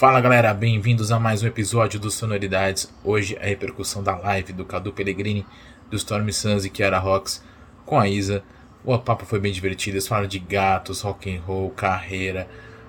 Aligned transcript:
Fala 0.00 0.18
galera, 0.18 0.54
bem-vindos 0.54 1.12
a 1.12 1.20
mais 1.20 1.42
um 1.42 1.46
episódio 1.46 2.00
do 2.00 2.10
Sonoridades. 2.10 2.90
Hoje 3.04 3.36
a 3.36 3.44
repercussão 3.44 4.02
da 4.02 4.16
live 4.16 4.50
do 4.50 4.64
Cadu 4.64 4.94
Pellegrini, 4.94 5.44
do 5.90 5.96
Storm 5.96 6.26
Suns 6.32 6.64
e 6.64 6.70
Kiara 6.70 6.98
Rocks 6.98 7.44
com 7.84 8.00
a 8.00 8.08
Isa. 8.08 8.42
O 8.82 8.98
papo 8.98 9.26
foi 9.26 9.38
bem 9.38 9.52
divertido, 9.52 9.96
eles 9.96 10.08
falaram 10.08 10.26
de 10.26 10.38
gatos, 10.38 11.02
rock 11.02 11.30
and 11.30 11.42
roll, 11.42 11.68
carreira, 11.72 12.48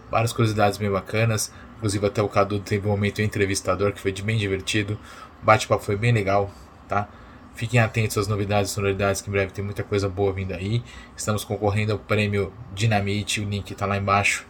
várias 0.09 0.31
curiosidades 0.31 0.77
bem 0.77 0.89
bacanas. 0.89 1.51
Inclusive 1.75 2.07
até 2.07 2.21
o 2.21 2.29
Cadu 2.29 2.61
teve 2.61 2.87
um 2.87 2.91
momento 2.91 3.21
entrevistador 3.21 3.91
que 3.91 3.99
foi 3.99 4.13
bem 4.13 4.37
divertido. 4.37 4.97
O 5.41 5.45
bate-papo 5.45 5.83
foi 5.83 5.97
bem 5.97 6.13
legal, 6.13 6.49
tá? 6.87 7.09
Fiquem 7.55 7.81
atentos 7.81 8.17
às 8.17 8.29
novidades 8.29 8.71
e 8.71 8.73
sonoridades, 8.73 9.21
que 9.21 9.27
em 9.27 9.33
breve 9.33 9.51
tem 9.51 9.65
muita 9.65 9.83
coisa 9.83 10.07
boa 10.07 10.31
vindo 10.31 10.53
aí. 10.53 10.81
Estamos 11.13 11.43
concorrendo 11.43 11.91
ao 11.91 11.99
prêmio 11.99 12.53
Dinamite, 12.73 13.41
o 13.41 13.49
link 13.49 13.69
está 13.69 13.85
lá 13.85 13.97
embaixo. 13.97 14.47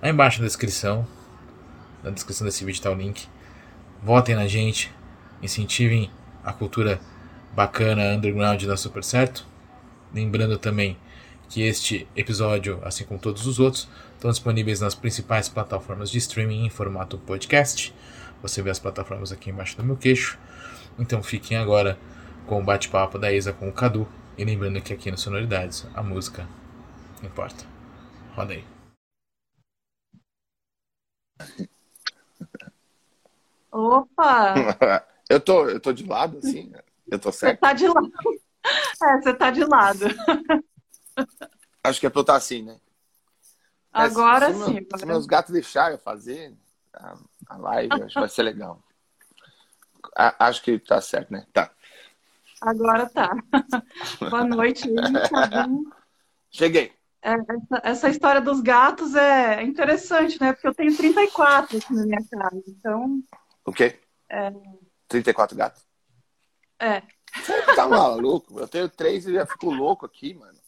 Lá 0.00 0.08
embaixo 0.08 0.40
na 0.40 0.46
descrição. 0.46 1.04
Na 2.02 2.10
descrição 2.10 2.46
desse 2.46 2.64
vídeo 2.64 2.78
está 2.78 2.90
o 2.90 2.94
link. 2.94 3.26
Votem 4.02 4.34
na 4.34 4.46
gente, 4.46 4.92
incentivem 5.42 6.10
a 6.44 6.52
cultura 6.52 7.00
bacana 7.52 8.14
underground 8.14 8.62
da 8.64 8.76
Super 8.76 9.02
Certo. 9.02 9.46
Lembrando 10.12 10.58
também 10.58 10.96
que 11.48 11.62
este 11.62 12.06
episódio, 12.14 12.80
assim 12.84 13.04
como 13.04 13.18
todos 13.18 13.46
os 13.46 13.58
outros, 13.58 13.88
estão 14.14 14.30
disponíveis 14.30 14.80
nas 14.80 14.94
principais 14.94 15.48
plataformas 15.48 16.10
de 16.10 16.18
streaming 16.18 16.66
em 16.66 16.70
formato 16.70 17.18
podcast. 17.18 17.94
Você 18.42 18.62
vê 18.62 18.70
as 18.70 18.78
plataformas 18.78 19.32
aqui 19.32 19.50
embaixo 19.50 19.76
do 19.76 19.84
meu 19.84 19.96
queixo. 19.96 20.38
Então 20.98 21.22
fiquem 21.22 21.56
agora 21.56 21.98
com 22.46 22.60
o 22.60 22.64
bate-papo 22.64 23.18
da 23.18 23.32
Isa 23.32 23.52
com 23.52 23.68
o 23.68 23.72
Cadu. 23.72 24.06
E 24.36 24.44
lembrando 24.44 24.80
que 24.80 24.92
aqui 24.92 25.10
no 25.10 25.18
Sonoridades 25.18 25.86
a 25.94 26.02
música 26.02 26.46
importa. 27.22 27.64
Roda 28.34 28.54
aí. 28.54 28.64
Opa! 33.70 34.54
eu, 35.28 35.40
tô, 35.40 35.68
eu 35.68 35.80
tô 35.80 35.92
de 35.92 36.06
lado, 36.06 36.38
assim? 36.38 36.72
Eu 37.10 37.18
tô 37.18 37.30
certo? 37.32 37.54
Você 37.54 37.60
tá 37.60 37.72
de 37.72 37.86
lado. 37.86 38.12
É, 39.02 39.20
você 39.20 39.34
tá 39.34 39.50
de 39.50 39.64
lado. 39.64 40.04
Acho 41.82 42.00
que 42.00 42.06
é 42.06 42.10
pra 42.10 42.20
eu 42.20 42.22
estar 42.22 42.36
assim, 42.36 42.62
né? 42.62 42.78
Agora 43.92 44.52
se, 44.52 44.64
sim. 44.64 44.64
Se, 44.64 44.72
meu, 44.72 44.98
se 44.98 45.06
meus 45.06 45.26
gatos 45.26 45.52
deixarem 45.52 45.96
eu 45.96 45.98
fazer 45.98 46.54
a, 46.92 47.16
a 47.48 47.56
live, 47.56 48.02
acho 48.02 48.14
que 48.14 48.20
vai 48.20 48.28
ser 48.28 48.42
legal. 48.42 48.82
A, 50.16 50.46
acho 50.48 50.62
que 50.62 50.78
tá 50.78 51.00
certo, 51.00 51.32
né? 51.32 51.46
Tá. 51.52 51.70
Agora 52.60 53.08
tá. 53.08 53.36
Boa 54.28 54.44
noite, 54.44 54.88
Cheguei. 56.50 56.92
É, 57.20 57.32
essa, 57.32 57.80
essa, 57.82 58.08
história 58.08 58.40
dos 58.40 58.60
gatos 58.60 59.14
é 59.14 59.62
interessante, 59.62 60.40
né? 60.40 60.52
Porque 60.52 60.68
eu 60.68 60.74
tenho 60.74 60.96
34 60.96 61.78
aqui 61.78 61.92
na 61.92 62.04
minha 62.04 62.24
casa. 62.30 62.62
Então. 62.66 63.22
O 63.68 63.72
quê? 63.72 63.98
É... 64.30 64.50
34 65.08 65.56
gatos? 65.56 65.86
É. 66.80 67.02
Você 67.34 67.62
tá 67.74 67.86
maluco? 67.88 68.58
Eu 68.58 68.66
tenho 68.66 68.88
três 68.88 69.26
e 69.26 69.34
já 69.34 69.44
fico 69.44 69.70
louco 69.70 70.06
aqui, 70.06 70.34
mano. 70.34 70.58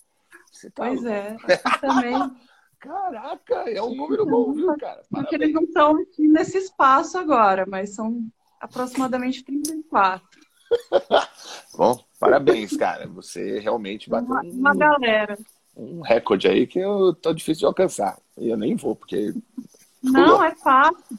Você 0.52 0.70
tá 0.70 0.84
pois 0.84 1.02
louco. 1.02 1.50
é, 1.50 1.56
também. 1.80 2.14
Caraca, 2.78 3.54
é 3.70 3.82
um 3.82 3.94
número 3.94 4.24
bom, 4.24 4.52
viu, 4.52 4.66
cara? 4.68 4.78
Parabéns. 4.80 5.08
Porque 5.10 5.34
eles 5.34 5.52
não 5.52 5.64
estão 5.64 5.96
aqui 5.98 6.26
nesse 6.26 6.56
espaço 6.56 7.18
agora, 7.18 7.66
mas 7.66 7.94
são 7.94 8.26
aproximadamente 8.58 9.44
34. 9.44 10.26
bom, 11.76 12.02
parabéns, 12.18 12.74
cara. 12.76 13.06
Você 13.08 13.58
realmente 13.58 14.08
bateu 14.08 14.30
uma, 14.30 14.42
uma 14.42 14.74
galera. 14.74 15.38
Um 15.76 16.00
recorde 16.00 16.48
aí 16.48 16.66
que 16.66 16.78
eu 16.78 17.14
tô 17.14 17.34
difícil 17.34 17.60
de 17.60 17.66
alcançar. 17.66 18.18
E 18.38 18.48
eu 18.48 18.56
nem 18.56 18.74
vou, 18.76 18.96
porque. 18.96 19.34
Não, 20.02 20.42
é 20.42 20.54
fácil. 20.56 21.18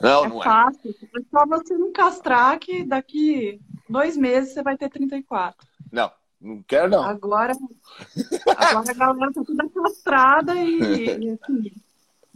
Não, 0.00 0.24
é 0.24 0.28
não 0.28 0.42
fácil. 0.42 0.94
é. 1.14 1.18
É 1.18 1.22
só 1.30 1.46
você 1.46 1.76
não 1.76 1.92
castrar 1.92 2.58
que 2.58 2.84
daqui 2.84 3.60
dois 3.88 4.16
meses 4.16 4.52
você 4.52 4.62
vai 4.62 4.76
ter 4.76 4.88
34. 4.90 5.66
Não, 5.90 6.10
não 6.40 6.62
quero 6.62 6.90
não. 6.90 7.02
Agora, 7.02 7.54
agora 8.56 8.90
a 8.90 8.94
galera 8.94 9.32
tá 9.32 9.42
toda 9.44 9.70
castrada 9.70 10.54
e, 10.54 10.78
e 10.80 11.30
assim, 11.30 11.72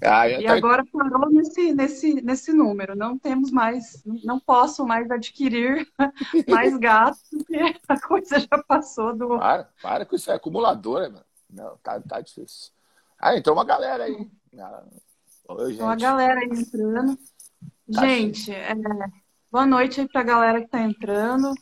ah, 0.02 0.28
e 0.28 0.44
tá... 0.44 0.54
agora 0.54 0.84
parou 0.90 1.30
nesse, 1.30 1.74
nesse, 1.74 2.22
nesse 2.22 2.52
número. 2.52 2.96
Não 2.96 3.18
temos 3.18 3.50
mais, 3.50 4.02
não 4.24 4.40
posso 4.40 4.86
mais 4.86 5.10
adquirir 5.10 5.86
mais 6.48 6.76
gatos, 6.78 7.22
porque 7.30 7.76
a 7.86 8.00
coisa 8.00 8.40
já 8.40 8.62
passou 8.66 9.14
do. 9.14 9.38
Para, 9.38 9.68
para 9.82 10.06
com 10.06 10.16
isso, 10.16 10.30
é 10.30 10.34
acumuladora, 10.34 11.10
mano. 11.10 11.24
Não, 11.50 11.76
tá, 11.82 12.00
tá 12.00 12.20
difícil. 12.20 12.72
Ah, 13.18 13.36
entrou 13.36 13.54
uma 13.54 13.64
galera 13.64 14.04
aí. 14.04 14.30
Ah, 14.58 14.84
oi, 15.48 15.72
gente. 15.72 15.82
Uma 15.82 15.96
galera 15.96 16.40
aí 16.40 16.48
entrando. 16.48 17.18
Tá 17.92 18.06
gente, 18.06 18.52
é, 18.52 18.72
boa 19.50 19.66
noite 19.66 20.00
aí 20.00 20.08
pra 20.08 20.22
galera 20.22 20.60
que 20.60 20.68
tá 20.68 20.80
entrando. 20.80 21.52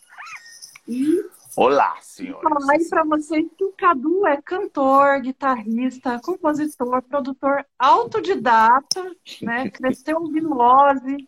E 0.87 1.25
Olá, 1.57 1.97
senhora. 2.03 2.43
falar 2.43 2.73
aí 2.75 2.89
pra 2.89 3.03
vocês 3.03 3.47
que 3.57 3.65
o 3.65 3.73
Cadu 3.73 4.27
é 4.27 4.41
cantor, 4.43 5.21
guitarrista, 5.23 6.21
compositor, 6.23 7.03
produtor 7.03 7.65
autodidata, 7.79 9.11
né? 9.43 9.71
Cresceu 9.73 10.19
ouvindo 10.19 10.59
Ozzy, 10.59 11.27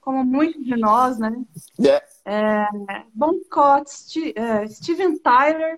como 0.00 0.24
muitos 0.24 0.64
de 0.64 0.76
nós, 0.76 1.18
né? 1.18 1.44
Yeah. 1.78 2.06
É, 2.24 2.66
Bon 3.12 3.38
Scott, 3.44 3.90
St 3.90 4.32
é, 4.34 4.66
Steven 4.66 5.18
Tyler, 5.18 5.76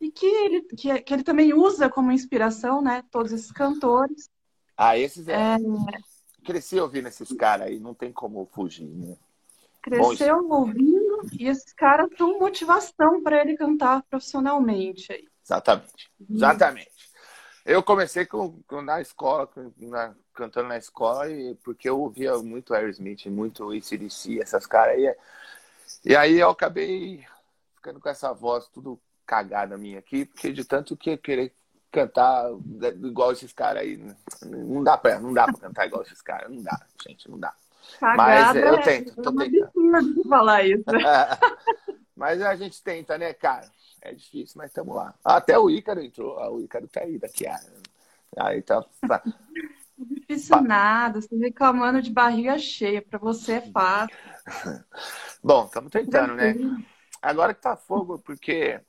e 0.00 0.10
que 0.10 0.26
ele, 0.26 0.62
que, 0.62 1.00
que, 1.00 1.14
ele 1.14 1.22
também 1.22 1.54
usa 1.54 1.88
como 1.88 2.10
inspiração, 2.10 2.82
né? 2.82 3.04
Todos 3.10 3.30
esses 3.30 3.52
cantores. 3.52 4.28
Ah, 4.76 4.98
esses 4.98 5.28
é. 5.28 5.54
é 5.54 5.58
Cresci 6.44 6.80
ouvindo 6.80 7.08
esses 7.08 7.32
caras 7.32 7.68
aí, 7.68 7.78
não 7.78 7.94
tem 7.94 8.12
como 8.12 8.48
fugir, 8.52 8.86
né? 8.86 9.16
Cresceu 9.82 10.46
Bom, 10.46 10.60
ouvindo 10.60 11.26
e 11.38 11.46
esses 11.48 11.72
caras 11.72 12.10
são 12.16 12.38
motivação 12.38 13.22
para 13.22 13.40
ele 13.40 13.56
cantar 13.56 14.02
profissionalmente. 14.02 15.12
Aí. 15.12 15.26
Exatamente, 15.44 16.10
exatamente. 16.30 16.90
Eu 17.64 17.82
comecei 17.82 18.26
com, 18.26 18.60
com 18.66 18.82
na 18.82 19.00
escola, 19.00 19.46
com, 19.46 19.72
na, 19.78 20.14
cantando 20.34 20.68
na 20.68 20.78
escola, 20.78 21.30
e, 21.30 21.54
porque 21.56 21.88
eu 21.88 22.00
ouvia 22.00 22.36
muito 22.38 22.74
Aerosmith, 22.74 23.26
muito 23.26 23.70
ACDC, 23.70 24.40
essas 24.40 24.66
caras 24.66 24.96
aí. 24.96 25.14
E 26.04 26.16
aí 26.16 26.38
eu 26.38 26.50
acabei 26.50 27.24
ficando 27.74 28.00
com 28.00 28.08
essa 28.08 28.32
voz 28.32 28.68
tudo 28.68 29.00
cagada 29.26 29.78
minha 29.78 29.98
aqui, 29.98 30.24
porque 30.24 30.52
de 30.52 30.64
tanto 30.64 30.96
que 30.96 31.16
querer 31.16 31.54
cantar 31.90 32.50
igual 33.02 33.32
esses 33.32 33.52
caras 33.52 33.82
aí, 33.82 34.02
não 34.46 34.82
dá 34.82 34.96
pra, 34.96 35.18
não 35.18 35.32
dá 35.32 35.44
pra 35.44 35.54
cantar 35.54 35.86
igual 35.86 36.02
esses 36.02 36.22
caras, 36.22 36.50
não 36.50 36.62
dá, 36.62 36.80
gente, 37.06 37.30
não 37.30 37.38
dá. 37.38 37.52
Cagada 37.98 38.16
Mas 38.16 38.56
eu 38.56 38.82
tento, 38.82 39.20
é 39.20 39.22
tô 39.22 39.34
tentando. 39.34 40.14
de 40.14 40.28
falar 40.28 40.64
isso. 40.64 40.84
mas 42.14 42.40
a 42.40 42.54
gente 42.54 42.82
tenta, 42.82 43.18
né, 43.18 43.32
cara? 43.32 43.68
É 44.02 44.14
difícil, 44.14 44.54
mas 44.56 44.70
estamos 44.70 44.94
lá. 44.94 45.14
Até 45.24 45.58
o 45.58 45.68
Ícaro 45.68 46.00
entrou, 46.00 46.38
ah, 46.38 46.50
o 46.50 46.60
Ícaro 46.60 46.86
tá 46.88 47.00
aí 47.00 47.18
daqui. 47.18 47.46
Aí 48.36 48.62
tá. 48.62 48.84
tá. 49.06 49.22
Difícil 49.98 50.56
pa... 50.56 50.62
nada, 50.62 51.20
você 51.20 51.36
reclamando 51.36 52.00
de 52.00 52.10
barriga 52.10 52.56
cheia, 52.58 53.02
para 53.02 53.18
você 53.18 53.54
é 53.54 53.60
fácil. 53.60 54.16
Bom, 55.42 55.66
estamos 55.66 55.90
tentando, 55.90 56.34
né? 56.34 56.54
Agora 57.20 57.52
que 57.52 57.60
tá 57.60 57.76
fogo, 57.76 58.18
porque 58.18 58.80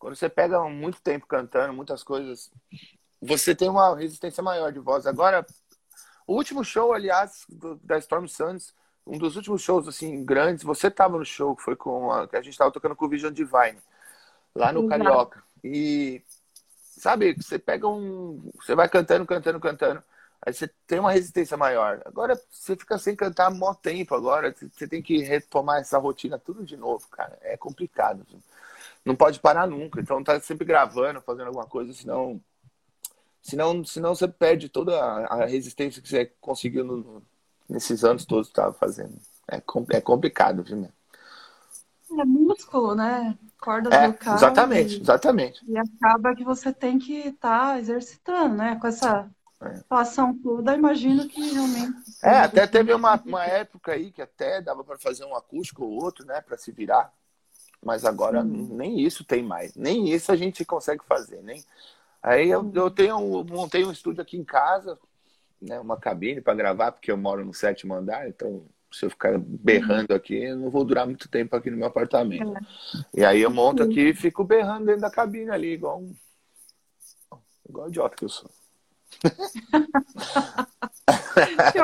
quando 0.00 0.16
você 0.16 0.28
pega 0.30 0.58
muito 0.64 1.00
tempo 1.00 1.26
cantando, 1.26 1.74
muitas 1.74 2.02
coisas, 2.02 2.50
você 3.20 3.54
tem 3.54 3.68
uma 3.68 3.94
resistência 3.94 4.42
maior 4.42 4.72
de 4.72 4.78
voz. 4.78 5.06
Agora, 5.06 5.46
o 6.26 6.34
último 6.34 6.64
show, 6.64 6.94
aliás, 6.94 7.44
do, 7.48 7.76
da 7.84 7.98
Storm 7.98 8.26
Suns, 8.26 8.74
um 9.06 9.18
dos 9.18 9.36
últimos 9.36 9.60
shows 9.60 9.86
assim 9.86 10.24
grandes, 10.24 10.64
você 10.64 10.86
estava 10.86 11.18
no 11.18 11.24
show 11.24 11.54
que 11.54 11.62
foi 11.62 11.76
com 11.76 12.10
a, 12.10 12.26
que 12.26 12.34
a 12.34 12.40
gente 12.40 12.52
estava 12.52 12.72
tocando 12.72 12.96
com 12.96 13.04
o 13.04 13.08
Vision 13.08 13.32
Divine 13.32 13.78
lá 14.54 14.72
no. 14.72 14.88
Carioca. 14.88 15.42
E 15.62 16.22
sabe, 16.80 17.34
você 17.34 17.58
pega 17.58 17.86
um, 17.86 18.50
você 18.54 18.74
vai 18.74 18.88
cantando, 18.88 19.26
cantando, 19.26 19.60
cantando, 19.60 20.02
aí 20.40 20.54
você 20.54 20.66
tem 20.86 20.98
uma 20.98 21.12
resistência 21.12 21.58
maior. 21.58 22.00
Agora 22.06 22.40
você 22.50 22.74
fica 22.74 22.96
sem 22.96 23.14
cantar 23.14 23.50
mó 23.50 23.74
tempo 23.74 24.14
agora, 24.14 24.54
você 24.72 24.88
tem 24.88 25.02
que 25.02 25.18
retomar 25.18 25.80
essa 25.80 25.98
rotina 25.98 26.38
tudo 26.38 26.64
de 26.64 26.76
novo, 26.76 27.06
cara. 27.08 27.38
É 27.42 27.54
complicado. 27.54 28.26
Não 29.04 29.16
pode 29.16 29.40
parar 29.40 29.66
nunca. 29.66 30.00
Então 30.00 30.22
tá 30.22 30.38
sempre 30.40 30.64
gravando, 30.64 31.20
fazendo 31.20 31.48
alguma 31.48 31.66
coisa, 31.66 31.92
senão 31.92 32.40
senão, 33.42 33.84
senão 33.84 34.14
você 34.14 34.28
perde 34.28 34.68
toda 34.68 34.98
a 35.00 35.46
resistência 35.46 36.02
que 36.02 36.08
você 36.08 36.26
conseguiu 36.40 36.84
no, 36.84 37.22
nesses 37.68 38.04
anos 38.04 38.24
todos 38.24 38.48
que 38.48 38.52
estava 38.52 38.72
fazendo. 38.72 39.16
É, 39.50 39.56
é 39.96 40.00
complicado, 40.00 40.62
viu? 40.62 40.88
É 42.18 42.24
músculo, 42.24 42.94
né? 42.94 43.36
Corda 43.60 43.90
É, 43.90 44.06
vocal. 44.08 44.36
exatamente, 44.36 44.98
e, 44.98 45.02
exatamente. 45.02 45.70
e 45.70 45.78
acaba 45.78 46.34
que 46.34 46.44
você 46.44 46.72
tem 46.72 46.98
que 46.98 47.28
estar 47.28 47.78
exercitando, 47.78 48.56
né? 48.56 48.76
Com 48.80 48.86
essa 48.86 49.28
É. 49.62 49.74
situação 49.74 50.36
toda, 50.42 50.74
imagino 50.74 51.28
que 51.28 51.40
realmente. 51.40 52.00
É, 52.22 52.38
até 52.38 52.66
teve 52.66 52.92
uma, 52.94 53.20
uma 53.26 53.44
época 53.44 53.92
aí 53.92 54.10
que 54.10 54.22
até 54.22 54.60
dava 54.60 54.82
para 54.82 54.98
fazer 54.98 55.24
um 55.24 55.36
acústico 55.36 55.84
ou 55.84 56.02
outro, 56.02 56.24
né, 56.24 56.40
para 56.40 56.56
se 56.56 56.72
virar. 56.72 57.12
Mas 57.82 58.04
agora 58.04 58.44
nem 58.44 59.00
isso 59.00 59.24
tem 59.24 59.42
mais. 59.42 59.74
Nem 59.74 60.10
isso 60.10 60.30
a 60.30 60.36
gente 60.36 60.64
consegue 60.64 61.04
fazer, 61.04 61.42
nem. 61.42 61.64
Aí 62.22 62.50
eu, 62.50 62.70
eu 62.74 62.90
tenho 62.90 63.18
montei 63.44 63.84
um 63.84 63.92
estúdio 63.92 64.20
aqui 64.20 64.36
em 64.36 64.44
casa 64.44 64.98
né, 65.60 65.78
uma 65.78 65.96
cabine 65.96 66.40
para 66.40 66.54
gravar, 66.54 66.92
porque 66.92 67.10
eu 67.10 67.16
moro 67.16 67.44
no 67.44 67.52
sétimo 67.52 67.94
andar, 67.94 68.28
então 68.28 68.64
se 68.90 69.04
eu 69.04 69.10
ficar 69.10 69.38
berrando 69.38 70.12
aqui, 70.14 70.34
eu 70.34 70.56
não 70.56 70.70
vou 70.70 70.84
durar 70.84 71.06
muito 71.06 71.28
tempo 71.28 71.54
aqui 71.54 71.70
no 71.70 71.76
meu 71.76 71.86
apartamento. 71.86 72.56
É. 72.56 72.60
E 73.20 73.24
aí 73.24 73.40
eu 73.40 73.50
monto 73.50 73.82
aqui 73.82 74.08
e 74.08 74.14
fico 74.14 74.42
berrando 74.42 74.86
dentro 74.86 75.02
da 75.02 75.10
cabine 75.10 75.50
ali, 75.50 75.74
igual 75.74 76.00
um. 76.00 76.14
Igual 77.68 77.88
idiota 77.88 78.16
que 78.16 78.24
eu 78.24 78.28
sou. 78.28 78.50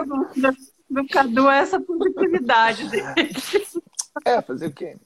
gosto 0.09 0.67
do 0.91 1.07
Cadu 1.09 1.49
essa 1.49 1.81
positividade 1.81 2.89
dele. 2.89 3.31
É, 4.25 4.41
fazer 4.41 4.67
o 4.67 4.73
quê? 4.73 4.97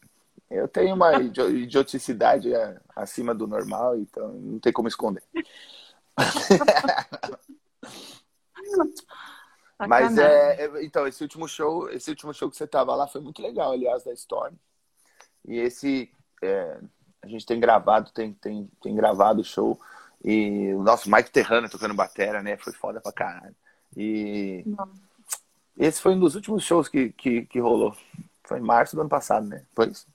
Eu 0.50 0.66
tenho 0.66 0.94
uma 0.94 1.14
idioticidade 1.14 2.52
é, 2.52 2.76
acima 2.96 3.32
do 3.34 3.46
normal, 3.46 3.96
então 3.96 4.32
não 4.32 4.58
tem 4.58 4.72
como 4.72 4.88
esconder. 4.88 5.22
Mas 9.88 10.18
é, 10.18 10.64
é, 10.64 10.84
então, 10.84 11.06
esse 11.06 11.22
último 11.22 11.46
show, 11.48 11.88
esse 11.90 12.10
último 12.10 12.34
show 12.34 12.50
que 12.50 12.56
você 12.56 12.66
tava 12.66 12.94
lá 12.94 13.06
foi 13.06 13.20
muito 13.20 13.40
legal, 13.40 13.72
aliás, 13.72 14.04
da 14.04 14.12
Storm. 14.12 14.54
E 15.46 15.56
esse 15.56 16.10
é, 16.42 16.78
a 17.22 17.28
gente 17.28 17.46
tem 17.46 17.58
gravado, 17.58 18.10
tem, 18.10 18.32
tem, 18.34 18.70
tem 18.82 18.94
gravado 18.94 19.40
o 19.40 19.44
show. 19.44 19.80
E 20.22 20.74
o 20.74 20.82
nosso 20.82 21.10
Mike 21.10 21.30
Terrano 21.30 21.70
tocando 21.70 21.94
batera, 21.94 22.42
né? 22.42 22.56
Foi 22.58 22.72
foda 22.72 23.00
pra 23.00 23.12
caralho. 23.12 23.56
E 23.96 24.62
Não. 24.66 24.92
esse 25.78 26.00
foi 26.00 26.14
um 26.14 26.20
dos 26.20 26.34
últimos 26.34 26.62
shows 26.62 26.88
que, 26.88 27.10
que, 27.12 27.46
que 27.46 27.58
rolou. 27.58 27.96
Foi 28.44 28.58
em 28.58 28.62
março 28.62 28.94
do 28.94 29.00
ano 29.00 29.08
passado, 29.08 29.46
né? 29.46 29.64
Foi 29.72 29.88
isso? 29.88 30.06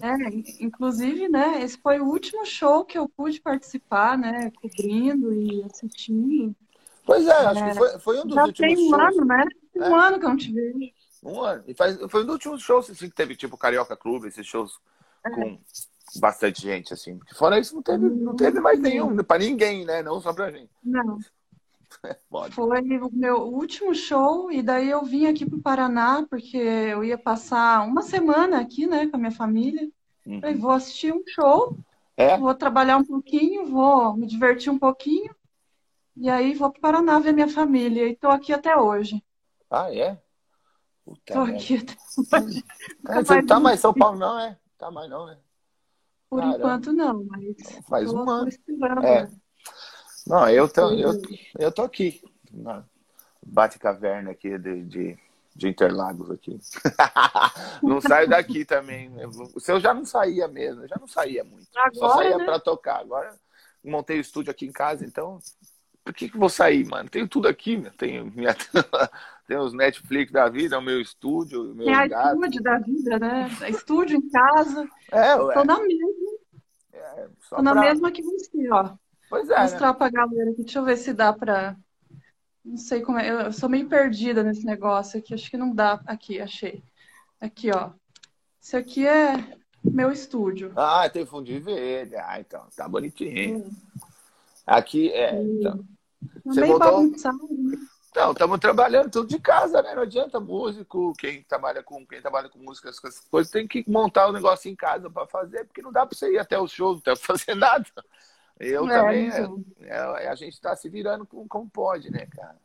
É, 0.00 0.64
inclusive, 0.64 1.28
né, 1.28 1.62
esse 1.62 1.76
foi 1.78 1.98
o 1.98 2.04
último 2.04 2.46
show 2.46 2.84
que 2.84 2.96
eu 2.96 3.08
pude 3.08 3.40
participar, 3.40 4.16
né, 4.16 4.50
cobrindo 4.52 5.32
e 5.32 5.64
assistindo. 5.64 6.54
Pois 7.04 7.26
é, 7.26 7.32
acho 7.32 7.64
é, 7.64 7.70
que 7.70 7.78
foi, 7.78 7.98
foi 7.98 8.20
um 8.20 8.26
dos 8.26 8.34
já 8.34 8.44
últimos 8.44 8.74
tem 8.74 8.86
um 8.86 8.90
shows. 8.90 9.16
ano, 9.16 9.24
né? 9.24 9.44
Tem 9.72 9.82
um 9.82 9.98
é. 9.98 10.06
ano 10.06 10.18
que 10.18 10.24
eu 10.26 10.28
não 10.28 10.36
te 10.36 10.52
vejo. 10.52 10.92
Um 11.24 11.40
ano. 11.40 11.64
E 11.66 11.74
faz, 11.74 11.98
foi 12.08 12.22
um 12.22 12.26
dos 12.26 12.34
últimos 12.34 12.62
shows 12.62 12.90
assim, 12.90 13.08
que 13.08 13.14
teve, 13.14 13.34
tipo, 13.34 13.56
Carioca 13.56 13.96
Clube, 13.96 14.28
esses 14.28 14.46
shows 14.46 14.78
é. 15.24 15.30
com 15.30 15.58
bastante 16.16 16.62
gente, 16.62 16.92
assim. 16.92 17.18
Fora 17.34 17.58
isso, 17.58 17.74
não 17.74 17.82
teve, 17.82 18.08
não 18.08 18.36
teve 18.36 18.60
mais 18.60 18.78
nenhum, 18.78 19.16
para 19.16 19.38
ninguém, 19.38 19.84
né? 19.84 20.02
Não 20.02 20.20
só 20.20 20.32
pra 20.32 20.50
gente. 20.50 20.70
Não. 20.84 21.18
Foi 22.50 22.80
o 22.80 23.10
meu 23.12 23.36
último 23.42 23.94
show, 23.94 24.50
e 24.52 24.62
daí 24.62 24.88
eu 24.90 25.04
vim 25.04 25.26
aqui 25.26 25.48
pro 25.48 25.60
Paraná, 25.60 26.24
porque 26.28 26.56
eu 26.56 27.02
ia 27.02 27.18
passar 27.18 27.86
uma 27.86 28.02
semana 28.02 28.60
aqui, 28.60 28.86
né, 28.86 29.06
com 29.06 29.16
a 29.16 29.18
minha 29.18 29.30
família. 29.30 29.88
Uhum. 30.26 30.40
Falei, 30.40 30.56
vou 30.56 30.70
assistir 30.70 31.12
um 31.12 31.22
show, 31.26 31.76
é? 32.16 32.36
vou 32.36 32.54
trabalhar 32.54 32.98
um 32.98 33.04
pouquinho, 33.04 33.66
vou 33.66 34.16
me 34.16 34.26
divertir 34.26 34.70
um 34.70 34.78
pouquinho, 34.78 35.34
e 36.16 36.28
aí 36.28 36.54
vou 36.54 36.70
pro 36.70 36.80
Paraná 36.80 37.18
ver 37.18 37.32
minha 37.32 37.48
família. 37.48 38.08
E 38.08 38.16
tô 38.16 38.28
aqui 38.28 38.52
até 38.52 38.76
hoje. 38.76 39.22
Ah, 39.70 39.94
é? 39.94 40.20
Puta 41.04 41.32
tô 41.32 41.40
aqui 41.40 41.76
até 41.76 42.40
hoje. 42.44 42.64
É, 43.08 43.22
você 43.22 43.34
não 43.36 43.46
tá 43.46 43.60
mais 43.60 43.78
em 43.78 43.82
São 43.82 43.94
Paulo, 43.94 44.18
não, 44.18 44.38
é? 44.38 44.58
Tá 44.76 44.90
mais 44.90 45.08
não, 45.08 45.26
né? 45.26 45.38
Por 46.28 46.40
Caramba. 46.40 46.58
enquanto 46.58 46.92
não, 46.92 47.24
mas. 47.24 47.80
Faz 47.88 48.12
um 48.12 48.28
ano. 48.28 48.50
É. 49.02 49.28
Não, 50.28 50.48
eu 50.50 50.68
tô, 50.68 50.90
eu, 50.90 51.22
eu 51.58 51.72
tô 51.72 51.82
aqui. 51.82 52.22
Na 52.52 52.84
Bate-caverna 53.44 54.30
aqui 54.30 54.58
de, 54.58 54.84
de, 54.84 55.18
de, 55.56 55.68
Interlagos 55.68 56.30
aqui. 56.30 56.58
não 57.82 57.98
saio 57.98 58.28
daqui 58.28 58.64
também. 58.64 59.10
Se 59.58 59.72
eu 59.72 59.80
já 59.80 59.94
não 59.94 60.04
saía 60.04 60.46
mesmo, 60.46 60.82
eu 60.82 60.88
já 60.88 60.96
não 61.00 61.08
saía 61.08 61.42
muito. 61.42 61.66
Agora, 61.74 61.94
Só 61.94 62.16
saía 62.16 62.36
né? 62.36 62.44
pra 62.44 62.60
tocar. 62.60 63.00
Agora 63.00 63.34
montei 63.82 64.18
o 64.18 64.20
estúdio 64.20 64.50
aqui 64.50 64.66
em 64.66 64.72
casa, 64.72 65.04
então. 65.04 65.38
Por 66.04 66.14
que, 66.14 66.28
que 66.28 66.38
vou 66.38 66.48
sair, 66.48 66.86
mano? 66.86 67.08
Tenho 67.08 67.28
tudo 67.28 67.48
aqui, 67.48 67.76
meu. 67.76 67.92
Tenho 67.92 68.26
minha. 68.26 68.54
Tem 69.46 69.56
os 69.56 69.72
Netflix 69.72 70.30
da 70.30 70.46
vida, 70.48 70.78
o 70.78 70.82
meu 70.82 71.00
estúdio, 71.00 71.72
o 71.72 71.74
meu 71.74 71.86
Tem 71.86 71.94
a 71.94 72.06
estúdio 72.06 72.62
da 72.62 72.78
vida, 72.78 73.18
né? 73.18 73.48
Estúdio 73.68 74.18
em 74.18 74.28
casa. 74.28 74.86
É, 75.10 75.34
ué. 75.36 75.54
Tô 75.54 75.64
na 75.64 75.80
mesma. 75.80 76.08
É, 76.92 77.28
Tô 77.48 77.56
pra... 77.56 77.62
na 77.62 77.74
mesma 77.74 78.12
que 78.12 78.22
você, 78.22 78.70
ó. 78.70 78.94
Pois 79.28 79.48
é. 79.50 79.60
Mostrar 79.62 79.88
né? 79.88 79.94
pra 79.94 80.10
galera 80.10 80.50
aqui. 80.50 80.62
Deixa 80.62 80.78
eu 80.78 80.84
ver 80.84 80.96
se 80.96 81.12
dá 81.12 81.32
pra. 81.32 81.76
Não 82.64 82.76
sei 82.76 83.00
como 83.02 83.18
é. 83.18 83.46
Eu 83.46 83.52
sou 83.52 83.68
meio 83.68 83.88
perdida 83.88 84.42
nesse 84.42 84.64
negócio 84.64 85.18
aqui. 85.18 85.34
Acho 85.34 85.50
que 85.50 85.56
não 85.56 85.74
dá. 85.74 86.00
Aqui, 86.06 86.40
achei. 86.40 86.82
Aqui, 87.40 87.70
ó. 87.70 87.90
Isso 88.60 88.76
aqui 88.76 89.06
é 89.06 89.56
meu 89.84 90.10
estúdio. 90.10 90.72
Ah, 90.76 91.08
tem 91.08 91.24
fundo 91.24 91.46
verde. 91.60 92.16
Ah, 92.16 92.40
então. 92.40 92.66
Tá 92.76 92.88
bonitinho. 92.88 93.58
Hum. 93.58 93.70
Aqui 94.66 95.10
é. 95.10 95.40
Então. 95.40 95.84
Você 96.44 96.60
bem 96.60 96.70
voltou... 96.70 96.90
bagunçado, 96.90 97.48
né? 97.50 97.78
Não, 98.14 98.32
estamos 98.32 98.58
trabalhando 98.58 99.10
tudo 99.10 99.28
de 99.28 99.38
casa, 99.38 99.80
né? 99.82 99.94
Não 99.94 100.02
adianta 100.02 100.40
músico, 100.40 101.12
quem 101.18 101.42
trabalha 101.42 101.82
com 101.82 102.04
quem 102.06 102.20
trabalha 102.20 102.48
com 102.48 102.58
música, 102.58 102.88
essas 102.88 103.20
coisas, 103.20 103.52
tem 103.52 103.68
que 103.68 103.84
montar 103.86 104.26
o 104.26 104.32
negócio 104.32 104.70
em 104.70 104.74
casa 104.74 105.08
para 105.08 105.26
fazer, 105.26 105.64
porque 105.66 105.82
não 105.82 105.92
dá 105.92 106.04
para 106.04 106.16
você 106.16 106.32
ir 106.32 106.38
até 106.38 106.58
o 106.58 106.66
show, 106.66 106.94
não 106.94 107.02
dá 107.04 107.14
para 107.14 107.16
fazer 107.38 107.54
nada. 107.54 107.86
Eu 108.58 108.88
é, 108.88 108.88
também, 108.88 109.30
é, 109.80 110.24
é, 110.24 110.28
a 110.28 110.34
gente 110.34 110.54
está 110.54 110.74
se 110.74 110.88
virando 110.88 111.26
como, 111.26 111.46
como, 111.46 111.70
pode, 111.70 112.10
né, 112.10 112.26
cara? 112.26 112.56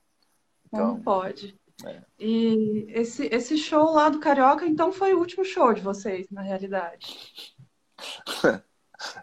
Então, 0.65 0.91
como 0.91 1.03
pode. 1.03 1.59
É. 1.85 2.01
E 2.19 2.85
esse, 2.89 3.27
esse 3.27 3.57
show 3.57 3.91
lá 3.91 4.09
do 4.09 4.19
Carioca, 4.19 4.65
então, 4.65 4.91
foi 4.91 5.13
o 5.13 5.19
último 5.19 5.45
show 5.45 5.73
de 5.73 5.81
vocês, 5.81 6.29
na 6.29 6.41
realidade. 6.41 7.55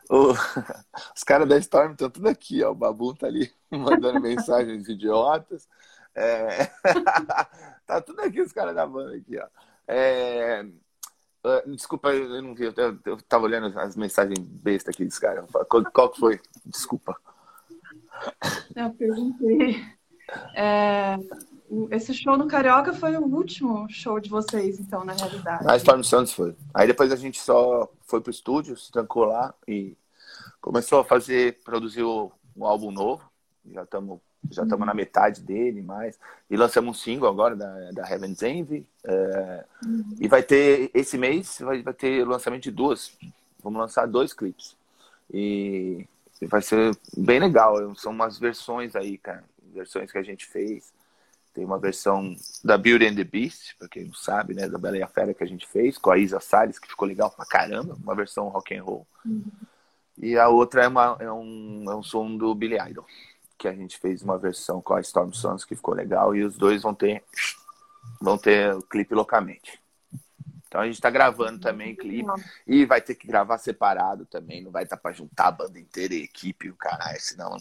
os 0.09 1.25
caras 1.25 1.49
da 1.49 1.59
Storm 1.59 1.93
estão 1.93 2.11
tudo 2.11 2.29
aqui, 2.29 2.63
ó. 2.63 2.71
O 2.71 2.75
Babu 2.75 3.15
tá 3.15 3.27
ali 3.27 3.53
mandando 3.71 4.21
mensagens 4.21 4.89
idiotas. 4.89 5.69
É... 6.15 6.67
tá 7.87 8.01
tudo 8.01 8.21
aqui 8.21 8.41
os 8.41 8.53
caras 8.53 8.75
da 8.75 8.87
banda 8.87 9.17
aqui, 9.17 9.39
ó. 9.39 9.49
É... 9.87 10.65
Uh, 11.43 11.75
desculpa, 11.75 12.13
eu 12.13 12.43
não 12.43 12.55
vi, 12.55 12.65
eu, 12.65 12.99
eu 13.05 13.17
tava 13.23 13.45
olhando 13.45 13.79
as 13.79 13.97
mensagens 13.97 14.39
besta 14.39 14.91
aqui 14.91 15.05
dos 15.05 15.19
caras. 15.19 15.51
Qual, 15.69 15.85
qual 15.91 16.11
que 16.11 16.21
foi? 16.21 16.41
Desculpa. 16.67 17.17
Eu 18.77 18.91
perguntei. 18.91 19.83
É, 20.55 21.17
esse 21.91 22.13
show 22.13 22.37
no 22.37 22.47
Carioca 22.47 22.93
foi 22.93 23.17
o 23.17 23.25
último 23.25 23.89
show 23.89 24.21
de 24.21 24.29
vocês, 24.29 24.79
então, 24.79 25.05
na 25.05 25.13
realidade. 25.13 25.69
A 25.69 25.77
Storm 25.77 26.03
Santos 26.03 26.33
foi. 26.33 26.55
Aí 26.75 26.87
depois 26.87 27.11
a 27.13 27.17
gente 27.17 27.41
só 27.41 27.91
foi 28.03 28.21
pro 28.21 28.31
estúdio, 28.31 28.77
se 28.77 28.93
trancou 28.93 29.25
lá 29.25 29.55
e 29.67 29.97
começou 30.61 31.01
a 31.01 31.05
fazer, 31.05 31.61
produzir 31.65 32.03
o, 32.03 32.31
um 32.57 32.65
álbum 32.65 32.91
novo. 32.91 33.29
Já 33.73 33.85
estamos 33.85 34.21
já 34.49 34.63
estamos 34.63 34.87
na 34.87 34.95
metade 34.95 35.43
dele, 35.43 35.83
mais. 35.83 36.19
E 36.49 36.57
lançamos 36.57 36.91
um 36.91 36.99
single 36.99 37.29
agora 37.29 37.55
da, 37.55 37.91
da 37.93 38.11
Heaven's 38.11 38.43
Envy. 38.43 38.87
É, 39.05 39.65
uhum. 39.85 40.17
E 40.19 40.29
vai 40.29 40.43
ter, 40.43 40.91
esse 40.95 41.19
mês, 41.19 41.59
vai, 41.61 41.83
vai 41.83 41.93
ter 41.93 42.27
lançamento 42.27 42.63
de 42.63 42.71
duas. 42.71 43.13
Vamos 43.63 43.79
lançar 43.79 44.07
dois 44.07 44.33
clipes. 44.33 44.77
E 45.33 46.07
vai 46.43 46.63
ser 46.63 46.97
bem 47.17 47.39
legal. 47.39 47.95
São 47.97 48.13
umas 48.13 48.39
versões 48.39 48.97
aí, 48.97 49.19
cara. 49.19 49.45
Versões 49.75 50.11
que 50.11 50.19
a 50.19 50.23
gente 50.23 50.47
fez. 50.47 50.93
Tem 51.53 51.65
uma 51.65 51.79
versão 51.79 52.35
da 52.65 52.79
Beauty 52.79 53.07
and 53.07 53.17
the 53.17 53.25
Beast, 53.25 53.77
pra 53.77 53.89
quem 53.89 54.05
não 54.05 54.15
sabe, 54.15 54.55
né? 54.55 54.69
Da 54.69 54.79
Bela 54.79 54.97
e 54.97 55.03
a 55.03 55.09
Fera 55.09 55.35
que 55.35 55.43
a 55.43 55.47
gente 55.47 55.67
fez, 55.67 55.99
com 55.99 56.11
a 56.11 56.19
Isa 56.19 56.41
Salles, 56.41 56.79
que 56.79 56.89
ficou 56.89 57.07
legal 57.07 57.31
pra 57.31 57.45
caramba. 57.45 57.97
Uma 58.03 58.15
versão 58.15 58.49
rock 58.49 58.75
and 58.75 58.83
roll. 58.83 59.07
Uhum. 59.25 59.45
E 60.17 60.37
a 60.39 60.49
outra 60.49 60.85
é, 60.85 60.89
uma, 60.89 61.17
é, 61.19 61.31
um, 61.31 61.85
é 61.89 61.95
um 61.95 62.03
som 62.03 62.37
do 62.37 62.55
Billy 62.55 62.79
Idol 62.79 63.07
que 63.61 63.69
a 63.69 63.75
gente 63.75 63.99
fez 63.99 64.23
uma 64.23 64.39
versão 64.39 64.81
com 64.81 64.95
a 64.95 65.01
Storm 65.03 65.33
Sons 65.33 65.67
que 65.67 65.77
ficou 65.77 65.95
legal 65.95 66.35
e 66.35 66.43
os 66.43 66.57
dois 66.57 66.81
vão 66.81 66.95
ter 66.95 67.23
vão 68.19 68.39
ter 68.39 68.75
o 68.75 68.83
clipe 68.83 69.15
loucamente. 69.15 69.79
Então 70.67 70.81
a 70.81 70.87
gente 70.87 70.95
está 70.95 71.11
gravando 71.11 71.61
também 71.61 71.95
clipe 71.95 72.31
e 72.67 72.87
vai 72.87 73.03
ter 73.03 73.15
que 73.15 73.27
gravar 73.27 73.59
separado 73.59 74.25
também, 74.25 74.63
não 74.63 74.71
vai 74.71 74.85
estar 74.85 74.97
para 74.97 75.13
juntar 75.13 75.49
a 75.49 75.53
banda 75.53 75.79
inteira 75.79 76.15
e 76.15 76.23
equipe 76.23 76.71
o 76.71 76.75
caralho, 76.77 77.21
senão 77.21 77.55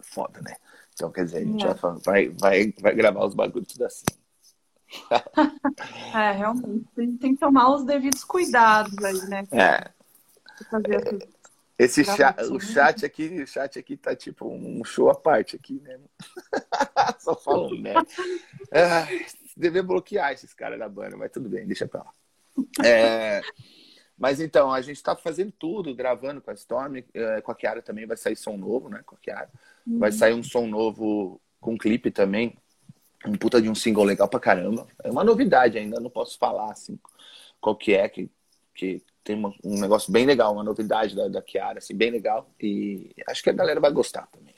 foda, 0.00 0.40
né? 0.42 0.56
Então 0.92 1.12
quer 1.12 1.26
dizer, 1.26 1.38
a 1.38 1.44
gente 1.44 1.64
vai, 2.04 2.28
vai, 2.30 2.74
vai 2.80 2.94
gravar 2.94 3.24
os 3.24 3.34
bagulhos 3.34 3.68
tudo 3.72 3.84
assim. 3.84 4.06
é, 6.12 6.32
realmente. 6.32 6.86
Tem, 6.96 7.16
tem 7.18 7.34
que 7.34 7.40
tomar 7.40 7.72
os 7.72 7.84
devidos 7.84 8.24
cuidados 8.24 8.98
aí, 9.04 9.28
né? 9.28 9.46
É. 9.52 9.90
Fazer 10.70 11.06
é. 11.22 11.35
Esse 11.78 12.04
chat, 12.04 12.42
o 12.44 12.58
chat 12.58 13.04
aqui, 13.04 13.42
o 13.42 13.46
chat 13.46 13.78
aqui 13.78 13.96
tá 13.96 14.16
tipo 14.16 14.48
um 14.48 14.82
show 14.82 15.10
à 15.10 15.14
parte 15.14 15.56
aqui, 15.56 15.80
né? 15.82 15.98
Só 17.20 17.34
falando, 17.34 17.78
né? 17.78 17.94
É, 18.70 19.26
dever 19.56 19.82
bloquear 19.82 20.32
esses 20.32 20.54
caras 20.54 20.78
da 20.78 20.88
banda, 20.88 21.16
mas 21.16 21.30
tudo 21.30 21.48
bem, 21.48 21.66
deixa 21.66 21.86
pra 21.86 22.00
lá. 22.00 22.12
É, 22.82 23.42
mas 24.18 24.40
então, 24.40 24.72
a 24.72 24.80
gente 24.80 25.02
tá 25.02 25.14
fazendo 25.14 25.52
tudo, 25.52 25.94
gravando 25.94 26.40
com 26.40 26.50
a 26.50 26.54
Storm, 26.54 26.96
é, 27.12 27.40
com 27.42 27.52
a 27.52 27.54
Kiara 27.54 27.82
também 27.82 28.06
vai 28.06 28.16
sair 28.16 28.36
som 28.36 28.56
novo, 28.56 28.88
né? 28.88 29.02
Com 29.04 29.14
a 29.14 29.18
Kiara. 29.18 29.50
Uhum. 29.86 29.98
Vai 29.98 30.10
sair 30.10 30.32
um 30.32 30.42
som 30.42 30.66
novo 30.66 31.38
com 31.60 31.76
clipe 31.76 32.10
também. 32.10 32.56
Um 33.26 33.36
puta 33.36 33.60
de 33.60 33.68
um 33.68 33.74
single 33.74 34.04
legal 34.04 34.28
pra 34.28 34.40
caramba. 34.40 34.86
É 35.04 35.10
uma 35.10 35.24
novidade 35.24 35.76
ainda, 35.76 36.00
não 36.00 36.08
posso 36.08 36.38
falar 36.38 36.72
assim 36.72 36.98
qual 37.60 37.76
que 37.76 37.94
é, 37.94 38.08
que, 38.08 38.30
que 38.74 39.02
tem 39.26 39.36
uma, 39.36 39.52
um 39.64 39.80
negócio 39.80 40.12
bem 40.12 40.24
legal, 40.24 40.52
uma 40.52 40.62
novidade 40.62 41.16
da, 41.16 41.26
da 41.26 41.42
Kiara, 41.42 41.78
assim, 41.78 41.94
bem 41.94 42.12
legal. 42.12 42.48
E 42.60 43.12
acho 43.28 43.42
que 43.42 43.50
a 43.50 43.52
galera 43.52 43.80
vai 43.80 43.90
gostar 43.90 44.28
também. 44.28 44.54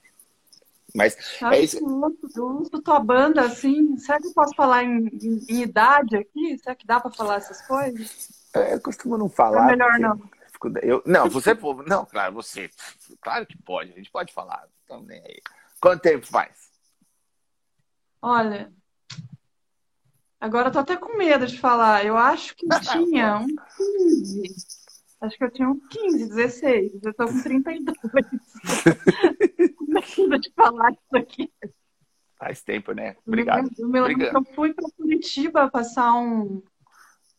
Mas 0.95 1.17
Acho 1.17 1.47
é 1.47 1.61
isso. 1.61 1.79
Eu 1.79 2.47
uso 2.61 2.71
tua 2.83 3.01
banda 3.01 3.43
assim. 3.43 3.97
Será 3.97 4.19
que 4.19 4.27
eu 4.27 4.33
posso 4.33 4.55
falar 4.55 4.85
em, 4.85 5.07
em, 5.07 5.47
em 5.49 5.63
idade 5.63 6.17
aqui? 6.17 6.59
Será 6.59 6.75
que 6.75 6.87
dá 6.87 7.01
para 7.01 7.11
falar 7.11 7.37
essas 7.37 7.67
coisas? 7.67 8.29
É, 8.55 8.75
eu 8.75 8.81
costumo 8.81 9.17
não 9.17 9.29
falar. 9.29 9.65
É 9.65 9.77
melhor 9.77 9.99
não. 9.99 10.21
Eu, 10.83 11.03
não, 11.07 11.31
você 11.31 11.57
não, 11.87 12.05
claro, 12.05 12.35
você. 12.35 12.69
Claro 13.21 13.47
que 13.47 13.57
pode, 13.63 13.93
a 13.93 13.97
gente 13.97 14.11
pode 14.11 14.33
falar. 14.33 14.67
Então, 14.85 15.03
nem 15.03 15.21
aí. 15.21 15.41
Quanto 15.81 16.03
tempo 16.03 16.27
faz? 16.27 16.69
Olha, 18.21 18.73
agora 20.41 20.69
eu 20.69 20.73
tô 20.73 20.79
até 20.79 20.97
com 20.97 21.17
medo 21.17 21.47
de 21.47 21.59
falar. 21.59 22.05
Eu 22.05 22.17
acho 22.17 22.55
que 22.57 22.67
tinha 22.81 23.39
um 23.39 23.47
15. 23.47 24.43
Acho 25.21 25.37
que 25.37 25.45
eu 25.45 25.51
tinha 25.51 25.69
uns 25.69 25.87
15, 25.89 26.29
16. 26.29 26.93
Eu 27.03 27.15
tô 27.15 27.27
com 27.27 27.43
32. 27.43 28.27
Como 30.15 30.39
de 30.39 30.53
falar 30.55 30.93
isso 30.93 31.17
aqui? 31.17 31.53
Faz 32.39 32.63
tempo, 32.63 32.93
né? 32.93 33.17
Obrigado. 33.27 33.69
Eu 33.77 33.89
me 33.89 34.01
lembro 34.01 34.31
que 34.31 34.37
eu 34.37 34.55
fui 34.55 34.73
para 34.73 34.89
Curitiba 34.97 35.69
passar 35.69 36.15
um, 36.15 36.63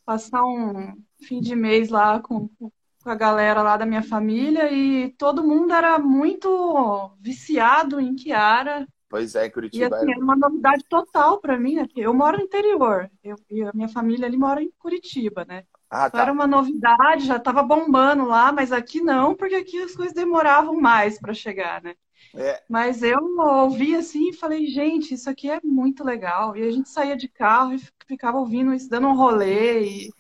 passar 0.06 0.44
um 0.44 0.94
fim 1.24 1.40
de 1.40 1.56
mês 1.56 1.88
lá 1.88 2.20
com, 2.20 2.50
com 2.60 2.72
a 3.06 3.16
galera 3.16 3.62
lá 3.62 3.78
da 3.78 3.86
minha 3.86 4.04
família 4.04 4.70
e 4.72 5.12
todo 5.14 5.44
mundo 5.44 5.74
era 5.74 5.98
muito 5.98 7.16
viciado 7.22 8.00
em 8.02 8.14
Kiara. 8.14 8.86
Pois 9.10 9.34
é, 9.34 9.50
Curitiba. 9.50 9.86
E 9.86 9.94
assim, 9.94 10.12
era 10.12 10.24
uma 10.24 10.36
novidade 10.36 10.86
total 10.88 11.40
para 11.40 11.58
mim. 11.58 11.80
Aqui. 11.80 12.00
Eu 12.00 12.14
moro 12.14 12.38
no 12.38 12.44
interior 12.44 13.10
eu, 13.24 13.36
e 13.50 13.64
a 13.64 13.72
minha 13.74 13.90
família 13.90 14.28
ali 14.28 14.38
mora 14.38 14.62
em 14.62 14.72
Curitiba, 14.78 15.44
né? 15.46 15.64
Ah, 15.90 16.10
tá. 16.10 16.22
Era 16.22 16.32
uma 16.32 16.46
novidade, 16.46 17.26
já 17.26 17.38
estava 17.38 17.64
bombando 17.64 18.26
lá, 18.26 18.52
mas 18.52 18.72
aqui 18.72 19.02
não, 19.02 19.34
porque 19.34 19.56
aqui 19.56 19.82
as 19.82 19.96
coisas 19.96 20.14
demoravam 20.14 20.80
mais 20.80 21.20
para 21.20 21.34
chegar, 21.34 21.82
né? 21.82 21.96
É. 22.36 22.62
Mas 22.70 23.02
eu 23.02 23.20
ouvi 23.40 23.96
assim 23.96 24.30
e 24.30 24.36
falei, 24.36 24.68
gente, 24.68 25.16
isso 25.16 25.28
aqui 25.28 25.50
é 25.50 25.60
muito 25.64 26.04
legal. 26.04 26.56
E 26.56 26.62
a 26.62 26.72
gente 26.72 26.90
saía 26.90 27.18
de 27.18 27.28
carro 27.28 27.74
e 27.74 27.82
ficava 28.06 28.38
ouvindo 28.38 28.72
isso, 28.72 28.88
dando 28.88 29.08
um 29.08 29.16
rolê. 29.16 29.82
E... 29.84 30.14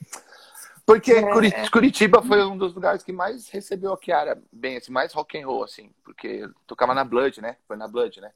Porque 0.83 1.11
é... 1.11 1.69
Curitiba 1.69 2.23
foi 2.23 2.43
um 2.43 2.57
dos 2.57 2.73
lugares 2.73 3.03
que 3.03 3.11
mais 3.11 3.47
recebeu 3.49 3.93
a 3.93 3.97
Kiara 3.97 4.41
bem, 4.51 4.77
assim, 4.77 4.91
mais 4.91 5.13
rock 5.13 5.37
and 5.37 5.45
roll, 5.45 5.63
assim, 5.63 5.91
porque 6.03 6.49
tocava 6.65 6.95
na 6.95 7.03
Blood, 7.03 7.39
né? 7.41 7.57
Foi 7.67 7.77
na 7.77 7.87
Blood, 7.87 8.19
né? 8.21 8.31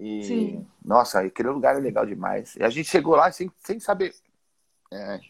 E, 0.00 0.24
Sim. 0.24 0.66
nossa, 0.82 1.20
aquele 1.20 1.50
lugar 1.50 1.76
é 1.76 1.78
legal 1.78 2.06
demais. 2.06 2.56
E 2.56 2.64
a 2.64 2.70
gente 2.70 2.88
chegou 2.88 3.14
lá 3.14 3.30
sem, 3.30 3.52
sem 3.58 3.78
saber. 3.78 4.14
É, 4.90 5.20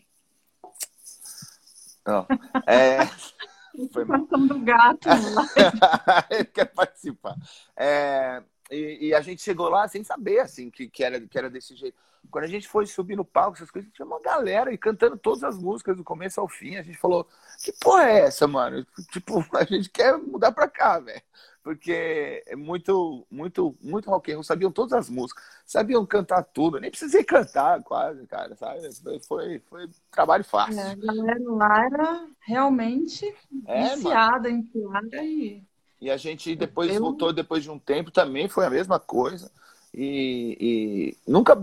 não. 2.06 2.26
É... 2.66 3.06
Foi 3.92 4.04
do 4.04 4.58
gato. 4.60 5.08
Ele 6.30 6.44
quer 6.44 6.66
participar. 6.66 7.36
É... 7.76 8.42
E, 8.70 9.08
e, 9.08 9.14
a 9.14 9.20
gente 9.20 9.42
chegou 9.42 9.68
lá 9.68 9.88
sem 9.88 10.04
saber, 10.04 10.38
assim, 10.38 10.70
que, 10.70 10.88
que, 10.88 11.02
era, 11.02 11.20
que 11.20 11.36
era 11.36 11.50
desse 11.50 11.74
jeito. 11.74 11.96
Quando 12.30 12.44
a 12.44 12.48
gente 12.48 12.68
foi 12.68 12.86
subir 12.86 13.16
no 13.16 13.24
palco, 13.24 13.56
essas 13.56 13.70
coisas, 13.70 13.90
tinha 13.92 14.06
uma 14.06 14.20
galera 14.20 14.72
e 14.72 14.78
cantando 14.78 15.16
todas 15.16 15.42
as 15.42 15.58
músicas 15.58 15.96
do 15.96 16.04
começo 16.04 16.40
ao 16.40 16.48
fim. 16.48 16.76
A 16.76 16.82
gente 16.82 16.96
falou, 16.96 17.26
que 17.64 17.72
porra 17.72 18.04
é 18.04 18.20
essa, 18.20 18.46
mano? 18.46 18.86
Tipo, 19.10 19.44
a 19.56 19.64
gente 19.64 19.88
quer 19.90 20.16
mudar 20.18 20.52
pra 20.52 20.68
cá, 20.68 21.00
velho 21.00 21.22
porque 21.62 22.42
é 22.46 22.56
muito, 22.56 23.26
muito, 23.30 23.76
muito 23.82 24.08
rock 24.08 24.30
and 24.30 24.36
roll. 24.36 24.44
Sabiam 24.44 24.72
todas 24.72 24.92
as 24.92 25.10
músicas, 25.10 25.44
sabiam 25.66 26.04
cantar 26.06 26.42
tudo. 26.42 26.80
Nem 26.80 26.90
precisei 26.90 27.22
cantar 27.24 27.82
quase, 27.82 28.26
cara, 28.26 28.56
sabe? 28.56 28.88
Foi, 29.26 29.58
foi 29.68 29.88
trabalho 30.10 30.44
fácil. 30.44 30.80
É, 30.80 30.92
a 30.92 30.94
galera 30.94 31.40
lá 31.46 31.84
era 31.84 32.26
realmente 32.40 33.34
é, 33.66 33.94
viciada 33.94 34.48
em 34.48 34.62
piada 34.62 35.22
e... 35.22 35.62
E 36.00 36.10
a 36.10 36.16
gente 36.16 36.56
depois 36.56 36.90
Eu... 36.94 37.00
voltou, 37.00 37.30
depois 37.30 37.62
de 37.62 37.70
um 37.70 37.78
tempo, 37.78 38.10
também 38.10 38.48
foi 38.48 38.64
a 38.64 38.70
mesma 38.70 38.98
coisa. 38.98 39.50
E, 39.92 40.56
e, 40.60 41.30
nunca 41.30 41.58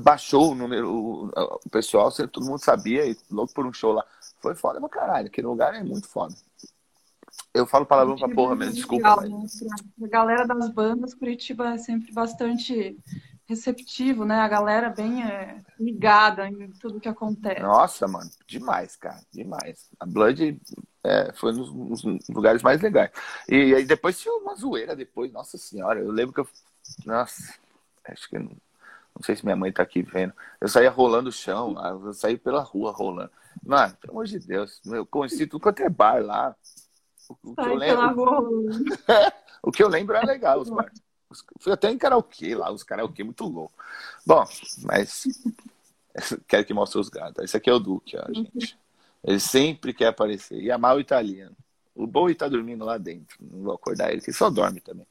baixou 0.00 0.52
o 0.52 0.54
número, 0.54 0.88
o, 0.88 1.26
o 1.64 1.70
pessoal, 1.70 2.12
todo 2.12 2.46
mundo 2.46 2.62
sabia, 2.62 3.06
e 3.06 3.16
louco 3.30 3.52
por 3.52 3.66
um 3.66 3.72
show 3.72 3.92
lá. 3.92 4.04
Foi 4.40 4.54
foda 4.54 4.78
pra 4.78 4.88
caralho, 4.88 5.26
aquele 5.26 5.46
lugar 5.46 5.74
é 5.74 5.82
muito 5.82 6.06
foda. 6.06 6.34
Eu 7.56 7.66
falo 7.66 7.86
palavrão 7.86 8.16
pra 8.16 8.28
porra 8.28 8.54
mesmo, 8.54 8.74
desculpa. 8.74 9.20
Legal, 9.20 9.40
mas... 9.40 9.60
Né? 9.60 9.76
A 10.04 10.08
galera 10.08 10.46
das 10.46 10.68
bandas, 10.70 11.14
Curitiba 11.14 11.74
é 11.74 11.78
sempre 11.78 12.12
bastante 12.12 12.96
receptivo, 13.46 14.24
né? 14.24 14.40
A 14.40 14.48
galera 14.48 14.90
bem 14.90 15.22
é, 15.24 15.62
ligada 15.78 16.48
em 16.48 16.70
tudo 16.72 17.00
que 17.00 17.08
acontece. 17.08 17.60
Nossa, 17.60 18.06
mano, 18.08 18.28
demais, 18.46 18.96
cara, 18.96 19.20
demais. 19.32 19.88
A 19.98 20.06
Blood 20.06 20.60
é, 21.04 21.32
foi 21.32 21.52
nos, 21.52 21.72
nos, 21.72 22.28
lugares 22.28 22.62
mais 22.62 22.80
legais. 22.82 23.10
E 23.48 23.74
aí 23.74 23.84
depois 23.84 24.18
tinha 24.20 24.34
uma 24.34 24.56
zoeira 24.56 24.96
depois, 24.96 25.32
nossa 25.32 25.56
senhora, 25.56 26.00
eu 26.00 26.10
lembro 26.10 26.34
que 26.34 26.40
eu. 26.40 26.48
Nossa, 27.04 27.54
acho 28.08 28.28
que. 28.28 28.38
Não, 28.38 28.50
não 29.14 29.22
sei 29.24 29.34
se 29.34 29.44
minha 29.44 29.56
mãe 29.56 29.72
tá 29.72 29.82
aqui 29.82 30.02
vendo. 30.02 30.34
Eu 30.60 30.68
saía 30.68 30.90
rolando 30.90 31.30
o 31.30 31.32
chão, 31.32 31.74
eu 32.04 32.12
saí 32.12 32.36
pela 32.36 32.62
rua 32.62 32.92
rolando. 32.92 33.30
Mano, 33.64 33.96
pelo 33.96 34.12
amor 34.12 34.26
de 34.26 34.38
Deus, 34.38 34.80
eu 34.84 35.06
conheci 35.06 35.46
tudo 35.46 35.62
quanto 35.62 35.82
é 35.82 35.88
bar 35.88 36.22
lá. 36.22 36.54
O, 37.42 37.54
que 37.54 37.60
eu 37.60 37.74
lembro... 37.74 38.66
o 39.62 39.72
que 39.72 39.82
eu 39.82 39.88
lembro 39.88 40.16
é 40.16 40.22
legal, 40.22 40.60
os 40.60 40.70
bar. 40.70 40.90
Fui 41.60 41.72
até 41.72 41.90
em 41.90 41.98
karaokê 41.98 42.54
lá, 42.54 42.70
os 42.70 42.82
karaokê 42.82 43.24
muito 43.24 43.44
louco. 43.44 43.74
Bom, 44.24 44.44
mas 44.84 45.24
quero 46.46 46.64
que 46.64 46.74
mostre 46.74 47.00
os 47.00 47.08
gatos. 47.08 47.44
Esse 47.44 47.56
aqui 47.56 47.68
é 47.68 47.72
o 47.72 47.78
Duque, 47.78 48.16
ó, 48.16 48.32
gente. 48.32 48.78
Ele 49.24 49.40
sempre 49.40 49.92
quer 49.92 50.08
aparecer. 50.08 50.60
E 50.62 50.70
amar 50.70 50.96
o 50.96 51.00
italiano. 51.00 51.56
O 51.94 52.06
Bowie 52.06 52.34
tá 52.34 52.46
dormindo 52.46 52.84
lá 52.84 52.98
dentro. 52.98 53.36
Não 53.40 53.64
vou 53.64 53.74
acordar 53.74 54.12
ele, 54.12 54.20
que 54.20 54.32
só 54.32 54.50
dorme 54.50 54.80
também. 54.80 55.06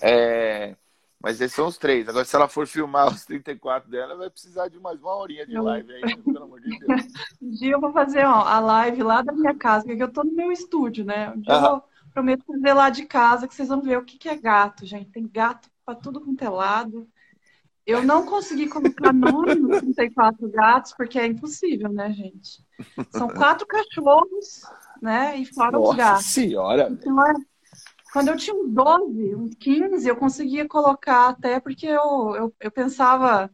É... 0.00 0.74
Mas 1.22 1.38
esses 1.40 1.54
são 1.54 1.66
os 1.66 1.76
três. 1.76 2.08
Agora, 2.08 2.24
se 2.24 2.34
ela 2.34 2.48
for 2.48 2.66
filmar 2.66 3.08
os 3.08 3.26
34 3.26 3.90
dela, 3.90 4.16
vai 4.16 4.30
precisar 4.30 4.68
de 4.68 4.78
mais 4.78 4.98
uma 5.00 5.14
horinha 5.14 5.46
de 5.46 5.58
live 5.58 5.92
aí, 5.92 6.16
pelo 6.16 6.44
amor 6.44 6.60
de 6.60 6.78
Deus. 6.78 7.02
Um 7.42 7.50
dia 7.50 7.72
eu 7.72 7.80
vou 7.80 7.92
fazer 7.92 8.24
ó, 8.24 8.42
a 8.42 8.58
live 8.58 9.02
lá 9.02 9.20
da 9.20 9.32
minha 9.32 9.54
casa, 9.54 9.84
porque 9.84 10.02
eu 10.02 10.12
tô 10.12 10.24
no 10.24 10.32
meu 10.32 10.50
estúdio, 10.50 11.04
né? 11.04 11.30
Um 11.30 11.40
dia 11.40 11.58
uhum. 11.58 11.66
eu 11.76 11.82
prometo 12.12 12.44
fazer 12.46 12.72
lá 12.72 12.88
de 12.88 13.04
casa, 13.04 13.46
que 13.46 13.54
vocês 13.54 13.68
vão 13.68 13.82
ver 13.82 13.98
o 13.98 14.04
que, 14.04 14.16
que 14.16 14.28
é 14.28 14.36
gato, 14.36 14.86
gente. 14.86 15.10
Tem 15.10 15.28
gato 15.28 15.68
para 15.84 15.94
tudo 15.94 16.22
quanto 16.22 16.42
é 16.42 16.48
lado. 16.48 17.06
Eu 17.86 18.02
não 18.02 18.24
consegui 18.24 18.68
colocar 18.68 19.12
nome 19.12 19.54
nos 19.56 19.80
34 19.80 20.48
gatos, 20.48 20.94
porque 20.96 21.18
é 21.18 21.26
impossível, 21.26 21.92
né, 21.92 22.12
gente? 22.12 22.64
São 23.10 23.28
quatro 23.28 23.66
cachorros, 23.66 24.62
né? 25.02 25.36
E 25.36 25.44
fora 25.44 25.72
Nossa 25.72 25.90
os 25.90 25.96
gatos. 25.96 26.22
Nossa 26.22 26.28
senhora! 26.28 26.88
Então, 26.90 27.26
é, 27.26 27.34
quando 28.12 28.28
eu 28.28 28.36
tinha 28.36 28.54
uns 28.54 28.70
12, 28.70 29.34
uns 29.36 29.54
15, 29.54 30.08
eu 30.08 30.16
conseguia 30.16 30.66
colocar 30.66 31.28
até 31.28 31.60
porque 31.60 31.86
eu, 31.86 32.34
eu, 32.36 32.54
eu 32.60 32.70
pensava 32.70 33.50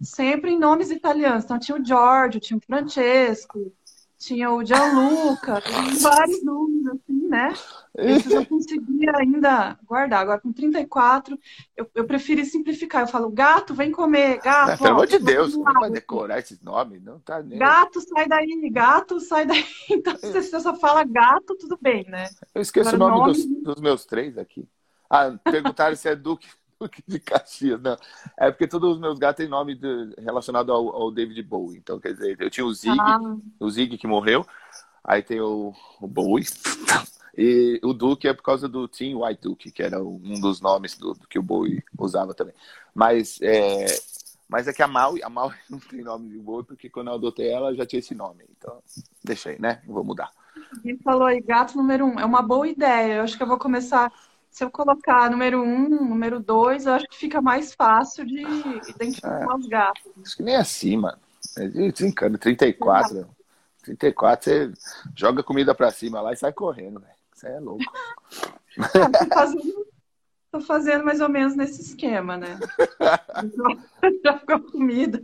sempre 0.00 0.52
em 0.52 0.58
nomes 0.58 0.90
italianos. 0.90 1.44
Então 1.44 1.58
tinha 1.58 1.76
o 1.76 1.84
Giorgio, 1.84 2.40
tinha 2.40 2.56
o 2.56 2.60
Francesco, 2.60 3.72
tinha 4.20 4.52
o 4.52 4.62
Gianluca, 4.62 5.62
vários 5.98 6.44
nomes, 6.44 6.86
assim, 6.88 7.26
né? 7.26 7.54
Esses 7.96 8.30
eu 8.30 8.44
conseguia 8.44 9.12
ainda 9.16 9.78
guardar. 9.86 10.20
Agora, 10.20 10.38
com 10.38 10.52
34, 10.52 11.38
eu, 11.74 11.90
eu 11.94 12.04
preferi 12.04 12.44
simplificar. 12.44 13.00
Eu 13.00 13.08
falo, 13.08 13.30
gato, 13.30 13.72
vem 13.72 13.90
comer, 13.90 14.38
gato. 14.38 14.78
pelo 14.78 14.90
amor 14.90 15.06
de 15.06 15.18
Deus, 15.18 15.56
não 15.56 15.72
vai 15.72 15.90
decorar 15.90 16.38
esses 16.38 16.60
nomes, 16.60 17.02
não 17.02 17.18
tá 17.18 17.42
nem. 17.42 17.58
Gato, 17.58 17.98
sai 18.02 18.28
daí, 18.28 18.70
gato, 18.70 19.18
sai 19.20 19.46
daí. 19.46 19.64
Então, 19.90 20.16
se 20.16 20.30
você 20.30 20.60
só 20.60 20.74
fala 20.76 21.02
gato, 21.02 21.56
tudo 21.56 21.78
bem, 21.80 22.04
né? 22.08 22.28
Eu 22.54 22.60
esqueço 22.60 22.94
Agora, 22.94 23.14
o 23.14 23.18
nome, 23.18 23.32
nome... 23.32 23.54
Dos, 23.54 23.62
dos, 23.74 23.80
meus 23.80 24.04
três 24.04 24.36
aqui. 24.36 24.68
Ah, 25.08 25.32
perguntaram 25.42 25.96
se 25.96 26.08
é 26.08 26.14
Duque. 26.14 26.46
Duque 26.80 27.02
de 27.06 27.20
Caxias, 27.20 27.80
não. 27.80 27.96
É 28.36 28.50
porque 28.50 28.66
todos 28.66 28.94
os 28.94 29.00
meus 29.00 29.18
gatos 29.18 29.36
têm 29.36 29.48
nome 29.48 29.74
de, 29.74 30.14
relacionado 30.18 30.72
ao, 30.72 30.88
ao, 30.88 31.10
David 31.10 31.42
Bowie. 31.42 31.78
Então, 31.78 32.00
quer 32.00 32.14
dizer, 32.14 32.36
eu 32.40 32.50
tinha 32.50 32.64
o 32.64 32.72
Zig, 32.72 32.98
ah. 32.98 33.18
o 33.58 33.70
Zig 33.70 33.98
que 33.98 34.06
morreu. 34.06 34.46
Aí 35.04 35.22
tem 35.22 35.40
o, 35.40 35.74
o 36.00 36.08
Bowie. 36.08 36.46
E 37.38 37.80
o 37.84 37.94
Duke 37.94 38.26
é 38.26 38.34
por 38.34 38.42
causa 38.42 38.68
do 38.68 38.88
Tim 38.88 39.14
White 39.14 39.40
Duke, 39.40 39.70
que 39.70 39.82
era 39.84 40.02
um 40.02 40.40
dos 40.40 40.60
nomes 40.60 40.98
do, 40.98 41.14
do 41.14 41.28
que 41.28 41.38
o 41.38 41.42
Bowie 41.42 41.82
usava 41.96 42.34
também. 42.34 42.52
Mas 42.92 43.38
é, 43.40 43.86
mas 44.48 44.66
é 44.66 44.72
que 44.72 44.82
a 44.82 44.88
Maui, 44.88 45.22
a 45.22 45.28
Maui 45.30 45.54
não 45.70 45.78
tem 45.78 46.02
nome 46.02 46.28
de 46.28 46.38
Bowie, 46.38 46.66
porque 46.66 46.90
quando 46.90 47.06
eu 47.06 47.14
adotei 47.14 47.48
ela 47.48 47.72
já 47.72 47.86
tinha 47.86 48.00
esse 48.00 48.16
nome. 48.16 48.44
Então, 48.58 48.82
deixei, 49.22 49.58
né? 49.60 49.80
Não 49.86 49.94
vou 49.94 50.04
mudar. 50.04 50.32
Ele 50.84 50.98
falou 50.98 51.28
aí, 51.28 51.40
gato 51.40 51.76
número 51.76 52.04
um. 52.04 52.18
É 52.18 52.24
uma 52.24 52.42
boa 52.42 52.66
ideia. 52.66 53.14
Eu 53.14 53.22
acho 53.22 53.36
que 53.36 53.42
eu 53.42 53.46
vou 53.46 53.58
começar 53.58 54.12
se 54.50 54.64
eu 54.64 54.70
colocar 54.70 55.30
número 55.30 55.62
um, 55.62 55.88
número 55.88 56.40
dois, 56.40 56.86
eu 56.86 56.92
acho 56.92 57.06
que 57.06 57.16
fica 57.16 57.40
mais 57.40 57.72
fácil 57.72 58.26
de 58.26 58.42
identificar 58.90 59.42
é, 59.42 59.54
os 59.54 59.66
gatos. 59.66 60.02
Acho 60.24 60.36
que 60.36 60.42
nem 60.42 60.56
assim, 60.56 60.96
mano. 60.96 61.18
É 61.56 61.68
desencana, 61.68 62.36
34. 62.36 63.20
É. 63.20 63.24
34, 63.82 64.44
você 64.44 64.72
joga 65.16 65.42
comida 65.42 65.74
pra 65.74 65.90
cima 65.90 66.20
lá 66.20 66.32
e 66.32 66.36
sai 66.36 66.52
correndo, 66.52 67.00
velho. 67.00 67.12
Você 67.32 67.48
é 67.48 67.60
louco. 67.60 67.84
Ah, 68.78 69.10
tô, 69.10 69.28
fazendo, 69.34 69.86
tô 70.52 70.60
fazendo 70.60 71.04
mais 71.04 71.20
ou 71.20 71.28
menos 71.28 71.56
nesse 71.56 71.80
esquema, 71.80 72.36
né? 72.36 72.58
Joga 74.24 74.60
comida. 74.70 75.22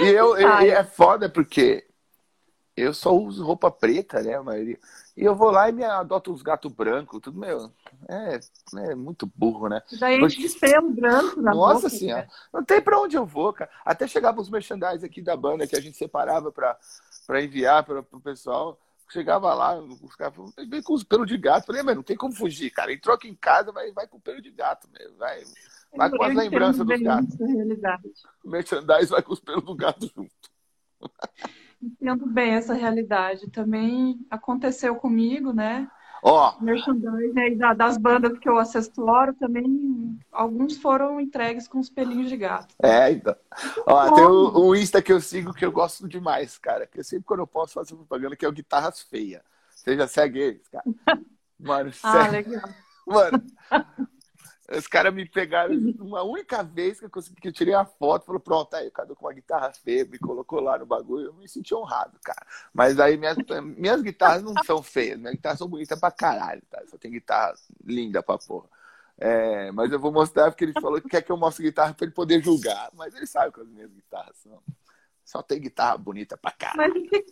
E, 0.00 0.06
eu, 0.08 0.38
e 0.38 0.70
é 0.70 0.84
foda 0.84 1.28
porque 1.28 1.85
eu 2.76 2.92
só 2.92 3.16
uso 3.16 3.42
roupa 3.42 3.70
preta, 3.70 4.22
né, 4.22 4.34
a 4.34 4.42
maioria. 4.42 4.78
E 5.16 5.24
eu 5.24 5.34
vou 5.34 5.50
lá 5.50 5.68
e 5.68 5.72
me 5.72 5.82
adoto 5.82 6.30
uns 6.30 6.42
gatos 6.42 6.70
brancos, 6.70 7.20
tudo 7.22 7.40
meu. 7.40 7.72
É, 8.06 8.38
é 8.90 8.94
muito 8.94 9.24
burro, 9.34 9.68
né? 9.68 9.82
Daí 9.98 10.22
a 10.22 10.28
gente 10.28 10.60
pelo 10.60 10.90
branco 10.90 11.40
na 11.40 11.54
Nossa 11.54 11.74
boca, 11.74 11.88
senhora, 11.88 12.22
né? 12.22 12.28
não 12.52 12.62
tem 12.62 12.82
pra 12.82 13.00
onde 13.00 13.16
eu 13.16 13.24
vou, 13.24 13.50
cara. 13.52 13.70
Até 13.82 14.06
chegava 14.06 14.42
os 14.42 14.50
merchandise 14.50 15.06
aqui 15.06 15.22
da 15.22 15.34
banda 15.34 15.66
que 15.66 15.74
a 15.74 15.80
gente 15.80 15.96
separava 15.96 16.52
pra, 16.52 16.76
pra 17.26 17.42
enviar 17.42 17.82
para 17.82 18.02
pro 18.02 18.20
pessoal. 18.20 18.78
Chegava 19.08 19.54
lá, 19.54 19.78
os 19.78 20.14
caras 20.16 20.34
vem 20.68 20.82
com 20.82 20.92
os 20.92 21.04
pelos 21.04 21.28
de 21.28 21.38
gato. 21.38 21.66
Falei, 21.66 21.82
mas 21.82 21.96
não 21.96 22.02
tem 22.02 22.16
como 22.16 22.34
fugir, 22.34 22.70
cara. 22.70 22.92
Entrou 22.92 23.14
aqui 23.14 23.28
em 23.28 23.36
casa, 23.36 23.72
vai, 23.72 23.90
vai 23.92 24.06
com 24.06 24.20
pelo 24.20 24.42
de 24.42 24.50
gato 24.50 24.86
mesmo. 24.90 25.16
Vai, 25.16 25.44
vai 25.96 26.10
com 26.10 26.22
as 26.24 26.34
lembranças 26.34 26.84
dos 26.84 27.00
gatos. 27.00 27.36
O 28.44 28.50
merchandise 28.50 29.10
vai 29.10 29.22
com 29.22 29.32
os 29.32 29.40
pelos 29.40 29.64
do 29.64 29.74
gato 29.74 30.10
junto. 30.14 30.50
Entendo 31.82 32.26
bem 32.26 32.52
essa 32.52 32.74
realidade. 32.74 33.50
Também 33.50 34.18
aconteceu 34.30 34.94
comigo, 34.96 35.52
né? 35.52 35.88
Ó. 36.22 36.54
Oh. 36.58 36.64
Merchandising 36.64 37.38
aí 37.38 37.56
das 37.76 37.96
bandas 37.98 38.38
que 38.38 38.48
eu 38.48 38.58
assessoro 38.58 39.34
também, 39.34 40.18
alguns 40.32 40.76
foram 40.76 41.20
entregues 41.20 41.68
com 41.68 41.78
os 41.78 41.90
pelinhos 41.90 42.28
de 42.28 42.36
gato. 42.36 42.74
É, 42.82 43.12
então. 43.12 43.36
Ó, 43.86 44.14
tem 44.14 44.24
um, 44.26 44.68
um 44.68 44.74
Insta 44.74 45.02
que 45.02 45.12
eu 45.12 45.20
sigo 45.20 45.52
que 45.52 45.64
eu 45.64 45.70
gosto 45.70 46.08
demais, 46.08 46.58
cara. 46.58 46.86
Que 46.86 47.02
sempre 47.04 47.26
quando 47.26 47.40
eu 47.40 47.46
posso 47.46 47.74
fazer 47.74 47.94
propaganda, 47.94 48.34
que 48.34 48.44
é 48.44 48.48
o 48.48 48.52
Guitarras 48.52 49.02
Feia. 49.02 49.42
Você 49.74 49.96
já 49.96 50.08
segue 50.08 50.38
eles, 50.40 50.68
cara? 50.68 50.84
Mano, 51.58 51.90
ah, 52.02 52.30
segue. 52.30 52.50
legal. 52.50 52.70
Mano, 53.06 53.42
os 54.68 54.86
caras 54.86 55.14
me 55.14 55.24
pegaram 55.24 55.74
uma 56.00 56.22
única 56.22 56.62
vez 56.62 56.98
que 56.98 57.06
eu 57.06 57.10
consegui, 57.10 57.40
que 57.40 57.48
eu 57.48 57.52
tirei 57.52 57.74
a 57.74 57.84
foto, 57.84 58.26
falou, 58.26 58.40
pronto, 58.40 58.74
aí 58.74 58.88
o 58.88 58.90
Cadu 58.90 59.14
com 59.14 59.26
uma 59.26 59.32
guitarra 59.32 59.72
feia, 59.72 60.04
me 60.04 60.18
colocou 60.18 60.60
lá 60.60 60.76
no 60.78 60.86
bagulho, 60.86 61.26
eu 61.26 61.34
me 61.34 61.48
senti 61.48 61.74
honrado, 61.74 62.18
cara. 62.22 62.44
Mas 62.74 62.98
aí 62.98 63.16
minhas, 63.16 63.36
minhas 63.76 64.02
guitarras 64.02 64.42
não 64.42 64.54
são 64.64 64.82
feias, 64.82 65.18
minhas 65.18 65.34
guitarras 65.34 65.58
são 65.58 65.68
bonitas 65.68 65.98
pra 65.98 66.10
caralho, 66.10 66.62
tá? 66.68 66.82
Só 66.86 66.98
tem 66.98 67.12
guitarra 67.12 67.54
linda 67.84 68.22
pra 68.22 68.38
porra. 68.38 68.68
É, 69.18 69.70
mas 69.72 69.90
eu 69.90 69.98
vou 69.98 70.12
mostrar 70.12 70.50
porque 70.50 70.64
ele 70.64 70.74
falou 70.74 71.00
que 71.00 71.08
quer 71.08 71.22
que 71.22 71.32
eu 71.32 71.36
mostre 71.36 71.64
guitarra 71.64 71.94
pra 71.94 72.04
ele 72.04 72.14
poder 72.14 72.42
julgar. 72.42 72.90
Mas 72.94 73.14
ele 73.14 73.26
sabe 73.26 73.52
que 73.52 73.60
as 73.60 73.68
minhas 73.68 73.90
guitarras 73.90 74.36
são. 74.36 74.60
Só 75.26 75.42
tem 75.42 75.60
guitarra 75.60 75.98
bonita 75.98 76.36
pra 76.36 76.52
caralho. 76.52 76.94
Mas 76.94 77.02
o 77.02 77.06
que, 77.08 77.24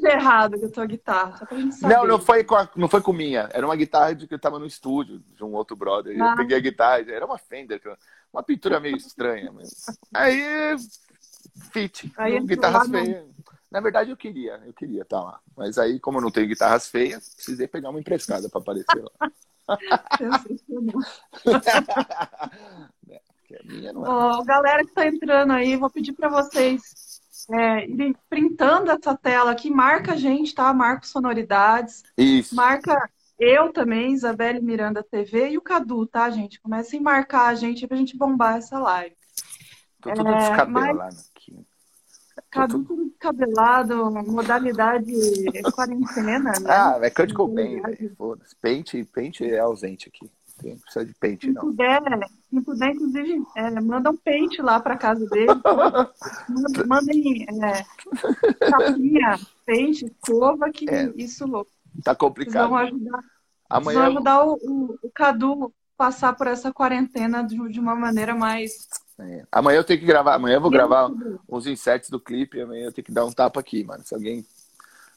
de 0.00 0.08
errado 0.08 0.58
com 0.58 0.64
a 0.64 0.70
tua 0.70 0.86
guitarra? 0.86 1.36
Só 1.36 1.44
pra 1.44 1.58
gente 1.58 1.74
saber. 1.74 1.94
Não, 1.94 2.06
não 2.06 2.18
foi, 2.18 2.42
com 2.42 2.56
a, 2.56 2.66
não 2.74 2.88
foi 2.88 3.02
com 3.02 3.12
minha. 3.12 3.46
Era 3.52 3.66
uma 3.66 3.76
guitarra 3.76 4.14
de 4.14 4.26
que 4.26 4.32
eu 4.32 4.38
tava 4.38 4.58
no 4.58 4.64
estúdio 4.64 5.18
de 5.18 5.44
um 5.44 5.52
outro 5.52 5.76
brother. 5.76 6.18
Ah. 6.18 6.30
Eu 6.30 6.36
peguei 6.36 6.56
a 6.56 6.60
guitarra, 6.60 7.00
era 7.00 7.26
uma 7.26 7.36
Fender, 7.36 7.78
uma 8.32 8.42
pintura 8.42 8.80
meio 8.80 8.96
estranha. 8.96 9.52
Mas... 9.52 9.84
Aí, 10.14 10.42
fit. 11.70 12.10
Aí, 12.16 12.40
guitarras 12.40 12.88
feias. 12.88 13.22
Na 13.70 13.80
verdade, 13.80 14.10
eu 14.10 14.16
queria, 14.16 14.58
eu 14.64 14.72
queria 14.72 15.02
estar 15.02 15.18
tá 15.18 15.22
lá. 15.22 15.38
Mas 15.54 15.76
aí, 15.76 16.00
como 16.00 16.16
eu 16.18 16.22
não 16.22 16.30
tenho 16.30 16.48
guitarras 16.48 16.88
feias, 16.88 17.34
precisei 17.34 17.68
pegar 17.68 17.90
uma 17.90 18.00
emprestada 18.00 18.48
para 18.48 18.62
aparecer 18.62 18.96
lá. 18.96 19.10
é, 23.50 23.62
minha 23.64 23.92
não 23.92 24.06
é. 24.06 24.08
Oh, 24.08 24.42
galera 24.42 24.82
que 24.82 24.88
está 24.88 25.06
entrando 25.06 25.52
aí, 25.52 25.76
vou 25.76 25.90
pedir 25.90 26.14
para 26.14 26.30
vocês 26.30 27.20
é, 27.50 27.86
printando 28.28 28.90
essa 28.90 29.16
tela 29.16 29.50
aqui, 29.50 29.70
marca 29.70 30.12
a 30.12 30.16
gente, 30.16 30.54
tá? 30.54 30.72
Marca 30.72 31.06
sonoridades. 31.06 32.02
Isso. 32.16 32.54
Marca 32.54 33.10
eu 33.38 33.72
também, 33.72 34.12
Isabelle 34.12 34.60
Miranda 34.60 35.02
TV 35.02 35.50
e 35.50 35.58
o 35.58 35.62
Cadu, 35.62 36.06
tá, 36.06 36.30
gente? 36.30 36.60
Comecem 36.60 37.00
a 37.00 37.02
marcar 37.02 37.48
a 37.48 37.54
gente 37.54 37.86
pra 37.86 37.96
gente 37.96 38.16
bombar 38.16 38.58
essa 38.58 38.78
live. 38.78 39.16
Tô 40.00 40.12
tudo 40.12 40.28
é, 40.28 40.38
descabelado 40.38 40.98
mas... 40.98 41.30
aqui. 41.34 41.66
Cadu 42.50 42.84
tudo 42.84 43.06
descabelado, 43.06 44.10
modalidade 44.10 45.12
quarentena, 45.74 46.52
né? 46.60 46.68
Ah, 46.68 46.98
é 47.02 47.10
Kurt 47.10 47.32
Cobain, 47.32 47.80
velho. 47.80 48.14
Foda-se. 48.16 48.54
Pente, 48.56 49.04
pente 49.04 49.44
é 49.44 49.58
ausente 49.58 50.08
aqui. 50.08 50.30
Tem, 50.60 50.76
precisa 50.78 51.04
de 51.04 51.14
pente, 51.14 51.50
não. 51.50 51.62
Puder, 51.62 52.00
se 52.52 52.60
puder, 52.60 52.90
inclusive, 52.90 53.42
é, 53.56 53.80
manda 53.80 54.10
um 54.10 54.16
pente 54.16 54.60
lá 54.60 54.78
para 54.78 54.96
casa 54.96 55.26
dele. 55.26 55.48
Mandem 56.86 57.46
é, 57.48 57.82
capinha, 58.70 59.40
pente, 59.64 60.04
escova, 60.04 60.70
que 60.70 60.88
é, 60.90 61.10
isso 61.16 61.66
tá 62.04 62.14
complicado. 62.14 62.68
Vão 62.68 62.78
ajudar, 62.78 63.20
Amanhã... 63.70 63.98
vão 63.98 64.08
ajudar 64.08 64.44
o, 64.44 64.52
o, 64.62 64.98
o 65.02 65.10
Cadu 65.10 65.72
passar 65.96 66.34
por 66.34 66.46
essa 66.46 66.70
quarentena 66.70 67.42
de, 67.42 67.56
de 67.70 67.80
uma 67.80 67.94
maneira 67.94 68.34
mais. 68.34 68.86
É. 69.18 69.46
Amanhã 69.50 69.78
eu 69.78 69.84
tenho 69.84 70.00
que 70.00 70.06
gravar, 70.06 70.34
amanhã 70.34 70.56
eu 70.56 70.60
vou 70.60 70.70
gravar 70.70 71.10
os 71.48 71.66
insets 71.66 72.10
do 72.10 72.20
clipe, 72.20 72.60
amanhã 72.60 72.86
eu 72.86 72.92
tenho 72.92 73.04
que 73.04 73.12
dar 73.12 73.24
um 73.24 73.32
tapa 73.32 73.60
aqui, 73.60 73.82
mano. 73.82 74.04
Se 74.04 74.14
alguém, 74.14 74.44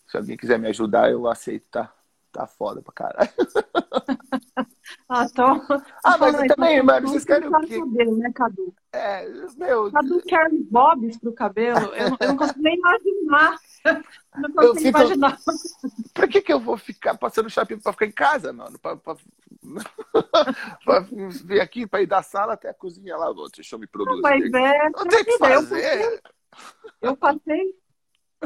se 0.08 0.16
alguém 0.16 0.38
quiser 0.38 0.58
me 0.58 0.70
ajudar, 0.70 1.12
eu 1.12 1.28
aceito, 1.28 1.66
tá? 1.70 1.92
Tá 2.32 2.48
foda 2.48 2.82
pra 2.82 2.94
caralho. 2.94 3.30
Ah, 5.08 5.28
tô, 5.30 5.44
ah 6.04 6.18
mas 6.18 6.34
aí, 6.34 6.48
também, 6.48 6.82
mano, 6.82 7.08
vocês 7.08 7.24
querem 7.24 7.48
o 7.48 7.62
quê? 7.62 7.80
Cabelo, 7.80 8.18
né, 8.18 8.32
Cadu? 8.34 8.74
É, 8.92 9.30
meu... 9.56 9.92
Cadu 9.92 10.20
quer 10.24 10.50
bobs 10.72 11.20
pro 11.20 11.32
cabelo? 11.32 11.94
Eu, 11.94 12.18
eu 12.20 12.28
não 12.30 12.38
consigo 12.38 12.62
nem 12.62 12.76
imaginar. 12.76 13.56
Não 14.36 14.52
consigo 14.52 14.80
fico... 14.80 14.88
imaginar. 14.88 15.38
Pra 16.12 16.28
que 16.28 16.42
que 16.42 16.52
eu 16.52 16.60
vou 16.60 16.76
ficar 16.76 17.16
passando 17.16 17.52
shopping 17.52 17.78
pra 17.78 17.92
ficar 17.92 18.08
em 18.08 18.12
casa, 18.12 18.52
mano? 18.52 18.80
Pra, 18.80 18.98
pra... 18.98 19.16
pra 20.84 21.00
vir 21.00 21.62
aqui, 21.62 21.86
pra 21.86 22.02
ir 22.02 22.08
da 22.08 22.24
sala 22.24 22.54
até 22.54 22.70
a 22.70 22.74
cozinha 22.74 23.16
lá, 23.16 23.32
deixa 23.54 23.76
eu 23.76 23.80
me 23.80 23.86
produzir. 23.86 24.22
Mas 24.22 24.52
é... 24.54 24.90
Não 24.90 25.08
tem 25.08 25.24
que 25.24 25.38
fazer. 25.38 26.22
Eu 27.00 27.16
passei, 27.16 27.76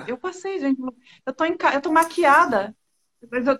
eu 0.07 0.17
passei, 0.17 0.59
gente. 0.59 0.81
Eu 1.25 1.33
tô, 1.33 1.45
em... 1.45 1.57
eu 1.73 1.81
tô 1.81 1.91
maquiada. 1.91 2.75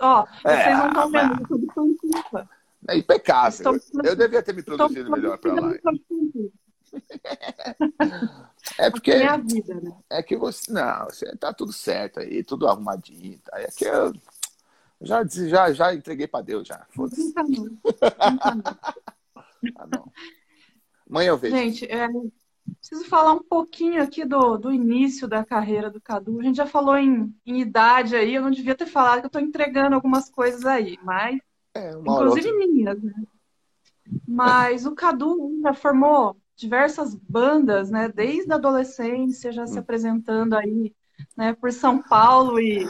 Ó, 0.01 0.25
é, 0.45 0.63
vocês 0.63 0.77
não 0.77 0.87
estão 0.87 1.11
vendo, 1.11 1.41
eu 1.41 1.47
tô 1.47 1.57
de 1.57 1.67
pantufa. 1.67 2.49
É 2.89 2.97
impecável. 2.97 3.75
Estou... 3.75 4.03
Eu 4.03 4.15
devia 4.15 4.41
ter 4.41 4.53
me 4.53 4.63
produzido 4.63 5.11
melhor 5.11 5.37
para 5.37 5.53
lá. 5.53 5.73
É 8.77 8.89
porque. 8.89 9.11
É 9.11 9.27
a 9.27 9.37
vida, 9.37 9.75
né? 9.75 9.95
É 10.09 10.23
que 10.23 10.35
você. 10.35 10.71
Não, 10.71 11.05
você 11.05 11.35
tá 11.37 11.53
tudo 11.53 11.71
certo 11.71 12.19
aí, 12.19 12.43
tudo 12.43 12.67
arrumadinho. 12.67 13.39
Tá? 13.39 13.59
É 13.59 13.67
que 13.67 13.85
eu 13.85 14.13
já, 15.01 15.25
já, 15.25 15.71
já 15.71 15.93
entreguei 15.93 16.27
para 16.27 16.43
Deus 16.43 16.67
já. 16.67 16.85
Foda-se. 16.89 17.33
Não, 17.35 17.43
não. 17.43 17.77
ah, 19.75 19.87
não. 19.87 20.11
Amanhã 21.09 21.29
eu 21.29 21.37
vejo. 21.37 21.55
Gente, 21.55 21.85
é, 21.85 22.07
preciso 22.79 23.05
falar 23.05 23.33
um 23.33 23.43
pouquinho 23.43 24.01
aqui 24.01 24.25
do, 24.25 24.57
do 24.57 24.71
início 24.71 25.27
da 25.27 25.43
carreira 25.43 25.89
do 25.89 26.01
Cadu. 26.01 26.39
A 26.39 26.43
gente 26.43 26.57
já 26.57 26.67
falou 26.67 26.97
em, 26.97 27.33
em 27.45 27.61
idade 27.61 28.15
aí, 28.15 28.35
eu 28.35 28.41
não 28.41 28.51
devia 28.51 28.75
ter 28.75 28.85
falado 28.85 29.19
que 29.19 29.25
eu 29.25 29.29
estou 29.29 29.41
entregando 29.41 29.95
algumas 29.95 30.29
coisas 30.29 30.65
aí, 30.65 30.97
mas 31.03 31.39
é, 31.79 31.91
inclusive 31.91 32.51
minhas, 32.51 33.01
né? 33.01 33.13
Mas 34.27 34.85
o 34.85 34.93
Cadu 34.93 35.59
já 35.61 35.73
formou 35.73 36.35
diversas 36.55 37.15
bandas, 37.15 37.89
né? 37.89 38.09
Desde 38.09 38.51
a 38.51 38.55
adolescência, 38.55 39.51
já 39.51 39.65
se 39.65 39.75
hum. 39.75 39.79
apresentando 39.79 40.55
aí, 40.55 40.93
né? 41.37 41.53
Por 41.53 41.71
São 41.71 42.01
Paulo 42.01 42.59
e... 42.59 42.85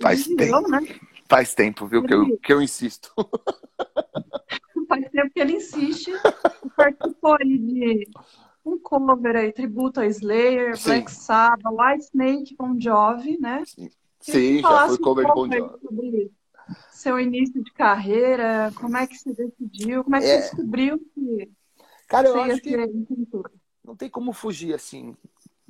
Faz 0.00 0.26
e 0.26 0.36
tempo, 0.36 0.68
né? 0.68 0.80
Faz 1.28 1.54
tempo, 1.54 1.86
viu? 1.86 2.00
Ele... 2.00 2.08
Que, 2.08 2.14
eu, 2.14 2.38
que 2.38 2.52
eu 2.52 2.62
insisto. 2.62 3.12
Faz 4.88 5.08
tempo 5.10 5.30
que 5.32 5.40
ele 5.40 5.54
insiste. 5.54 6.12
Participou 6.76 7.36
aí 7.40 7.58
de 7.58 8.08
um 8.64 8.78
cover 8.78 9.36
aí, 9.36 9.52
tributo 9.52 10.00
a 10.00 10.06
Slayer, 10.06 10.76
Sim. 10.76 10.84
Black 10.84 11.10
Sabbath, 11.10 11.72
White 11.72 12.04
Snake, 12.04 12.56
Bon 12.56 12.78
Jovi, 12.78 13.38
né? 13.40 13.62
Sim, 13.66 13.90
Sim 14.20 14.60
já 14.60 14.86
foi 14.88 14.98
cover 14.98 15.26
de 15.26 15.32
Bon 15.32 15.50
Jovi. 15.50 15.78
Sobre 15.80 16.32
seu 17.04 17.20
início 17.20 17.62
de 17.62 17.70
carreira, 17.72 18.72
como 18.74 18.96
é 18.96 19.06
que 19.06 19.16
você 19.16 19.34
decidiu, 19.34 20.02
como 20.02 20.16
é 20.16 20.20
que 20.20 20.26
é... 20.26 20.40
você 20.40 20.48
descobriu 20.48 20.98
que 20.98 21.52
Cara, 22.08 22.28
eu 22.28 22.40
acho 22.40 22.60
que 22.60 22.76
não 23.84 23.94
tem 23.94 24.08
como 24.08 24.32
fugir 24.32 24.74
assim. 24.74 25.14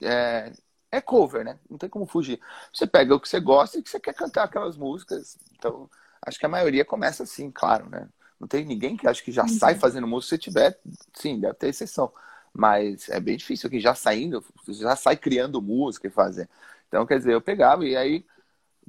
É... 0.00 0.52
é 0.90 1.00
cover, 1.00 1.44
né? 1.44 1.58
Não 1.68 1.76
tem 1.76 1.88
como 1.88 2.06
fugir. 2.06 2.40
Você 2.72 2.86
pega 2.86 3.14
o 3.14 3.20
que 3.20 3.28
você 3.28 3.40
gosta 3.40 3.78
e 3.78 3.82
que 3.82 3.90
você 3.90 3.98
quer 3.98 4.14
cantar 4.14 4.44
aquelas 4.44 4.76
músicas. 4.76 5.36
Então, 5.56 5.90
acho 6.22 6.38
que 6.38 6.46
a 6.46 6.48
maioria 6.48 6.84
começa 6.84 7.24
assim, 7.24 7.50
claro, 7.50 7.90
né? 7.90 8.08
Não 8.38 8.46
tem 8.46 8.64
ninguém 8.64 8.96
que 8.96 9.08
acho 9.08 9.24
que 9.24 9.32
já 9.32 9.42
uhum. 9.42 9.48
sai 9.48 9.74
fazendo 9.74 10.06
música. 10.06 10.36
Se 10.36 10.42
tiver, 10.42 10.78
sim, 11.14 11.40
deve 11.40 11.54
ter 11.54 11.68
exceção. 11.68 12.12
Mas 12.52 13.08
é 13.08 13.18
bem 13.18 13.36
difícil 13.36 13.68
quem 13.68 13.80
já 13.80 13.94
saindo, 13.94 14.44
já 14.68 14.94
sai 14.94 15.16
criando 15.16 15.60
música 15.60 16.06
e 16.06 16.10
fazer. 16.10 16.48
Então, 16.88 17.04
quer 17.06 17.18
dizer, 17.18 17.32
eu 17.32 17.40
pegava 17.40 17.84
e 17.84 17.96
aí 17.96 18.24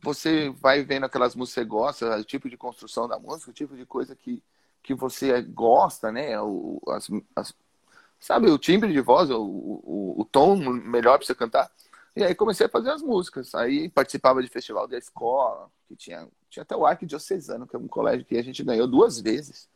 você 0.01 0.49
vai 0.61 0.83
vendo 0.83 1.05
aquelas 1.05 1.35
músicas 1.35 1.63
que 1.63 1.69
você 1.69 1.69
gosta, 1.69 2.17
o 2.17 2.23
tipo 2.23 2.49
de 2.49 2.57
construção 2.57 3.07
da 3.07 3.19
música, 3.19 3.51
o 3.51 3.53
tipo 3.53 3.75
de 3.75 3.85
coisa 3.85 4.15
que, 4.15 4.43
que 4.83 4.93
você 4.93 5.41
gosta, 5.41 6.11
né? 6.11 6.39
O, 6.39 6.81
as, 6.87 7.09
as, 7.35 7.53
sabe, 8.19 8.49
o 8.49 8.57
timbre 8.57 8.91
de 8.91 9.01
voz, 9.01 9.29
o, 9.29 9.41
o, 9.41 10.15
o 10.21 10.25
tom 10.25 10.55
melhor 10.55 11.17
para 11.17 11.25
você 11.25 11.35
cantar. 11.35 11.69
E 12.15 12.23
aí 12.23 12.33
comecei 12.33 12.65
a 12.65 12.69
fazer 12.69 12.91
as 12.91 13.01
músicas. 13.01 13.53
Aí 13.53 13.89
participava 13.89 14.41
de 14.41 14.47
festival 14.47 14.87
da 14.87 14.97
escola, 14.97 15.69
que 15.87 15.95
tinha, 15.95 16.27
tinha 16.49 16.63
até 16.63 16.75
o 16.75 16.85
Arquidiocesano, 16.85 17.67
que 17.67 17.75
é 17.75 17.79
um 17.79 17.87
colégio 17.87 18.25
que 18.25 18.37
a 18.37 18.43
gente 18.43 18.63
ganhou 18.63 18.87
duas 18.87 19.19
vezes. 19.19 19.69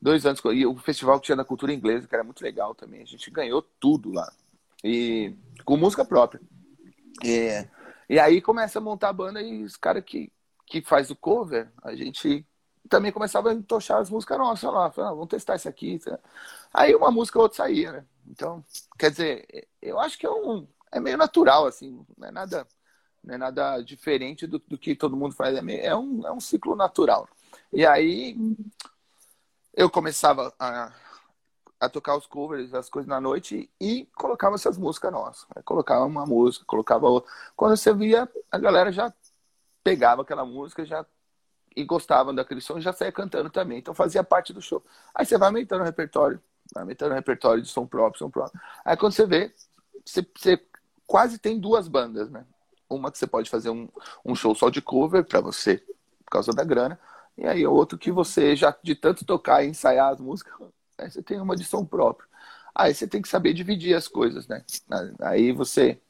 Dois 0.00 0.26
anos. 0.26 0.40
E 0.52 0.66
o 0.66 0.76
festival 0.76 1.18
que 1.18 1.26
tinha 1.26 1.36
da 1.36 1.44
cultura 1.44 1.72
inglesa, 1.72 2.06
que 2.06 2.14
era 2.14 2.24
muito 2.24 2.42
legal 2.42 2.74
também. 2.74 3.02
A 3.02 3.06
gente 3.06 3.30
ganhou 3.30 3.62
tudo 3.80 4.12
lá. 4.12 4.30
E 4.84 5.34
com 5.64 5.76
música 5.76 6.04
própria. 6.04 6.40
E 8.10 8.18
aí 8.18 8.42
começa 8.42 8.80
a 8.80 8.82
montar 8.82 9.10
a 9.10 9.12
banda 9.12 9.40
e 9.40 9.62
os 9.62 9.76
caras 9.76 10.02
que, 10.04 10.32
que 10.66 10.82
faz 10.82 11.12
o 11.12 11.16
cover, 11.16 11.70
a 11.80 11.94
gente 11.94 12.44
também 12.88 13.12
começava 13.12 13.50
a 13.50 13.54
entochar 13.54 13.98
as 13.98 14.10
músicas 14.10 14.36
nossas 14.36 14.68
lá. 14.72 14.86
Ah, 14.86 15.12
vamos 15.12 15.28
testar 15.28 15.54
isso 15.54 15.68
aqui. 15.68 16.00
Aí 16.74 16.92
uma 16.92 17.12
música 17.12 17.38
ou 17.38 17.44
outra 17.44 17.58
saía, 17.58 17.92
né? 17.92 18.04
Então, 18.26 18.64
quer 18.98 19.12
dizer, 19.12 19.68
eu 19.80 20.00
acho 20.00 20.18
que 20.18 20.26
é 20.26 20.30
um. 20.30 20.66
É 20.90 20.98
meio 20.98 21.16
natural, 21.16 21.66
assim, 21.68 22.04
não 22.18 22.26
é 22.26 22.32
nada, 22.32 22.66
não 23.22 23.32
é 23.36 23.38
nada 23.38 23.80
diferente 23.80 24.44
do, 24.44 24.58
do 24.58 24.76
que 24.76 24.96
todo 24.96 25.16
mundo 25.16 25.36
faz. 25.36 25.56
É, 25.56 25.62
meio, 25.62 25.80
é, 25.80 25.94
um, 25.94 26.26
é 26.26 26.32
um 26.32 26.40
ciclo 26.40 26.74
natural. 26.74 27.28
E 27.72 27.86
aí 27.86 28.36
eu 29.72 29.88
começava 29.88 30.52
a, 30.58 30.92
a 31.80 31.88
tocar 31.88 32.16
os 32.16 32.26
covers, 32.26 32.74
as 32.74 32.90
coisas 32.90 33.08
na 33.08 33.20
noite 33.20 33.70
e 33.80 34.06
colocava 34.14 34.54
essas 34.54 34.76
músicas 34.76 35.10
nossas. 35.10 35.46
colocava 35.64 36.04
uma 36.04 36.26
música, 36.26 36.64
colocava 36.66 37.08
outra. 37.08 37.32
Quando 37.56 37.76
você 37.76 37.94
via, 37.94 38.28
a 38.50 38.58
galera 38.58 38.92
já 38.92 39.12
pegava 39.82 40.20
aquela 40.20 40.44
música 40.44 40.84
já 40.84 41.04
e 41.74 41.82
gostava 41.84 42.32
daquele 42.34 42.60
som 42.60 42.78
e 42.78 42.82
já 42.82 42.92
saía 42.92 43.10
cantando 43.10 43.48
também. 43.48 43.78
Então 43.78 43.94
fazia 43.94 44.22
parte 44.22 44.52
do 44.52 44.60
show. 44.60 44.84
Aí 45.14 45.24
você 45.24 45.38
vai 45.38 45.48
aumentando 45.48 45.80
o 45.80 45.84
repertório, 45.84 46.38
vai 46.74 46.82
aumentando 46.82 47.12
o 47.12 47.14
repertório 47.14 47.62
de 47.62 47.68
som 47.68 47.86
próprio, 47.86 48.18
som 48.18 48.30
próprio. 48.30 48.60
Aí 48.84 48.96
quando 48.96 49.14
você 49.14 49.26
vê, 49.26 49.54
você, 50.04 50.26
você 50.36 50.62
quase 51.06 51.38
tem 51.38 51.58
duas 51.58 51.88
bandas, 51.88 52.30
né? 52.30 52.44
Uma 52.90 53.10
que 53.10 53.18
você 53.18 53.26
pode 53.26 53.48
fazer 53.48 53.70
um, 53.70 53.88
um 54.24 54.34
show 54.34 54.54
só 54.54 54.68
de 54.68 54.82
cover 54.82 55.24
para 55.24 55.40
você, 55.40 55.78
por 56.24 56.30
causa 56.32 56.52
da 56.52 56.64
grana. 56.64 57.00
E 57.38 57.46
aí 57.46 57.66
outro 57.66 57.96
que 57.96 58.12
você 58.12 58.54
já 58.54 58.76
de 58.82 58.94
tanto 58.94 59.24
tocar 59.24 59.64
e 59.64 59.68
ensaiar 59.68 60.12
as 60.12 60.20
músicas, 60.20 60.52
aí 61.00 61.10
você 61.10 61.22
tem 61.22 61.40
uma 61.40 61.56
de 61.56 61.64
som 61.64 61.84
próprio. 61.84 62.28
Aí 62.74 62.94
você 62.94 63.06
tem 63.06 63.20
que 63.20 63.28
saber 63.28 63.52
dividir 63.52 63.94
as 63.94 64.06
coisas, 64.06 64.46
né? 64.46 64.64
Aí 65.20 65.52
você 65.52 66.00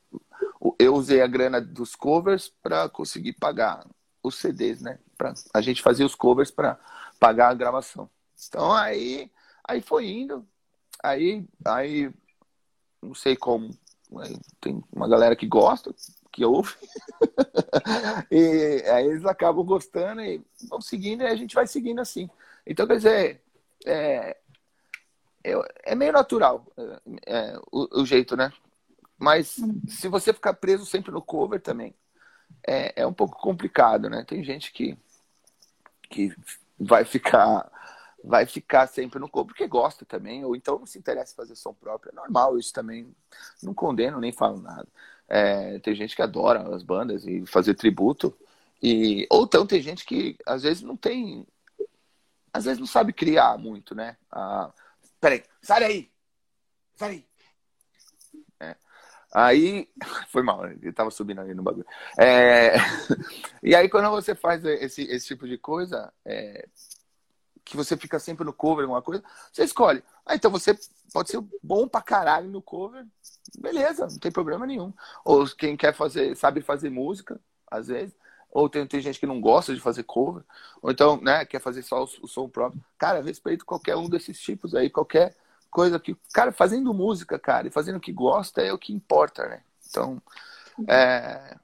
eu 0.79 0.95
usei 0.95 1.23
a 1.23 1.27
grana 1.27 1.61
dos 1.61 1.97
covers 1.97 2.53
para 2.63 2.89
conseguir 2.89 3.33
pagar 3.35 3.87
os 4.23 4.37
CDs, 4.37 4.81
né? 4.83 4.99
Pra, 5.17 5.33
a 5.55 5.61
gente 5.61 5.83
fazia 5.83 6.05
os 6.05 6.15
covers 6.15 6.51
para 6.51 6.79
pagar 7.19 7.49
a 7.49 7.55
gravação. 7.55 8.11
Então 8.49 8.73
aí, 8.73 9.31
aí 9.65 9.81
foi 9.81 10.09
indo. 10.09 10.47
Aí, 11.03 11.47
aí 11.65 12.13
não 13.03 13.15
sei 13.15 13.37
como. 13.37 13.71
Tem 14.61 14.83
uma 14.93 15.09
galera 15.09 15.37
que 15.37 15.47
gosta, 15.47 15.95
que 16.33 16.45
ouve. 16.45 16.75
e 18.31 18.83
aí 18.91 19.07
eles 19.07 19.25
acabam 19.25 19.65
gostando 19.65 20.21
e 20.21 20.43
vão 20.69 20.81
seguindo 20.81 21.23
e 21.23 21.27
a 21.27 21.37
gente 21.37 21.55
vai 21.55 21.67
seguindo 21.67 22.01
assim. 22.01 22.29
Então, 22.67 22.87
quer 22.87 22.97
dizer, 22.97 23.43
é, 23.87 24.37
é, 25.45 25.53
é 25.93 25.95
meio 25.95 26.13
natural 26.13 26.67
é, 27.27 27.59
o, 27.71 28.01
o, 28.01 28.07
jeito, 28.07 28.37
né? 28.37 28.53
Mas 29.19 29.59
uhum. 29.59 29.81
se 29.89 30.09
você 30.09 30.33
ficar 30.33 30.55
preso 30.55 30.87
sempre 30.87 31.11
no 31.11 31.23
cover 31.23 31.61
também, 31.61 31.95
é, 32.67 33.03
é 33.03 33.07
um 33.07 33.13
pouco 33.13 33.41
complicado, 33.41 34.09
né? 34.09 34.25
Tem 34.27 34.43
gente 34.43 34.73
que, 34.73 34.97
que 36.09 36.35
vai 36.79 37.05
ficar 37.05 37.71
vai 38.23 38.45
ficar 38.45 38.87
sempre 38.87 39.19
no 39.19 39.29
cover 39.29 39.49
porque 39.49 39.67
gosta 39.67 40.05
também, 40.05 40.45
ou 40.45 40.55
então 40.55 40.79
não 40.79 40.87
se 40.87 40.99
interessa 40.99 41.33
em 41.33 41.37
fazer 41.37 41.57
som 41.57 41.73
próprio. 41.73 42.13
É 42.13 42.15
normal 42.15 42.59
isso 42.59 42.73
também. 42.73 43.15
Não 43.63 43.73
condeno 43.73 44.21
nem 44.21 44.33
falo 44.33 44.61
nada. 44.61 44.87
É, 45.29 45.79
tem 45.79 45.95
gente 45.95 46.15
que 46.15 46.23
adora 46.23 46.75
as 46.75 46.83
bandas 46.83 47.27
e 47.27 47.47
fazer 47.47 47.75
tributo. 47.75 48.37
E, 48.83 49.27
ou 49.31 49.45
então 49.45 49.67
tem 49.67 49.81
gente 49.81 50.05
que 50.05 50.37
às 50.47 50.63
vezes 50.63 50.83
não 50.83 50.97
tem. 50.97 51.47
Às 52.53 52.65
vezes 52.65 52.81
não 52.81 52.87
sabe 52.87 53.13
criar 53.13 53.57
muito, 53.57 53.95
né? 53.95 54.17
Peraí, 55.21 55.45
sai 55.63 55.81
daí! 55.81 56.13
Sai 56.97 57.09
daí! 57.11 57.31
Aí, 59.33 59.89
foi 60.29 60.43
mal, 60.43 60.67
ele 60.67 60.93
tava 60.93 61.11
subindo 61.11 61.41
ali 61.41 61.55
no 61.55 61.63
bagulho. 61.63 61.87
É, 62.19 62.75
e 63.63 63.75
aí, 63.75 63.89
quando 63.89 64.11
você 64.11 64.35
faz 64.35 64.65
esse, 64.65 65.03
esse 65.03 65.27
tipo 65.27 65.47
de 65.47 65.57
coisa, 65.57 66.13
é, 66.25 66.69
que 67.65 67.77
você 67.77 67.97
fica 67.97 68.19
sempre 68.19 68.45
no 68.45 68.53
cover, 68.53 68.83
alguma 68.83 69.03
coisa, 69.03 69.23
você 69.53 69.65
escolhe. 69.65 70.03
Ah, 70.27 70.35
então 70.35 70.51
você 70.51 70.77
pode 71.13 71.31
ser 71.31 71.41
bom 71.63 71.87
pra 71.87 72.03
caralho 72.03 72.49
no 72.49 72.61
cover, 72.61 73.07
beleza, 73.59 74.07
não 74.09 74.19
tem 74.19 74.33
problema 74.33 74.67
nenhum. 74.67 74.93
Ou 75.25 75.47
quem 75.47 75.77
quer 75.77 75.95
fazer, 75.95 76.37
sabe 76.37 76.61
fazer 76.61 76.91
música, 76.91 77.41
às 77.71 77.87
vezes. 77.87 78.15
Ou 78.53 78.69
tem, 78.69 78.87
tem 78.87 79.01
gente 79.01 79.21
que 79.21 79.27
não 79.27 79.41
gosta 79.41 79.75
de 79.75 79.81
fazer 79.81 80.03
cover, 80.03 80.43
ou 80.83 80.91
então, 80.91 81.21
né, 81.21 81.45
quer 81.45 81.61
fazer 81.61 81.83
só 81.83 82.03
o, 82.03 82.09
o 82.23 82.29
som 82.29 82.49
próprio. 82.49 82.83
Cara, 82.99 83.23
respeito 83.23 83.65
qualquer 83.65 83.97
um 83.97 84.09
desses 84.09 84.41
tipos 84.41 84.75
aí, 84.75 84.91
qualquer 84.91 85.37
coisa 85.71 86.01
que, 86.01 86.17
cara, 86.33 86.53
fazendo 86.53 86.93
música, 86.93 87.39
cara, 87.39 87.69
e 87.69 87.71
fazendo 87.71 87.97
o 87.97 88.01
que 88.01 88.13
gosta 88.13 88.61
é 88.61 88.73
o 88.73 88.79
que 88.79 88.93
importa, 88.93 89.47
né? 89.49 89.63
Então, 89.89 90.21
é, 90.89 91.57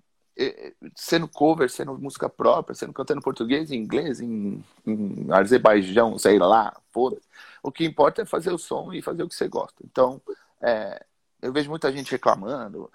sendo 0.94 1.27
cover, 1.27 1.70
sendo 1.70 1.99
música 1.99 2.29
própria, 2.29 2.75
sendo 2.75 2.92
cantando 2.92 3.20
em 3.20 3.22
português, 3.22 3.70
em 3.70 3.77
inglês, 3.77 4.20
em, 4.20 4.64
em 4.87 5.27
Azerbaijão, 5.33 6.18
sei 6.18 6.38
lá, 6.38 6.77
foda 6.92 7.18
O 7.62 7.72
que 7.72 7.85
importa 7.85 8.22
é 8.22 8.27
fazer 8.27 8.53
o 8.53 8.59
som 8.59 8.92
e 8.92 9.03
fazer 9.03 9.22
o 9.22 9.29
que 9.29 9.35
você 9.35 9.49
gosta. 9.49 9.83
Então, 9.85 10.20
é, 10.61 11.05
eu 11.40 11.53
vejo 11.53 11.70
muita 11.70 11.90
gente 11.92 12.11
reclamando. 12.11 12.90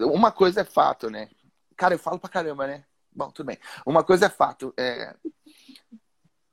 Uma 0.00 0.32
coisa 0.32 0.62
é 0.62 0.64
fato, 0.64 1.10
né? 1.10 1.28
Cara, 1.76 1.94
eu 1.94 1.98
falo 1.98 2.18
pra 2.18 2.30
caramba, 2.30 2.66
né? 2.66 2.84
Bom, 3.18 3.32
tudo 3.32 3.46
bem. 3.46 3.58
Uma 3.84 4.04
coisa 4.04 4.26
é 4.26 4.28
fato. 4.28 4.72
É, 4.78 5.12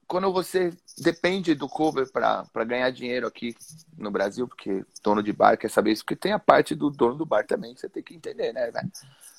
quando 0.08 0.34
você 0.34 0.76
depende 0.98 1.54
do 1.54 1.70
cover 1.70 2.12
para 2.12 2.64
ganhar 2.66 2.90
dinheiro 2.90 3.28
aqui 3.28 3.56
no 3.96 4.10
Brasil, 4.10 4.48
porque 4.48 4.84
dono 5.04 5.22
de 5.22 5.32
bar 5.32 5.60
quer 5.60 5.70
saber 5.70 5.92
isso, 5.92 6.04
porque 6.04 6.16
tem 6.16 6.32
a 6.32 6.40
parte 6.40 6.74
do 6.74 6.90
dono 6.90 7.14
do 7.14 7.26
bar 7.26 7.46
também 7.46 7.76
que 7.76 7.82
você 7.82 7.88
tem 7.88 8.02
que 8.02 8.16
entender, 8.16 8.52
né? 8.52 8.72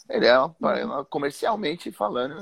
Ele 0.09 0.27
é 0.27 0.39
uma, 0.39 1.05
comercialmente 1.07 1.91
falando, 1.91 2.41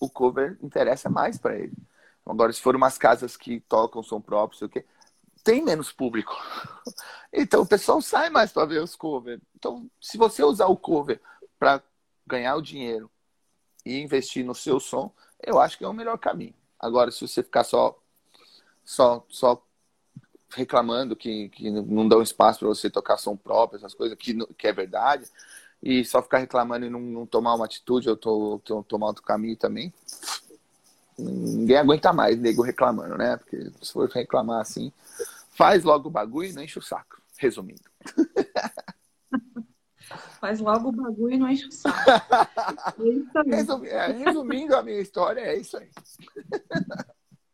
o 0.00 0.08
cover 0.08 0.56
interessa 0.62 1.10
mais 1.10 1.36
para 1.36 1.58
ele. 1.58 1.76
Agora, 2.24 2.50
se 2.50 2.62
for 2.62 2.74
umas 2.74 2.96
casas 2.96 3.36
que 3.36 3.60
tocam 3.60 4.02
som 4.02 4.22
próprio, 4.22 4.58
sei 4.58 4.68
o 4.68 4.70
quê, 4.70 4.86
tem 5.44 5.62
menos 5.62 5.92
público. 5.92 6.34
Então 7.36 7.62
o 7.62 7.66
pessoal 7.66 8.00
sai 8.00 8.30
mais 8.30 8.52
para 8.52 8.64
ver 8.64 8.80
os 8.80 8.94
covers. 8.94 9.40
Então, 9.56 9.90
se 10.00 10.16
você 10.16 10.44
usar 10.44 10.66
o 10.66 10.76
cover 10.76 11.20
para 11.58 11.82
ganhar 12.24 12.54
o 12.54 12.62
dinheiro 12.62 13.10
e 13.84 14.00
investir 14.00 14.44
no 14.44 14.54
seu 14.54 14.80
som, 14.80 15.12
eu 15.42 15.60
acho 15.60 15.76
que 15.78 15.84
é 15.84 15.88
o 15.88 15.92
melhor 15.92 16.18
caminho. 16.18 16.54
Agora, 16.78 17.10
se 17.10 17.26
você 17.26 17.42
ficar 17.42 17.64
só 17.64 17.98
só, 18.84 19.24
só 19.28 19.62
reclamando 20.50 21.16
que, 21.16 21.48
que 21.48 21.70
não 21.70 22.06
dão 22.06 22.22
espaço 22.22 22.60
para 22.60 22.68
você 22.68 22.90
tocar 22.90 23.16
som 23.16 23.36
próprio, 23.36 23.78
essas 23.78 23.94
coisas, 23.94 24.16
que, 24.18 24.34
que 24.56 24.66
é 24.66 24.72
verdade, 24.72 25.26
e 25.82 26.04
só 26.04 26.22
ficar 26.22 26.38
reclamando 26.38 26.86
e 26.86 26.90
não, 26.90 27.00
não 27.00 27.26
tomar 27.26 27.54
uma 27.54 27.64
atitude 27.64 28.08
ou 28.08 28.16
to, 28.16 28.60
to, 28.64 28.84
tomar 28.88 29.08
outro 29.08 29.22
caminho 29.22 29.56
também, 29.56 29.92
ninguém 31.18 31.76
aguenta 31.76 32.12
mais, 32.12 32.38
nego 32.38 32.62
reclamando, 32.62 33.16
né? 33.16 33.36
Porque 33.36 33.70
se 33.82 33.92
for 33.92 34.08
reclamar 34.08 34.60
assim, 34.60 34.92
faz 35.50 35.84
logo 35.84 36.08
o 36.08 36.12
bagulho 36.12 36.50
e 36.50 36.52
não 36.52 36.62
enche 36.62 36.78
o 36.78 36.82
saco. 36.82 37.22
Resumindo. 37.36 37.82
Faz 40.40 40.60
logo 40.60 40.88
o 40.88 40.92
bagulho 40.92 41.34
e 41.34 41.38
não 41.38 41.48
enche 41.48 41.66
o 41.66 41.72
saco. 41.72 41.96
É, 43.86 44.12
resumindo 44.12 44.76
a 44.76 44.82
minha 44.82 45.00
história, 45.00 45.40
é 45.40 45.56
isso 45.58 45.76
aí. 45.76 45.88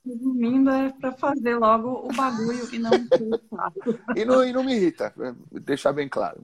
Resumindo, 0.04 0.70
é 0.70 0.90
para 0.90 1.12
fazer 1.12 1.56
logo 1.56 2.08
o 2.08 2.14
bagulho 2.14 2.74
e 2.74 2.78
não 2.78 2.90
encher 2.90 3.22
o 3.22 3.56
saco. 3.56 3.98
E 4.16 4.24
não, 4.24 4.44
e 4.44 4.52
não 4.52 4.64
me 4.64 4.74
irrita, 4.74 5.14
deixar 5.50 5.92
bem 5.92 6.08
claro. 6.08 6.40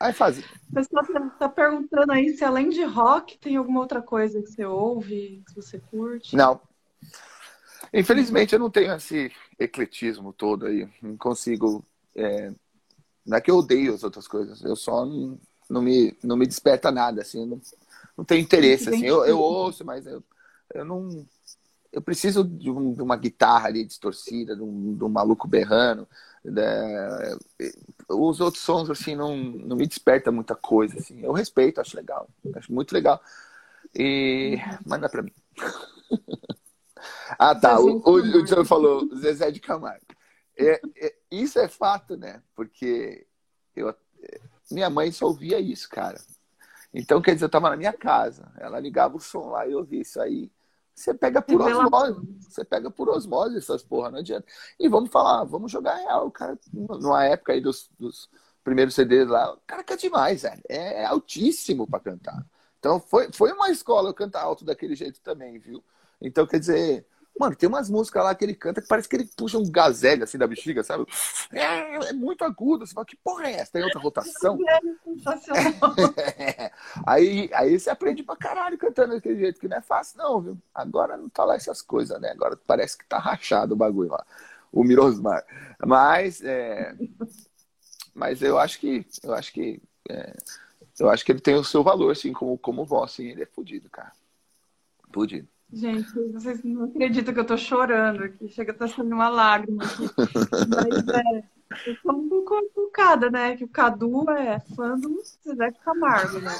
Aí 0.00 0.12
faz. 0.12 0.38
O 0.38 0.74
pessoal 0.74 1.04
está 1.04 1.20
tá 1.30 1.48
perguntando 1.48 2.12
aí 2.12 2.30
se 2.30 2.44
além 2.44 2.68
de 2.68 2.84
rock 2.84 3.38
tem 3.38 3.56
alguma 3.56 3.80
outra 3.80 4.02
coisa 4.02 4.42
que 4.42 4.48
você 4.48 4.64
ouve, 4.64 5.42
que 5.46 5.54
você 5.56 5.78
curte. 5.78 6.36
Não. 6.36 6.60
Infelizmente 7.92 8.54
eu 8.54 8.58
não 8.58 8.70
tenho 8.70 8.92
esse 8.94 9.32
ecletismo 9.58 10.32
todo 10.32 10.66
aí. 10.66 10.88
Não 11.02 11.16
consigo 11.16 11.84
é, 12.14 12.52
não 13.26 13.36
é 13.36 13.40
que 13.40 13.50
eu 13.50 13.56
odeio 13.56 13.94
as 13.94 14.02
outras 14.02 14.26
coisas, 14.26 14.62
eu 14.62 14.76
só 14.76 15.04
não, 15.04 15.38
não, 15.68 15.82
me, 15.82 16.16
não 16.22 16.36
me 16.36 16.46
desperta 16.46 16.90
nada, 16.90 17.22
assim, 17.22 17.44
não, 17.44 17.60
não 18.16 18.24
tenho 18.24 18.40
interesse, 18.40 18.88
assim, 18.88 19.04
eu, 19.04 19.24
eu 19.24 19.38
ouço, 19.38 19.84
mas 19.84 20.06
eu, 20.06 20.22
eu 20.74 20.84
não. 20.84 21.26
Eu 21.90 22.02
preciso 22.02 22.44
de, 22.44 22.70
um, 22.70 22.92
de 22.92 23.00
uma 23.00 23.16
guitarra 23.16 23.68
ali 23.68 23.84
distorcida, 23.84 24.54
de 24.54 24.62
um, 24.62 24.94
de 24.94 25.02
um 25.02 25.08
maluco 25.08 25.48
berrando. 25.48 26.06
Né? 26.44 27.36
Os 28.08 28.40
outros 28.40 28.62
sons, 28.62 28.90
assim, 28.90 29.14
não, 29.14 29.36
não 29.36 29.76
me 29.76 29.86
desperta 29.86 30.30
muita 30.30 30.54
coisa, 30.54 30.98
assim. 30.98 31.22
Eu 31.22 31.32
respeito, 31.32 31.80
acho 31.80 31.96
legal, 31.96 32.28
acho 32.54 32.72
muito 32.72 32.92
legal. 32.92 33.20
E 33.94 34.58
manda 34.84 35.08
pra 35.08 35.22
mim. 35.22 35.32
ah, 37.38 37.54
tá. 37.54 37.80
O, 37.80 38.02
o, 38.04 38.14
o 38.16 38.44
John 38.44 38.64
falou, 38.64 39.08
Zezé 39.16 39.50
de 39.50 39.60
Camargo. 39.60 40.04
É, 40.58 40.80
é, 40.96 41.14
isso 41.30 41.58
é 41.58 41.68
fato, 41.68 42.16
né? 42.16 42.42
Porque 42.54 43.26
eu, 43.76 43.94
minha 44.70 44.90
mãe 44.90 45.12
só 45.12 45.26
ouvia 45.26 45.60
isso, 45.60 45.88
cara. 45.88 46.20
Então, 46.92 47.22
quer 47.22 47.34
dizer, 47.34 47.44
eu 47.44 47.50
tava 47.50 47.70
na 47.70 47.76
minha 47.76 47.92
casa, 47.92 48.50
ela 48.58 48.80
ligava 48.80 49.16
o 49.16 49.20
som 49.20 49.50
lá 49.50 49.66
e 49.66 49.72
eu 49.72 49.78
ouvia 49.78 50.00
isso 50.00 50.20
aí. 50.20 50.50
Você 50.94 51.14
pega 51.14 51.40
por 51.40 51.60
osmose, 51.60 52.20
você 52.40 52.64
pega 52.64 52.90
por 52.90 53.08
osmose 53.08 53.56
essas 53.56 53.84
porra, 53.84 54.10
não 54.10 54.18
adianta. 54.18 54.46
E 54.80 54.88
vamos 54.88 55.10
falar, 55.10 55.44
vamos 55.44 55.70
jogar 55.70 55.94
real, 55.94 56.28
cara. 56.30 56.58
Numa 56.72 57.24
época 57.24 57.52
aí 57.52 57.60
dos, 57.60 57.88
dos 57.96 58.28
primeiros 58.64 58.94
CDs 58.94 59.28
lá, 59.28 59.52
o 59.52 59.60
cara 59.64 59.84
canta 59.84 60.00
demais, 60.00 60.42
velho. 60.42 60.60
É 60.68 61.04
altíssimo 61.04 61.86
para 61.86 62.00
cantar. 62.00 62.44
Então 62.80 62.98
foi, 62.98 63.30
foi 63.32 63.52
uma 63.52 63.70
escola 63.70 64.08
eu 64.08 64.14
cantar 64.14 64.42
alto 64.42 64.64
daquele 64.64 64.96
jeito 64.96 65.20
também, 65.20 65.58
viu? 65.58 65.84
Então, 66.20 66.46
quer 66.46 66.58
dizer, 66.58 67.06
Mano, 67.38 67.54
tem 67.54 67.68
umas 67.68 67.88
músicas 67.88 68.24
lá 68.24 68.34
que 68.34 68.44
ele 68.44 68.54
canta 68.54 68.82
que 68.82 68.88
parece 68.88 69.08
que 69.08 69.14
ele 69.14 69.30
puxa 69.36 69.58
um 69.58 69.70
gazelle 69.70 70.24
assim 70.24 70.36
da 70.36 70.46
bexiga, 70.46 70.82
sabe? 70.82 71.06
É, 71.52 72.08
é 72.08 72.12
muito 72.12 72.42
agudo. 72.42 72.86
Você 72.86 72.92
fala, 72.92 73.06
que 73.06 73.16
porra 73.16 73.46
é 73.46 73.52
essa? 73.52 73.72
Tem 73.72 73.82
outra 73.82 74.00
rotação? 74.00 74.58
É, 76.38 76.70
aí, 77.06 77.50
aí 77.52 77.78
você 77.78 77.90
aprende 77.90 78.22
pra 78.22 78.36
caralho 78.36 78.78
cantando 78.78 79.14
daquele 79.14 79.38
jeito, 79.38 79.60
que 79.60 79.68
não 79.68 79.76
é 79.76 79.80
fácil, 79.80 80.18
não, 80.18 80.40
viu? 80.40 80.58
Agora 80.74 81.16
não 81.16 81.28
tá 81.28 81.44
lá 81.44 81.54
essas 81.54 81.82
coisas, 81.82 82.20
né? 82.20 82.30
Agora 82.30 82.58
parece 82.66 82.96
que 82.96 83.06
tá 83.06 83.18
rachado 83.18 83.74
o 83.74 83.76
bagulho 83.76 84.10
lá. 84.10 84.24
O 84.72 84.84
Mirosmar. 84.84 85.44
Mas, 85.84 86.42
é... 86.42 86.94
mas 88.14 88.42
eu 88.42 88.58
acho 88.58 88.78
que. 88.78 89.06
Eu 89.22 89.34
acho 89.34 89.52
que. 89.52 89.80
É... 90.08 90.34
Eu 90.98 91.10
acho 91.10 91.24
que 91.24 91.32
ele 91.32 91.40
tem 91.40 91.54
o 91.54 91.64
seu 91.64 91.82
valor, 91.82 92.10
assim, 92.10 92.32
como, 92.32 92.58
como 92.58 92.84
voz, 92.84 93.12
assim, 93.12 93.28
ele 93.28 93.42
é 93.42 93.46
fodido, 93.46 93.88
cara. 93.88 94.12
Fodido. 95.12 95.48
Gente, 95.72 96.10
vocês 96.32 96.62
não 96.64 96.84
acreditam 96.84 97.34
que 97.34 97.40
eu 97.40 97.46
tô 97.46 97.56
chorando 97.56 98.24
aqui. 98.24 98.48
Chega 98.48 98.72
a 98.72 98.74
estar 98.74 98.88
sendo 98.88 99.14
uma 99.14 99.28
lágrima 99.28 99.84
aqui. 99.84 100.04
Mas 100.16 101.08
é, 101.08 101.44
eu 101.86 101.96
sou 101.96 102.12
um 102.12 102.28
pouco 102.28 102.56
complicada, 102.56 103.30
né? 103.30 103.56
Que 103.56 103.64
o 103.64 103.68
Cadu 103.68 104.30
é 104.30 104.58
fã 104.74 104.98
do 104.98 105.22
Zé 105.54 105.70
Camargo, 105.84 106.38
né? 106.38 106.52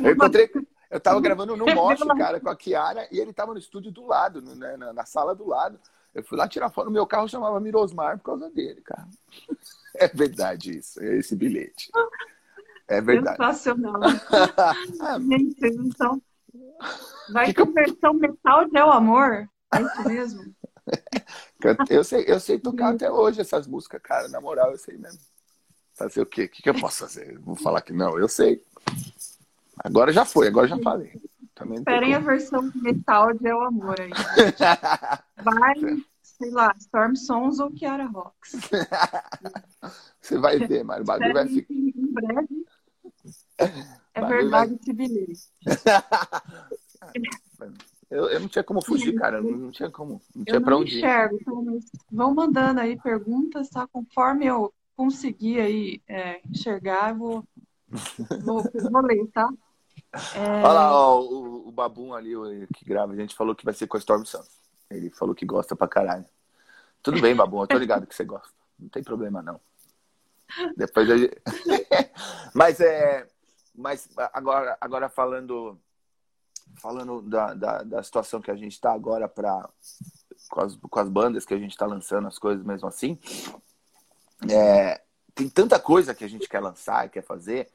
eu 0.00 0.12
encontrei. 0.12 0.50
Eu 0.90 1.00
tava 1.00 1.20
gravando 1.20 1.56
no 1.56 1.66
Mosh, 1.66 2.00
cara, 2.16 2.40
com 2.40 2.48
a 2.48 2.56
Kiara, 2.56 3.08
e 3.10 3.18
ele 3.18 3.32
tava 3.32 3.52
no 3.52 3.58
estúdio 3.58 3.90
do 3.90 4.06
lado, 4.06 4.40
né, 4.40 4.76
na, 4.76 4.92
na 4.92 5.04
sala 5.04 5.34
do 5.34 5.46
lado. 5.46 5.78
Eu 6.14 6.22
fui 6.22 6.38
lá 6.38 6.48
tirar 6.48 6.70
foto. 6.70 6.90
Meu 6.90 7.06
carro 7.06 7.28
chamava 7.28 7.60
Mirosmar 7.60 8.18
por 8.18 8.24
causa 8.24 8.50
dele, 8.50 8.80
cara. 8.82 9.06
É 9.98 10.08
verdade 10.08 10.76
isso, 10.76 11.02
é 11.02 11.16
esse 11.16 11.34
bilhete. 11.34 11.90
É 12.86 13.00
verdade. 13.00 13.38
Sensacional. 13.38 13.98
Gente, 15.26 15.58
vocês 15.58 15.74
não 15.74 15.90
são 15.92 16.22
Vai 17.30 17.52
que 17.52 17.64
versão 17.64 18.14
metal 18.14 18.68
de 18.68 18.78
é 18.78 18.84
o 18.84 18.90
amor? 18.90 19.48
É 19.74 19.82
isso 19.82 20.08
mesmo? 20.08 20.54
eu, 21.90 22.04
sei, 22.04 22.24
eu 22.26 22.38
sei 22.38 22.58
tocar 22.58 22.94
até 22.94 23.10
hoje 23.10 23.40
essas 23.40 23.66
músicas, 23.66 24.00
cara. 24.02 24.28
Na 24.28 24.40
moral, 24.40 24.70
eu 24.70 24.78
sei 24.78 24.96
mesmo. 24.96 25.20
Fazer 25.94 26.20
o 26.20 26.26
quê? 26.26 26.44
O 26.44 26.48
que, 26.48 26.62
que 26.62 26.70
eu 26.70 26.78
posso 26.78 27.00
fazer? 27.00 27.38
Vou 27.40 27.56
falar 27.56 27.80
que 27.80 27.92
não, 27.92 28.18
eu 28.18 28.28
sei. 28.28 28.62
Agora 29.78 30.12
já 30.12 30.24
foi, 30.24 30.48
agora 30.48 30.68
já 30.68 30.78
falei. 30.78 31.20
Também 31.54 31.78
Esperem 31.78 32.14
a 32.14 32.18
versão 32.18 32.70
metal 32.74 33.32
de 33.32 33.48
É 33.48 33.54
o 33.54 33.62
Amor 33.62 33.98
aí. 33.98 34.10
Vai, 35.42 35.74
sei 36.22 36.50
lá, 36.50 36.74
Storm 36.78 37.14
Sons 37.14 37.58
ou 37.58 37.70
Kiara 37.70 38.06
Rocks. 38.06 38.52
Você 40.20 40.38
vai 40.38 40.58
ver, 40.58 40.84
mas 40.84 41.00
o 41.00 41.04
bagulho 41.04 41.32
vai 41.32 41.48
ficar. 41.48 41.72
Em 41.72 42.12
breve. 42.12 42.66
É 44.16 44.26
verdade 44.26 44.70
vai... 44.70 44.78
esse 44.80 44.92
bilhete. 44.92 45.40
Eu, 48.08 48.28
eu 48.28 48.40
não 48.40 48.48
tinha 48.48 48.62
como 48.62 48.80
fugir, 48.80 49.14
cara. 49.16 49.42
Não, 49.42 49.50
não 49.50 49.70
tinha 49.70 49.90
como. 49.90 50.22
Não 50.34 50.44
tinha 50.44 50.60
para 50.60 50.76
onde 50.76 50.96
enxergo, 50.96 51.36
ir. 51.36 51.40
Então, 51.42 51.80
vão 52.10 52.34
mandando 52.34 52.80
aí 52.80 52.96
perguntas, 53.00 53.68
tá? 53.68 53.86
Conforme 53.88 54.46
eu 54.46 54.72
conseguir 54.96 55.60
aí 55.60 56.00
é, 56.08 56.40
enxergar, 56.48 57.10
eu 57.10 57.16
vou, 57.16 57.44
vou, 58.42 58.62
vou 58.90 59.02
ler, 59.02 59.26
tá? 59.28 59.48
É... 60.34 60.38
Olha 60.38 60.72
lá, 60.72 60.96
ó, 60.96 61.20
o, 61.20 61.68
o 61.68 61.72
Babum 61.72 62.14
ali 62.14 62.32
que 62.74 62.84
grava, 62.84 63.12
a 63.12 63.16
gente 63.16 63.34
falou 63.34 63.54
que 63.54 63.64
vai 63.64 63.74
ser 63.74 63.86
com 63.86 63.96
a 63.96 64.00
Storm 64.00 64.24
Santos. 64.24 64.56
Ele 64.88 65.10
falou 65.10 65.34
que 65.34 65.44
gosta 65.44 65.74
pra 65.74 65.88
caralho. 65.88 66.24
Tudo 67.02 67.20
bem, 67.20 67.34
Babum, 67.34 67.60
eu 67.60 67.66
tô 67.66 67.76
ligado 67.76 68.06
que 68.06 68.14
você 68.14 68.24
gosta. 68.24 68.48
Não 68.78 68.88
tem 68.88 69.02
problema, 69.02 69.42
não. 69.42 69.60
Depois 70.76 71.10
a 71.10 71.16
gente... 71.16 71.36
Mas 72.54 72.80
é. 72.80 73.26
Mas 73.76 74.08
agora, 74.32 74.76
agora 74.80 75.08
falando 75.08 75.78
falando 76.76 77.22
da, 77.22 77.54
da, 77.54 77.82
da 77.82 78.02
situação 78.02 78.40
que 78.40 78.50
a 78.50 78.56
gente 78.56 78.72
está 78.72 78.92
agora 78.92 79.28
para 79.28 79.68
com 80.50 80.60
as, 80.60 80.76
com 80.76 81.00
as 81.00 81.08
bandas 81.08 81.44
que 81.44 81.54
a 81.54 81.58
gente 81.58 81.70
está 81.70 81.86
lançando 81.86 82.28
as 82.28 82.38
coisas 82.38 82.64
mesmo 82.64 82.88
assim, 82.88 83.18
é, 84.50 85.00
tem 85.34 85.48
tanta 85.48 85.78
coisa 85.78 86.14
que 86.14 86.24
a 86.24 86.28
gente 86.28 86.48
quer 86.48 86.60
lançar 86.60 87.08
quer 87.08 87.22
fazer, 87.22 87.70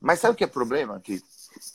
mas 0.00 0.20
sabe 0.20 0.34
o 0.34 0.36
que 0.36 0.44
é 0.44 0.48
problema? 0.48 1.00
Que, 1.00 1.22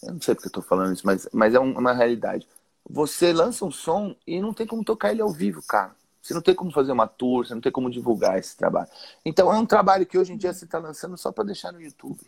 eu 0.03 0.13
não 0.13 0.21
sei 0.21 0.35
porque 0.35 0.47
eu 0.47 0.49
estou 0.49 0.63
falando 0.63 0.93
isso, 0.93 1.05
mas, 1.05 1.27
mas 1.33 1.53
é 1.53 1.59
uma 1.59 1.93
realidade. 1.93 2.47
Você 2.89 3.31
lança 3.31 3.65
um 3.65 3.71
som 3.71 4.15
e 4.25 4.41
não 4.41 4.53
tem 4.53 4.65
como 4.65 4.83
tocar 4.83 5.11
ele 5.11 5.21
ao 5.21 5.31
vivo, 5.31 5.61
cara. 5.61 5.95
Você 6.21 6.33
não 6.33 6.41
tem 6.41 6.53
como 6.53 6.71
fazer 6.71 6.91
uma 6.91 7.07
tour, 7.07 7.45
você 7.45 7.53
não 7.53 7.61
tem 7.61 7.71
como 7.71 7.89
divulgar 7.89 8.37
esse 8.37 8.55
trabalho. 8.55 8.87
Então 9.25 9.51
é 9.51 9.57
um 9.57 9.65
trabalho 9.65 10.05
que 10.05 10.17
hoje 10.17 10.33
em 10.33 10.37
dia 10.37 10.53
você 10.53 10.65
está 10.65 10.77
lançando 10.77 11.17
só 11.17 11.31
para 11.31 11.45
deixar 11.45 11.71
no 11.71 11.81
YouTube. 11.81 12.19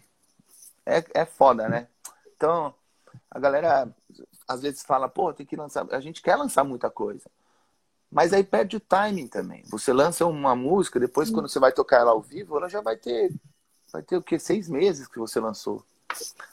É, 0.86 1.04
é 1.14 1.26
foda, 1.26 1.68
né? 1.68 1.88
Então, 2.36 2.74
a 3.30 3.40
galera 3.40 3.90
às 4.48 4.62
vezes 4.62 4.84
fala, 4.84 5.08
pô, 5.08 5.34
tem 5.34 5.46
que 5.46 5.56
lançar. 5.56 5.86
A 5.92 6.00
gente 6.00 6.22
quer 6.22 6.36
lançar 6.36 6.64
muita 6.64 6.90
coisa. 6.90 7.30
Mas 8.12 8.32
aí 8.32 8.44
perde 8.44 8.78
o 8.78 8.80
timing 8.80 9.28
também. 9.28 9.64
Você 9.70 9.92
lança 9.92 10.26
uma 10.26 10.56
música, 10.56 11.00
depois 11.00 11.32
quando 11.32 11.50
você 11.50 11.60
vai 11.60 11.72
tocar 11.72 12.02
ela 12.02 12.12
ao 12.12 12.22
vivo, 12.22 12.58
ela 12.58 12.70
já 12.70 12.80
vai 12.80 12.96
ter. 12.96 13.34
Vai 13.92 14.04
ter 14.04 14.18
o 14.18 14.22
quê? 14.22 14.38
Seis 14.38 14.70
meses 14.70 15.08
que 15.08 15.20
você 15.20 15.40
lançou. 15.40 15.84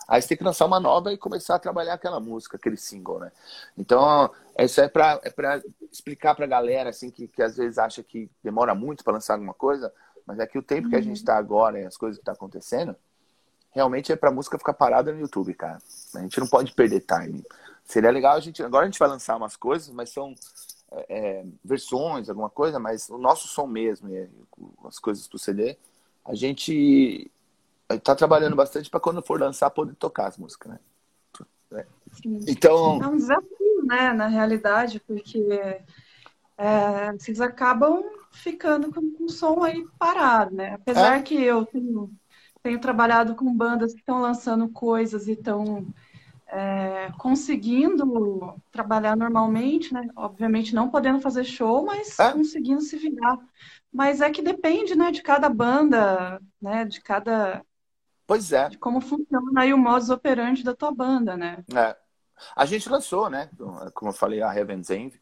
Aí 0.09 0.21
você 0.21 0.29
tem 0.29 0.39
que 0.39 0.45
lançar 0.45 0.65
uma 0.65 0.81
nova 0.81 1.13
e 1.13 1.19
começar 1.19 1.57
a 1.57 1.59
trabalhar 1.59 1.95
aquela 1.95 2.19
música, 2.19 2.57
aquele 2.57 2.77
single, 2.77 3.21
né? 3.21 3.33
Então, 3.77 4.31
isso 4.59 4.81
é 4.81 4.89
para 4.89 5.21
é 5.23 5.31
pra 5.31 5.61
explicar 5.93 6.35
pra 6.35 6.47
galera, 6.47 6.91
assim, 6.91 7.11
que, 7.11 7.29
que 7.29 7.43
às 7.43 7.57
vezes 7.57 7.79
acha 7.79 8.03
que 8.03 8.31
demora 8.43 8.75
muito 8.75 9.05
para 9.05 9.15
lançar 9.15 9.35
alguma 9.35 9.55
coisa, 9.55 9.93
mas 10.27 10.39
é 10.39 10.47
que 10.47 10.59
o 10.59 10.63
tempo 10.63 10.85
uhum. 10.85 10.91
que 10.91 10.97
a 10.97 11.03
gente 11.03 11.17
está 11.17 11.37
agora 11.37 11.79
e 11.79 11.85
as 11.85 11.97
coisas 11.97 12.17
que 12.17 12.23
estão 12.23 12.35
tá 12.35 12.39
acontecendo, 12.39 12.97
realmente 13.71 14.13
é 14.13 14.17
pra 14.17 14.31
música 14.31 14.59
ficar 14.59 14.75
parada 14.75 15.13
no 15.13 15.21
YouTube, 15.21 15.55
cara. 15.55 15.79
A 16.15 16.21
gente 16.21 16.39
não 16.41 16.47
pode 16.47 16.73
perder 16.73 17.01
time. 17.01 17.45
Seria 17.85 18.11
legal 18.11 18.37
a 18.37 18.41
gente. 18.41 18.63
Agora 18.63 18.85
a 18.85 18.87
gente 18.87 18.99
vai 18.99 19.09
lançar 19.09 19.37
umas 19.37 19.57
coisas, 19.57 19.89
mas 19.91 20.11
são 20.11 20.35
é, 20.93 21.07
é 21.09 21.45
versões, 21.65 22.29
alguma 22.29 22.51
coisa, 22.51 22.79
mas 22.79 23.09
o 23.09 23.19
nosso 23.19 23.49
som 23.49 23.67
mesmo, 23.67 24.09
as 24.85 24.99
coisas 24.99 25.27
pro 25.27 25.39
CD, 25.39 25.77
a 26.25 26.35
gente 26.35 27.31
tá 28.05 28.15
trabalhando 28.15 28.55
bastante 28.55 28.91
para 28.91 29.01
quando 29.01 29.23
for 29.23 29.41
lançar 29.41 29.71
poder 29.71 29.95
tocar 29.95 30.29
as 30.29 30.39
músicas, 30.39 30.73
né? 30.73 30.79
É. 31.73 31.87
Então. 32.49 33.03
É 33.03 33.07
um 33.07 33.17
desafio, 33.17 33.85
né, 33.85 34.13
na 34.13 34.27
realidade, 34.27 35.01
porque 35.01 35.49
é, 36.59 37.13
vocês 37.13 37.41
acabam 37.41 38.05
ficando 38.31 38.93
com 38.93 39.25
o 39.25 39.29
som 39.29 39.63
aí 39.63 39.87
parado, 39.99 40.55
né? 40.55 40.75
Apesar 40.75 41.19
é. 41.19 41.23
que 41.23 41.43
eu 41.43 41.65
tenho 41.67 42.11
tenho 42.63 42.81
trabalhado 42.81 43.35
com 43.35 43.55
bandas 43.55 43.93
que 43.93 44.01
estão 44.01 44.21
lançando 44.21 44.69
coisas 44.69 45.29
e 45.29 45.33
estão 45.33 45.87
é, 46.47 47.11
conseguindo 47.19 48.55
trabalhar 48.71 49.17
normalmente, 49.17 49.95
né? 49.95 50.09
Obviamente 50.17 50.75
não 50.75 50.91
podendo 50.91 51.21
fazer 51.21 51.45
show, 51.45 51.85
mas 51.85 52.19
é. 52.19 52.33
conseguindo 52.33 52.81
se 52.81 52.97
virar. 52.97 53.39
Mas 53.93 54.21
é 54.21 54.31
que 54.31 54.43
depende, 54.43 54.95
né, 54.95 55.11
de 55.11 55.23
cada 55.23 55.49
banda, 55.49 56.41
né, 56.61 56.85
de 56.85 57.01
cada 57.01 57.65
Pois 58.27 58.53
é. 58.53 58.69
De 58.69 58.79
como 58.79 59.01
funciona 59.01 59.61
aí 59.61 59.75
o 59.75 59.79
modus 59.79 60.09
operandi 60.09 60.63
da 60.63 60.73
tua 60.73 60.93
banda, 60.93 61.37
né? 61.37 61.65
É. 61.75 61.97
A 62.55 62.65
gente 62.65 62.89
lançou, 62.89 63.29
né? 63.29 63.51
Como 63.93 64.11
eu 64.11 64.15
falei, 64.15 64.41
a 64.41 64.55
Heaven's 64.55 64.89
Envy. 64.89 65.21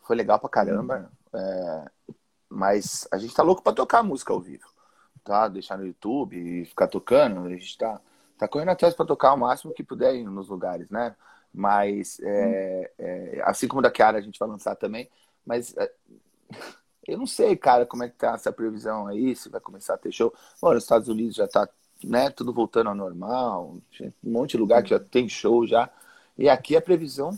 Foi 0.00 0.16
legal 0.16 0.40
pra 0.40 0.48
caramba. 0.48 1.12
É... 1.34 1.90
Mas 2.48 3.06
a 3.12 3.18
gente 3.18 3.34
tá 3.34 3.42
louco 3.42 3.62
pra 3.62 3.74
tocar 3.74 4.02
música 4.02 4.32
ao 4.32 4.40
vivo 4.40 4.66
tá? 5.26 5.48
Deixar 5.48 5.76
no 5.76 5.86
YouTube 5.86 6.36
e 6.36 6.64
ficar 6.64 6.86
tocando. 6.86 7.46
A 7.46 7.50
gente 7.50 7.76
tá, 7.76 8.00
tá 8.38 8.48
correndo 8.48 8.70
atrás 8.70 8.94
para 8.94 9.04
tocar 9.04 9.34
o 9.34 9.36
máximo 9.36 9.74
que 9.74 9.82
puder 9.82 10.14
nos 10.24 10.48
lugares, 10.48 10.88
né? 10.88 11.14
Mas, 11.52 12.20
é, 12.22 12.92
é, 12.98 13.42
assim 13.44 13.66
como 13.66 13.82
da 13.82 13.90
Kiara 13.90 14.18
a 14.18 14.20
gente 14.20 14.38
vai 14.38 14.48
lançar 14.48 14.76
também, 14.76 15.08
mas 15.44 15.76
é, 15.76 15.92
eu 17.08 17.18
não 17.18 17.26
sei, 17.26 17.56
cara, 17.56 17.86
como 17.86 18.04
é 18.04 18.08
que 18.08 18.16
tá 18.16 18.34
essa 18.34 18.52
previsão 18.52 19.06
aí, 19.06 19.34
se 19.34 19.48
vai 19.48 19.60
começar 19.60 19.94
a 19.94 19.98
ter 19.98 20.12
show. 20.12 20.32
Bom, 20.60 20.74
nos 20.74 20.84
Estados 20.84 21.08
Unidos 21.08 21.36
já 21.36 21.48
tá, 21.48 21.68
né, 22.04 22.30
tudo 22.30 22.52
voltando 22.52 22.88
ao 22.88 22.94
normal, 22.94 23.74
um 24.02 24.30
monte 24.30 24.52
de 24.52 24.58
lugar 24.58 24.82
que 24.82 24.90
já 24.90 25.00
tem 25.00 25.28
show 25.28 25.66
já. 25.66 25.90
E 26.38 26.48
aqui 26.48 26.76
a 26.76 26.82
previsão 26.82 27.34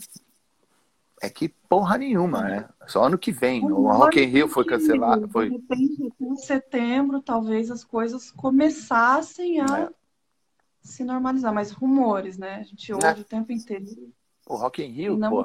é 1.21 1.29
que 1.29 1.49
porra 1.49 1.97
nenhuma, 1.97 2.41
né? 2.41 2.69
Só 2.87 3.03
ano 3.03 3.17
que 3.17 3.31
vem. 3.31 3.63
O 3.63 3.91
Rock 3.91 4.19
in 4.19 4.25
Rio 4.25 4.47
foi 4.47 4.65
cancelado. 4.65 5.27
Foi... 5.29 5.49
De 5.49 5.55
repente, 5.55 6.13
em 6.19 6.35
setembro, 6.35 7.21
talvez 7.21 7.69
as 7.69 7.83
coisas 7.83 8.31
começassem 8.31 9.59
a 9.61 9.81
é. 9.81 9.89
se 10.81 11.03
normalizar. 11.03 11.53
Mas 11.53 11.71
rumores, 11.71 12.37
né? 12.37 12.55
A 12.55 12.63
gente 12.63 12.91
ouve 12.93 13.05
é. 13.05 13.11
o 13.13 13.23
tempo 13.23 13.51
inteiro. 13.51 13.85
O 14.47 14.55
Rock 14.55 14.81
in 14.81 14.87
Rio, 14.87 15.19
pô. 15.19 15.41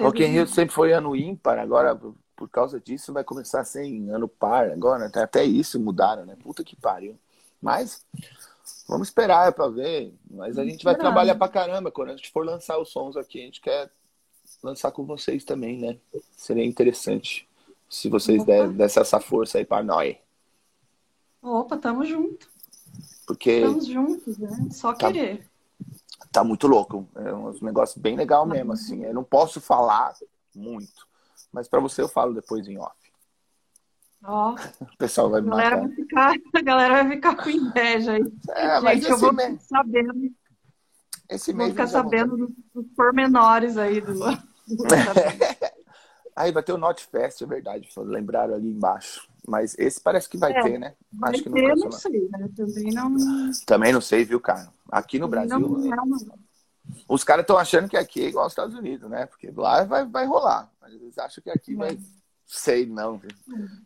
Rock 0.00 0.22
in 0.24 0.28
Rio 0.28 0.46
sempre 0.46 0.74
foi 0.74 0.92
ano 0.92 1.14
ímpar, 1.14 1.58
agora 1.58 1.94
por 2.34 2.48
causa 2.48 2.80
disso 2.80 3.12
vai 3.12 3.24
começar 3.24 3.60
a 3.60 3.64
ser 3.64 3.82
em 3.82 4.10
ano 4.10 4.28
par 4.28 4.70
agora. 4.70 5.10
Até 5.14 5.44
isso 5.44 5.78
mudaram, 5.78 6.24
né? 6.24 6.36
Puta 6.40 6.62
que 6.62 6.76
pariu. 6.76 7.18
Mas 7.60 8.06
vamos 8.88 9.08
esperar 9.08 9.52
para 9.52 9.68
ver. 9.68 10.14
Mas 10.30 10.56
a 10.56 10.64
gente 10.64 10.84
vai 10.84 10.94
trabalhar 10.94 11.34
pra 11.34 11.48
caramba. 11.48 11.90
Quando 11.90 12.10
a 12.10 12.16
gente 12.16 12.30
for 12.30 12.46
lançar 12.46 12.78
os 12.78 12.90
sons 12.90 13.16
aqui, 13.16 13.40
a 13.40 13.44
gente 13.44 13.60
quer 13.60 13.90
lançar 14.62 14.90
com 14.90 15.04
vocês 15.04 15.44
também, 15.44 15.78
né? 15.78 15.98
Seria 16.36 16.64
interessante 16.64 17.48
se 17.88 18.08
vocês 18.08 18.44
der, 18.44 18.68
dessem 18.68 19.00
essa 19.00 19.20
força 19.20 19.58
aí 19.58 19.64
para 19.64 19.82
nós. 19.82 20.16
Opa, 21.42 21.76
tamo 21.76 22.04
junto. 22.04 22.48
Porque. 23.26 23.50
Estamos 23.50 23.86
juntos, 23.86 24.38
né? 24.38 24.68
Só 24.70 24.92
tá, 24.92 25.12
querer. 25.12 25.46
Tá 26.32 26.44
muito 26.44 26.66
louco. 26.66 27.08
É 27.14 27.32
um 27.32 27.52
negócio 27.62 28.00
bem 28.00 28.16
legal 28.16 28.46
mesmo, 28.46 28.72
assim. 28.72 29.04
Eu 29.04 29.14
não 29.14 29.24
posso 29.24 29.60
falar 29.60 30.14
muito, 30.54 31.06
mas 31.52 31.68
para 31.68 31.80
você 31.80 32.02
eu 32.02 32.08
falo 32.08 32.34
depois 32.34 32.66
em 32.66 32.78
off. 32.78 32.96
Ó, 34.24 34.54
oh, 34.54 34.54
o 34.84 34.96
pessoal 34.98 35.30
vai 35.30 35.40
me 35.40 35.48
matar. 35.48 35.78
Vai 35.78 35.90
ficar, 35.90 36.34
a 36.54 36.60
galera 36.60 36.94
vai 37.04 37.08
ficar 37.10 37.36
com 37.36 37.50
inveja 37.50 38.12
aí. 38.12 38.32
É, 38.50 38.80
mas 38.80 39.00
Gente, 39.00 39.10
eu 39.10 39.18
vou 39.18 39.32
mês, 39.32 39.62
sabendo. 39.62 40.14
Esse 41.28 41.52
mês 41.52 41.68
vou 41.68 41.76
ficar 41.76 41.86
sabendo 41.86 42.36
dos, 42.36 42.50
dos 42.74 42.86
pormenores 42.96 43.76
aí 43.76 44.00
do. 44.00 44.18
aí 46.36 46.52
vai 46.52 46.62
ter 46.62 46.72
o 46.72 46.78
Not 46.78 47.04
Fest, 47.06 47.42
é 47.42 47.46
verdade. 47.46 47.88
Lembraram 47.96 48.54
ali 48.54 48.68
embaixo. 48.68 49.28
Mas 49.46 49.74
esse 49.78 50.00
parece 50.00 50.28
que 50.28 50.36
vai 50.36 50.52
é, 50.52 50.62
ter, 50.62 50.78
né? 50.78 50.94
Vai 51.12 51.30
Acho 51.30 51.42
que 51.42 51.50
ter, 51.50 51.74
não 51.74 51.90
sei, 51.90 52.28
né? 52.28 52.48
Também 52.54 52.92
não. 52.92 53.16
Também 53.64 53.92
não 53.92 54.00
sei, 54.00 54.24
viu, 54.24 54.40
cara? 54.40 54.70
Aqui 54.90 55.18
no 55.18 55.26
Brasil. 55.26 55.58
Não, 55.58 55.68
não, 55.68 56.04
não. 56.06 56.38
Os 57.08 57.24
caras 57.24 57.42
estão 57.42 57.56
achando 57.56 57.88
que 57.88 57.96
aqui 57.96 58.24
é 58.24 58.28
igual 58.28 58.44
aos 58.44 58.52
Estados 58.52 58.74
Unidos, 58.74 59.08
né? 59.10 59.26
Porque 59.26 59.50
lá 59.50 59.84
vai, 59.84 60.06
vai 60.06 60.26
rolar. 60.26 60.70
Mas 60.80 60.92
eles 60.94 61.18
acham 61.18 61.42
que 61.42 61.50
aqui 61.50 61.72
é. 61.72 61.76
vai. 61.76 61.98
Sei, 62.46 62.86
não. 62.86 63.20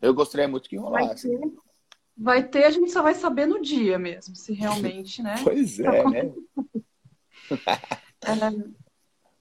Eu 0.01 0.13
gostaria 0.13 0.47
muito 0.47 0.69
que 0.69 0.77
rolasse. 0.77 1.27
Vai 1.27 1.39
ter, 1.39 1.53
vai 2.17 2.43
ter, 2.43 2.63
a 2.65 2.69
gente 2.69 2.91
só 2.91 3.01
vai 3.01 3.13
saber 3.13 3.45
no 3.45 3.61
dia 3.61 3.99
mesmo, 3.99 4.35
se 4.35 4.53
realmente, 4.53 5.21
né? 5.21 5.35
pois 5.43 5.79
é, 5.79 6.03
né? 6.09 6.33
é... 8.25 8.82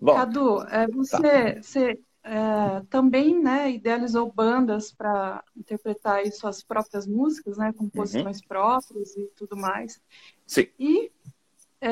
Bom, 0.03 0.15
Cadu, 0.15 0.63
é, 0.63 0.89
você, 0.89 1.55
tá. 1.55 1.63
você 1.63 2.01
é, 2.25 2.83
também 2.91 3.41
né, 3.41 3.71
idealizou 3.71 4.33
bandas 4.33 4.91
para 4.91 5.45
interpretar 5.57 6.27
suas 6.33 6.61
próprias 6.61 7.07
músicas, 7.07 7.57
né, 7.57 7.73
composições 7.73 8.41
uhum. 8.41 8.49
próprias 8.49 9.17
e 9.17 9.31
tudo 9.37 9.57
mais. 9.57 10.01
Sim. 10.45 10.67
E 10.77 11.13
é, 11.81 11.91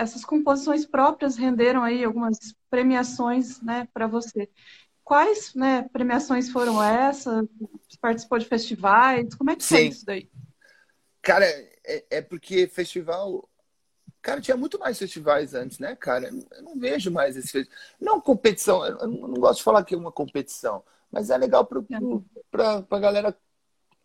essas 0.00 0.24
composições 0.24 0.84
próprias 0.84 1.36
renderam 1.36 1.84
aí 1.84 2.02
algumas 2.02 2.36
premiações 2.68 3.62
né, 3.62 3.86
para 3.94 4.08
você. 4.08 4.50
Quais 5.04 5.54
né, 5.54 5.88
premiações 5.92 6.50
foram 6.50 6.82
essas? 6.82 7.46
Você 7.88 7.98
participou 8.00 8.40
de 8.40 8.46
festivais? 8.46 9.36
Como 9.36 9.50
é 9.50 9.54
que 9.54 9.62
Sim. 9.62 9.74
foi 9.76 9.86
isso 9.86 10.04
daí? 10.04 10.28
Cara, 11.22 11.46
é, 11.46 12.04
é 12.10 12.22
porque 12.22 12.66
festival 12.66 13.48
Cara, 14.22 14.40
tinha 14.40 14.56
muito 14.56 14.78
mais 14.78 14.98
festivais 14.98 15.52
antes, 15.52 15.78
né, 15.80 15.96
cara? 15.96 16.28
Eu 16.52 16.62
não 16.62 16.78
vejo 16.78 17.10
mais 17.10 17.36
esse 17.36 17.48
festival. 17.50 17.78
Não 18.00 18.20
competição, 18.20 18.84
eu 18.86 19.08
não 19.08 19.34
gosto 19.34 19.58
de 19.58 19.64
falar 19.64 19.84
que 19.84 19.94
é 19.94 19.98
uma 19.98 20.12
competição, 20.12 20.84
mas 21.10 21.28
é 21.28 21.36
legal 21.36 21.66
para 22.50 22.84
a 22.88 22.98
galera 23.00 23.36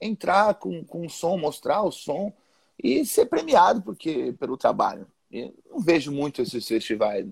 entrar 0.01 0.55
com, 0.55 0.83
com 0.85 1.05
o 1.05 1.09
som, 1.09 1.37
mostrar 1.37 1.83
o 1.83 1.91
som 1.91 2.33
e 2.81 3.05
ser 3.05 3.27
premiado 3.27 3.81
porque, 3.81 4.33
pelo 4.39 4.57
trabalho. 4.57 5.07
Eu 5.31 5.53
não 5.69 5.79
vejo 5.79 6.11
muito 6.11 6.41
esses 6.41 6.67
festivais. 6.67 7.27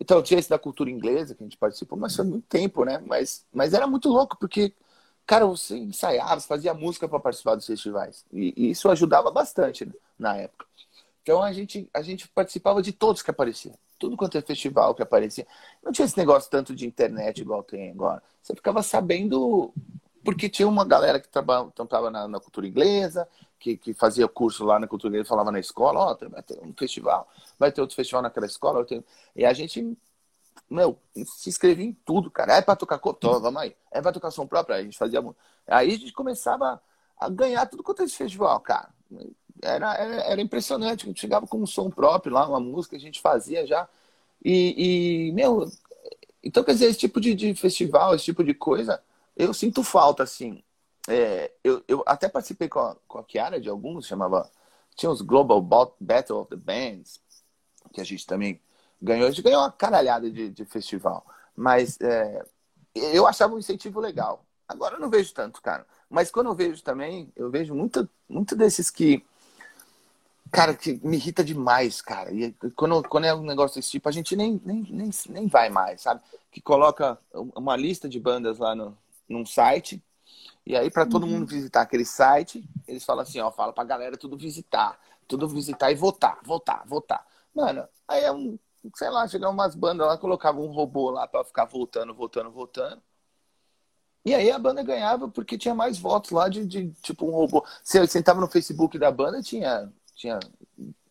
Então, 0.00 0.22
tinha 0.22 0.38
esse 0.40 0.48
da 0.50 0.58
cultura 0.58 0.90
inglesa 0.90 1.34
que 1.34 1.42
a 1.42 1.46
gente 1.46 1.56
participou, 1.56 1.98
mas 1.98 2.14
foi 2.16 2.24
muito 2.24 2.46
tempo, 2.48 2.84
né? 2.84 3.02
Mas, 3.06 3.44
mas 3.52 3.74
era 3.74 3.86
muito 3.86 4.08
louco, 4.08 4.36
porque, 4.38 4.72
cara, 5.26 5.46
você 5.46 5.76
ensaiava, 5.76 6.40
você 6.40 6.46
fazia 6.46 6.74
música 6.74 7.08
para 7.08 7.20
participar 7.20 7.54
dos 7.56 7.66
festivais. 7.66 8.24
E, 8.32 8.54
e, 8.56 8.70
isso 8.70 8.88
ajudava 8.90 9.30
bastante 9.30 9.84
né, 9.86 9.92
na 10.18 10.36
época. 10.36 10.66
Então 11.22 11.42
a 11.42 11.52
gente, 11.52 11.88
a 11.92 12.02
gente 12.02 12.28
participava 12.28 12.82
de 12.82 12.92
todos 12.92 13.22
que 13.22 13.30
apareciam. 13.30 13.74
Tudo 13.98 14.16
quanto 14.16 14.38
é 14.38 14.40
festival 14.40 14.94
que 14.94 15.02
aparecia. 15.02 15.46
Não 15.82 15.92
tinha 15.92 16.06
esse 16.06 16.16
negócio 16.16 16.50
tanto 16.50 16.74
de 16.74 16.86
internet 16.86 17.40
igual 17.40 17.62
tem 17.62 17.90
agora. 17.90 18.22
Você 18.42 18.54
ficava 18.54 18.82
sabendo 18.82 19.72
porque 20.24 20.48
tinha 20.48 20.68
uma 20.68 20.84
galera 20.84 21.20
que 21.20 21.28
trabalhava 21.28 22.10
na, 22.10 22.28
na, 22.28 22.40
cultura 22.40 22.66
inglesa, 22.66 23.28
que, 23.58 23.76
que 23.76 23.94
fazia 23.94 24.28
curso 24.28 24.64
lá 24.64 24.78
na 24.78 24.86
cultura 24.86 25.10
inglesa, 25.10 25.28
falava 25.28 25.50
na 25.50 25.58
escola, 25.58 26.00
ó, 26.00 26.12
oh, 26.12 26.28
vai 26.28 26.42
ter 26.42 26.58
um 26.62 26.74
festival, 26.74 27.28
vai 27.58 27.72
ter 27.72 27.80
outro 27.80 27.96
festival 27.96 28.22
naquela 28.22 28.46
escola. 28.46 28.86
E 29.34 29.44
a 29.44 29.52
gente, 29.52 29.96
meu, 30.68 30.98
se 31.24 31.48
inscrevia 31.48 31.86
em 31.86 31.92
tudo, 32.04 32.30
cara. 32.30 32.56
É 32.56 32.62
pra 32.62 32.76
tocar 32.76 32.98
cotó, 32.98 33.38
vamos 33.38 33.60
aí. 33.62 33.76
É 33.90 34.00
pra 34.00 34.12
tocar 34.12 34.30
som 34.30 34.46
próprio, 34.46 34.76
a 34.76 34.82
gente 34.82 34.98
fazia 34.98 35.20
muito. 35.22 35.38
Aí 35.66 35.88
a 35.88 35.98
gente 35.98 36.12
começava 36.12 36.82
a 37.18 37.28
ganhar 37.28 37.66
tudo 37.66 37.82
quanto 37.82 38.02
é 38.02 38.04
esse 38.06 38.16
festival, 38.16 38.58
cara 38.60 38.90
era, 39.62 39.94
era, 39.94 40.14
era, 40.22 40.40
impressionante. 40.40 41.04
A 41.04 41.08
gente 41.08 41.20
chegava 41.20 41.46
com 41.46 41.58
um 41.58 41.66
som 41.66 41.90
próprio 41.90 42.32
lá, 42.32 42.46
uma 42.48 42.60
música 42.60 42.96
a 42.96 43.00
gente 43.00 43.20
fazia 43.20 43.66
já. 43.66 43.88
E, 44.44 45.28
e 45.28 45.32
meu, 45.32 45.70
então 46.42 46.64
quer 46.64 46.72
dizer, 46.72 46.86
esse 46.86 46.98
tipo 46.98 47.20
de, 47.20 47.34
de, 47.34 47.54
festival, 47.54 48.14
esse 48.14 48.24
tipo 48.24 48.42
de 48.42 48.54
coisa, 48.54 49.02
eu 49.36 49.52
sinto 49.54 49.82
falta, 49.82 50.22
assim. 50.22 50.62
É, 51.08 51.50
eu, 51.64 51.82
eu 51.88 52.02
até 52.06 52.28
participei 52.28 52.68
com 52.68 52.80
a, 52.80 52.96
com 53.08 53.18
a 53.18 53.24
Kiara 53.24 53.60
de 53.60 53.68
alguns, 53.68 54.06
chamava. 54.06 54.50
Tinha 54.96 55.10
os 55.10 55.22
Global 55.22 55.60
Battle 55.62 56.40
of 56.40 56.50
the 56.50 56.56
Bands, 56.56 57.20
que 57.92 58.00
a 58.00 58.04
gente 58.04 58.26
também 58.26 58.60
ganhou. 59.00 59.26
A 59.28 59.30
gente 59.30 59.42
ganhou 59.42 59.60
uma 59.62 59.72
caralhada 59.72 60.30
de, 60.30 60.50
de 60.50 60.64
festival. 60.64 61.24
Mas 61.56 61.98
é, 62.00 62.44
eu 62.94 63.26
achava 63.26 63.54
um 63.54 63.58
incentivo 63.58 64.00
legal. 64.00 64.44
Agora 64.68 64.96
eu 64.96 65.00
não 65.00 65.10
vejo 65.10 65.32
tanto, 65.34 65.60
cara. 65.62 65.86
Mas 66.08 66.30
quando 66.30 66.48
eu 66.48 66.54
vejo 66.54 66.82
também, 66.82 67.32
eu 67.36 67.50
vejo 67.50 67.74
muito, 67.74 68.08
muito 68.28 68.56
desses 68.56 68.90
que 68.90 69.24
Cara, 70.50 70.74
que 70.74 71.00
me 71.04 71.16
irrita 71.16 71.44
demais, 71.44 72.02
cara. 72.02 72.32
E 72.32 72.52
quando, 72.74 73.02
quando 73.08 73.24
é 73.24 73.34
um 73.34 73.42
negócio 73.42 73.76
desse 73.76 73.90
tipo, 73.90 74.08
a 74.08 74.12
gente 74.12 74.34
nem, 74.34 74.60
nem, 74.64 74.82
nem, 74.90 75.10
nem 75.28 75.46
vai 75.46 75.68
mais, 75.68 76.02
sabe? 76.02 76.20
Que 76.50 76.60
coloca 76.60 77.18
uma 77.32 77.76
lista 77.76 78.08
de 78.08 78.18
bandas 78.18 78.58
lá 78.58 78.74
no, 78.74 78.96
num 79.28 79.46
site, 79.46 80.02
e 80.66 80.76
aí 80.76 80.90
para 80.90 81.06
todo 81.06 81.24
uhum. 81.24 81.30
mundo 81.30 81.46
visitar 81.46 81.82
aquele 81.82 82.04
site, 82.04 82.68
eles 82.86 83.04
falam 83.04 83.22
assim, 83.22 83.40
ó, 83.40 83.50
fala 83.50 83.72
pra 83.72 83.84
galera 83.84 84.16
tudo 84.16 84.36
visitar, 84.36 84.98
tudo 85.26 85.48
visitar 85.48 85.90
e 85.90 85.94
votar, 85.94 86.38
votar, 86.44 86.84
votar. 86.86 87.26
Mano, 87.54 87.86
aí 88.06 88.24
é 88.24 88.32
um, 88.32 88.58
sei 88.94 89.10
lá, 89.10 89.26
chegavam 89.26 89.54
umas 89.54 89.74
bandas 89.74 90.06
lá, 90.06 90.18
colocavam 90.18 90.64
um 90.64 90.72
robô 90.72 91.10
lá 91.10 91.26
para 91.26 91.44
ficar 91.44 91.64
voltando, 91.64 92.14
voltando, 92.14 92.50
voltando. 92.50 93.02
E 94.24 94.34
aí 94.34 94.50
a 94.50 94.58
banda 94.58 94.82
ganhava 94.82 95.28
porque 95.28 95.56
tinha 95.56 95.74
mais 95.74 95.98
votos 95.98 96.30
lá 96.30 96.48
de, 96.48 96.66
de 96.66 96.90
tipo 97.02 97.26
um 97.26 97.30
robô. 97.30 97.64
Você 97.82 98.06
sentava 98.06 98.40
no 98.40 98.48
Facebook 98.48 98.98
da 98.98 99.10
banda, 99.10 99.42
tinha 99.42 99.90
tinha 100.20 100.38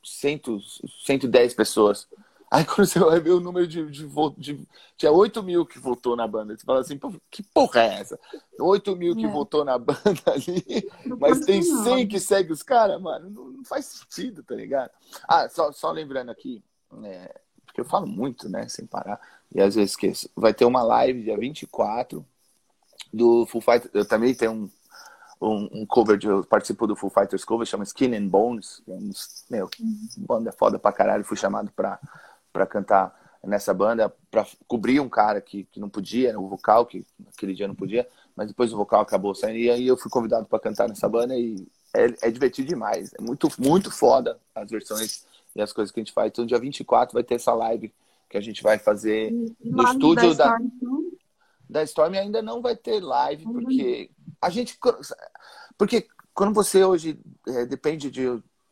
cento, 0.04 0.60
110 1.04 1.54
pessoas. 1.56 2.08
Aí 2.52 2.66
quando 2.66 2.88
você 2.88 3.00
vai 3.00 3.20
ver 3.20 3.32
o 3.32 3.40
número 3.40 3.68
de, 3.68 3.86
de, 3.92 4.08
de 4.38 4.68
Tinha 4.98 5.12
8 5.12 5.44
mil 5.44 5.66
que 5.66 5.78
votou 5.78 6.16
na 6.16 6.28
banda. 6.28 6.58
Você 6.58 6.66
fala 6.66 6.80
assim, 6.80 7.00
que 7.30 7.44
porra 7.44 7.82
é 7.82 8.00
essa? 8.00 8.20
8 8.60 8.96
mil 8.96 9.16
que 9.16 9.26
é. 9.26 9.30
votou 9.30 9.64
na 9.64 9.78
banda 9.78 10.00
ali, 10.28 10.64
mas 11.20 11.42
tem 11.42 11.62
100 11.62 12.08
que 12.08 12.20
segue 12.20 12.52
os 12.52 12.64
caras, 12.64 13.00
mano. 13.02 13.30
Não, 13.30 13.50
não, 13.50 13.66
faz 13.66 13.86
sentido, 13.86 14.44
tá 14.44 14.56
ligado? 14.56 14.92
Ah, 15.28 15.48
só, 15.50 15.72
só 15.72 15.92
lembrando 15.92 16.30
aqui, 16.30 16.64
é, 17.04 17.40
porque 17.66 17.82
eu 17.82 17.86
falo 17.86 18.08
muito, 18.08 18.50
né, 18.50 18.68
sem 18.68 18.86
parar, 18.86 19.20
e 19.54 19.62
às 19.62 19.76
vezes 19.76 19.92
esqueço. 19.92 20.30
Vai 20.36 20.54
ter 20.54 20.66
uma 20.66 20.82
live 20.82 21.24
dia 21.24 21.38
24 21.38 22.26
do 23.14 23.46
Full 23.46 23.62
Fighter. 23.62 23.92
Eu 23.94 24.08
também 24.08 24.34
tenho 24.34 24.52
um 24.52 24.70
um, 25.42 25.82
um, 25.82 25.86
cover 25.86 26.18
de. 26.18 26.28
Eu 26.28 26.44
participo 26.44 26.86
do 26.86 26.96
Full 26.96 27.10
Fighters 27.10 27.46
cover, 27.46 27.66
chama 27.66 27.84
Skin 27.84 28.16
and 28.16 28.28
Bones. 28.28 28.82
É 28.88 28.98
meu, 29.50 29.70
banda 30.18 30.52
foda 30.52 30.78
pra 30.78 30.92
caralho. 30.92 31.24
Fui 31.24 31.38
chamado 31.38 31.72
pra, 31.76 32.00
pra 32.52 32.66
cantar 32.66 33.18
nessa 33.44 33.74
banda, 33.74 34.14
pra 34.30 34.46
cobrir 34.68 35.00
um 35.00 35.08
cara 35.08 35.40
que, 35.40 35.64
que 35.66 35.80
não 35.80 35.90
podia, 35.90 36.38
o 36.38 36.48
vocal, 36.48 36.86
que 36.86 37.06
naquele 37.18 37.54
dia 37.54 37.68
não 37.68 37.76
podia, 37.76 38.08
mas 38.36 38.50
depois 38.50 38.74
o 38.74 38.78
vocal 38.78 39.02
acabou 39.02 39.34
saindo. 39.34 39.60
E 39.60 39.70
aí 39.70 39.88
eu 39.88 39.98
fui 39.98 40.12
convidado 40.12 40.46
para 40.46 40.60
cantar 40.60 40.90
nessa 40.90 41.08
banda 41.08 41.36
e 41.38 41.66
é, 41.94 42.28
é 42.28 42.32
divertido 42.32 42.68
demais. 42.68 43.14
É 43.18 43.22
muito, 43.22 43.48
muito 43.58 43.90
foda 43.92 44.38
as 44.54 44.70
versões 44.70 45.26
e 45.56 45.62
as 45.62 45.72
coisas 45.72 45.92
que 45.92 46.00
a 46.00 46.04
gente 46.04 46.14
faz. 46.14 46.30
Então, 46.30 46.46
dia 46.46 46.60
24 46.60 47.14
vai 47.14 47.24
ter 47.24 47.36
essa 47.36 47.54
live 47.54 47.94
que 48.30 48.38
a 48.38 48.42
gente 48.42 48.62
vai 48.62 48.78
fazer 48.78 49.32
no 49.64 49.84
estúdio 49.84 50.36
da. 50.36 50.58
da 50.58 50.60
da 51.70 51.84
Storm 51.84 52.16
ainda 52.16 52.42
não 52.42 52.62
vai 52.62 52.76
ter 52.76 53.00
live, 53.00 53.46
uhum. 53.46 53.54
porque 53.54 54.10
a 54.42 54.50
gente. 54.50 54.78
Porque 55.78 56.08
quando 56.34 56.54
você 56.54 56.84
hoje 56.84 57.20
é, 57.48 57.66
depende 57.66 58.10
de, 58.10 58.26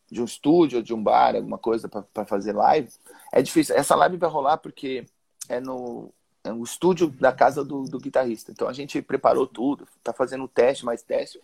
de 0.09 0.21
um 0.21 0.25
estúdio, 0.25 0.83
de 0.83 0.93
um 0.93 1.01
bar, 1.01 1.35
alguma 1.35 1.57
coisa 1.57 1.87
para 1.89 2.25
fazer 2.25 2.53
live, 2.53 2.89
é 3.31 3.41
difícil. 3.41 3.75
Essa 3.75 3.95
live 3.95 4.17
vai 4.17 4.29
rolar 4.29 4.57
porque 4.57 5.05
é 5.49 5.59
no, 5.59 6.13
é 6.43 6.51
no 6.51 6.63
estúdio 6.63 7.09
da 7.09 7.31
casa 7.31 7.63
do, 7.63 7.83
do 7.83 7.99
guitarrista. 7.99 8.51
Então 8.51 8.67
a 8.67 8.73
gente 8.73 9.01
preparou 9.01 9.45
tudo, 9.45 9.87
está 9.97 10.13
fazendo 10.13 10.47
teste, 10.47 10.85
mais 10.85 11.01
teste, 11.01 11.41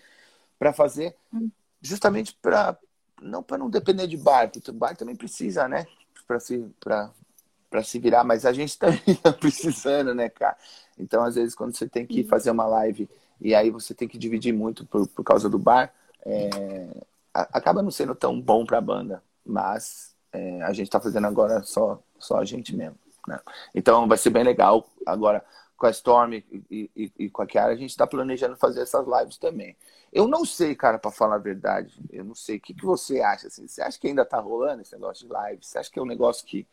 para 0.58 0.72
fazer, 0.72 1.16
uhum. 1.32 1.52
justamente 1.82 2.38
para 2.42 2.78
não 3.22 3.42
para 3.42 3.58
não 3.58 3.70
depender 3.70 4.08
de 4.08 4.18
bar, 4.18 4.50
porque 4.50 4.70
o 4.70 4.74
bar 4.74 4.96
também 4.96 5.16
precisa, 5.16 5.68
né? 5.68 5.86
Para 6.28 6.40
se, 6.40 6.70
para 6.80 7.84
se 7.84 8.00
virar, 8.00 8.24
mas 8.24 8.46
a 8.46 8.52
gente 8.54 8.78
também 8.80 9.16
tá 9.22 9.32
precisando, 9.32 10.14
né, 10.14 10.30
cara? 10.30 10.58
Então, 10.98 11.24
às 11.24 11.36
vezes, 11.36 11.56
quando 11.56 11.76
você 11.76 11.88
tem 11.88 12.06
que 12.06 12.24
fazer 12.24 12.52
uma 12.52 12.66
live 12.66 13.10
e 13.44 13.54
aí 13.54 13.70
você 13.70 13.94
tem 13.94 14.08
que 14.08 14.18
dividir 14.18 14.54
muito 14.54 14.86
por, 14.86 15.06
por 15.06 15.24
causa 15.24 15.50
do 15.50 15.60
bar, 15.60 15.94
é, 16.26 16.90
acaba 17.34 17.82
não 17.82 17.92
sendo 17.92 18.16
tão 18.16 18.40
bom 18.40 18.66
para 18.66 18.78
a 18.78 18.82
banda. 18.82 19.22
Mas 19.46 20.16
é, 20.32 20.62
a 20.64 20.72
gente 20.72 20.88
está 20.88 21.00
fazendo 21.00 21.28
agora 21.28 21.62
só, 21.62 22.02
só 22.18 22.38
a 22.38 22.46
gente 22.46 22.74
mesmo. 22.74 22.98
Né? 23.28 23.38
Então, 23.76 24.08
vai 24.08 24.18
ser 24.18 24.30
bem 24.30 24.46
legal. 24.46 24.90
Agora, 25.06 25.44
com 25.76 25.86
a 25.86 25.90
Storm 25.90 26.36
e, 26.36 26.46
e, 26.72 27.12
e 27.20 27.30
com 27.30 27.42
a 27.42 27.46
Kiara, 27.46 27.74
a 27.74 27.76
gente 27.76 27.90
está 27.90 28.08
planejando 28.08 28.56
fazer 28.56 28.82
essas 28.82 29.06
lives 29.06 29.38
também. 29.38 29.76
Eu 30.12 30.26
não 30.26 30.46
sei, 30.46 30.74
cara, 30.74 30.98
para 30.98 31.12
falar 31.12 31.36
a 31.36 31.40
verdade. 31.40 32.02
Eu 32.10 32.24
não 32.24 32.36
sei. 32.36 32.56
O 32.56 32.62
que, 32.62 32.74
que 32.74 32.86
você 32.86 33.20
acha? 33.20 33.48
Assim? 33.48 33.68
Você 33.68 33.82
acha 33.82 34.00
que 34.00 34.08
ainda 34.08 34.24
tá 34.24 34.40
rolando 34.40 34.82
esse 34.82 34.94
negócio 34.94 35.28
de 35.28 35.34
live? 35.34 35.66
Você 35.66 35.78
acha 35.78 35.92
que 35.92 36.00
é 36.00 36.02
um 36.02 36.06
negócio 36.06 36.46
que. 36.46 36.66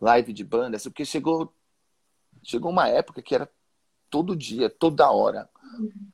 Live 0.00 0.32
de 0.32 0.42
banda? 0.42 0.78
Porque 0.82 1.04
chegou. 1.04 1.52
Chegou 2.42 2.70
uma 2.70 2.88
época 2.88 3.20
que 3.20 3.34
era 3.34 3.48
todo 4.08 4.34
dia, 4.34 4.70
toda 4.70 5.10
hora. 5.10 5.48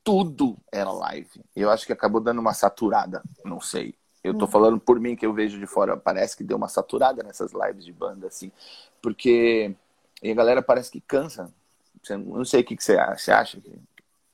Tudo 0.03 0.57
era 0.73 0.91
live. 0.91 1.43
Eu 1.55 1.71
acho 1.71 1.87
que 1.87 1.93
acabou 1.93 2.21
dando 2.21 2.41
uma 2.41 2.55
saturada. 2.55 3.23
Não 3.45 3.61
sei. 3.61 3.95
Eu 4.23 4.37
tô 4.37 4.47
falando 4.47 4.79
por 4.79 5.01
mim 5.01 5.17
que 5.17 5.25
eu 5.25 5.33
vejo 5.33 5.59
de 5.59 5.67
fora. 5.67 5.97
Parece 5.97 6.37
que 6.37 6.45
deu 6.45 6.57
uma 6.57 6.69
saturada 6.69 7.23
nessas 7.23 7.53
lives 7.53 7.85
de 7.85 7.93
banda, 7.93 8.27
assim. 8.27 8.53
Porque. 9.01 9.75
A 10.23 10.35
galera 10.35 10.61
parece 10.61 10.91
que 10.91 11.01
cansa. 11.01 11.51
Não 12.27 12.45
sei 12.45 12.61
o 12.61 12.65
que, 12.65 12.77
você 12.77 12.97
acha. 12.97 13.63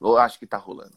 Ou 0.01 0.19
acha 0.19 0.39
que 0.39 0.47
tá 0.47 0.57
rolando? 0.57 0.95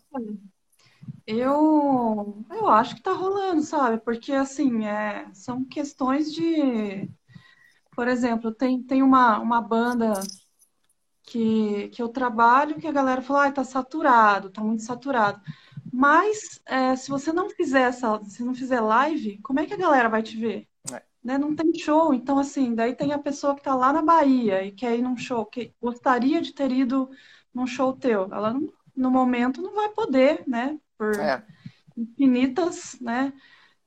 Eu, 1.25 2.43
eu 2.49 2.67
acho 2.67 2.95
que 2.95 3.03
tá 3.03 3.13
rolando, 3.13 3.61
sabe? 3.61 3.99
Porque, 3.99 4.31
assim, 4.31 4.85
é, 4.85 5.27
são 5.33 5.63
questões 5.63 6.33
de. 6.33 7.09
Por 7.95 8.07
exemplo, 8.07 8.51
tem, 8.51 8.81
tem 8.81 9.03
uma, 9.03 9.39
uma 9.39 9.61
banda 9.61 10.13
que, 11.29 11.89
que 11.89 12.01
eu 12.01 12.09
trabalho 12.09 12.79
que 12.79 12.87
a 12.87 12.91
galera 12.91 13.21
falou, 13.21 13.43
ah, 13.43 13.51
tá 13.51 13.63
saturado, 13.63 14.49
tá 14.49 14.61
muito 14.61 14.83
saturado. 14.83 15.39
Mas 15.91 16.59
é, 16.65 16.95
se 16.95 17.09
você 17.09 17.31
não 17.31 17.49
fizer 17.49 17.83
essa, 17.83 18.23
se 18.25 18.43
não 18.43 18.53
fizer 18.53 18.81
live, 18.81 19.39
como 19.41 19.59
é 19.59 19.65
que 19.65 19.73
a 19.73 19.77
galera 19.77 20.09
vai 20.09 20.23
te 20.23 20.35
ver? 20.37 20.67
É. 20.91 21.01
Né? 21.23 21.37
Não 21.37 21.55
tem 21.55 21.73
show, 21.73 22.13
então 22.13 22.39
assim, 22.39 22.73
daí 22.73 22.95
tem 22.95 23.13
a 23.13 23.19
pessoa 23.19 23.55
que 23.55 23.61
tá 23.61 23.75
lá 23.75 23.93
na 23.93 24.01
Bahia 24.01 24.63
e 24.63 24.71
quer 24.71 24.97
ir 24.97 25.01
num 25.01 25.17
show, 25.17 25.45
que 25.45 25.73
gostaria 25.81 26.41
de 26.41 26.53
ter 26.53 26.71
ido 26.71 27.09
num 27.53 27.67
show 27.67 27.93
teu. 27.93 28.23
Ela 28.31 28.53
não, 28.53 28.67
no 28.95 29.11
momento 29.11 29.61
não 29.61 29.75
vai 29.75 29.89
poder, 29.89 30.43
né? 30.47 30.79
Por 30.97 31.19
é. 31.19 31.45
infinitas, 31.95 32.97
né? 32.99 33.33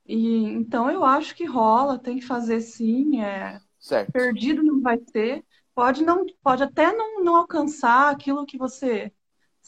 E 0.06 0.44
então 0.44 0.90
eu 0.90 1.04
acho 1.04 1.34
que 1.34 1.44
rola, 1.44 1.98
tem 1.98 2.18
que 2.18 2.26
fazer 2.26 2.60
sim, 2.60 3.20
é 3.20 3.60
certo. 3.78 4.12
perdido 4.12 4.62
não 4.62 4.80
vai 4.80 4.98
ter 4.98 5.44
pode 5.74 6.04
não 6.04 6.26
pode 6.42 6.62
até 6.62 6.92
não, 6.92 7.22
não 7.22 7.36
alcançar 7.36 8.10
aquilo 8.10 8.46
que 8.46 8.58
você 8.58 9.12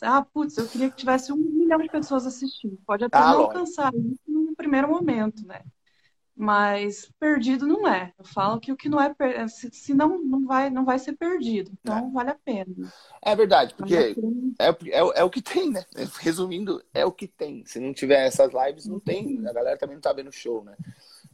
ah 0.02 0.22
putz 0.22 0.56
eu 0.58 0.68
queria 0.68 0.90
que 0.90 0.96
tivesse 0.96 1.32
um 1.32 1.36
milhão 1.36 1.78
de 1.78 1.88
pessoas 1.88 2.26
assistindo. 2.26 2.78
Pode 2.86 3.04
até 3.04 3.16
ah, 3.18 3.32
não 3.32 3.40
alcançar 3.42 3.92
isso 3.94 4.22
no 4.26 4.54
primeiro 4.56 4.88
momento 4.88 5.46
né? 5.46 5.62
Mas 6.36 7.08
perdido 7.20 7.64
não 7.64 7.86
é. 7.86 8.12
Eu 8.18 8.24
falo 8.24 8.58
que 8.58 8.72
o 8.72 8.76
que 8.76 8.88
não 8.88 9.00
é 9.00 9.14
se, 9.46 9.70
se 9.70 9.94
não 9.94 10.18
não 10.18 10.44
vai 10.44 10.68
não 10.68 10.84
vai 10.84 10.98
ser 10.98 11.12
perdido. 11.12 11.70
Então 11.80 12.08
é. 12.08 12.10
vale 12.10 12.30
a 12.30 12.34
pena. 12.34 12.74
É 13.22 13.36
verdade 13.36 13.74
porque 13.74 14.16
é, 14.58 14.68
é, 14.68 14.98
é, 15.14 15.24
o 15.24 15.30
que 15.30 15.40
tem 15.40 15.70
né? 15.70 15.84
Resumindo 16.18 16.82
é 16.92 17.04
o 17.06 17.12
que 17.12 17.28
tem. 17.28 17.64
Se 17.64 17.78
não 17.78 17.94
tiver 17.94 18.26
essas 18.26 18.52
lives 18.52 18.86
não 18.86 18.98
tem. 18.98 19.46
A 19.46 19.52
galera 19.52 19.78
também 19.78 19.94
não 19.94 20.02
tá 20.02 20.12
vendo 20.12 20.32
show 20.32 20.64
né? 20.64 20.74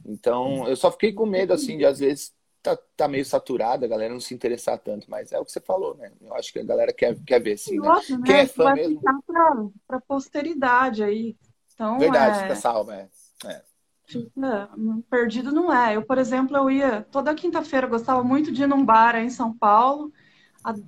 Então 0.05 0.67
eu 0.67 0.75
só 0.75 0.91
fiquei 0.91 1.13
com 1.13 1.25
medo 1.25 1.51
assim 1.51 1.79
de 1.79 1.85
às 1.85 1.97
vezes 1.97 2.31
tá, 2.61 2.77
tá 2.95 3.07
meio 3.07 3.25
saturada, 3.25 3.85
a 3.85 3.89
galera 3.89 4.13
não 4.13 4.19
se 4.19 4.33
interessar 4.33 4.77
tanto, 4.77 5.09
mas 5.09 5.31
é 5.31 5.39
o 5.39 5.45
que 5.45 5.51
você 5.51 5.59
falou, 5.59 5.95
né? 5.95 6.11
Eu 6.21 6.33
acho 6.35 6.53
que 6.53 6.59
a 6.59 6.63
galera 6.63 6.93
quer, 6.93 7.17
quer 7.25 7.39
ver 7.39 7.57
sim. 7.57 7.79
Né? 7.79 7.87
Né? 7.87 8.21
Quem 8.25 8.35
é 8.35 8.47
fã 8.47 8.63
vai 8.65 8.75
mesmo. 8.75 8.99
ficar 8.99 9.19
pra, 9.25 9.55
pra 9.87 10.01
posteridade 10.01 11.03
aí. 11.03 11.35
Então, 11.73 11.97
Verdade, 11.97 12.39
é... 12.39 12.41
fica 12.43 12.55
salva, 12.55 12.95
é. 12.95 13.09
é. 13.45 13.63
Fica, 14.05 14.69
perdido 15.09 15.51
não 15.51 15.73
é. 15.73 15.95
Eu, 15.95 16.03
por 16.03 16.17
exemplo, 16.17 16.55
eu 16.57 16.69
ia 16.69 17.01
toda 17.11 17.33
quinta-feira, 17.33 17.87
gostava 17.87 18.23
muito 18.23 18.51
de 18.51 18.63
ir 18.63 18.67
num 18.67 18.85
bar 18.85 19.15
aí 19.15 19.25
em 19.25 19.29
São 19.29 19.55
Paulo. 19.55 20.11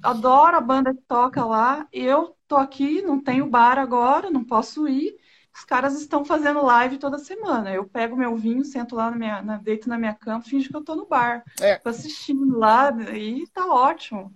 Adoro 0.03 0.55
a 0.55 0.61
banda 0.61 0.93
que 0.93 1.01
toca 1.07 1.43
lá. 1.43 1.88
Eu 1.91 2.36
tô 2.47 2.57
aqui, 2.57 3.01
não 3.01 3.19
tenho 3.19 3.49
bar 3.49 3.80
agora, 3.80 4.30
não 4.30 4.43
posso 4.43 4.88
ir 4.88 5.17
os 5.56 5.64
caras 5.64 5.99
estão 5.99 6.26
fazendo 6.26 6.64
live 6.64 6.97
toda 6.97 7.20
semana. 7.20 7.72
Eu 7.72 7.86
pego 7.86 8.16
meu 8.16 8.36
vinho, 8.36 8.66
sento 8.66 8.95
lá 8.95 9.12
na 9.12 9.18
minha, 9.18 9.41
na, 9.41 9.58
deito 9.58 9.88
na 9.88 9.97
minha 9.97 10.14
cama, 10.14 10.41
finge 10.41 10.68
que 10.68 10.76
eu 10.76 10.84
tô 10.84 10.95
no 10.95 11.06
bar. 11.06 11.43
É. 11.62 11.78
Tô 11.78 11.89
assistindo 11.89 12.58
lá 12.58 12.91
e 13.14 13.45
tá 13.47 13.68
ótimo. 13.68 14.34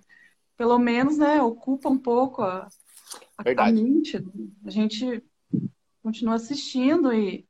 Pelo 0.56 0.78
menos, 0.78 1.18
né, 1.18 1.42
ocupa 1.42 1.90
um 1.90 1.98
pouco 1.98 2.44
a, 2.44 2.68
a, 3.38 3.66
a 3.66 3.72
mente. 3.72 4.24
A 4.66 4.70
gente 4.70 5.24
continua 6.04 6.36
assistindo 6.36 7.14
e 7.14 7.48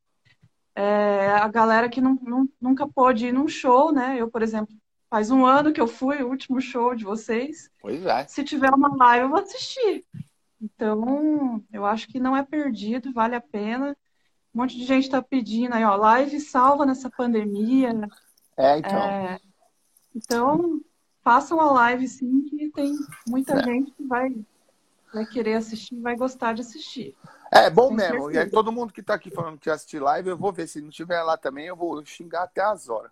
é, 0.73 1.27
a 1.27 1.47
galera 1.47 1.89
que 1.89 1.99
não, 1.99 2.17
não, 2.21 2.49
nunca 2.61 2.87
pôde 2.87 3.27
ir 3.27 3.33
num 3.33 3.47
show, 3.47 3.91
né? 3.91 4.15
Eu, 4.19 4.29
por 4.29 4.41
exemplo, 4.41 4.73
faz 5.09 5.29
um 5.29 5.45
ano 5.45 5.73
que 5.73 5.81
eu 5.81 5.87
fui, 5.87 6.21
o 6.21 6.29
último 6.29 6.61
show 6.61 6.95
de 6.95 7.03
vocês. 7.03 7.69
Pois 7.81 8.05
é. 8.05 8.25
Se 8.27 8.43
tiver 8.43 8.69
uma 8.69 8.95
live, 8.95 9.25
eu 9.25 9.29
vou 9.29 9.39
assistir. 9.39 10.05
Então, 10.61 11.63
eu 11.71 11.85
acho 11.85 12.07
que 12.07 12.19
não 12.19 12.35
é 12.35 12.43
perdido, 12.43 13.13
vale 13.13 13.35
a 13.35 13.41
pena. 13.41 13.95
Um 14.53 14.61
monte 14.61 14.75
de 14.75 14.85
gente 14.85 15.03
está 15.03 15.21
pedindo 15.21 15.73
aí, 15.73 15.83
ó, 15.83 15.95
live 15.95 16.39
salva 16.39 16.85
nessa 16.85 17.09
pandemia. 17.09 17.91
É, 18.57 18.77
então. 18.79 18.91
É, 18.91 19.39
então, 20.15 20.81
façam 21.23 21.59
a 21.61 21.71
live 21.71 22.07
sim, 22.07 22.43
que 22.45 22.71
tem 22.71 22.95
muita 23.27 23.59
é. 23.59 23.63
gente 23.63 23.91
que 23.91 24.03
vai, 24.03 24.35
vai 25.13 25.25
querer 25.25 25.55
assistir, 25.55 25.99
vai 25.99 26.15
gostar 26.15 26.53
de 26.53 26.61
assistir. 26.61 27.15
É 27.51 27.69
bom 27.69 27.91
mesmo. 27.91 28.31
E 28.31 28.37
aí, 28.37 28.49
todo 28.49 28.71
mundo 28.71 28.91
que 28.91 29.01
está 29.01 29.13
aqui 29.13 29.29
falando 29.29 29.59
que 29.59 29.69
assistir 29.69 29.99
live, 29.99 30.29
eu 30.29 30.37
vou 30.37 30.51
ver. 30.51 30.67
Se 30.67 30.81
não 30.81 30.89
tiver 30.89 31.21
lá 31.21 31.37
também, 31.37 31.67
eu 31.67 31.75
vou 31.75 32.03
xingar 32.05 32.43
até 32.43 32.61
as 32.61 32.89
horas. 32.89 33.11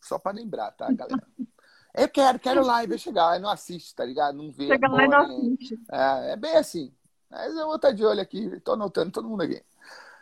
Só 0.00 0.18
para 0.18 0.36
lembrar, 0.36 0.72
tá, 0.72 0.90
galera? 0.92 1.22
Eu 1.94 2.08
quero, 2.08 2.38
quero 2.38 2.64
live, 2.64 2.92
eu 2.92 2.98
chegar 2.98 3.26
lá 3.26 3.36
e 3.36 3.40
não 3.40 3.50
assiste, 3.50 3.94
tá 3.94 4.04
ligado? 4.04 4.36
Não 4.36 4.50
vê. 4.50 4.68
Chega 4.68 4.88
lá 4.88 5.04
e 5.04 5.08
não 5.08 5.20
assiste. 5.20 5.80
É, 5.90 6.32
é 6.32 6.36
bem 6.36 6.56
assim. 6.56 6.92
Mas 7.30 7.54
eu 7.54 7.66
vou 7.66 7.76
estar 7.76 7.92
de 7.92 8.04
olho 8.04 8.20
aqui, 8.20 8.58
tô 8.60 8.72
anotando 8.72 9.12
todo 9.12 9.28
mundo 9.28 9.42
aqui. 9.42 9.62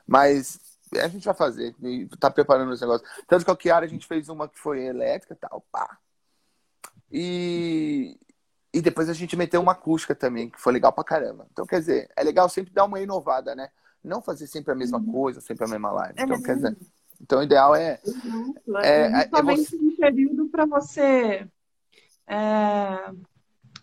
Mas 0.06 0.60
a 0.94 1.08
gente 1.08 1.24
vai 1.24 1.34
fazer, 1.34 1.74
tá 2.18 2.30
preparando 2.30 2.70
os 2.70 2.80
negócios. 2.80 3.08
Tanto 3.26 3.44
que 3.44 3.50
a 3.50 3.56
Kiara 3.56 3.86
a 3.86 3.88
gente 3.88 4.06
fez 4.06 4.28
uma 4.28 4.48
que 4.48 4.58
foi 4.58 4.84
elétrica 4.84 5.34
e 5.34 5.36
tal, 5.36 5.64
pá. 5.70 5.98
E, 7.10 8.18
e 8.72 8.80
depois 8.80 9.08
a 9.08 9.14
gente 9.14 9.36
meteu 9.36 9.60
uma 9.60 9.72
acústica 9.72 10.14
também, 10.14 10.50
que 10.50 10.60
foi 10.60 10.72
legal 10.72 10.92
pra 10.92 11.04
caramba. 11.04 11.46
Então, 11.52 11.66
quer 11.66 11.80
dizer, 11.80 12.10
é 12.16 12.22
legal 12.22 12.48
sempre 12.48 12.72
dar 12.72 12.84
uma 12.84 13.00
inovada, 13.00 13.54
né? 13.54 13.70
Não 14.02 14.22
fazer 14.22 14.46
sempre 14.46 14.72
a 14.72 14.76
mesma 14.76 14.98
uhum. 14.98 15.12
coisa, 15.12 15.40
sempre 15.40 15.64
a 15.64 15.68
mesma 15.68 15.90
live. 15.90 16.14
Então, 16.18 16.36
é. 16.36 16.42
quer 16.42 16.54
dizer, 16.56 16.76
então 17.20 17.40
o 17.40 17.42
ideal 17.42 17.74
é. 17.74 18.00
Uhum. 18.06 18.54
É, 18.82 18.88
é, 18.88 19.02
é, 19.22 19.30
é 19.32 19.42
um 19.42 19.96
período 19.96 20.48
para 20.48 20.66
você 20.66 21.48
é, 22.28 23.10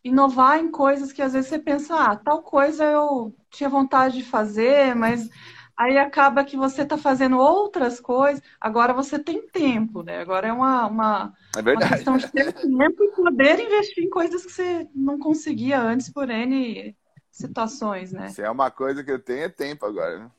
inovar 0.03 0.59
em 0.59 0.69
coisas 0.69 1.11
que 1.11 1.21
às 1.21 1.33
vezes 1.33 1.49
você 1.49 1.57
pensa, 1.57 1.95
ah, 1.95 2.15
tal 2.15 2.43
coisa 2.43 2.85
eu 2.85 3.35
tinha 3.49 3.67
vontade 3.67 4.17
de 4.17 4.23
fazer, 4.23 4.95
mas 4.95 5.29
aí 5.75 5.97
acaba 5.97 6.45
que 6.45 6.55
você 6.55 6.83
está 6.83 6.97
fazendo 6.97 7.37
outras 7.37 7.99
coisas, 7.99 8.41
agora 8.61 8.93
você 8.93 9.17
tem 9.17 9.47
tempo, 9.47 10.03
né? 10.03 10.19
Agora 10.19 10.47
é 10.47 10.53
uma, 10.53 10.85
uma, 10.85 11.33
é 11.55 11.59
uma 11.59 11.89
questão 11.89 12.17
de 12.17 12.31
ter 12.31 12.53
tempo 12.53 13.03
e 13.03 13.11
poder 13.15 13.59
investir 13.59 14.03
em 14.03 14.09
coisas 14.09 14.45
que 14.45 14.51
você 14.51 14.87
não 14.93 15.17
conseguia 15.17 15.81
antes 15.81 16.09
por 16.11 16.29
N 16.29 16.95
situações, 17.31 18.13
né? 18.13 18.29
Se 18.29 18.41
é 18.41 18.49
uma 18.49 18.71
coisa 18.71 19.03
que 19.03 19.11
eu 19.11 19.19
tenho, 19.19 19.43
é 19.43 19.49
tempo 19.49 19.85
agora, 19.85 20.19
né? 20.19 20.31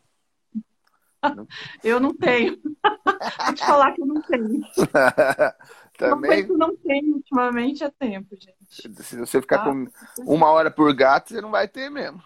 eu 1.85 2.01
não 2.01 2.15
tenho. 2.15 2.59
Vou 3.47 3.55
te 3.55 3.65
falar 3.65 3.93
que 3.93 4.01
eu 4.01 4.07
não 4.07 4.23
tenho. 4.23 4.61
Também... 5.97 6.45
Uma 6.45 6.69
não 6.69 6.77
tem 6.77 7.13
ultimamente 7.13 7.83
é 7.83 7.91
tempo, 7.91 8.37
gente. 8.39 9.03
Se 9.03 9.17
você 9.17 9.41
ficar 9.41 9.63
ah, 9.63 9.65
com 9.65 9.89
uma 10.27 10.51
hora 10.51 10.71
por 10.71 10.93
gato, 10.95 11.31
você 11.31 11.41
não 11.41 11.51
vai 11.51 11.67
ter 11.67 11.91
mesmo. 11.91 12.23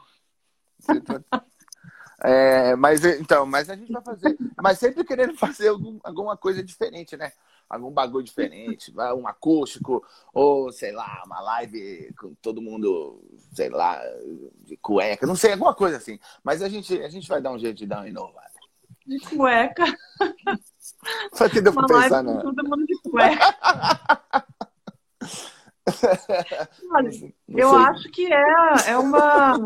Tá- 1.04 1.44
é, 2.24 2.74
mas 2.74 3.04
então, 3.04 3.46
mas 3.46 3.70
a 3.70 3.76
gente 3.76 3.92
vai 3.92 4.02
fazer. 4.02 4.36
Mas 4.60 4.78
sempre 4.78 5.04
querendo 5.04 5.36
fazer 5.36 5.68
algum, 5.68 6.00
alguma 6.02 6.36
coisa 6.36 6.62
diferente, 6.62 7.16
né? 7.16 7.32
Algum 7.68 7.92
bagulho 7.92 8.24
diferente, 8.24 8.92
um 9.16 9.28
acústico, 9.28 10.04
ou 10.34 10.72
sei 10.72 10.90
lá, 10.90 11.22
uma 11.24 11.40
live 11.40 12.12
com 12.18 12.34
todo 12.42 12.60
mundo, 12.60 13.22
sei 13.54 13.68
lá, 13.68 14.02
de 14.64 14.76
cueca, 14.78 15.24
não 15.24 15.36
sei, 15.36 15.52
alguma 15.52 15.72
coisa 15.72 15.96
assim. 15.96 16.18
Mas 16.42 16.62
a 16.62 16.68
gente, 16.68 17.00
a 17.00 17.08
gente 17.08 17.28
vai 17.28 17.40
dar 17.40 17.52
um 17.52 17.58
jeito 17.58 17.76
de 17.76 17.86
dar 17.86 17.98
uma 17.98 18.08
inovada. 18.08 18.50
De 19.06 19.20
cueca. 19.20 19.84
Só 21.32 21.48
que 21.48 21.60
deu 21.60 21.72
pra 21.72 21.86
pensar, 21.86 22.22
né? 22.22 22.40
Todo 22.42 22.64
mundo 22.64 22.84
de 22.86 22.98
cueca. 23.02 23.56
Olha, 26.92 27.10
eu 27.48 27.74
acho 27.74 28.10
que 28.10 28.32
é, 28.32 28.44
é 28.88 28.98
uma, 28.98 29.56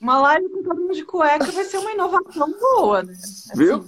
uma 0.00 0.20
live 0.20 0.48
com 0.50 0.62
todo 0.62 0.80
mundo 0.80 0.94
de 0.94 1.04
cueca 1.04 1.50
vai 1.50 1.64
ser 1.64 1.78
uma 1.78 1.92
inovação 1.92 2.52
boa, 2.58 3.02
né? 3.02 3.12
Assim, 3.12 3.56
Viu? 3.56 3.84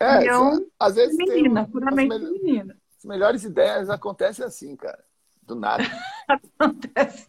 É, 0.00 0.22
então, 0.22 0.64
às 0.78 0.94
vezes 0.94 1.16
feminina, 1.16 1.68
puramente 1.68 2.14
as 2.14 2.22
feminina. 2.22 2.76
As 2.98 3.04
melhores 3.04 3.44
ideias 3.44 3.90
acontecem 3.90 4.44
assim, 4.44 4.76
cara. 4.76 5.04
Do 5.42 5.54
nada. 5.54 5.84
Acontece. 6.26 7.26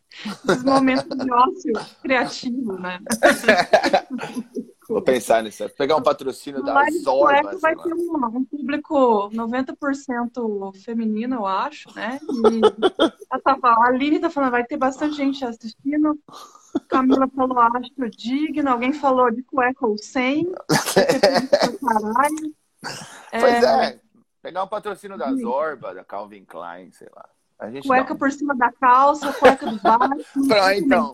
Esses 0.48 0.64
momentos 0.64 1.18
de 1.18 1.32
ócio 1.32 1.74
criativo, 2.02 2.80
né? 2.80 3.00
Vou 4.88 5.02
pensar 5.02 5.42
nisso. 5.42 5.68
Pegar 5.78 5.96
um 5.96 6.04
patrocínio 6.04 6.64
da 6.64 6.86
Zorba. 7.04 7.58
vai 7.60 7.76
ter 7.76 7.94
um, 7.94 8.16
um, 8.16 8.46
público 8.46 9.30
90% 9.32 10.76
feminino, 10.84 11.36
eu 11.36 11.46
acho, 11.46 11.94
né? 11.96 12.20
E 12.22 12.62
a, 13.32 13.70
a 13.70 13.88
Aline 13.88 14.20
tá 14.20 14.30
falando, 14.30 14.52
vai 14.52 14.64
ter 14.64 14.78
bastante 14.78 15.16
gente 15.16 15.44
assistindo. 15.44 16.20
Camila 16.88 17.28
falou, 17.36 17.60
acho 17.60 18.10
digno. 18.18 18.70
Alguém 18.70 18.94
falou 18.94 19.32
de 19.32 19.42
cueca 19.44 19.88
ou 19.88 19.98
sem. 19.98 20.52
Caralho. 21.82 22.56
Pois 23.32 23.64
é. 23.64 23.86
é. 23.86 24.00
Pegar 24.42 24.64
um 24.64 24.68
patrocínio 24.68 25.18
da 25.18 25.34
Zorba, 25.34 25.96
da 25.96 26.04
Calvin 26.04 26.46
Klein, 26.46 26.92
sei 26.92 27.08
lá. 27.16 27.28
A 27.58 27.72
gente 27.72 27.88
cueca 27.88 28.10
não... 28.10 28.18
por 28.18 28.32
cima 28.32 28.56
da 28.56 28.72
calça, 28.74 29.34
cueca 29.34 29.66
do 29.66 29.82
baixo. 29.82 30.26
Pronto, 30.48 30.72
então. 30.72 31.14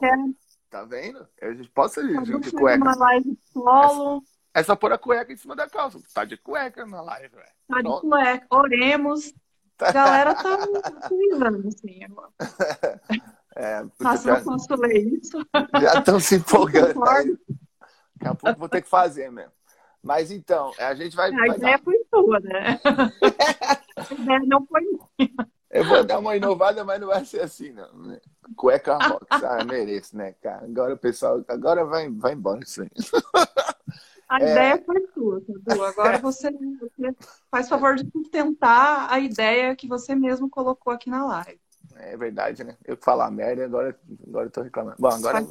Tá 0.72 0.86
vendo? 0.86 1.28
A 1.42 1.52
gente 1.52 1.70
pode 1.70 1.94
ser 1.94 2.26
junto 2.26 2.50
de 2.50 2.52
cueca. 2.52 2.82
Uma 2.82 2.96
live 2.96 3.38
solo. 3.52 4.24
É 4.54 4.64
só 4.64 4.74
pôr 4.74 4.94
a 4.94 4.98
cueca 4.98 5.34
em 5.34 5.36
cima 5.36 5.54
da 5.54 5.70
calça. 5.70 6.00
Tá 6.14 6.24
de 6.24 6.38
cueca 6.38 6.86
na 6.86 7.02
live, 7.02 7.36
velho. 7.36 7.48
Tá 7.68 7.78
de 7.78 7.84
Pronto. 7.84 8.08
cueca. 8.08 8.48
Oremos. 8.50 9.34
A 9.80 9.92
galera 9.92 10.34
tá 10.34 10.58
utilizando, 11.06 11.68
assim, 11.68 12.04
agora. 12.06 12.32
É, 13.54 13.84
Mas 14.00 14.26
eu 14.26 14.42
posso 14.46 14.74
ler 14.76 15.08
isso. 15.08 15.38
Já 15.82 16.00
estão 16.00 16.22
se 16.22 16.36
empolgando. 16.40 16.94
Daqui 16.94 17.38
a 18.24 18.34
pouco 18.34 18.60
vou 18.60 18.70
ter 18.70 18.82
que 18.82 18.88
fazer 18.88 19.30
mesmo. 19.30 19.52
Mas 20.02 20.32
então, 20.32 20.72
a 20.80 20.96
gente 20.96 21.14
vai. 21.18 21.34
A 21.34 21.36
vai 21.36 21.58
ideia 21.58 21.78
dar... 21.78 21.84
foi 21.84 21.98
sua, 22.10 22.40
né? 22.40 22.80
a 23.98 24.14
ideia 24.14 24.40
não 24.46 24.66
foi 24.66 24.80
minha. 24.80 25.52
Eu 25.72 25.86
vou 25.86 26.04
dar 26.04 26.20
uma 26.20 26.36
inovada, 26.36 26.84
mas 26.84 27.00
não 27.00 27.08
vai 27.08 27.24
ser 27.24 27.42
assim, 27.42 27.72
não. 27.72 27.92
Né? 27.94 28.20
Cueca 28.58 28.98
rock, 29.02 29.26
ah, 29.30 29.64
mereço, 29.64 30.18
né, 30.18 30.34
cara? 30.42 30.66
Agora 30.66 30.94
o 30.94 30.98
pessoal, 30.98 31.44
agora 31.48 31.86
vai, 31.86 32.10
vai 32.10 32.34
embora 32.34 32.60
isso 32.62 32.82
aí. 32.82 32.90
A 34.28 34.42
é... 34.44 34.52
ideia 34.52 34.84
foi 34.86 35.08
sua, 35.14 35.42
Cadu. 35.42 35.84
Agora 35.84 36.18
você, 36.20 36.52
você 36.52 37.16
faz 37.50 37.70
favor 37.70 37.96
de 37.96 38.10
sustentar 38.12 39.08
a 39.10 39.20
ideia 39.20 39.76
que 39.76 39.88
você 39.88 40.14
mesmo 40.14 40.50
colocou 40.50 40.92
aqui 40.92 41.10
na 41.10 41.26
live. 41.26 41.60
É 41.96 42.18
verdade, 42.18 42.64
né? 42.64 42.76
Eu 42.84 42.98
falar 42.98 43.32
merda 43.32 43.66
agora, 43.66 43.98
agora 44.28 44.46
eu 44.48 44.52
tô 44.52 44.62
reclamando. 44.62 44.98
Bom, 45.00 45.10
agora. 45.10 45.46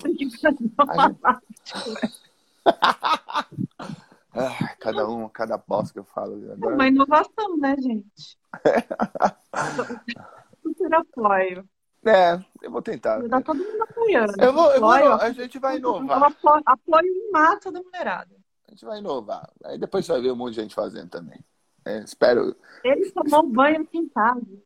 Ah, 4.32 4.76
cada 4.78 5.08
um, 5.08 5.28
cada 5.28 5.58
bosta 5.58 5.92
que 5.92 5.98
eu 5.98 6.04
falo. 6.04 6.52
Agora... 6.52 6.72
É 6.72 6.74
uma 6.74 6.88
inovação, 6.88 7.56
né, 7.56 7.74
gente? 7.78 8.38
Super 10.62 10.94
apoio. 10.94 11.68
É, 12.06 12.40
eu 12.62 12.70
vou 12.70 12.80
tentar. 12.80 13.22
Tá 13.28 13.40
todo 13.40 13.58
mundo 13.58 13.82
apoiando. 13.82 14.32
Eu 14.40 14.52
vou, 14.52 14.70
eu 14.72 14.80
vou, 14.80 14.90
a 14.90 15.32
gente 15.32 15.58
vai 15.58 15.76
inovar. 15.76 16.22
Apoio, 16.22 16.62
apoio 16.64 17.06
em 17.06 17.30
massa 17.30 17.70
da 17.70 17.82
mulherada. 17.82 18.34
A 18.66 18.70
gente 18.70 18.84
vai 18.84 18.98
inovar. 18.98 19.50
Aí 19.64 19.78
depois 19.78 20.06
você 20.06 20.12
vai 20.12 20.22
ver 20.22 20.32
um 20.32 20.36
monte 20.36 20.54
de 20.54 20.62
gente 20.62 20.74
fazendo 20.74 21.10
também. 21.10 21.38
É, 21.84 21.98
espero. 21.98 22.56
Ele 22.84 23.10
tomou 23.10 23.46
banho 23.46 23.86
pintado. 23.86 24.62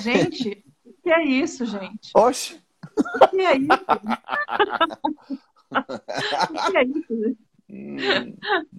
Gente, 0.00 0.64
o 0.84 0.92
que 1.02 1.10
é 1.10 1.24
isso, 1.24 1.64
gente? 1.64 2.10
Oxe! 2.14 2.62
O 2.98 3.28
que 3.28 3.40
é 3.40 3.56
isso? 3.56 3.68
o 6.50 6.70
que 6.70 6.76
é 6.76 6.84
isso, 6.84 7.16
gente? 7.16 7.45
Hum. 7.68 7.96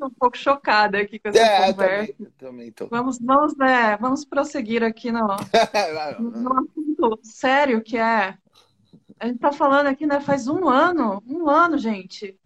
um 0.01 0.09
pouco 0.11 0.37
chocada 0.37 0.97
aqui 0.99 1.19
com 1.19 1.27
essa 1.27 1.39
é, 1.39 1.73
conversa. 1.73 2.13
Também, 2.13 2.31
também 2.37 2.71
tô. 2.71 2.87
Vamos, 2.87 3.19
vamos, 3.19 3.55
né, 3.57 3.97
vamos 3.97 4.23
prosseguir 4.23 4.83
aqui 4.83 5.11
no, 5.11 5.27
no 6.19 6.53
assunto 6.53 7.19
sério 7.23 7.81
que 7.81 7.97
é. 7.97 8.37
A 9.19 9.27
gente 9.27 9.39
tá 9.39 9.51
falando 9.51 9.87
aqui, 9.87 10.05
né? 10.05 10.21
Faz 10.21 10.47
um 10.47 10.69
ano, 10.69 11.23
um 11.27 11.49
ano, 11.49 11.77
gente. 11.77 12.39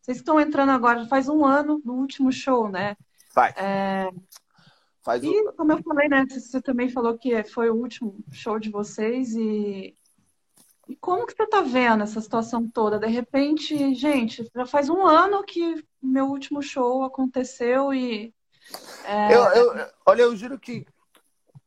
Vocês 0.00 0.18
estão 0.18 0.38
entrando 0.38 0.70
agora, 0.70 1.06
faz 1.06 1.28
um 1.28 1.44
ano 1.44 1.82
no 1.84 1.94
último 1.94 2.30
show, 2.30 2.68
né? 2.68 2.96
Faz. 3.30 3.54
É... 3.56 4.08
Faz 5.02 5.22
e, 5.24 5.28
o... 5.28 5.52
como 5.54 5.72
eu 5.72 5.82
falei, 5.82 6.08
né? 6.08 6.24
Você 6.28 6.60
também 6.60 6.90
falou 6.90 7.16
que 7.18 7.42
foi 7.44 7.70
o 7.70 7.74
último 7.74 8.14
show 8.30 8.58
de 8.58 8.70
vocês 8.70 9.34
e 9.34 9.97
e 10.88 10.96
como 10.96 11.26
que 11.26 11.34
você 11.34 11.42
está 11.42 11.60
vendo 11.60 12.02
essa 12.02 12.20
situação 12.20 12.66
toda? 12.66 12.98
De 12.98 13.06
repente, 13.06 13.94
gente, 13.94 14.50
já 14.54 14.64
faz 14.64 14.88
um 14.88 15.06
ano 15.06 15.44
que 15.44 15.84
meu 16.02 16.26
último 16.26 16.62
show 16.62 17.04
aconteceu 17.04 17.92
e. 17.92 18.32
É... 19.04 19.34
Eu, 19.34 19.42
eu, 19.44 19.86
olha, 20.06 20.22
eu 20.22 20.34
juro 20.34 20.58
que, 20.58 20.86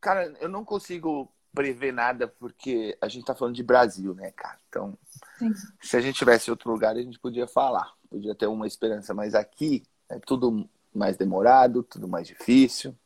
cara, 0.00 0.32
eu 0.40 0.48
não 0.48 0.64
consigo 0.64 1.32
prever 1.54 1.92
nada 1.92 2.26
porque 2.26 2.96
a 3.00 3.06
gente 3.06 3.20
está 3.20 3.34
falando 3.34 3.54
de 3.54 3.62
Brasil, 3.62 4.14
né, 4.14 4.32
cara? 4.32 4.58
Então, 4.68 4.98
Sim. 5.38 5.52
se 5.80 5.96
a 5.96 6.00
gente 6.00 6.16
tivesse 6.16 6.50
outro 6.50 6.70
lugar, 6.70 6.96
a 6.96 7.02
gente 7.02 7.18
podia 7.18 7.46
falar, 7.46 7.92
podia 8.10 8.34
ter 8.34 8.46
uma 8.46 8.66
esperança, 8.66 9.14
mas 9.14 9.34
aqui 9.34 9.84
é 10.08 10.18
tudo 10.18 10.68
mais 10.92 11.16
demorado, 11.16 11.82
tudo 11.82 12.08
mais 12.08 12.26
difícil. 12.26 12.96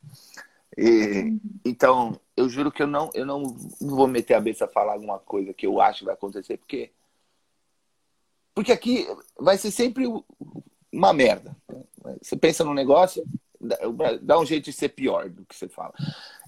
E, 0.77 1.39
então, 1.65 2.19
eu 2.35 2.47
juro 2.47 2.71
que 2.71 2.83
eu 2.83 2.87
não, 2.87 3.09
eu 3.15 3.25
não 3.25 3.43
vou 3.81 4.07
meter 4.07 4.35
a 4.35 4.37
cabeça 4.37 4.65
a 4.65 4.69
falar 4.69 4.93
alguma 4.93 5.17
coisa 5.17 5.53
que 5.53 5.65
eu 5.65 5.81
acho 5.81 5.99
que 5.99 6.05
vai 6.05 6.13
acontecer, 6.13 6.57
porque 6.57 6.91
porque 8.53 8.71
aqui 8.71 9.07
vai 9.39 9.55
ser 9.55 9.69
sempre 9.69 10.05
uma 10.91 11.13
merda. 11.13 11.55
Você 12.19 12.35
pensa 12.35 12.63
num 12.63 12.73
negócio, 12.73 13.23
dá 14.21 14.39
um 14.39 14.45
jeito 14.45 14.65
de 14.65 14.73
ser 14.73 14.89
pior 14.89 15.29
do 15.29 15.45
que 15.45 15.55
você 15.55 15.67
fala. 15.67 15.93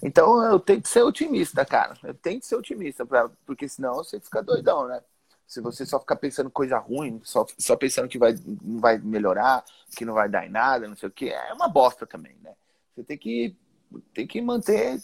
Então 0.02 0.42
eu 0.44 0.58
tenho 0.58 0.82
que 0.82 0.88
ser 0.88 1.02
otimista, 1.02 1.64
cara. 1.64 1.96
Eu 2.02 2.12
tenho 2.12 2.40
que 2.40 2.46
ser 2.46 2.56
otimista, 2.56 3.06
pra, 3.06 3.30
porque 3.46 3.68
senão 3.68 3.94
você 3.94 4.18
fica 4.18 4.42
doidão, 4.42 4.88
né? 4.88 5.00
Se 5.46 5.60
você 5.60 5.86
só 5.86 6.00
ficar 6.00 6.16
pensando 6.16 6.50
coisa 6.50 6.78
ruim, 6.78 7.20
só, 7.22 7.46
só 7.56 7.76
pensando 7.76 8.08
que 8.08 8.18
vai, 8.18 8.34
não 8.60 8.80
vai 8.80 8.98
melhorar, 8.98 9.64
que 9.96 10.04
não 10.04 10.14
vai 10.14 10.28
dar 10.28 10.44
em 10.44 10.50
nada, 10.50 10.88
não 10.88 10.96
sei 10.96 11.08
o 11.08 11.12
que, 11.12 11.28
é 11.28 11.52
uma 11.52 11.68
bosta 11.68 12.06
também, 12.08 12.36
né? 12.42 12.54
Você 12.92 13.04
tem 13.04 13.18
que 13.18 13.56
tem 14.14 14.26
que 14.26 14.40
manter 14.40 15.00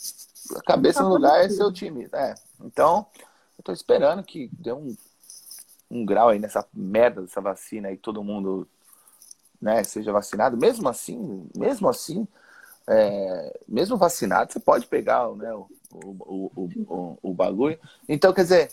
a 0.57 0.63
cabeça 0.63 1.03
no 1.03 1.11
lugar 1.11 1.45
e 1.45 1.51
ser 1.51 1.65
otimista. 1.65 2.17
É. 2.17 2.35
Então, 2.61 3.07
eu 3.59 3.65
tô 3.65 3.73
esperando 3.73 4.23
que 4.23 4.49
dê 4.53 4.73
um, 4.73 4.97
um 5.91 6.05
grau 6.05 6.29
aí 6.29 6.39
nessa 6.39 6.67
merda 6.73 7.23
dessa 7.23 7.41
vacina 7.41 7.91
e 7.91 7.97
todo 7.97 8.25
mundo 8.25 8.69
né, 9.61 9.83
seja 9.85 10.13
vacinado. 10.13 10.57
Mesmo 10.57 10.89
assim, 10.89 11.49
mesmo 11.57 11.89
assim, 11.89 12.27
é, 12.89 13.61
mesmo 13.67 13.97
vacinado, 13.97 14.53
você 14.53 14.61
pode 14.61 14.87
pegar 14.87 15.29
né, 15.35 15.53
o, 15.53 15.69
o, 15.93 16.53
o, 16.55 16.71
o, 16.87 17.19
o 17.23 17.35
bagulho. 17.35 17.79
Então, 18.09 18.33
quer 18.33 18.43
dizer, 18.43 18.73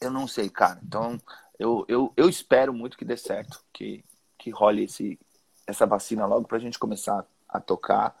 eu 0.00 0.10
não 0.10 0.26
sei, 0.26 0.48
cara. 0.48 0.80
Então, 0.82 1.20
eu, 1.58 1.84
eu, 1.88 2.12
eu 2.16 2.28
espero 2.28 2.72
muito 2.72 2.96
que 2.96 3.04
dê 3.04 3.16
certo, 3.16 3.62
que, 3.72 4.02
que 4.38 4.50
role 4.50 4.84
esse, 4.84 5.18
essa 5.66 5.86
vacina 5.86 6.24
logo 6.26 6.46
para 6.46 6.56
a 6.56 6.60
gente 6.60 6.78
começar 6.78 7.24
a 7.48 7.60
tocar 7.60 8.16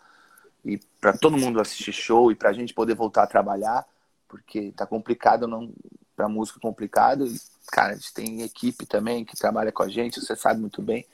e 0.64 0.78
para 1.00 1.16
todo 1.16 1.38
mundo 1.38 1.60
assistir 1.60 1.92
show 1.92 2.30
e 2.30 2.34
para 2.34 2.50
a 2.50 2.52
gente 2.52 2.74
poder 2.74 2.94
voltar 2.94 3.22
a 3.22 3.26
trabalhar, 3.26 3.86
porque 4.28 4.72
tá 4.72 4.86
complicado 4.86 5.46
não 5.46 5.72
para 6.14 6.28
música 6.28 6.60
complicado. 6.60 7.26
Cara, 7.72 7.92
a 7.92 7.96
gente 7.96 8.12
tem 8.12 8.42
equipe 8.42 8.84
também 8.86 9.24
que 9.24 9.36
trabalha 9.36 9.72
com 9.72 9.82
a 9.82 9.88
gente, 9.88 10.20
você 10.20 10.36
sabe 10.36 10.60
muito 10.60 10.82
bem 10.82 11.06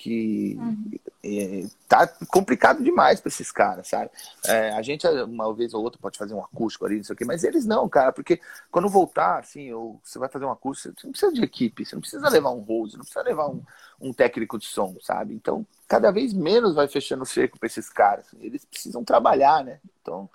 que 0.00 0.56
uhum. 0.58 0.90
é, 1.22 1.66
tá 1.86 2.06
complicado 2.28 2.82
demais 2.82 3.20
para 3.20 3.28
esses 3.28 3.52
caras, 3.52 3.86
sabe? 3.86 4.10
É, 4.46 4.70
a 4.70 4.80
gente, 4.80 5.06
uma 5.06 5.52
vez 5.54 5.74
ou 5.74 5.82
outra, 5.82 6.00
pode 6.00 6.16
fazer 6.16 6.32
um 6.32 6.42
acústico 6.42 6.86
ali, 6.86 6.96
não 6.96 7.04
sei 7.04 7.12
o 7.12 7.16
quê, 7.16 7.24
mas 7.26 7.44
eles 7.44 7.66
não, 7.66 7.86
cara, 7.86 8.10
porque 8.10 8.40
quando 8.70 8.88
voltar, 8.88 9.40
assim, 9.40 9.70
ou 9.74 10.00
você 10.02 10.18
vai 10.18 10.30
fazer 10.30 10.46
um 10.46 10.50
acústico, 10.50 10.98
você 10.98 11.06
não 11.06 11.12
precisa 11.12 11.32
de 11.34 11.44
equipe, 11.44 11.84
você 11.84 11.94
não 11.94 12.00
precisa 12.00 12.30
levar 12.30 12.50
um 12.50 12.60
rose, 12.60 12.94
não 12.94 13.04
precisa 13.04 13.22
levar 13.22 13.50
um, 13.50 13.62
um 14.00 14.10
técnico 14.10 14.58
de 14.58 14.64
som, 14.64 14.96
sabe? 15.02 15.34
Então, 15.34 15.66
cada 15.86 16.10
vez 16.10 16.32
menos 16.32 16.74
vai 16.74 16.88
fechando 16.88 17.24
o 17.24 17.26
cerco 17.26 17.58
para 17.58 17.66
esses 17.66 17.90
caras. 17.90 18.24
Eles 18.40 18.64
precisam 18.64 19.04
trabalhar, 19.04 19.62
né? 19.62 19.80
Então, 20.00 20.30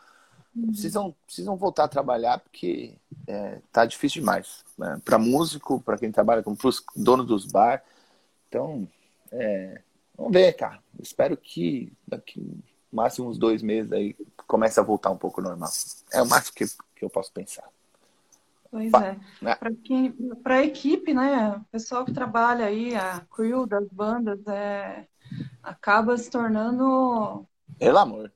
uhum. 0.56 0.68
precisam, 0.68 1.16
precisam 1.26 1.56
voltar 1.56 1.86
a 1.86 1.88
trabalhar 1.88 2.38
porque 2.38 2.94
é, 3.26 3.58
tá 3.72 3.84
difícil 3.84 4.22
demais. 4.22 4.64
Né? 4.78 5.02
Para 5.04 5.18
músico, 5.18 5.82
para 5.82 5.98
quem 5.98 6.12
trabalha 6.12 6.44
com 6.44 6.52
os 6.52 6.84
donos 6.96 7.26
dos 7.26 7.48
bar. 7.48 7.84
Então, 8.48 8.88
é, 9.32 9.82
vamos 10.18 10.34
ver, 10.34 10.54
cara. 10.54 10.80
Espero 11.00 11.36
que 11.36 11.92
daqui 12.08 12.64
máximo 12.92 13.30
uns 13.30 13.38
dois 13.38 13.62
meses 13.62 13.92
aí 13.92 14.16
comece 14.48 14.80
a 14.80 14.84
voltar 14.84 15.12
um 15.12 15.18
pouco 15.18 15.42
normal. 15.42 15.70
É 16.12 16.22
o 16.22 16.28
máximo 16.28 16.56
que, 16.56 16.66
que 16.96 17.04
eu 17.06 17.10
posso 17.10 17.32
pensar. 17.32 17.68
Pois 18.72 18.94
é. 18.94 19.18
Né? 19.42 19.56
Para 20.44 20.56
a 20.56 20.64
equipe, 20.64 21.14
né? 21.14 21.56
O 21.58 21.64
pessoal 21.72 22.04
que 22.04 22.14
trabalha 22.14 22.66
aí, 22.66 22.96
a 22.96 23.22
crew 23.32 23.66
das 23.66 23.88
bandas, 23.88 24.46
é, 24.48 25.08
acaba 25.64 26.18
se 26.18 26.30
tornando. 26.30 27.46
Pelo 27.78 27.98
amor. 27.98 28.32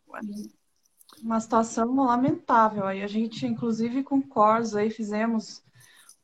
Uma 1.22 1.40
situação 1.40 1.94
lamentável. 1.96 2.86
Aí 2.86 3.04
a 3.04 3.08
gente, 3.08 3.46
inclusive, 3.46 4.04
com 4.04 4.22
Cors 4.22 4.76
aí 4.76 4.90
fizemos 4.90 5.62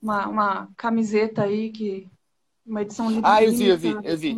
uma, 0.02 0.28
uma 0.28 0.70
camiseta 0.78 1.44
aí 1.44 1.72
que 1.72 2.10
uma 2.66 2.82
edição 2.82 3.10
limitada. 3.10 3.36
Ah, 3.36 3.44
eu 3.44 3.52
vi, 3.52 3.68
eu 3.68 3.78
vi, 3.78 3.98
eu 4.04 4.18
vi. 4.18 4.38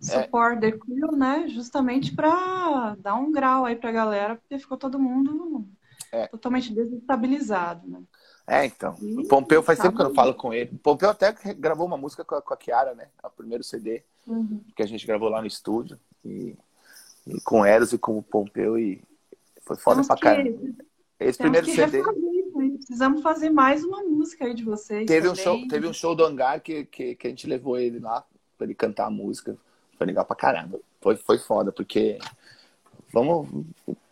Support 0.00 0.58
é. 0.58 0.70
the 0.70 0.78
Crew, 0.78 1.12
né? 1.16 1.48
Justamente 1.48 2.14
para 2.14 2.96
dar 2.98 3.14
um 3.14 3.32
grau 3.32 3.64
aí 3.64 3.76
para 3.76 3.90
a 3.90 3.92
galera, 3.92 4.36
porque 4.36 4.58
ficou 4.58 4.76
todo 4.78 4.98
mundo 4.98 5.66
é. 6.12 6.26
totalmente 6.28 6.72
desestabilizado, 6.72 7.86
né? 7.88 8.00
É, 8.46 8.64
então. 8.64 8.94
o 9.00 9.28
Pompeu 9.28 9.62
faz 9.62 9.78
tempo 9.78 9.94
que 9.94 10.00
eu 10.00 10.08
não 10.08 10.14
falo 10.14 10.34
com 10.34 10.54
ele. 10.54 10.70
O 10.74 10.78
Pompeu 10.78 11.10
até 11.10 11.34
gravou 11.54 11.86
uma 11.86 11.98
música 11.98 12.24
com 12.24 12.34
a, 12.34 12.40
com 12.40 12.54
a 12.54 12.56
Kiara, 12.56 12.94
né? 12.94 13.08
O 13.22 13.28
primeiro 13.28 13.62
CD 13.62 14.02
uhum. 14.26 14.60
que 14.74 14.82
a 14.82 14.86
gente 14.86 15.06
gravou 15.06 15.28
lá 15.28 15.42
no 15.42 15.46
estúdio. 15.46 15.98
E, 16.24 16.56
e 17.26 17.38
com 17.42 17.64
Eros 17.64 17.92
e 17.92 17.98
com 17.98 18.16
o 18.16 18.22
Pompeu. 18.22 18.78
E 18.78 19.02
foi 19.60 19.76
foda 19.76 19.96
Temos 19.96 20.06
pra 20.06 20.16
que... 20.16 20.22
caramba. 20.22 20.58
Esse 21.20 21.38
primeiro 21.38 21.66
CD. 21.66 22.02
Precisamos 22.88 23.20
fazer 23.20 23.50
mais 23.50 23.84
uma 23.84 24.02
música 24.02 24.46
aí 24.46 24.54
de 24.54 24.64
vocês. 24.64 25.06
Teve, 25.06 25.28
um 25.28 25.34
show, 25.34 25.68
teve 25.68 25.86
um 25.86 25.92
show 25.92 26.14
do 26.14 26.24
Hangar 26.24 26.58
que, 26.58 26.86
que, 26.86 27.14
que 27.16 27.26
a 27.26 27.30
gente 27.30 27.46
levou 27.46 27.78
ele 27.78 27.98
lá 27.98 28.24
pra 28.56 28.64
ele 28.64 28.74
cantar 28.74 29.08
a 29.08 29.10
música. 29.10 29.58
Foi 29.98 30.06
legal 30.06 30.24
pra 30.24 30.34
caramba. 30.34 30.80
Foi, 30.98 31.14
foi 31.14 31.36
foda, 31.36 31.70
porque 31.70 32.18
vamos 33.12 33.46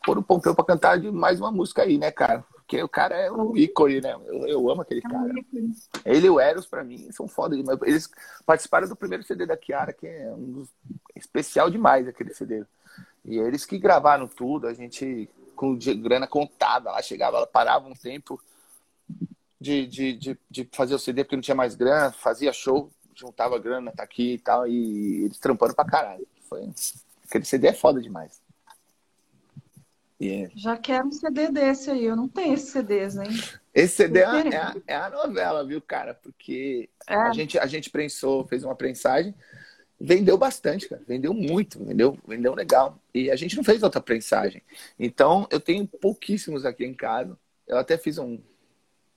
pôr 0.04 0.18
o 0.18 0.22
Pompeu 0.22 0.54
pra 0.54 0.62
cantar 0.62 1.00
de 1.00 1.10
mais 1.10 1.40
uma 1.40 1.50
música 1.50 1.84
aí, 1.84 1.96
né, 1.96 2.10
cara? 2.10 2.44
Porque 2.52 2.82
o 2.82 2.88
cara 2.88 3.16
é 3.16 3.32
um 3.32 3.56
ícone, 3.56 4.02
né? 4.02 4.14
Eu, 4.26 4.46
eu 4.46 4.70
amo 4.70 4.82
aquele 4.82 5.00
é 5.00 5.08
cara. 5.08 5.32
Ele 6.04 6.26
e 6.26 6.30
o 6.30 6.38
Eros, 6.38 6.66
pra 6.66 6.84
mim, 6.84 7.10
são 7.12 7.26
foda 7.26 7.56
demais. 7.56 7.78
Eles 7.82 8.10
participaram 8.44 8.86
do 8.86 8.94
primeiro 8.94 9.24
CD 9.24 9.46
da 9.46 9.56
Kiara, 9.56 9.94
que 9.94 10.06
é 10.06 10.30
um 10.34 10.52
dos... 10.52 10.68
especial 11.14 11.70
demais 11.70 12.06
aquele 12.06 12.34
CD. 12.34 12.62
E 13.24 13.38
eles 13.38 13.64
que 13.64 13.78
gravaram 13.78 14.28
tudo, 14.28 14.66
a 14.66 14.74
gente 14.74 15.30
com 15.54 15.78
grana 16.02 16.26
contada 16.26 16.90
lá, 16.90 17.00
chegava, 17.00 17.46
parava 17.46 17.88
um 17.88 17.94
tempo 17.94 18.38
de, 19.60 19.86
de, 19.86 20.12
de, 20.12 20.38
de 20.50 20.68
fazer 20.72 20.94
o 20.94 20.98
CD 20.98 21.24
porque 21.24 21.36
não 21.36 21.42
tinha 21.42 21.54
mais 21.54 21.74
grana, 21.74 22.12
fazia 22.12 22.52
show, 22.52 22.90
juntava 23.14 23.58
grana, 23.58 23.92
tá 23.92 24.02
aqui 24.02 24.34
e 24.34 24.38
tal, 24.38 24.66
e 24.66 25.24
eles 25.24 25.38
trampando 25.38 25.74
pra 25.74 25.84
caralho. 25.84 26.26
Foi... 26.42 26.68
Aquele 27.28 27.44
CD 27.44 27.68
é 27.68 27.72
foda 27.72 28.00
demais. 28.00 28.40
Yeah. 30.20 30.50
Já 30.56 30.76
quero 30.78 31.08
um 31.08 31.12
CD 31.12 31.50
desse 31.50 31.90
aí, 31.90 32.04
eu 32.04 32.16
não 32.16 32.28
tenho 32.28 32.54
esses 32.54 32.70
CDs, 32.70 33.16
hein? 33.16 33.28
Esse 33.74 33.96
CD 33.96 34.20
é 34.20 34.24
a, 34.24 34.38
é, 34.38 34.56
a, 34.56 34.76
é 34.86 34.96
a, 34.96 35.10
novela, 35.10 35.66
viu, 35.66 35.80
cara? 35.82 36.14
Porque 36.14 36.88
é. 37.06 37.14
a, 37.14 37.32
gente, 37.32 37.58
a 37.58 37.66
gente 37.66 37.90
prensou, 37.90 38.46
fez 38.46 38.64
uma 38.64 38.74
prensagem, 38.74 39.34
vendeu 40.00 40.38
bastante, 40.38 40.88
cara. 40.88 41.02
Vendeu 41.06 41.34
muito, 41.34 41.84
vendeu, 41.84 42.18
vendeu 42.26 42.54
legal. 42.54 42.98
E 43.12 43.30
a 43.30 43.36
gente 43.36 43.56
não 43.56 43.64
fez 43.64 43.82
outra 43.82 44.00
prensagem. 44.00 44.62
Então, 44.98 45.46
eu 45.50 45.60
tenho 45.60 45.86
pouquíssimos 45.86 46.64
aqui 46.64 46.86
em 46.86 46.94
casa. 46.94 47.36
Eu 47.66 47.76
até 47.76 47.98
fiz 47.98 48.16
um, 48.16 48.40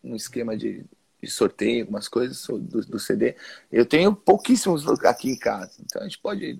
um 0.03 0.15
esquema 0.15 0.55
de, 0.55 0.85
de 1.21 1.29
sorteio, 1.29 1.83
algumas 1.83 2.07
coisas 2.07 2.45
do, 2.47 2.81
do 2.85 2.99
CD. 2.99 3.35
Eu 3.71 3.85
tenho 3.85 4.15
pouquíssimos 4.15 4.87
aqui 5.03 5.29
em 5.29 5.37
casa. 5.37 5.73
Então, 5.83 6.01
a 6.01 6.05
gente 6.05 6.19
pode 6.19 6.59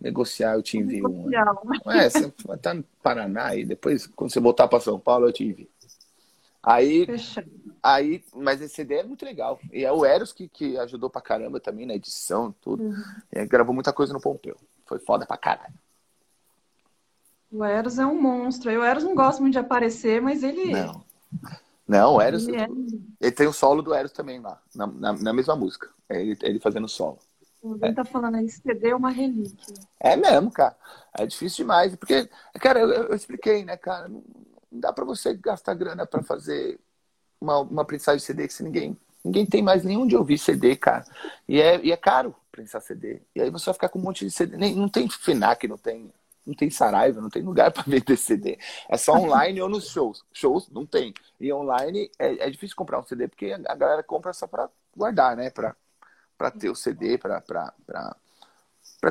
negociar, 0.00 0.54
eu 0.54 0.62
te 0.62 0.76
envio 0.76 1.08
um. 1.08 1.30
É, 1.90 2.10
você 2.10 2.32
estar 2.54 2.74
no 2.74 2.84
Paraná 3.02 3.54
e 3.54 3.64
depois, 3.64 4.06
quando 4.06 4.32
você 4.32 4.40
voltar 4.40 4.68
para 4.68 4.80
São 4.80 4.98
Paulo, 4.98 5.26
eu 5.26 5.32
te 5.32 5.44
envio. 5.44 5.68
Aí, 6.62 7.06
aí, 7.82 8.24
mas 8.34 8.60
esse 8.62 8.74
CD 8.74 8.94
é 8.96 9.02
muito 9.04 9.24
legal. 9.24 9.60
E 9.70 9.84
é 9.84 9.92
o 9.92 10.04
Eros 10.04 10.32
que, 10.32 10.48
que 10.48 10.78
ajudou 10.78 11.10
pra 11.10 11.20
caramba 11.20 11.60
também 11.60 11.84
na 11.84 11.94
edição, 11.94 12.54
tudo. 12.60 12.82
Uhum. 12.82 13.02
E 13.30 13.46
gravou 13.46 13.74
muita 13.74 13.92
coisa 13.92 14.14
no 14.14 14.20
Pompeu. 14.20 14.56
Foi 14.86 14.98
foda 14.98 15.26
pra 15.26 15.36
caralho. 15.36 15.74
O 17.52 17.62
Eros 17.62 17.98
é 17.98 18.06
um 18.06 18.20
monstro. 18.20 18.70
E 18.70 18.78
o 18.78 18.82
Eros 18.82 19.04
não 19.04 19.14
gosta 19.14 19.42
muito 19.42 19.52
de 19.52 19.58
aparecer, 19.58 20.22
mas 20.22 20.42
ele. 20.42 20.72
Não. 20.72 21.04
Não, 21.86 22.14
o 22.14 22.20
Eros. 22.20 22.48
Ele, 22.48 22.56
é... 22.56 22.68
ele 23.20 23.32
tem 23.32 23.46
o 23.46 23.52
solo 23.52 23.82
do 23.82 23.94
Eros 23.94 24.12
também 24.12 24.40
lá, 24.40 24.60
na, 24.74 24.86
na, 24.86 25.12
na 25.12 25.32
mesma 25.32 25.54
música. 25.54 25.88
Ele, 26.08 26.36
ele 26.42 26.60
fazendo 26.60 26.88
solo. 26.88 27.18
Alguém 27.62 27.90
é. 27.90 27.94
tá 27.94 28.04
falando 28.04 28.36
aí, 28.36 28.48
CD 28.48 28.90
é 28.90 28.96
uma 28.96 29.10
relíquia. 29.10 29.74
É 29.98 30.16
mesmo, 30.16 30.50
cara. 30.50 30.76
É 31.16 31.24
difícil 31.24 31.64
demais. 31.64 31.96
Porque, 31.96 32.28
cara, 32.60 32.80
eu, 32.80 32.90
eu 32.90 33.14
expliquei, 33.14 33.64
né, 33.64 33.76
cara? 33.76 34.08
Não 34.08 34.22
dá 34.70 34.92
para 34.92 35.04
você 35.04 35.34
gastar 35.34 35.74
grana 35.74 36.06
para 36.06 36.22
fazer 36.22 36.78
uma, 37.40 37.60
uma 37.60 37.84
prensagem 37.84 38.18
de 38.18 38.24
CD 38.24 38.46
que 38.46 38.52
se 38.52 38.62
ninguém. 38.62 38.96
Ninguém 39.24 39.46
tem 39.46 39.62
mais 39.62 39.82
nenhum 39.82 40.06
de 40.06 40.14
ouvir 40.14 40.36
CD, 40.36 40.76
cara. 40.76 41.04
E 41.48 41.58
é, 41.60 41.80
e 41.82 41.90
é 41.90 41.96
caro 41.96 42.34
prensar 42.52 42.82
CD. 42.82 43.22
E 43.34 43.40
aí 43.40 43.50
você 43.50 43.64
vai 43.66 43.74
ficar 43.74 43.88
com 43.88 43.98
um 43.98 44.02
monte 44.02 44.26
de 44.26 44.30
CD. 44.30 44.56
Nem, 44.58 44.74
não 44.74 44.88
tem 44.88 45.08
FINAC, 45.08 45.66
não 45.66 45.78
tem, 45.78 46.12
não 46.46 46.54
tem 46.54 46.70
Saraiva, 46.70 47.20
não 47.20 47.30
tem 47.30 47.42
lugar 47.42 47.70
para 47.72 47.84
vender 47.84 48.16
CD. 48.16 48.58
É 48.88 48.96
só 48.96 49.14
online 49.14 49.60
ou 49.60 49.68
nos 49.68 49.88
shows. 49.88 50.24
Shows 50.32 50.68
não 50.70 50.84
tem. 50.84 51.14
E 51.40 51.52
online 51.52 52.10
é, 52.18 52.46
é 52.46 52.50
difícil 52.50 52.76
comprar 52.76 53.00
um 53.00 53.04
CD 53.04 53.28
porque 53.28 53.52
a 53.52 53.74
galera 53.74 54.02
compra 54.02 54.32
só 54.32 54.46
para 54.46 54.68
guardar, 54.96 55.36
né? 55.36 55.50
Para 55.50 56.50
ter 56.50 56.70
o 56.70 56.74
CD, 56.74 57.18
para 57.18 57.40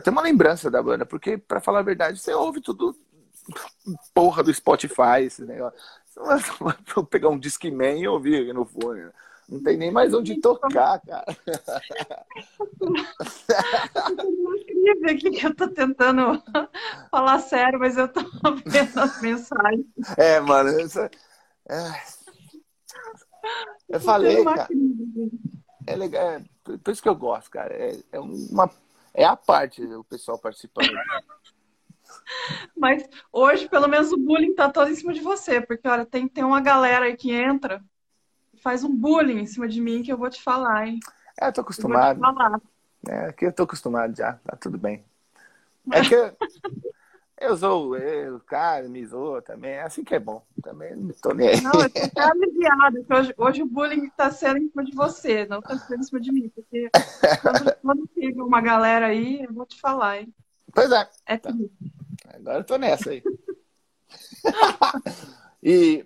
ter 0.02 0.10
uma 0.10 0.22
lembrança 0.22 0.70
da 0.70 0.82
banda. 0.82 1.06
Porque, 1.06 1.38
para 1.38 1.62
falar 1.62 1.80
a 1.80 1.84
verdade, 1.84 2.20
você 2.20 2.34
ouve 2.34 2.62
tudo 2.62 2.96
porra 4.14 4.44
do 4.44 4.54
Spotify, 4.54 5.24
esse 5.26 5.44
negócio. 5.44 5.80
Vai 6.60 6.78
pegar 7.10 7.30
um 7.30 7.40
Discman 7.40 8.00
e 8.00 8.08
ouvir 8.08 8.54
no 8.54 8.66
fone. 8.66 9.10
Não 9.50 9.62
tem 9.62 9.78
nem 9.78 9.92
mais 9.92 10.14
onde 10.14 10.40
tocar, 10.40 11.00
cara. 11.00 11.26
incrível 14.60 15.10
aqui 15.10 15.32
que 15.32 15.46
eu 15.46 15.56
tô 15.56 15.68
tentando 15.68 16.42
falar 17.12 17.40
sério, 17.40 17.80
mas 17.80 17.98
eu 17.98 18.08
tô 18.08 18.22
vendo 18.66 19.00
as 19.00 19.22
mensagens. 19.22 19.86
É, 20.18 20.40
mano, 20.40 20.70
essa... 20.80 21.10
é... 21.70 22.04
eu 23.90 24.00
falei, 24.00 24.44
cara. 24.44 24.68
É 25.86 25.96
legal, 25.96 26.24
é, 26.32 26.44
por 26.64 26.92
isso 26.92 27.04
que 27.04 27.10
eu 27.10 27.16
gosto, 27.16 27.52
cara. 27.52 27.74
É, 27.74 28.00
é, 28.14 28.20
uma, 28.20 28.70
é 29.14 29.26
a 29.26 29.36
parte 29.36 29.84
o 29.84 30.04
pessoal 30.04 30.40
participando. 30.40 30.90
Mas 32.76 33.08
hoje, 33.32 33.68
pelo 33.68 33.88
menos, 33.88 34.12
o 34.12 34.18
bullying 34.18 34.56
tá 34.56 34.70
todo 34.70 34.90
em 34.90 34.96
cima 34.96 35.14
de 35.14 35.20
você, 35.20 35.60
porque 35.60 35.88
olha, 35.88 36.06
tem, 36.06 36.28
tem 36.28 36.44
uma 36.44 36.62
galera 36.62 37.06
aí 37.06 37.18
que 37.18 37.32
entra 37.32 37.84
faz 38.64 38.84
um 38.84 38.96
bullying 38.96 39.40
em 39.40 39.46
cima 39.46 39.68
de 39.68 39.82
mim 39.82 40.02
que 40.02 40.12
eu 40.12 40.18
vou 40.18 40.30
te 40.30 40.42
falar, 40.42 40.88
hein? 40.88 41.00
É, 41.40 41.48
eu 41.48 41.54
tô 41.54 41.62
acostumado. 41.62 42.20
Eu 42.24 43.14
é, 43.14 43.26
aqui 43.26 43.46
eu 43.46 43.52
tô 43.52 43.64
acostumado 43.64 44.16
já, 44.16 44.34
tá 44.34 44.56
tudo 44.56 44.78
bem. 44.78 45.04
É 45.92 46.00
que 46.00 46.16
Eu 47.38 47.58
sou 47.58 47.98
eu, 47.98 48.38
o 48.38 48.40
cara 48.40 48.88
me 48.88 49.06
zoa 49.06 49.42
também. 49.42 49.72
É 49.72 49.82
assim 49.82 50.02
que 50.02 50.16
é 50.16 50.20
bom. 50.20 50.42
Também 50.62 50.96
não 50.96 51.14
tô 51.22 51.34
nem 51.34 51.50
aí. 51.50 51.62
Não, 51.62 51.74
eu 51.74 51.90
tô 51.90 52.00
até 52.00 52.22
aliviada. 52.22 53.06
Hoje, 53.10 53.34
hoje 53.38 53.62
o 53.64 53.66
bullying 53.66 54.06
está 54.06 54.32
sendo 54.32 54.60
em 54.60 54.70
cima 54.70 54.86
de 54.86 54.96
você, 54.96 55.46
não 55.46 55.60
está 55.60 55.78
sendo 55.78 56.00
em 56.00 56.04
cima 56.04 56.22
de 56.22 56.32
mim. 56.32 56.50
Porque 56.56 56.90
quando, 57.42 57.76
quando 57.82 58.10
uma 58.46 58.62
galera 58.62 59.08
aí, 59.08 59.44
eu 59.44 59.54
vou 59.54 59.66
te 59.66 59.78
falar, 59.82 60.22
hein? 60.22 60.34
Pois 60.74 60.90
é. 60.90 61.10
É 61.26 61.38
tá. 61.38 61.54
Agora 62.34 62.60
eu 62.60 62.64
tô 62.64 62.78
nessa 62.78 63.10
aí. 63.10 63.22
e, 65.62 66.06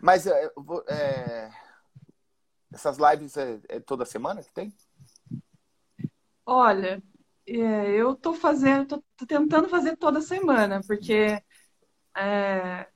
mas 0.00 0.26
é, 0.26 0.50
é, 0.88 1.50
essas 2.72 2.98
lives 2.98 3.36
é, 3.36 3.58
é 3.68 3.80
toda 3.80 4.04
semana 4.04 4.42
que 4.42 4.52
tem? 4.52 4.72
Olha, 6.44 7.02
é, 7.46 7.90
eu 7.94 8.14
tô 8.14 8.34
fazendo, 8.34 8.86
tô, 8.86 9.04
tô, 9.16 9.26
tentando 9.26 9.68
fazer 9.68 9.96
toda 9.96 10.20
semana, 10.20 10.80
porque 10.86 11.42
é, 12.16 12.86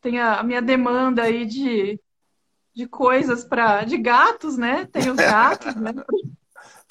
tem 0.00 0.20
a, 0.20 0.40
a, 0.40 0.42
minha 0.42 0.60
demanda 0.60 1.22
aí 1.22 1.46
de, 1.46 2.00
de 2.74 2.86
coisas 2.86 3.44
para 3.44 3.84
de 3.84 3.96
gatos, 3.96 4.56
né? 4.56 4.86
Tem 4.86 5.10
os 5.10 5.16
gatos, 5.16 5.74
né? 5.76 5.92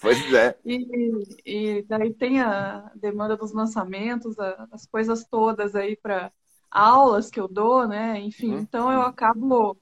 Pois 0.01 0.34
é. 0.34 0.59
E, 0.65 1.23
e 1.45 1.81
daí 1.84 2.13
tem 2.13 2.41
a 2.41 2.91
demanda 2.93 3.38
dos 3.38 3.53
lançamentos, 3.53 4.38
a, 4.38 4.67
as 4.69 4.86
coisas 4.86 5.23
todas 5.23 5.77
aí 5.77 5.95
para 5.95 6.29
aulas 6.69 7.31
que 7.31 7.39
eu 7.39 7.47
dou, 7.47 7.88
né? 7.88 8.19
Enfim, 8.19 8.55
uhum. 8.55 8.59
então 8.59 8.91
eu 8.91 9.01
acabo 9.01 9.77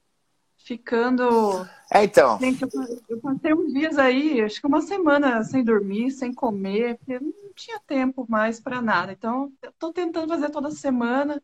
ficando. 0.64 1.66
É, 1.92 2.04
então. 2.04 2.38
Gente, 2.38 2.62
eu, 2.62 2.70
eu, 3.08 3.20
passei 3.20 3.52
uns 3.52 3.72
dias 3.72 3.98
aí, 3.98 4.40
acho 4.40 4.60
que 4.60 4.66
uma 4.66 4.80
semana 4.80 5.42
sem 5.44 5.62
dormir, 5.62 6.10
sem 6.10 6.32
comer, 6.32 6.96
porque 6.98 7.18
não 7.18 7.32
tinha 7.54 7.80
tempo 7.80 8.26
mais 8.28 8.60
para 8.60 8.80
nada. 8.80 9.12
Então, 9.12 9.52
estou 9.62 9.92
tentando 9.92 10.28
fazer 10.28 10.50
toda 10.50 10.70
semana, 10.70 11.42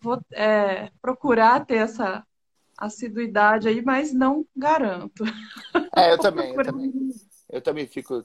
vou 0.00 0.20
é, 0.32 0.90
procurar 1.00 1.64
ter 1.64 1.76
essa 1.76 2.26
assiduidade 2.76 3.68
aí, 3.68 3.82
mas 3.82 4.12
não 4.12 4.46
garanto. 4.54 5.24
É, 5.96 6.12
eu 6.12 6.18
também, 6.20 6.54
eu 6.54 6.64
também. 6.64 6.92
Eu 7.50 7.62
também 7.62 7.86
fico 7.86 8.24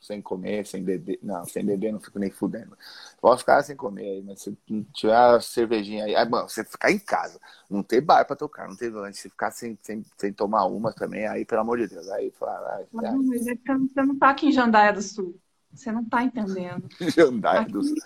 sem 0.00 0.22
comer, 0.22 0.66
sem 0.66 0.82
beber. 0.82 1.18
Não, 1.22 1.44
sem 1.44 1.64
beber 1.64 1.92
não 1.92 2.00
fico 2.00 2.18
nem 2.18 2.30
fudendo. 2.30 2.76
Posso 3.20 3.40
ficar 3.40 3.62
sem 3.62 3.76
comer 3.76 4.02
aí, 4.02 4.22
mas 4.22 4.42
se 4.42 4.56
tiver 4.92 5.14
a 5.14 5.40
cervejinha 5.40 6.04
aí. 6.04 6.14
aí 6.14 6.24
bom, 6.24 6.42
você 6.42 6.64
ficar 6.64 6.90
em 6.90 6.98
casa, 6.98 7.40
não 7.68 7.82
ter 7.82 8.00
bar 8.00 8.24
pra 8.24 8.36
tocar, 8.36 8.68
não 8.68 8.76
ter 8.76 8.90
lanche, 8.90 9.22
se 9.22 9.30
ficar 9.30 9.50
sem, 9.50 9.78
sem, 9.82 10.04
sem 10.16 10.32
tomar 10.32 10.64
uma 10.66 10.92
também, 10.92 11.26
aí, 11.26 11.44
pelo 11.44 11.62
amor 11.62 11.78
de 11.78 11.88
Deus, 11.88 12.08
aí 12.10 12.30
fala. 12.38 12.86
Não, 12.92 13.22
mas 13.24 13.46
é 13.46 13.56
que 13.56 13.74
você 13.74 14.02
não 14.02 14.18
tá 14.18 14.30
aqui 14.30 14.46
em 14.46 14.52
Jandaia 14.52 14.92
do 14.92 15.02
Sul. 15.02 15.38
Você 15.72 15.92
não 15.92 16.04
tá 16.04 16.22
entendendo. 16.22 16.88
Jandaia 17.14 17.60
aqui, 17.60 17.72
do 17.72 17.82
Sul. 17.82 17.96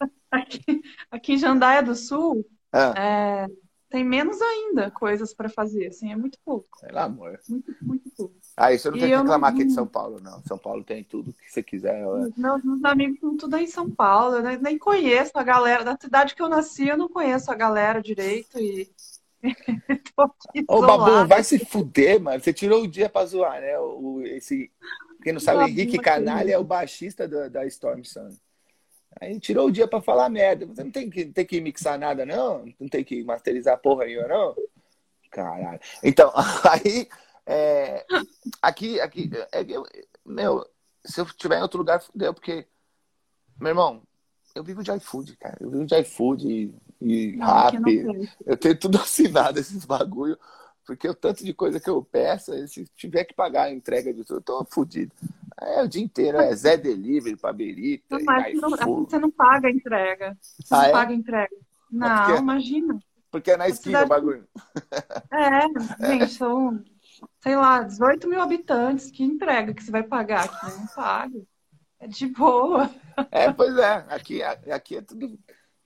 Aqui, 0.30 0.82
aqui 1.12 1.34
em 1.34 1.38
Jandaia 1.38 1.80
do 1.80 1.94
Sul, 1.94 2.44
ah. 2.72 2.92
é, 2.96 3.46
tem 3.94 4.02
menos 4.02 4.42
ainda 4.42 4.90
coisas 4.90 5.32
para 5.32 5.48
fazer, 5.48 5.86
assim, 5.86 6.10
é 6.10 6.16
muito 6.16 6.36
pouco. 6.44 6.80
Sei 6.80 6.90
lá, 6.90 7.04
amor. 7.04 7.38
Muito, 7.48 7.72
muito 7.80 8.10
pouco. 8.16 8.34
Ah, 8.56 8.72
isso 8.72 8.88
eu 8.88 8.90
não 8.90 8.98
tenho 8.98 9.12
que 9.12 9.16
reclamar 9.16 9.52
não... 9.52 9.56
aqui 9.56 9.68
de 9.68 9.72
São 9.72 9.86
Paulo, 9.86 10.20
não. 10.20 10.42
São 10.42 10.58
Paulo 10.58 10.82
tem 10.82 11.04
tudo 11.04 11.32
que 11.32 11.48
você 11.48 11.62
quiser. 11.62 12.04
Meus, 12.36 12.64
meus 12.64 12.84
amigos 12.84 13.14
estão 13.14 13.36
tudo 13.36 13.54
aí 13.54 13.62
em 13.62 13.68
São 13.68 13.88
Paulo, 13.88 14.34
eu 14.38 14.60
nem 14.60 14.76
conheço 14.78 15.30
a 15.36 15.44
galera. 15.44 15.84
Da 15.84 15.96
cidade 15.96 16.34
que 16.34 16.42
eu 16.42 16.48
nasci, 16.48 16.88
eu 16.88 16.98
não 16.98 17.08
conheço 17.08 17.52
a 17.52 17.54
galera 17.54 18.02
direito 18.02 18.58
e 18.58 18.90
Ô, 20.66 20.80
Babu, 20.80 21.28
vai 21.28 21.44
se 21.44 21.64
fuder, 21.64 22.20
mano. 22.20 22.42
Você 22.42 22.52
tirou 22.52 22.82
o 22.82 22.88
dia 22.88 23.08
pra 23.08 23.26
zoar, 23.26 23.60
né? 23.60 23.78
O, 23.78 24.22
esse, 24.24 24.72
quem 25.22 25.32
não 25.32 25.40
sabe, 25.40 25.62
o 25.62 25.68
Henrique 25.68 26.00
Canalha 26.00 26.54
é 26.54 26.58
o 26.58 26.64
baixista 26.64 27.28
da, 27.28 27.48
da 27.48 27.64
Storm 27.66 28.02
Sun. 28.02 28.30
Aí 29.20 29.38
tirou 29.38 29.68
o 29.68 29.72
dia 29.72 29.86
pra 29.86 30.02
falar 30.02 30.28
merda. 30.28 30.66
Você 30.66 30.82
não 30.82 30.90
tem 30.90 31.08
que, 31.08 31.26
tem 31.26 31.46
que 31.46 31.60
mixar 31.60 31.98
nada, 31.98 32.26
não? 32.26 32.64
Não 32.78 32.88
tem 32.88 33.04
que 33.04 33.22
masterizar 33.24 33.80
porra 33.80 34.04
nenhuma, 34.06 34.28
não? 34.28 34.56
Caralho. 35.30 35.80
Então, 36.02 36.32
aí. 36.70 37.08
É, 37.46 38.04
aqui, 38.62 39.00
aqui. 39.00 39.30
É, 39.52 39.64
eu, 39.68 39.84
meu, 40.24 40.66
se 41.04 41.20
eu 41.20 41.24
estiver 41.24 41.58
em 41.58 41.62
outro 41.62 41.78
lugar, 41.78 42.00
fudeu, 42.00 42.32
porque. 42.32 42.66
Meu 43.60 43.68
irmão, 43.68 44.02
eu 44.54 44.64
vivo 44.64 44.82
de 44.82 44.92
iFood, 44.92 45.36
cara. 45.36 45.56
Eu 45.60 45.70
vivo 45.70 45.84
de 45.84 46.00
iFood 46.00 46.48
e, 46.48 46.74
e 47.00 47.36
não, 47.36 47.46
rap. 47.46 48.30
Eu 48.46 48.56
tenho 48.56 48.78
tudo 48.78 48.98
assinado, 49.02 49.58
esses 49.58 49.84
bagulho. 49.84 50.38
Porque 50.86 51.08
o 51.08 51.14
tanto 51.14 51.44
de 51.44 51.54
coisa 51.54 51.80
que 51.80 51.88
eu 51.88 52.02
peço, 52.02 52.52
se 52.68 52.84
tiver 52.96 53.24
que 53.24 53.34
pagar 53.34 53.64
a 53.64 53.72
entrega 53.72 54.12
de 54.12 54.24
tudo, 54.24 54.38
eu 54.38 54.42
tô 54.42 54.66
fudido. 54.70 55.12
É 55.60 55.82
o 55.82 55.88
dia 55.88 56.02
inteiro, 56.02 56.38
é 56.38 56.54
Zé 56.54 56.76
Delivery, 56.76 57.36
Paberita. 57.36 58.18
Mas 58.22 58.54
não, 58.60 58.70
você 58.70 59.18
não 59.18 59.30
paga 59.30 59.68
a 59.68 59.70
entrega. 59.70 60.36
Você 60.40 60.74
ah, 60.74 60.78
não 60.78 60.84
é? 60.84 60.92
paga 60.92 61.12
a 61.12 61.16
entrega. 61.16 61.56
Não, 61.90 62.24
porque, 62.24 62.40
imagina. 62.40 62.98
Porque 63.30 63.50
é 63.50 63.56
na 63.56 63.68
esquina 63.68 64.04
o 64.04 64.08
bagulho. 64.08 64.46
É, 65.32 66.06
gente, 66.06 66.32
são, 66.34 66.82
sei 67.40 67.56
lá, 67.56 67.82
18 67.82 68.28
mil 68.28 68.40
habitantes. 68.40 69.10
Que 69.10 69.24
entrega 69.24 69.74
que 69.74 69.82
você 69.82 69.90
vai 69.90 70.02
pagar 70.02 70.44
aqui? 70.44 70.78
Não 70.78 70.86
paga. 70.88 71.42
É 71.98 72.06
de 72.06 72.26
boa. 72.28 72.90
É, 73.30 73.52
pois 73.52 73.76
é. 73.76 74.04
Aqui, 74.08 74.42
aqui 74.42 74.96
é 74.96 75.02
tudo 75.02 75.38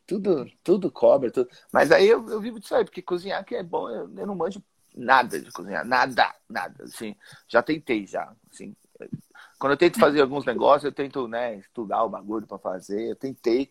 tudo, 0.08 0.50
tudo 0.64 0.90
cobra, 0.90 1.30
tudo. 1.30 1.50
Mas 1.70 1.92
aí 1.92 2.08
eu, 2.08 2.26
eu 2.30 2.40
vivo 2.40 2.58
disso 2.58 2.74
aí, 2.74 2.82
porque 2.82 3.02
cozinhar 3.02 3.44
que 3.44 3.54
é 3.54 3.62
bom, 3.62 3.90
eu, 3.90 4.10
eu, 4.16 4.26
não 4.26 4.34
manjo 4.34 4.62
nada 4.98 5.40
de 5.40 5.50
cozinhar, 5.52 5.84
nada, 5.84 6.34
nada, 6.48 6.84
assim, 6.84 7.14
já 7.46 7.62
tentei 7.62 8.06
já, 8.06 8.32
assim, 8.52 8.74
quando 9.58 9.72
eu 9.72 9.76
tento 9.76 9.98
fazer 9.98 10.20
alguns 10.20 10.44
negócios, 10.44 10.84
eu 10.84 10.92
tento, 10.92 11.28
né, 11.28 11.56
estudar 11.56 12.02
o 12.02 12.08
bagulho 12.08 12.46
para 12.46 12.58
fazer, 12.58 13.10
eu 13.10 13.16
tentei, 13.16 13.70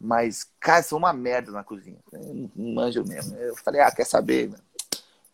mas, 0.00 0.50
cara, 0.58 0.82
sou 0.82 0.98
uma 0.98 1.12
merda 1.12 1.52
na 1.52 1.62
cozinha, 1.62 1.98
eu 2.12 2.50
não 2.54 2.74
manjo 2.74 3.04
mesmo, 3.04 3.36
eu 3.36 3.56
falei, 3.56 3.80
ah, 3.80 3.90
quer 3.90 4.04
saber, 4.04 4.52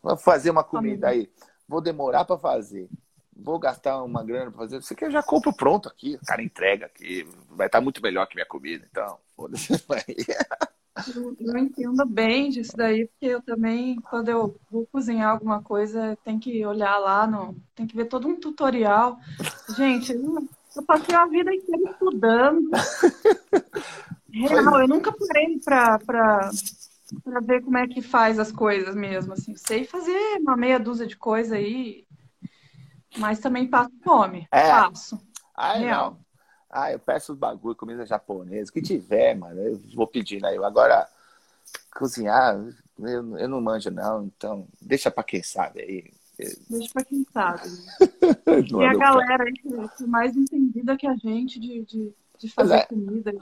vou 0.03 0.17
fazer 0.17 0.51
uma 0.51 0.63
comida 0.63 1.09
aí, 1.09 1.31
vou 1.67 1.81
demorar 1.81 2.25
para 2.25 2.39
fazer, 2.39 2.89
vou 3.35 3.59
gastar 3.59 4.03
uma 4.03 4.23
grana 4.23 4.51
para 4.51 4.61
fazer, 4.61 4.83
você 4.83 4.95
quer 4.95 5.11
já 5.11 5.23
compro 5.23 5.53
pronto 5.55 5.89
aqui, 5.89 6.19
o 6.23 6.27
cara 6.27 6.43
entrega 6.43 6.87
aqui, 6.87 7.27
vai 7.49 7.67
estar 7.67 7.81
muito 7.81 8.03
melhor 8.03 8.27
que 8.27 8.35
minha 8.35 8.47
comida, 8.47 8.87
então, 8.91 9.19
foda-se. 9.35 9.73
Eu, 11.39 11.59
entendo 11.59 12.05
bem 12.07 12.51
disso 12.51 12.77
daí, 12.77 13.07
porque 13.07 13.27
eu 13.27 13.43
também, 13.43 13.97
quando 13.97 14.29
eu 14.29 14.57
vou 14.71 14.87
cozinhar 14.87 15.31
alguma 15.31 15.63
coisa, 15.63 16.17
tem 16.25 16.39
que 16.39 16.65
olhar 16.65 16.99
lá, 16.99 17.27
no, 17.27 17.57
tem 17.75 17.87
que 17.87 17.97
ver 17.97 18.07
todo 18.07 18.29
um 18.29 18.39
tutorial. 18.39 19.19
Gente, 19.77 20.13
eu, 20.13 20.49
eu 20.77 20.83
passei 20.85 21.15
a 21.15 21.27
vida 21.27 21.55
inteira 21.55 21.91
estudando. 21.91 22.71
Real, 24.33 24.81
eu 24.81 24.89
nunca 24.89 25.13
parei 25.13 25.59
para 25.65 25.99
para 27.25 27.41
ver 27.41 27.63
como 27.63 27.77
é 27.77 27.89
que 27.89 28.01
faz 28.01 28.39
as 28.39 28.53
coisas 28.53 28.95
mesmo, 28.95 29.33
assim. 29.33 29.57
Sei 29.57 29.85
fazer 29.85 30.39
uma 30.41 30.57
meia 30.57 30.79
dúzia 30.79 31.07
de 31.07 31.17
coisa 31.17 31.57
aí, 31.57 32.07
mas 33.19 33.41
também 33.41 33.67
passo 33.67 33.91
fome. 34.05 34.47
É. 34.53 34.69
Passo. 34.69 35.21
Ah, 35.57 35.75
Real. 35.75 36.13
Não. 36.13 36.30
Ah, 36.71 36.93
eu 36.93 36.99
peço 36.99 37.33
os 37.33 37.39
bagulho, 37.39 37.75
comida 37.75 38.07
japonesa, 38.07 38.71
o 38.71 38.73
que 38.73 38.81
tiver, 38.81 39.35
mano, 39.35 39.61
eu 39.61 39.81
vou 39.95 40.07
pedindo 40.07 40.47
aí. 40.47 40.57
Agora, 40.57 41.09
cozinhar, 41.97 42.57
eu, 42.99 43.39
eu 43.39 43.49
não 43.49 43.61
manjo, 43.61 43.91
não, 43.91 44.25
então 44.25 44.69
deixa 44.81 45.11
pra 45.11 45.25
quem 45.25 45.43
sabe 45.43 45.81
aí. 45.83 46.13
Deixa 46.69 46.93
pra 46.93 47.05
quem 47.05 47.27
sabe. 47.33 47.69
e 48.81 48.85
a 48.85 48.95
galera 48.95 49.45
aí 49.45 49.53
que 49.53 49.69
é 49.69 50.07
mais 50.07 50.37
entendida 50.37 50.97
que 50.97 51.07
a 51.07 51.15
gente 51.17 51.59
de, 51.59 51.85
de, 51.85 52.15
de 52.39 52.49
fazer 52.51 52.75
é. 52.77 52.87
comida. 52.87 53.33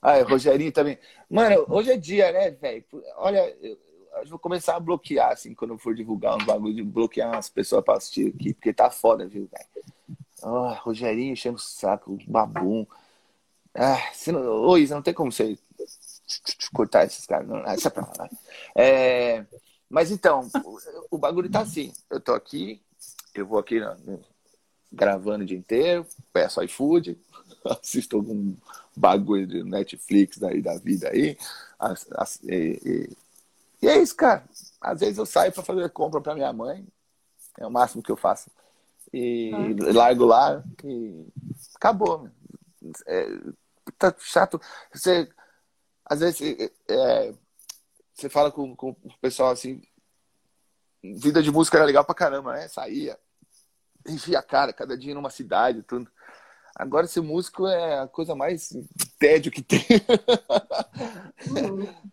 Ah, 0.00 0.22
Rogerinho 0.22 0.70
também. 0.70 0.98
Mano, 1.28 1.66
hoje 1.68 1.90
é 1.90 1.96
dia, 1.96 2.30
né, 2.30 2.50
velho? 2.50 2.84
Olha, 3.16 3.56
eu, 3.60 3.78
eu 4.16 4.26
vou 4.28 4.38
começar 4.38 4.76
a 4.76 4.80
bloquear, 4.80 5.32
assim, 5.32 5.54
quando 5.54 5.72
eu 5.72 5.78
for 5.78 5.94
divulgar 5.94 6.36
um 6.36 6.44
bagulho, 6.44 6.74
de 6.74 6.82
bloquear 6.82 7.36
as 7.36 7.48
pessoas 7.48 7.84
pra 7.84 7.96
assistir 7.96 8.28
aqui, 8.28 8.54
porque 8.54 8.72
tá 8.72 8.90
foda, 8.90 9.26
viu, 9.26 9.48
velho? 9.50 9.97
Oh, 10.42 10.72
Rogerinho 10.82 11.32
enchendo 11.32 11.56
o 11.56 11.60
saco, 11.60 12.18
babum. 12.26 12.86
Ah, 13.74 14.12
você 14.12 14.32
não, 14.32 14.40
ô, 14.40 14.76
Isa, 14.76 14.94
não 14.94 15.02
tem 15.02 15.14
como 15.14 15.32
você 15.32 15.58
cortar 16.72 17.04
esses 17.04 17.26
caras. 17.26 17.48
Não, 17.48 17.58
essa 17.66 17.90
pra 17.90 18.02
lá. 18.18 18.28
É, 18.74 19.44
mas 19.88 20.10
então, 20.10 20.48
o, 20.64 20.78
o, 21.12 21.18
bagulho 21.18 21.50
tá 21.50 21.60
assim. 21.60 21.92
Eu 22.10 22.20
tô 22.20 22.32
aqui, 22.32 22.80
eu 23.34 23.46
vou 23.46 23.58
aqui 23.58 23.80
gravando 24.92 25.44
o 25.44 25.46
dia 25.46 25.56
inteiro, 25.56 26.06
peço 26.32 26.62
iFood, 26.62 27.18
assisto 27.64 28.16
algum 28.16 28.54
bagulho 28.96 29.46
de 29.46 29.62
Netflix 29.62 30.38
daí 30.38 30.60
da 30.60 30.76
vida 30.78 31.10
aí. 31.10 31.36
As, 31.78 32.06
as, 32.12 32.42
e, 32.44 32.80
e, 32.84 33.16
e, 33.82 33.88
é 33.88 33.98
isso, 33.98 34.16
cara. 34.16 34.44
Às 34.80 35.00
vezes 35.00 35.18
eu 35.18 35.26
saio 35.26 35.52
para 35.52 35.62
fazer 35.62 35.88
compra 35.90 36.20
para 36.20 36.34
minha 36.34 36.52
mãe. 36.52 36.86
É 37.58 37.66
o 37.66 37.70
máximo 37.70 38.02
que 38.02 38.10
eu 38.10 38.16
faço 38.16 38.50
e 39.12 39.50
ah. 39.54 39.92
largo 39.92 40.24
lá 40.24 40.62
e 40.84 41.26
acabou. 41.74 42.28
É, 43.06 43.26
tá 43.98 44.14
chato. 44.18 44.60
Você, 44.92 45.28
às 46.04 46.20
vezes, 46.20 46.70
é, 46.88 47.34
você 48.14 48.28
fala 48.28 48.50
com, 48.50 48.74
com 48.74 48.90
o 48.90 49.18
pessoal 49.20 49.50
assim, 49.50 49.80
vida 51.02 51.42
de 51.42 51.50
música 51.50 51.76
era 51.76 51.86
legal 51.86 52.04
pra 52.04 52.14
caramba, 52.14 52.52
né? 52.52 52.68
Saía, 52.68 53.18
enchia 54.06 54.38
a 54.38 54.42
cara, 54.42 54.72
cada 54.72 54.96
dia 54.96 55.14
numa 55.14 55.30
cidade, 55.30 55.82
tudo. 55.82 56.10
Agora 56.74 57.08
ser 57.08 57.22
músico 57.22 57.66
é 57.66 57.98
a 57.98 58.06
coisa 58.06 58.36
mais 58.36 58.70
tédio 59.18 59.50
que 59.50 59.62
tem. 59.62 59.84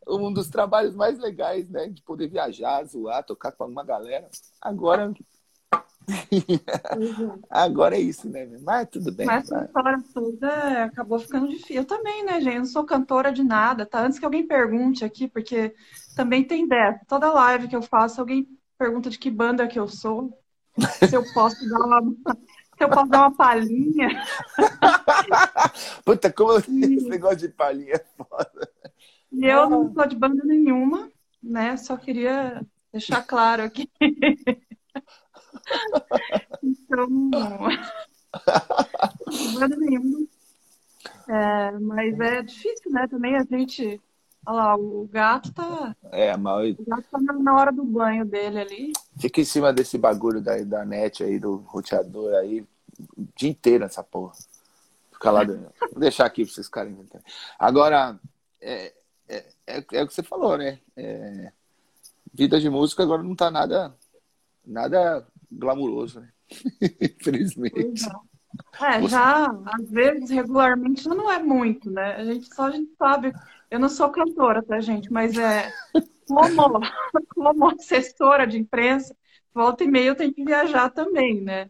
Uhum. 0.08 0.26
um 0.28 0.34
dos 0.34 0.50
trabalhos 0.50 0.96
mais 0.96 1.20
legais, 1.20 1.70
né? 1.70 1.88
De 1.88 2.02
poder 2.02 2.28
viajar, 2.28 2.84
zoar, 2.86 3.24
tocar 3.24 3.52
com 3.52 3.66
uma 3.66 3.84
galera. 3.84 4.28
Agora 4.60 5.14
Uhum. 6.08 7.42
Agora 7.50 7.96
é 7.96 8.00
isso, 8.00 8.30
né? 8.30 8.48
Mas 8.62 8.90
tudo 8.90 9.12
bem. 9.12 9.26
Mas 9.26 9.52
a 9.52 9.66
história 9.66 10.04
toda 10.14 10.84
acabou 10.86 11.20
ficando 11.20 11.48
difícil. 11.48 11.78
Eu 11.78 11.86
também, 11.86 12.24
né, 12.24 12.40
gente? 12.40 12.56
Eu 12.56 12.60
não 12.60 12.66
sou 12.66 12.84
cantora 12.86 13.32
de 13.32 13.44
nada, 13.44 13.86
tá? 13.86 14.02
Antes 14.02 14.20
que 14.20 14.26
alguém 14.26 14.46
pergunte 14.46 15.04
aqui, 15.04 15.28
porque 15.28 15.74
também 16.16 16.44
tem 16.44 16.68
dessa. 16.68 17.02
Toda 17.08 17.34
live 17.34 17.68
que 17.68 17.76
eu 17.76 17.82
faço, 17.82 18.20
alguém 18.20 18.48
pergunta 18.78 19.10
de 19.10 19.18
que 19.18 19.32
banda 19.32 19.68
que 19.68 19.80
eu 19.80 19.88
sou. 19.88 20.38
Se 21.08 21.16
eu 21.16 21.24
posso 21.34 21.68
dar 21.70 21.80
uma. 21.80 22.02
Se 22.78 22.84
eu 22.84 22.90
posso 22.90 23.10
dar 23.10 23.20
uma 23.22 23.36
palhinha. 23.36 24.10
Puta, 26.04 26.32
como 26.32 26.58
esse 26.58 27.10
negócio 27.10 27.38
de 27.38 27.50
palhinha 27.50 27.96
é 27.96 28.06
foda. 28.18 28.70
E 29.32 29.46
eu 29.46 29.70
não 29.70 29.94
sou 29.94 30.08
de 30.08 30.16
banda 30.16 30.44
nenhuma, 30.44 31.10
né? 31.42 31.78
Só 31.78 31.96
queria 31.96 32.62
deixar 32.92 33.22
claro 33.22 33.64
aqui. 33.64 33.90
então, 36.64 37.08
nada 39.60 39.76
nenhum. 39.78 40.28
É, 41.28 41.72
mas 41.80 42.20
é 42.20 42.44
difícil, 42.44 42.92
né? 42.92 43.08
Também 43.08 43.36
a 43.36 43.44
gente. 43.44 44.00
Olha 44.46 44.56
lá, 44.56 44.76
o 44.76 45.10
gato 45.12 45.52
tá. 45.54 45.96
É, 46.12 46.38
mas... 46.38 46.78
O 46.78 46.86
gato 46.86 47.06
tá 47.10 47.20
na 47.20 47.56
hora 47.56 47.72
do 47.72 47.84
banho 47.84 48.24
dele 48.24 48.60
ali. 48.60 48.94
Fica 49.20 49.42
em 49.42 49.46
cima 49.46 49.74
desse 49.74 49.98
bagulho 49.98 50.40
da, 50.40 50.58
da 50.64 50.86
net 50.86 51.24
aí, 51.24 51.40
do 51.40 51.56
roteador 51.56 52.36
aí, 52.36 52.62
o 53.18 53.28
dia 53.36 53.50
inteiro 53.50 53.86
essa 53.86 54.04
porra. 54.04 54.34
Fica 55.12 55.32
lá 55.32 55.44
dentro. 55.44 55.72
Vou 55.92 56.00
deixar 56.00 56.26
aqui 56.26 56.46
pra 56.46 56.54
vocês 56.54 56.68
ficarem 56.68 56.94
inventando. 56.94 57.24
Agora, 57.58 58.20
é, 58.62 58.94
é, 59.28 59.46
é, 59.66 59.86
é, 59.94 60.04
o 60.04 60.08
que 60.08 60.14
você 60.14 60.22
falou, 60.22 60.58
né? 60.58 60.80
É, 60.96 61.52
vida 62.34 62.60
de 62.60 62.70
música 62.70 63.02
agora 63.02 63.24
não 63.24 63.36
tá 63.36 63.50
nada, 63.50 63.96
nada 64.66 65.26
glamuroso, 65.56 66.20
né? 66.20 66.30
Infelizmente. 67.02 68.06
É, 68.82 69.08
já, 69.08 69.48
às 69.66 69.90
vezes, 69.90 70.30
regularmente, 70.30 71.08
não 71.08 71.32
é 71.32 71.40
muito, 71.42 71.90
né? 71.92 72.16
A 72.16 72.26
gente 72.26 72.54
só 72.54 72.66
a 72.66 72.72
gente 72.72 72.94
sabe. 72.98 73.34
Eu 73.70 73.80
não 73.80 73.90
sou 73.90 74.10
cantora, 74.10 74.64
tá, 74.64 74.80
gente? 74.80 75.12
Mas 75.12 75.38
é 75.38 75.72
como, 76.28 76.80
como 77.34 77.70
assessora 77.70 78.46
de 78.46 78.58
imprensa, 78.58 79.16
volta 79.54 79.84
e 79.84 79.88
meia 79.88 80.10
eu 80.10 80.16
tenho 80.16 80.34
que 80.34 80.44
viajar 80.44 80.90
também, 80.90 81.42
né? 81.42 81.70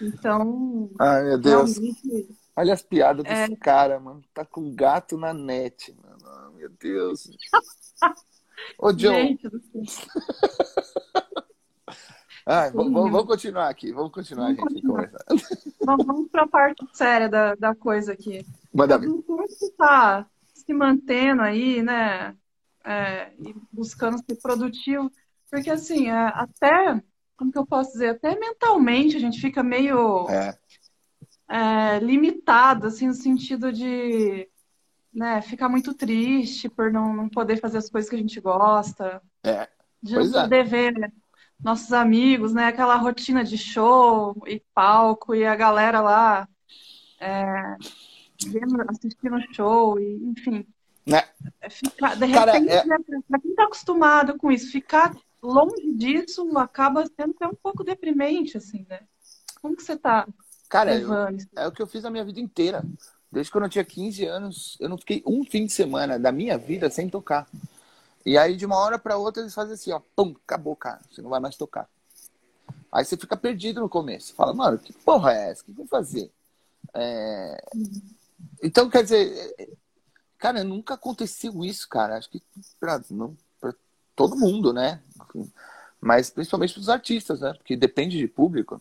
Então. 0.00 0.90
Ai, 0.98 1.24
meu 1.24 1.38
Deus. 1.38 1.76
Realmente... 1.76 2.40
Olha 2.56 2.74
as 2.74 2.82
piadas 2.82 3.24
é... 3.26 3.46
desse 3.46 3.56
cara, 3.56 3.98
mano. 3.98 4.22
Tá 4.34 4.44
com 4.44 4.74
gato 4.74 5.16
na 5.16 5.32
net, 5.32 5.94
mano. 6.02 6.52
Meu 6.56 6.68
Deus. 6.68 7.30
Ô, 8.78 8.92
John. 8.92 9.12
Gente 9.14 9.48
do 9.48 9.60
céu. 9.60 10.06
Vamos, 12.46 12.92
vamos, 12.92 13.24
continuar 13.24 13.68
aqui, 13.68 13.92
vamos 13.92 14.12
continuar 14.12 14.54
vamos 14.54 14.72
gente 14.72 14.86
conversando. 14.86 15.24
Vamos, 15.84 16.06
vamos 16.06 16.30
para 16.30 16.42
a 16.42 16.48
parte 16.48 16.86
séria 16.92 17.28
da, 17.28 17.54
da 17.54 17.74
coisa 17.74 18.12
aqui. 18.12 18.44
Manda 18.72 18.98
ver. 18.98 19.08
Está 19.48 20.26
se 20.54 20.72
mantendo 20.72 21.42
aí, 21.42 21.82
né? 21.82 22.36
é, 22.84 23.32
e 23.38 23.54
buscando 23.72 24.18
ser 24.18 24.36
produtivo, 24.40 25.10
porque 25.50 25.70
assim, 25.70 26.08
é, 26.08 26.12
até, 26.12 27.00
como 27.36 27.52
que 27.52 27.58
eu 27.58 27.66
posso 27.66 27.92
dizer, 27.92 28.10
até 28.10 28.38
mentalmente 28.38 29.16
a 29.16 29.20
gente 29.20 29.40
fica 29.40 29.62
meio 29.62 30.28
é. 30.28 30.58
É, 31.48 31.98
limitado, 31.98 32.86
assim, 32.86 33.08
no 33.08 33.14
sentido 33.14 33.72
de 33.72 34.48
né, 35.12 35.42
ficar 35.42 35.68
muito 35.68 35.92
triste 35.94 36.68
por 36.68 36.92
não, 36.92 37.14
não 37.14 37.28
poder 37.28 37.56
fazer 37.56 37.78
as 37.78 37.90
coisas 37.90 38.08
que 38.08 38.16
a 38.16 38.20
gente 38.20 38.40
gosta. 38.40 39.20
É. 39.42 39.68
De 40.02 40.14
não 40.14 40.22
é. 40.22 40.42
poder 40.42 40.64
ver 40.64 41.12
nossos 41.62 41.92
amigos, 41.92 42.52
né? 42.52 42.66
Aquela 42.66 42.96
rotina 42.96 43.44
de 43.44 43.58
show 43.58 44.36
e 44.46 44.62
palco 44.74 45.34
e 45.34 45.44
a 45.44 45.54
galera 45.54 46.00
lá 46.00 46.48
é, 47.20 47.76
vendo, 48.46 48.82
assistindo 48.88 49.40
show, 49.54 49.98
e, 49.98 50.16
enfim. 50.24 50.66
Né? 51.06 51.22
É 51.60 51.70
ficar, 51.70 52.16
de 52.16 52.26
repente, 52.26 52.46
Cara, 52.46 52.58
é... 52.58 52.84
Né, 52.84 52.96
para 53.28 53.40
quem 53.40 53.50
está 53.50 53.64
acostumado 53.64 54.38
com 54.38 54.50
isso, 54.50 54.70
ficar 54.70 55.14
longe 55.42 55.92
disso 55.92 56.46
acaba 56.58 57.04
sendo 57.06 57.34
até 57.36 57.46
um 57.46 57.54
pouco 57.54 57.82
deprimente, 57.82 58.56
assim, 58.56 58.86
né? 58.88 59.00
Como 59.60 59.76
que 59.76 59.82
você 59.82 59.94
está 59.94 60.26
Cara, 60.70 60.96
eu, 60.96 61.10
é 61.56 61.66
o 61.66 61.72
que 61.72 61.82
eu 61.82 61.86
fiz 61.86 62.04
a 62.04 62.10
minha 62.10 62.24
vida 62.24 62.38
inteira. 62.38 62.84
Desde 63.30 63.50
quando 63.50 63.64
eu 63.64 63.70
tinha 63.70 63.84
15 63.84 64.24
anos, 64.24 64.76
eu 64.80 64.88
não 64.88 64.96
fiquei 64.96 65.20
um 65.26 65.44
fim 65.44 65.66
de 65.66 65.72
semana 65.72 66.16
da 66.16 66.30
minha 66.30 66.56
vida 66.56 66.88
sem 66.88 67.08
tocar. 67.08 67.48
E 68.24 68.36
aí, 68.36 68.56
de 68.56 68.66
uma 68.66 68.76
hora 68.76 68.98
para 68.98 69.16
outra, 69.16 69.42
eles 69.42 69.54
fazem 69.54 69.74
assim, 69.74 69.92
ó, 69.92 70.00
pum, 70.14 70.34
acabou, 70.44 70.76
cara, 70.76 71.00
você 71.10 71.22
não 71.22 71.30
vai 71.30 71.40
mais 71.40 71.56
tocar. 71.56 71.88
Aí 72.92 73.04
você 73.04 73.16
fica 73.16 73.36
perdido 73.36 73.80
no 73.80 73.88
começo. 73.88 74.34
Fala, 74.34 74.52
mano, 74.52 74.78
que 74.78 74.92
porra 74.92 75.32
é 75.32 75.50
essa? 75.50 75.62
O 75.62 75.64
que 75.64 75.70
eu 75.70 75.76
vou 75.76 75.86
fazer? 75.86 76.30
É... 76.92 77.62
Então, 78.62 78.90
quer 78.90 79.02
dizer, 79.04 79.78
cara, 80.38 80.64
nunca 80.64 80.94
aconteceu 80.94 81.64
isso, 81.64 81.88
cara. 81.88 82.16
Acho 82.16 82.28
que 82.28 82.42
pra, 82.78 83.00
não, 83.10 83.36
pra 83.60 83.72
todo 84.16 84.36
mundo, 84.36 84.72
né? 84.72 85.02
Mas 86.00 86.30
principalmente 86.30 86.74
para 86.74 86.80
os 86.80 86.88
artistas, 86.88 87.40
né? 87.40 87.54
Porque 87.54 87.76
depende 87.76 88.18
de 88.18 88.26
público. 88.26 88.80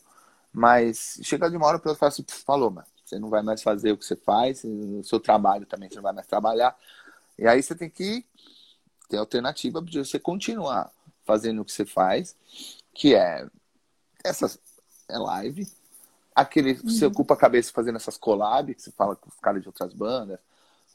Mas 0.52 1.20
chega 1.22 1.50
de 1.50 1.56
uma 1.56 1.68
hora 1.68 1.78
para 1.78 1.92
outra 1.92 2.00
e 2.00 2.00
fala 2.00 2.10
assim, 2.10 2.26
falou, 2.46 2.72
mano, 2.72 2.88
você 3.06 3.20
não 3.20 3.30
vai 3.30 3.44
mais 3.44 3.62
fazer 3.62 3.92
o 3.92 3.98
que 3.98 4.06
você 4.06 4.16
faz, 4.16 4.64
o 4.64 5.04
seu 5.04 5.20
trabalho 5.20 5.66
também 5.66 5.90
você 5.90 5.96
não 5.96 6.04
vai 6.04 6.14
mais 6.14 6.28
trabalhar. 6.28 6.76
E 7.38 7.48
aí 7.48 7.62
você 7.62 7.76
tem 7.76 7.90
que 7.90 8.26
ter 9.10 9.18
alternativa 9.18 9.82
de 9.82 9.99
você 9.99 10.18
continuar 10.20 10.89
fazendo 11.26 11.62
o 11.62 11.66
que 11.66 11.72
você 11.72 11.86
faz, 11.86 12.36
que 12.93 13.16
é 13.16 13.45
essa 14.24 14.60
é 15.10 15.18
live, 15.18 15.68
aquele 16.36 16.74
uhum. 16.74 16.89
você 16.89 17.05
ocupa 17.05 17.34
a 17.34 17.38
cabeça 17.38 17.72
fazendo 17.74 17.95
essas 17.97 18.18
collabs, 18.18 18.76
que 18.76 18.82
você 18.84 18.91
fala 18.91 19.16
com 19.16 19.30
os 19.30 19.39
caras 19.39 19.62
de 19.62 19.68
outras 19.68 19.93
bandas, 19.93 20.39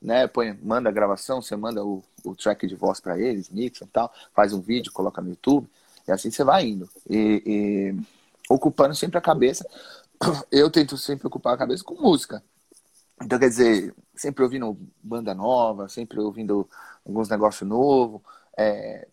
né? 0.01 0.27
Põe, 0.27 0.59
manda 0.63 0.89
a 0.89 0.93
gravação, 0.93 1.43
você 1.43 1.57
manda 1.57 1.85
o, 1.85 2.03
o 2.25 2.35
track 2.35 2.67
de 2.67 2.75
voz 2.75 3.01
para 3.01 3.19
eles, 3.19 3.51
mixa 3.51 3.85
e 3.85 3.89
tal, 3.89 4.13
faz 4.33 4.53
um 4.53 4.61
vídeo, 4.61 4.93
coloca 4.93 5.21
no 5.21 5.31
YouTube, 5.31 5.69
e 6.07 6.13
assim 6.13 6.31
você 6.31 6.45
vai 6.45 6.67
indo. 6.67 6.89
E, 7.09 7.43
e 7.47 8.03
ocupando 8.49 8.95
sempre 8.95 9.19
a 9.19 9.23
cabeça. 9.23 9.67
Eu 10.51 10.71
tento 10.71 10.97
sempre 10.97 11.27
ocupar 11.27 11.55
a 11.55 11.59
cabeça 11.59 11.83
com 11.83 11.95
música. 11.95 12.43
Então, 13.23 13.39
quer 13.39 13.49
dizer, 13.49 13.95
sempre 14.17 14.43
ouvindo 14.43 14.77
banda 15.03 15.35
nova, 15.35 15.89
sempre 15.89 16.21
ouvindo 16.21 16.69
alguns 17.07 17.29
negócios 17.29 17.69
novos, 17.69 18.21
é, 18.57 19.07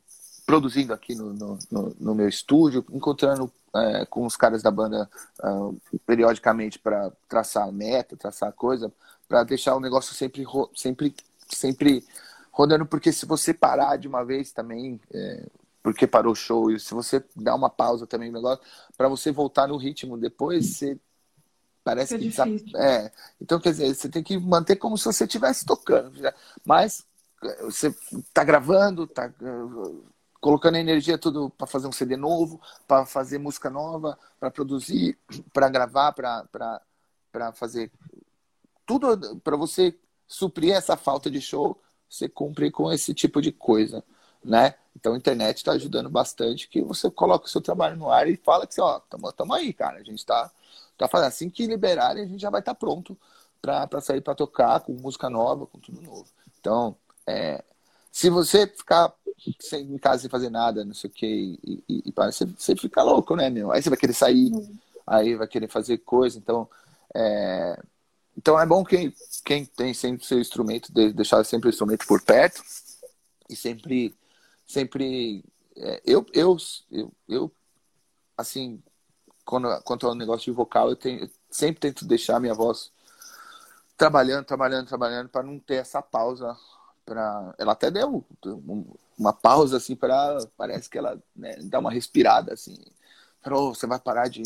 produzindo 0.45 0.93
aqui 0.93 1.15
no, 1.15 1.33
no, 1.33 1.59
no, 1.71 1.95
no, 1.99 2.15
meu 2.15 2.27
estúdio, 2.27 2.85
encontrando 2.91 3.51
é, 3.75 4.05
com 4.05 4.25
os 4.25 4.35
caras 4.35 4.61
da 4.61 4.69
banda 4.69 5.09
uh, 5.43 5.79
periodicamente 6.05 6.77
para 6.77 7.11
traçar 7.27 7.71
meta, 7.71 8.17
traçar 8.17 8.51
coisa, 8.53 8.91
para 9.27 9.43
deixar 9.43 9.75
o 9.75 9.79
negócio 9.79 10.13
sempre, 10.13 10.45
sempre, 10.75 11.15
sempre 11.47 12.05
rodando, 12.51 12.85
porque 12.85 13.13
se 13.13 13.25
você 13.25 13.53
parar 13.53 13.97
de 13.97 14.07
uma 14.07 14.25
vez 14.25 14.51
também, 14.51 14.99
é, 15.13 15.45
porque 15.81 16.05
parou 16.05 16.33
o 16.33 16.35
show, 16.35 16.69
e 16.69 16.79
se 16.79 16.93
você 16.93 17.23
dá 17.35 17.55
uma 17.55 17.69
pausa 17.69 18.05
também 18.05 18.29
no 18.29 18.37
negócio, 18.37 18.63
para 18.97 19.07
você 19.07 19.31
voltar 19.31 19.67
no 19.67 19.77
ritmo 19.77 20.17
depois, 20.17 20.75
você 20.75 20.99
parece 21.83 22.17
que 22.17 22.31
é. 22.77 23.11
Então 23.39 23.59
quer 23.59 23.71
dizer 23.71 23.93
você 23.93 24.09
tem 24.09 24.23
que 24.23 24.37
manter 24.37 24.75
como 24.75 24.97
se 24.97 25.05
você 25.05 25.25
estivesse 25.25 25.65
tocando 25.65 26.11
mas 26.65 27.05
você 27.61 27.93
está 28.13 28.43
gravando 28.43 29.03
está 29.03 29.33
colocando 30.39 30.77
energia 30.77 31.17
tudo 31.17 31.49
para 31.49 31.67
fazer 31.67 31.87
um 31.87 31.91
CD 31.91 32.15
novo 32.15 32.61
para 32.87 33.05
fazer 33.05 33.37
música 33.37 33.69
nova 33.69 34.17
para 34.39 34.51
produzir 34.51 35.17
para 35.53 35.69
gravar 35.69 36.11
para 36.11 36.81
para 37.31 37.51
fazer 37.53 37.91
tudo 38.85 39.37
para 39.37 39.55
você 39.55 39.97
suprir 40.27 40.73
essa 40.73 40.95
falta 40.95 41.29
de 41.29 41.41
show 41.41 41.79
você 42.09 42.27
cumpre 42.27 42.69
com 42.69 42.91
esse 42.91 43.13
tipo 43.13 43.41
de 43.41 43.51
coisa 43.51 44.03
né? 44.43 44.75
Então 44.95 45.13
a 45.13 45.17
internet 45.17 45.57
está 45.57 45.71
ajudando 45.73 46.09
bastante 46.09 46.67
que 46.67 46.81
você 46.81 47.09
coloca 47.09 47.45
o 47.45 47.49
seu 47.49 47.61
trabalho 47.61 47.95
no 47.95 48.11
ar 48.11 48.27
e 48.27 48.35
fala 48.35 48.67
que 48.67 48.79
ó 48.81 48.97
estamos 48.97 49.55
aí 49.55 49.71
cara 49.73 49.97
a 49.99 50.03
gente 50.03 50.19
está 50.19 50.51
tá 51.07 51.11
fazendo 51.11 51.27
assim 51.27 51.49
que 51.49 51.65
liberarem 51.65 52.23
a 52.23 52.27
gente 52.27 52.41
já 52.41 52.49
vai 52.49 52.61
estar 52.61 52.73
tá 52.73 52.79
pronto 52.79 53.17
para 53.61 54.01
sair 54.01 54.21
para 54.21 54.35
tocar 54.35 54.79
com 54.81 54.93
música 54.93 55.29
nova 55.29 55.65
com 55.65 55.79
tudo 55.79 56.01
novo 56.01 56.27
então 56.59 56.95
é, 57.27 57.63
se 58.11 58.29
você 58.29 58.67
ficar 58.67 59.13
sem, 59.59 59.83
em 59.83 59.97
casa 59.97 60.21
sem 60.21 60.29
fazer 60.29 60.49
nada 60.49 60.85
não 60.85 60.93
sei 60.93 61.09
o 61.09 61.13
que 61.13 61.59
e, 61.63 61.83
e, 61.87 62.03
e 62.07 62.13
você, 62.15 62.45
você 62.45 62.75
fica 62.75 63.03
louco 63.03 63.35
né 63.35 63.49
meu 63.49 63.71
aí 63.71 63.81
você 63.81 63.89
vai 63.89 63.97
querer 63.97 64.13
sair 64.13 64.51
aí 65.05 65.35
vai 65.35 65.47
querer 65.47 65.67
fazer 65.67 65.97
coisa 65.99 66.37
então 66.37 66.67
é, 67.13 67.79
então 68.37 68.59
é 68.59 68.65
bom 68.65 68.83
quem, 68.83 69.13
quem 69.43 69.65
tem 69.65 69.93
sempre 69.93 70.25
seu 70.25 70.39
instrumento, 70.39 70.91
deixar 70.91 71.43
sempre 71.43 71.67
o 71.67 71.69
instrumento 71.69 72.07
por 72.07 72.21
perto 72.21 72.63
e 73.49 73.55
sempre 73.55 74.15
sempre. 74.71 75.43
É, 75.75 76.01
eu, 76.05 76.25
eu, 76.33 76.57
eu, 76.91 77.11
eu, 77.27 77.51
assim, 78.37 78.81
quando, 79.45 79.81
quanto 79.83 80.07
ao 80.07 80.15
negócio 80.15 80.45
de 80.45 80.51
vocal, 80.51 80.89
eu, 80.89 80.95
tenho, 80.95 81.23
eu 81.23 81.29
sempre 81.49 81.79
tento 81.79 82.05
deixar 82.05 82.37
a 82.37 82.39
minha 82.39 82.53
voz 82.53 82.91
trabalhando, 83.97 84.45
trabalhando, 84.45 84.87
trabalhando, 84.87 85.29
para 85.29 85.43
não 85.43 85.59
ter 85.59 85.75
essa 85.75 86.01
pausa. 86.01 86.57
Pra... 87.05 87.53
Ela 87.57 87.73
até 87.73 87.91
deu 87.91 88.25
uma 89.17 89.33
pausa, 89.33 89.77
assim, 89.77 89.95
para. 89.95 90.37
Parece 90.57 90.89
que 90.89 90.97
ela 90.97 91.21
né, 91.35 91.57
dá 91.63 91.79
uma 91.79 91.91
respirada, 91.91 92.53
assim. 92.53 92.77
Falou, 93.41 93.73
você 93.73 93.87
vai 93.87 93.99
parar 93.99 94.27
de, 94.27 94.43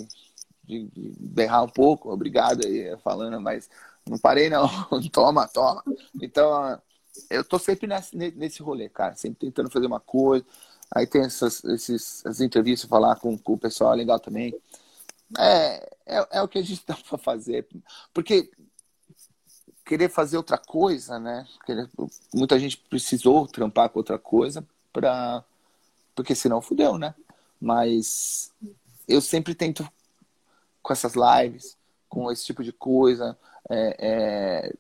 de, 0.64 0.88
de 0.88 1.14
berrar 1.20 1.64
um 1.64 1.70
pouco, 1.70 2.12
obrigado 2.12 2.66
aí, 2.66 2.98
falando, 3.04 3.40
mas 3.42 3.70
não 4.10 4.18
parei, 4.18 4.50
não. 4.50 4.68
toma, 5.12 5.48
toma. 5.48 5.84
Então 6.22 6.80
eu 7.30 7.44
tô 7.44 7.58
sempre 7.58 7.88
nesse, 7.88 8.16
nesse 8.16 8.62
rolê, 8.62 8.90
cara, 8.90 9.16
sempre 9.16 9.40
tentando 9.40 9.70
fazer 9.70 9.86
uma 9.86 10.00
coisa. 10.00 10.46
Aí 10.94 11.08
tem 11.08 11.24
essas, 11.24 11.64
esses, 11.64 12.26
as 12.26 12.42
entrevistas, 12.42 12.90
falar 12.90 13.16
com, 13.18 13.38
com 13.38 13.54
o 13.54 13.58
pessoal, 13.58 13.94
é 13.94 13.98
legal 13.98 14.20
também. 14.20 14.54
É, 15.38 15.96
é, 16.06 16.28
é 16.34 16.42
o 16.42 16.48
que 16.48 16.60
a 16.60 16.62
gente 16.62 16.84
dá 16.88 16.96
para 16.96 17.18
fazer. 17.18 17.68
Porque 18.14 18.50
querer 19.86 20.10
fazer 20.10 20.38
outra 20.38 20.58
coisa, 20.58 21.20
né? 21.20 21.46
Querer, 21.66 21.90
muita 22.34 22.60
gente 22.60 22.78
precisou 22.78 23.48
trampar 23.48 23.90
com 23.90 24.00
outra 24.00 24.18
coisa 24.18 24.66
para 24.92 25.44
porque 26.16 26.34
senão 26.34 26.62
fudeu, 26.62 26.98
né? 26.98 27.14
Mas 27.60 28.54
eu 29.08 29.20
sempre 29.20 29.54
tento 29.54 29.88
com 30.82 30.94
essas 30.94 31.14
lives, 31.14 31.78
com 32.08 32.32
esse 32.32 32.46
tipo 32.46 32.64
de 32.64 32.72
coisa, 32.72 33.38
é, 33.70 33.98
é, 34.00 34.74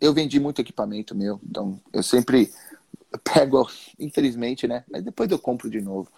eu 0.00 0.12
vendi 0.12 0.38
muito 0.38 0.60
equipamento 0.60 1.14
meu, 1.14 1.40
então 1.42 1.80
eu 1.92 2.02
sempre 2.02 2.52
pego, 3.24 3.68
infelizmente, 3.98 4.68
né? 4.68 4.84
Mas 4.88 5.02
depois 5.02 5.30
eu 5.30 5.38
compro 5.38 5.68
de 5.68 5.80
novo. 5.80 6.10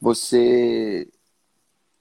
Você 0.00 1.08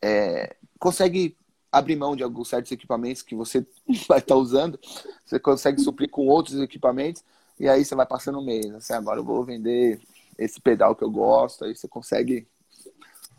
é, 0.01 0.55
consegue 0.77 1.35
abrir 1.71 1.95
mão 1.95 2.15
de 2.15 2.23
alguns 2.23 2.47
certos 2.47 2.71
equipamentos 2.71 3.21
que 3.21 3.35
você 3.35 3.65
vai 4.07 4.19
estar 4.19 4.35
usando, 4.35 4.79
você 5.25 5.39
consegue 5.39 5.81
suprir 5.81 6.09
com 6.09 6.27
outros 6.27 6.59
equipamentos, 6.59 7.23
e 7.59 7.67
aí 7.67 7.83
você 7.83 7.95
vai 7.95 8.05
passando 8.05 8.39
um 8.39 8.45
mês. 8.45 8.73
Assim, 8.73 8.93
agora 8.93 9.19
eu 9.19 9.23
vou 9.23 9.43
vender 9.43 9.99
esse 10.37 10.61
pedal 10.61 10.95
que 10.95 11.03
eu 11.03 11.09
gosto, 11.11 11.65
aí 11.65 11.75
você 11.75 11.87
consegue 11.87 12.47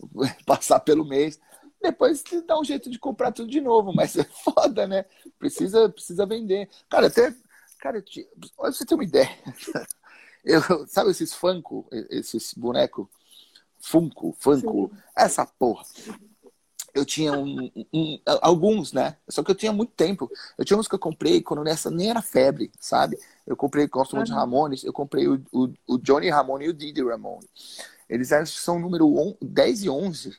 passar 0.44 0.80
pelo 0.80 1.04
mês. 1.04 1.38
Depois 1.80 2.20
você 2.26 2.42
dá 2.42 2.58
um 2.58 2.64
jeito 2.64 2.90
de 2.90 2.98
comprar 2.98 3.30
tudo 3.30 3.48
de 3.48 3.60
novo, 3.60 3.92
mas 3.92 4.16
é 4.16 4.24
foda, 4.44 4.86
né? 4.86 5.04
Precisa, 5.38 5.88
precisa 5.88 6.26
vender. 6.26 6.68
Cara, 6.88 7.06
até 7.06 7.32
Cara, 7.78 8.04
olha 8.58 8.72
você 8.72 8.84
ter 8.84 8.94
uma 8.94 9.04
ideia. 9.04 9.30
Eu, 10.44 10.86
sabe 10.88 11.10
esses 11.10 11.32
Funko, 11.32 11.86
esses 12.10 12.52
bonecos? 12.54 13.06
Funko, 13.78 14.34
Funko, 14.38 14.90
essa 15.16 15.46
porra. 15.46 15.84
Eu 16.94 17.04
tinha 17.04 17.32
um, 17.32 17.70
um, 17.92 18.20
alguns, 18.40 18.92
né? 18.92 19.16
Só 19.28 19.42
que 19.42 19.50
eu 19.50 19.54
tinha 19.54 19.72
muito 19.72 19.92
tempo. 19.92 20.30
Eu 20.56 20.64
tinha 20.64 20.78
uns 20.78 20.88
que 20.88 20.94
eu 20.94 20.98
comprei 20.98 21.42
quando 21.42 21.62
nessa 21.62 21.90
nem 21.90 22.10
era 22.10 22.22
febre, 22.22 22.70
sabe? 22.80 23.18
Eu 23.46 23.56
comprei, 23.56 23.86
gosto 23.86 24.16
muito 24.16 24.28
uhum. 24.28 24.34
de 24.34 24.40
Ramones, 24.40 24.84
eu 24.84 24.92
comprei 24.92 25.28
o, 25.28 25.40
o, 25.52 25.68
o, 25.86 25.98
Johnny 25.98 26.28
Ramone 26.28 26.66
e 26.66 26.68
o 26.68 26.74
Didi 26.74 27.02
Ramone. 27.02 27.48
Eles 28.08 28.30
são 28.46 28.76
o 28.76 28.80
número 28.80 29.36
10 29.40 29.84
e 29.84 29.90
11 29.90 30.36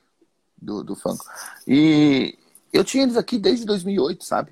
do, 0.62 0.84
do 0.84 0.96
Funko. 0.96 1.24
E 1.68 2.38
eu 2.74 2.84
tinha 2.84 3.04
eles 3.04 3.16
aqui 3.16 3.38
desde 3.38 3.66
2008, 3.66 4.24
sabe? 4.24 4.52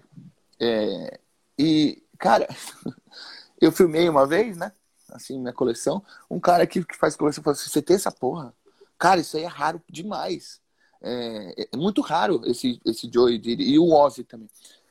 É, 0.59 1.19
e 1.57 2.01
Cara, 2.17 2.47
eu 3.61 3.71
filmei 3.71 4.09
uma 4.09 4.25
vez, 4.25 4.57
né? 4.57 4.71
assim, 5.09 5.39
minha 5.39 5.53
coleção. 5.53 6.03
Um 6.29 6.39
cara 6.39 6.63
aqui 6.63 6.83
que 6.83 6.97
faz 6.97 7.15
coleção 7.15 7.43
falou 7.43 7.55
assim: 7.55 7.69
você 7.69 7.81
tem 7.81 7.95
essa 7.95 8.11
porra? 8.11 8.53
Cara, 8.97 9.21
isso 9.21 9.37
aí 9.37 9.43
é 9.43 9.47
raro 9.47 9.81
demais. 9.89 10.59
É, 11.01 11.67
é 11.73 11.77
muito 11.77 12.01
raro 12.01 12.41
esse, 12.45 12.79
esse 12.85 13.09
Joey 13.11 13.41
e 13.45 13.79
o 13.79 13.91
Ozzy 13.93 14.23
também. 14.23 14.49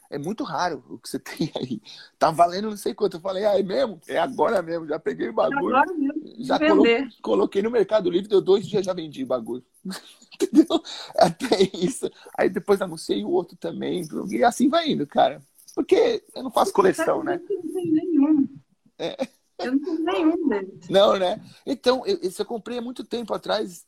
É 0.09 0.19
muito 0.19 0.45
raro 0.45 0.85
o 0.89 0.99
que 0.99 1.09
você 1.09 1.19
tem 1.21 1.51
aí. 1.57 1.81
Tá 2.19 2.31
valendo 2.31 2.71
não 2.71 2.77
sei 2.77 2.95
quanto. 2.95 3.17
Eu 3.17 3.21
falei, 3.21 3.45
ah, 3.45 3.59
é 3.59 3.63
mesmo? 3.63 4.01
É 4.09 4.19
agora 4.19 4.63
mesmo. 4.63 4.87
Já 4.87 4.99
peguei 4.99 5.29
o 5.29 5.33
bagulho. 5.33 5.75
É 5.75 5.81
agora 5.81 5.93
mesmo. 5.95 6.23
Já 6.39 6.59
colo 6.59 6.85
coloquei 7.23 7.63
no 7.63 7.71
Mercado 7.71 8.11
Livre, 8.11 8.29
deu 8.29 8.41
dois 8.41 8.67
dias 8.67 8.85
já 8.85 8.93
vendi 8.93 9.25
o 9.25 9.27
bagulho. 9.27 9.65
Entendeu? 10.35 10.83
Até 11.17 11.63
isso. 11.75 12.11
Aí 12.37 12.49
depois 12.49 12.81
anunciei 12.81 13.25
o 13.25 13.31
outro 13.31 13.57
também. 13.57 14.07
E 14.31 14.45
assim 14.45 14.69
vai 14.69 14.91
indo, 14.91 15.07
cara. 15.07 15.41
Porque 15.75 16.23
eu 16.35 16.43
não 16.43 16.51
faço 16.51 16.73
coleção, 16.73 17.23
né? 17.23 17.41
Eu 17.49 17.63
não 17.63 17.73
tenho 17.73 17.93
nenhum. 17.93 18.49
É. 18.99 19.29
Eu 19.59 19.73
não 19.73 19.79
tenho 19.79 20.05
nenhum 20.05 20.49
deles. 20.49 20.89
Não, 20.89 21.19
né? 21.19 21.41
Então, 21.65 22.03
eu, 22.07 22.19
eu 22.23 22.45
comprei 22.45 22.79
há 22.79 22.83
muito 22.83 23.05
tempo 23.05 23.35
atrás. 23.35 23.87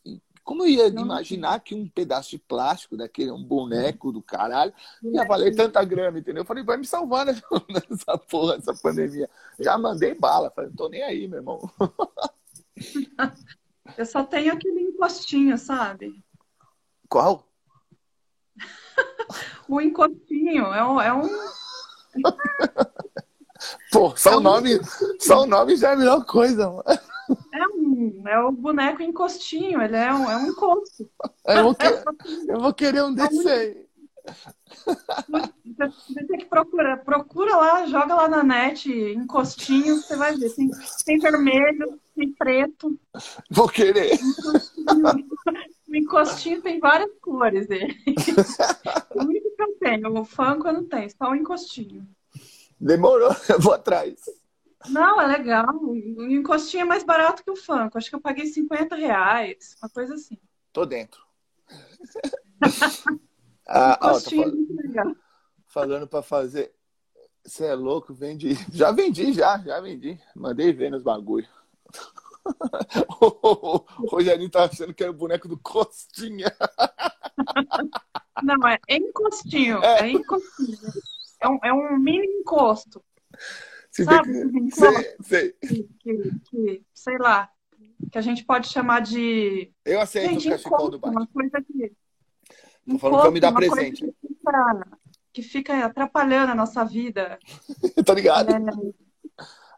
Como 0.48 0.62
eu 0.62 0.66
ia 0.66 0.88
não, 0.88 1.02
imaginar 1.02 1.60
que 1.60 1.74
um 1.74 1.86
pedaço 1.86 2.30
de 2.30 2.38
plástico 2.38 2.96
daquele, 2.96 3.30
um 3.30 3.44
boneco 3.44 4.10
do 4.10 4.22
caralho, 4.22 4.72
ia 5.02 5.26
valer 5.26 5.54
tanta 5.54 5.84
grana, 5.84 6.18
entendeu? 6.18 6.40
Eu 6.40 6.46
falei, 6.46 6.64
vai 6.64 6.78
me 6.78 6.86
salvar 6.86 7.26
nessa 7.68 8.16
porra, 8.16 8.54
essa 8.54 8.72
pandemia. 8.72 9.28
Já 9.60 9.76
mandei 9.76 10.14
bala, 10.14 10.50
falei, 10.50 10.70
não 10.70 10.76
tô 10.76 10.88
nem 10.88 11.02
aí, 11.02 11.28
meu 11.28 11.40
irmão. 11.40 11.70
Eu 13.98 14.06
só 14.06 14.24
tenho 14.24 14.54
aquele 14.54 14.80
encostinho, 14.80 15.58
sabe? 15.58 16.18
Qual? 17.10 17.46
o 19.68 19.82
encostinho 19.82 20.72
é 20.72 20.82
um. 20.82 20.98
É 20.98 21.12
um... 21.12 21.28
Pô, 23.92 24.16
só, 24.16 24.32
é 24.32 24.36
o 24.36 24.40
nome, 24.40 24.80
só 25.20 25.42
o 25.42 25.46
nome 25.46 25.76
já 25.76 25.90
é 25.90 25.92
a 25.92 25.96
melhor 25.96 26.24
coisa, 26.24 26.70
mano. 26.70 26.84
É, 27.52 27.66
um, 27.68 28.22
é 28.26 28.38
o 28.40 28.52
boneco 28.52 29.02
encostinho, 29.02 29.82
ele 29.82 29.96
é 29.96 30.12
um, 30.12 30.30
é 30.30 30.36
um 30.36 30.46
encosto. 30.46 31.10
Eu 31.46 31.62
vou, 31.64 31.74
que, 31.74 31.86
eu 32.48 32.60
vou 32.60 32.74
querer 32.74 33.02
um 33.02 33.14
desse 33.14 33.48
aí. 33.48 33.88
Você 35.78 36.26
tem 36.26 36.38
que 36.38 36.46
procurar. 36.46 36.98
Procura 36.98 37.56
lá, 37.56 37.86
joga 37.86 38.14
lá 38.14 38.28
na 38.28 38.42
net, 38.42 38.90
encostinho, 38.90 39.96
você 39.96 40.16
vai 40.16 40.36
ver. 40.36 40.54
Tem, 40.54 40.70
tem 41.04 41.18
vermelho, 41.18 41.98
tem 42.14 42.32
preto. 42.32 42.98
Vou 43.50 43.68
querer. 43.68 44.18
O 45.88 45.96
encostinho 45.96 46.60
tem 46.60 46.78
várias 46.78 47.10
cores 47.18 47.66
dele. 47.66 47.96
o 49.16 49.22
único 49.22 49.56
que 49.56 49.62
eu 49.62 49.78
tenho, 49.80 50.20
o 50.20 50.24
Funko 50.24 50.68
eu 50.68 50.74
não 50.74 50.84
tenho, 50.84 51.10
só 51.10 51.30
o 51.30 51.34
encostinho. 51.34 52.06
Demorou, 52.78 53.30
eu 53.48 53.58
vou 53.58 53.72
atrás. 53.72 54.20
Não, 54.86 55.20
é 55.20 55.26
legal. 55.26 55.66
O 55.76 56.24
encostinho 56.24 56.82
é 56.82 56.84
mais 56.84 57.02
barato 57.02 57.42
que 57.42 57.50
o 57.50 57.56
Funko. 57.56 57.98
Acho 57.98 58.10
que 58.10 58.16
eu 58.16 58.20
paguei 58.20 58.46
50 58.46 58.94
reais, 58.94 59.76
uma 59.82 59.88
coisa 59.88 60.14
assim. 60.14 60.38
Tô 60.72 60.86
dentro. 60.86 61.26
ah, 63.66 63.98
ó, 64.00 64.20
falando, 64.20 64.66
é 64.78 64.82
legal. 64.86 65.16
falando 65.66 66.06
para 66.06 66.22
fazer. 66.22 66.72
Você 67.44 67.66
é 67.66 67.74
louco, 67.74 68.14
vendi. 68.14 68.54
Já 68.72 68.92
vendi, 68.92 69.32
já, 69.32 69.58
já 69.58 69.80
vendi. 69.80 70.20
Mandei 70.34 70.72
ver 70.72 70.90
nos 70.90 71.02
bagulho. 71.02 71.48
o 73.20 73.84
Rogerinho 74.06 74.50
tá 74.50 74.64
achando 74.64 74.94
que 74.94 75.02
era 75.02 75.12
o 75.12 75.16
boneco 75.16 75.48
do 75.48 75.58
Costinha. 75.58 76.54
Não, 78.42 78.68
é 78.68 78.78
encostinho. 78.88 79.82
É, 79.82 80.02
é 80.02 80.10
encostinho. 80.10 80.78
É 81.40 81.48
um, 81.48 81.58
é 81.64 81.72
um 81.72 81.98
mini 81.98 82.26
encosto. 82.40 83.02
Sabe? 83.90 84.50
Que... 84.50 84.74
Sei, 84.74 85.16
sei. 85.22 85.52
Que, 85.52 85.88
que, 85.98 86.40
que, 86.50 86.86
sei 86.94 87.18
lá, 87.18 87.50
que 88.10 88.18
a 88.18 88.20
gente 88.20 88.44
pode 88.44 88.68
chamar 88.68 89.00
de. 89.00 89.72
Eu 89.84 90.00
aceito 90.00 90.30
gente, 90.30 90.48
o 90.48 90.50
cachecol 90.50 90.90
do 90.90 90.98
Batman. 90.98 91.20
Uma 91.20 91.26
coisa 91.28 91.62
que. 91.62 91.92
Tô 92.88 92.98
falando 92.98 93.22
que 93.22 93.30
me 93.30 93.40
dar 93.40 93.52
presente. 93.52 94.00
Que 94.02 94.28
fica, 94.28 94.98
que 95.32 95.42
fica, 95.42 95.84
atrapalhando 95.84 96.52
a 96.52 96.54
nossa 96.54 96.84
vida. 96.84 97.38
Tô 98.04 98.14
ligado. 98.14 98.50
É, 98.50 98.58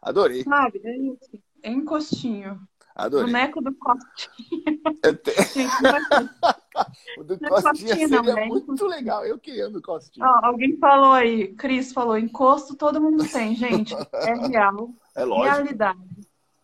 Adorei. 0.01 0.43
Sabe? 0.43 0.81
É 0.83 0.97
isso. 0.97 1.43
É 1.63 1.71
encostinho. 1.71 2.59
Adorei. 2.95 3.27
Boneco 3.27 3.61
do 3.61 3.73
Costinha. 3.75 4.79
Te... 5.23 5.31
o 7.17 7.23
do 7.23 7.39
Costinha 7.39 7.95
seria 7.95 8.21
não, 8.21 8.37
é 8.37 8.45
muito 8.45 8.85
legal. 8.85 9.25
Eu 9.25 9.37
queria 9.37 9.69
do 9.69 9.81
Costinha. 9.81 10.25
Oh, 10.25 10.45
alguém 10.45 10.77
falou 10.77 11.13
aí, 11.13 11.53
Cris 11.53 11.91
falou, 11.91 12.17
encosto 12.17 12.75
todo 12.75 13.01
mundo 13.01 13.27
tem, 13.27 13.53
gente. 13.55 13.95
É 14.13 14.47
real. 14.47 14.89
É 15.15 15.23
lógico. 15.23 15.55
Realidade. 15.55 15.99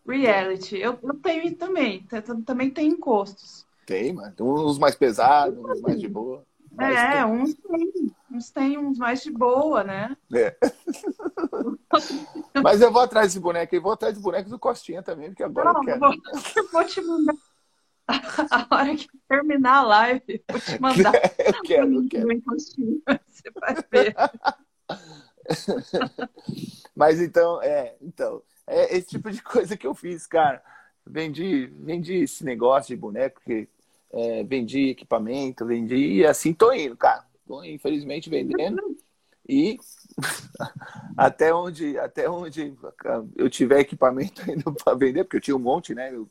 Reality. 0.06 0.78
Eu, 0.78 0.98
eu 1.02 1.14
tenho 1.14 1.54
também. 1.56 2.06
Também 2.46 2.70
tem 2.70 2.88
encostos. 2.88 3.66
Tem, 3.84 4.12
mano. 4.12 4.32
Tem 4.34 4.46
uns 4.46 4.78
mais 4.78 4.94
pesados, 4.94 5.58
uns 5.58 5.80
mais 5.82 6.00
de 6.00 6.08
boa. 6.08 6.44
É, 6.78 7.12
tem. 7.12 7.24
uns 7.24 7.54
tem. 7.54 7.92
Uns 8.30 8.50
tem 8.50 8.78
uns 8.78 8.98
mais 8.98 9.22
de 9.22 9.30
boa, 9.30 9.82
né? 9.82 10.16
É. 10.32 10.56
Mas 12.62 12.80
eu 12.80 12.92
vou 12.92 13.02
atrás 13.02 13.28
desse 13.28 13.40
boneco 13.40 13.74
e 13.74 13.80
vou 13.80 13.92
atrás 13.92 14.14
do 14.14 14.20
boneco 14.20 14.50
do 14.50 14.58
Costinha 14.58 15.02
também, 15.02 15.30
porque 15.30 15.42
agora 15.42 15.72
Não, 15.72 15.80
eu 15.80 15.84
quero. 15.84 16.00
Vou, 16.00 16.14
eu 16.56 16.70
vou 16.70 16.84
te 16.84 17.00
mandar. 17.00 17.34
A 18.50 18.66
hora 18.70 18.96
que 18.96 19.08
terminar 19.28 19.78
a 19.78 19.82
live, 19.82 20.44
vou 20.50 20.60
te 20.60 20.80
mandar. 20.80 21.12
eu 21.38 21.62
quero, 21.62 21.94
eu 21.94 22.08
quero. 22.08 22.28
Você 22.40 23.50
vai 23.54 23.76
ver. 23.90 24.14
Mas 26.96 27.20
então, 27.20 27.62
é, 27.62 27.94
então, 28.00 28.42
é 28.66 28.96
esse 28.96 29.08
tipo 29.08 29.30
de 29.30 29.42
coisa 29.42 29.76
que 29.76 29.86
eu 29.86 29.94
fiz, 29.94 30.26
cara. 30.26 30.62
Vendi, 31.06 31.66
vendi 31.66 32.22
esse 32.22 32.44
negócio 32.44 32.94
de 32.94 33.00
boneco, 33.00 33.40
que 33.44 33.68
é, 34.10 34.42
vendi 34.44 34.90
equipamento, 34.90 35.66
vendi 35.66 36.14
e 36.14 36.26
assim 36.26 36.52
tô 36.52 36.72
indo, 36.72 36.96
cara. 36.96 37.24
Tô 37.46 37.62
infelizmente 37.62 38.28
vendendo. 38.28 38.96
E 39.48 39.78
até 41.16 41.54
onde, 41.54 41.98
até 41.98 42.28
onde 42.28 42.74
eu 43.36 43.48
tiver 43.48 43.80
equipamento 43.80 44.42
ainda 44.48 44.70
para 44.72 44.94
vender, 44.94 45.24
porque 45.24 45.38
eu 45.38 45.40
tinha 45.40 45.56
um 45.56 45.60
monte, 45.60 45.94
né? 45.94 46.14
Eu, 46.14 46.28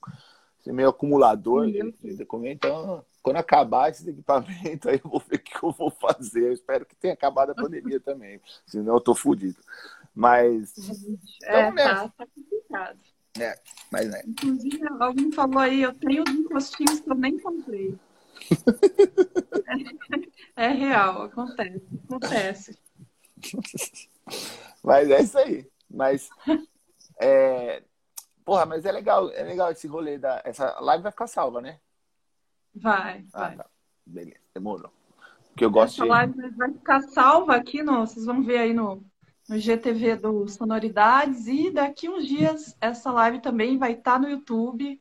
meio 0.71 0.89
acumulador 0.89 1.67
de, 1.67 1.91
de 1.91 2.15
documento. 2.15 2.65
Então, 2.65 3.05
quando 3.21 3.37
acabar 3.37 3.89
esse 3.89 4.09
equipamento, 4.09 4.89
aí 4.89 4.99
eu 5.03 5.09
vou 5.09 5.19
ver 5.19 5.37
o 5.37 5.39
que 5.39 5.63
eu 5.63 5.71
vou 5.71 5.91
fazer. 5.91 6.43
Eu 6.43 6.53
espero 6.53 6.85
que 6.85 6.95
tenha 6.95 7.13
acabado 7.13 7.51
a 7.51 7.55
pandemia 7.55 7.99
também, 7.99 8.39
senão 8.65 8.95
eu 8.95 9.01
tô 9.01 9.13
fodido. 9.15 9.57
Mas. 10.15 10.73
É, 11.43 11.71
tá, 11.71 12.09
tá 12.09 12.27
complicado. 12.27 12.99
É, 13.39 13.59
mas 13.91 14.13
é. 14.13 14.23
Inclusive, 14.25 14.81
alguém 14.99 15.31
falou 15.31 15.59
aí, 15.59 15.83
eu 15.83 15.93
tenho 15.93 16.23
uns 16.23 16.29
encostinhos 16.29 16.99
que 16.99 17.11
eu 17.11 17.15
nem 17.15 17.37
comprei. 17.37 17.95
é, 20.55 20.65
é 20.65 20.67
real, 20.69 21.23
acontece. 21.23 21.81
Acontece. 22.05 22.77
Mas 24.83 25.09
é 25.09 25.21
isso 25.21 25.37
aí. 25.37 25.67
Mas. 25.89 26.29
É... 27.19 27.83
Porra, 28.47 28.65
mas 28.65 28.85
é 28.85 28.93
legal, 28.93 29.29
é 29.31 29.43
legal 29.43 29.69
esse 29.71 29.87
rolê 29.87 30.17
da. 30.17 30.41
Essa 30.45 30.79
live 30.79 31.03
vai 31.03 31.11
ficar 31.11 31.27
salva, 31.27 31.59
né? 31.59 31.81
Vai, 32.73 33.25
ah, 33.33 33.39
vai. 33.39 33.57
Tá. 33.57 33.65
Beleza, 34.05 34.39
demorou. 34.53 34.89
Porque 35.49 35.65
eu 35.65 35.69
gosto 35.69 35.95
Essa 35.95 36.03
de... 36.03 36.09
live 36.09 36.55
vai 36.55 36.71
ficar 36.71 37.01
salva 37.01 37.57
aqui 37.57 37.83
no. 37.83 38.07
Vocês 38.07 38.25
vão 38.25 38.41
ver 38.41 38.59
aí 38.59 38.73
no, 38.73 39.03
no 39.49 39.59
GTV 39.59 40.15
do 40.15 40.47
Sonoridades. 40.47 41.45
E 41.45 41.71
daqui 41.71 42.07
uns 42.07 42.25
dias 42.25 42.73
essa 42.79 43.11
live 43.11 43.41
também 43.41 43.77
vai 43.77 43.91
estar 43.91 44.13
tá 44.13 44.19
no 44.19 44.29
YouTube. 44.29 44.97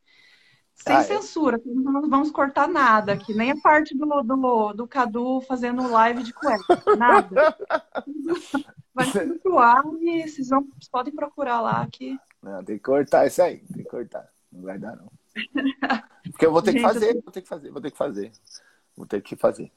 Sem 0.74 0.96
ah, 0.96 0.98
é? 0.98 1.02
censura, 1.04 1.56
é. 1.56 1.60
não 1.64 2.10
vamos 2.10 2.32
cortar 2.32 2.68
nada 2.68 3.12
aqui, 3.12 3.32
nem 3.32 3.52
a 3.52 3.56
parte 3.56 3.96
do, 3.96 4.04
do, 4.22 4.72
do 4.74 4.88
Cadu 4.88 5.40
fazendo 5.40 5.88
live 5.88 6.22
de 6.22 6.34
cueca, 6.34 6.82
nada. 6.98 7.56
Vai 8.92 9.06
ser 9.06 9.38
pro 9.40 9.58
ar 9.58 9.84
e 10.00 10.26
vocês, 10.28 10.48
vão, 10.48 10.64
vocês 10.64 10.88
podem 10.90 11.14
procurar 11.14 11.60
lá 11.60 11.86
que. 11.90 12.18
Não, 12.46 12.62
tem 12.62 12.76
que 12.76 12.84
cortar 12.84 13.26
isso 13.26 13.42
aí, 13.42 13.58
tem 13.58 13.82
que 13.82 13.90
cortar. 13.90 14.28
Não 14.52 14.62
vai 14.62 14.78
dar, 14.78 14.94
não. 14.94 15.10
Porque 16.30 16.46
eu 16.46 16.52
vou 16.52 16.62
ter 16.62 16.70
Gente, 16.78 16.82
que 16.82 16.88
fazer, 16.88 17.12
vou 17.14 17.32
ter 17.32 17.42
que 17.42 17.48
fazer, 17.48 17.70
vou 17.72 17.82
ter 17.82 17.90
que 17.90 17.96
fazer. 17.98 18.32
Vou 18.96 19.06
ter 19.06 19.20
que 19.20 19.36
fazer. 19.36 19.72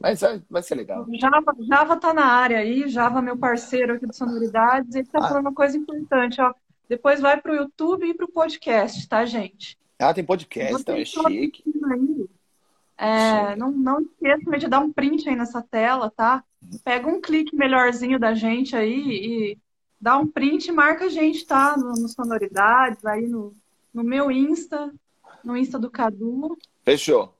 Mas 0.00 0.20
vai 0.48 0.62
ser 0.62 0.76
legal. 0.76 1.04
Java, 1.14 1.54
Java 1.60 1.96
tá 1.96 2.14
na 2.14 2.24
área 2.24 2.58
aí, 2.58 2.88
Java, 2.88 3.20
meu 3.20 3.36
parceiro 3.36 3.94
aqui 3.94 4.06
do 4.06 4.14
Sonoridades, 4.14 4.94
ele 4.94 5.06
tá 5.06 5.18
ah. 5.18 5.28
falando 5.28 5.46
uma 5.46 5.54
coisa 5.54 5.76
importante, 5.76 6.40
ó. 6.40 6.54
Depois 6.88 7.20
vai 7.20 7.40
pro 7.40 7.56
YouTube 7.56 8.06
e 8.06 8.14
pro 8.14 8.30
podcast, 8.30 9.08
tá, 9.08 9.24
gente? 9.24 9.76
Ah, 9.98 10.14
tem 10.14 10.24
podcast, 10.24 10.80
então 10.80 10.94
é 10.94 11.04
chique. 11.04 11.64
É, 12.96 13.56
não, 13.56 13.72
não 13.72 14.00
esqueça 14.00 14.58
de 14.58 14.68
dar 14.68 14.78
um 14.78 14.92
print 14.92 15.28
aí 15.28 15.34
nessa 15.34 15.60
tela, 15.60 16.10
tá? 16.10 16.44
Pega 16.84 17.08
um 17.08 17.20
clique 17.20 17.56
melhorzinho 17.56 18.18
da 18.18 18.32
gente 18.32 18.76
aí 18.76 18.94
e 18.94 19.58
dá 20.02 20.18
um 20.18 20.26
print 20.26 20.66
e 20.66 20.72
marca 20.72 21.04
a 21.04 21.08
gente, 21.08 21.46
tá? 21.46 21.76
No, 21.76 21.92
no 21.92 22.08
Sonoridades, 22.08 23.06
aí 23.06 23.28
no, 23.28 23.54
no 23.94 24.02
meu 24.02 24.32
Insta, 24.32 24.92
no 25.44 25.56
Insta 25.56 25.78
do 25.78 25.88
Cadu. 25.88 26.58
Fechou. 26.82 27.32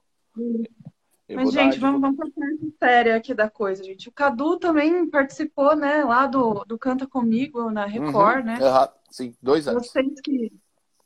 Mas, 1.29 1.51
gente, 1.51 1.79
vamos, 1.81 2.01
vamos 2.01 2.17
pra 2.17 2.29
parte 2.31 2.75
séria 2.79 3.17
aqui 3.17 3.35
da 3.35 3.51
coisa, 3.51 3.83
gente. 3.83 4.09
O 4.09 4.13
Cadu 4.13 4.59
também 4.59 5.09
participou, 5.11 5.75
né, 5.75 6.05
lá 6.05 6.27
do, 6.27 6.65
do 6.65 6.79
Canta 6.79 7.05
Comigo, 7.07 7.69
na 7.69 7.85
Record, 7.85 8.41
uhum, 8.41 8.45
né? 8.45 8.59
Uhum, 8.61 8.89
sim, 9.11 9.35
dois 9.43 9.67
anos. 9.67 9.89
Vocês 9.89 10.21
que 10.21 10.53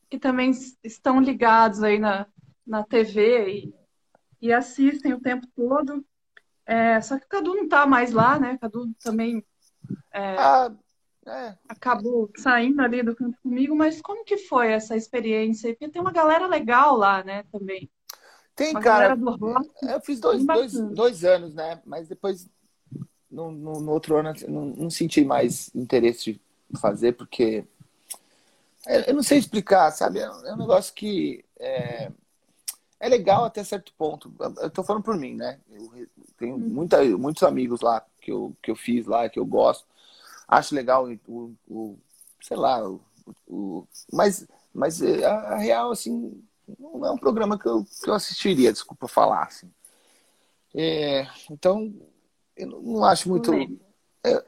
que 0.09 0.19
também 0.21 0.53
estão 0.85 1.21
ligados 1.21 1.83
aí 1.83 1.99
na, 1.99 2.27
na 2.65 2.85
TV 2.85 3.49
e, 3.49 3.75
e 4.41 4.53
assistem 4.53 5.13
o 5.13 5.21
tempo 5.21 5.47
todo. 5.49 6.05
É, 6.65 7.01
só 7.01 7.19
que 7.19 7.27
o 7.27 7.29
Cadu 7.29 7.55
não 7.55 7.65
está 7.65 7.87
mais 7.87 8.13
lá, 8.13 8.39
né? 8.39 8.53
O 8.53 8.59
Cadu 8.59 8.95
também 9.03 9.45
é, 10.13 10.37
ah, 10.39 10.73
é. 11.27 11.57
acabou 11.69 12.31
saindo 12.37 12.81
ali 12.81 13.03
do 13.03 13.15
canto 13.15 13.39
comigo, 13.43 13.75
mas 13.75 14.01
como 14.01 14.25
que 14.25 14.37
foi 14.39 14.73
essa 14.73 14.97
experiência? 14.97 15.71
Porque 15.71 15.89
tem 15.89 16.01
uma 16.01 16.13
galera 16.13 16.47
legal 16.47 16.97
lá, 16.97 17.23
né, 17.25 17.45
também. 17.51 17.91
Tem, 18.55 18.71
uma 18.71 18.81
cara. 18.81 19.17
eu 19.83 20.01
fiz 20.01 20.19
dois, 20.19 20.45
dois, 20.45 20.73
dois 20.73 21.25
anos, 21.25 21.55
né? 21.55 21.81
Mas 21.85 22.09
depois, 22.09 22.49
no, 23.31 23.51
no, 23.51 23.81
no 23.81 23.93
outro 23.93 24.17
ano, 24.17 24.33
não, 24.49 24.65
não 24.65 24.91
senti 24.91 25.23
mais 25.23 25.71
interesse 25.75 26.41
de 26.71 26.81
fazer, 26.81 27.13
porque 27.13 27.67
eu 29.07 29.15
não 29.15 29.23
sei 29.23 29.39
explicar, 29.39 29.91
sabe? 29.91 30.21
É 30.21 30.31
um 30.31 30.57
negócio 30.57 30.95
que 30.95 31.45
é, 31.59 32.11
é 33.01 33.09
legal 33.09 33.45
até 33.45 33.65
certo 33.65 33.93
ponto. 33.99 34.33
Eu 34.59 34.71
tô 34.71 34.83
falando 34.85 35.03
por 35.03 35.17
mim, 35.17 35.35
né? 35.35 35.59
Eu 35.71 36.07
tenho 36.39 36.55
uhum. 36.55 36.61
muita, 36.61 37.05
muitos 37.05 37.43
amigos 37.43 37.81
lá 37.81 38.05
que 38.21 38.31
eu, 38.31 38.57
que 38.63 38.71
eu 38.71 38.77
fiz 38.77 39.07
lá, 39.07 39.29
que 39.29 39.39
eu 39.39 39.45
gosto. 39.45 39.85
Acho 40.49 40.75
legal 40.75 41.09
o, 41.27 41.55
o 41.69 41.99
sei 42.41 42.57
lá, 42.57 42.89
o, 42.89 43.01
o, 43.49 43.87
mas, 44.13 44.47
mas 44.73 45.03
a, 45.03 45.35
a, 45.55 45.57
real, 45.57 45.91
assim, 45.91 46.41
não 46.79 47.05
é 47.05 47.11
um 47.11 47.19
programa 47.19 47.59
que 47.59 47.67
eu, 47.67 47.85
que 47.85 48.09
eu 48.09 48.15
assistiria, 48.15 48.73
desculpa 48.73 49.09
falar, 49.09 49.45
assim. 49.45 49.71
É, 50.75 51.27
então, 51.51 51.93
eu 52.57 52.69
não 52.69 53.05
acho 53.05 53.29
muito... 53.29 53.53
Eu, 54.23 54.43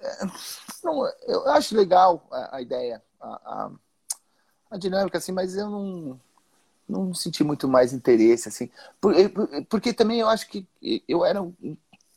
não, 0.83 1.07
eu 1.27 1.49
acho 1.51 1.77
legal 1.77 2.27
a, 2.31 2.57
a 2.57 2.63
ideia, 2.63 3.03
a, 3.21 3.71
a, 4.71 4.77
dinâmica, 4.77 5.19
assim, 5.19 5.33
mas 5.33 5.57
eu 5.57 5.69
não 5.69 6.21
não 6.89 7.13
senti 7.13 7.45
muito 7.45 7.69
mais 7.69 7.93
interesse 7.93 8.49
assim. 8.49 8.71
Porque 9.69 9.93
também 9.93 10.21
eu 10.21 10.29
acho 10.29 10.49
que 10.49 10.67
eu 11.07 11.23
era 11.23 11.43
um, 11.43 11.55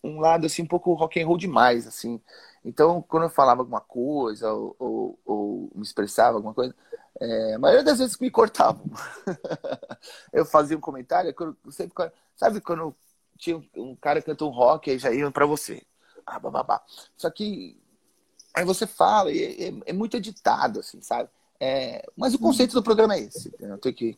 um, 0.02 0.22
lado 0.22 0.46
assim 0.46 0.62
um 0.62 0.68
pouco 0.68 0.94
rock 0.94 1.22
and 1.22 1.28
roll 1.28 1.38
demais 1.38 1.86
assim 1.86 2.22
então 2.64 3.02
quando 3.02 3.24
eu 3.24 3.30
falava 3.30 3.62
alguma 3.62 3.82
coisa 3.82 4.52
ou, 4.52 4.76
ou, 4.80 5.20
ou 5.26 5.72
me 5.76 5.84
expressava 5.84 6.38
alguma 6.38 6.54
coisa 6.54 6.76
é, 7.20 7.56
a 7.56 7.60
maioria 7.60 7.84
das 7.84 8.00
vezes 8.00 8.18
me 8.18 8.32
cortavam 8.32 8.84
eu 10.32 10.46
fazia 10.46 10.78
um 10.78 10.82
comentário 10.82 11.34
eu 11.40 11.72
sempre 11.72 11.94
sabe 12.36 12.62
quando 12.62 12.96
tinha 13.38 13.62
um 13.76 13.96
cara 13.96 14.20
que 14.20 14.28
cantou 14.28 14.50
um 14.50 14.54
rock 14.54 14.90
aí 14.90 15.00
já 15.00 15.12
iam 15.12 15.32
para 15.32 15.46
você 15.46 15.82
ah, 16.26 16.40
bababá. 16.40 16.82
só 17.18 17.30
que 17.30 17.78
aí 18.54 18.64
você 18.64 18.86
fala 18.86 19.32
e 19.32 19.44
é, 19.44 19.70
é, 19.70 19.74
é 19.88 19.94
muito 19.94 20.18
editado 20.18 20.80
assim 20.80 21.02
sabe 21.02 21.30
é, 21.64 22.04
mas 22.18 22.34
o 22.34 22.40
conceito 22.40 22.74
do 22.74 22.82
programa 22.82 23.14
é 23.14 23.20
esse. 23.20 23.54
Eu 23.60 23.78
tenho 23.78 23.94
que 23.94 24.18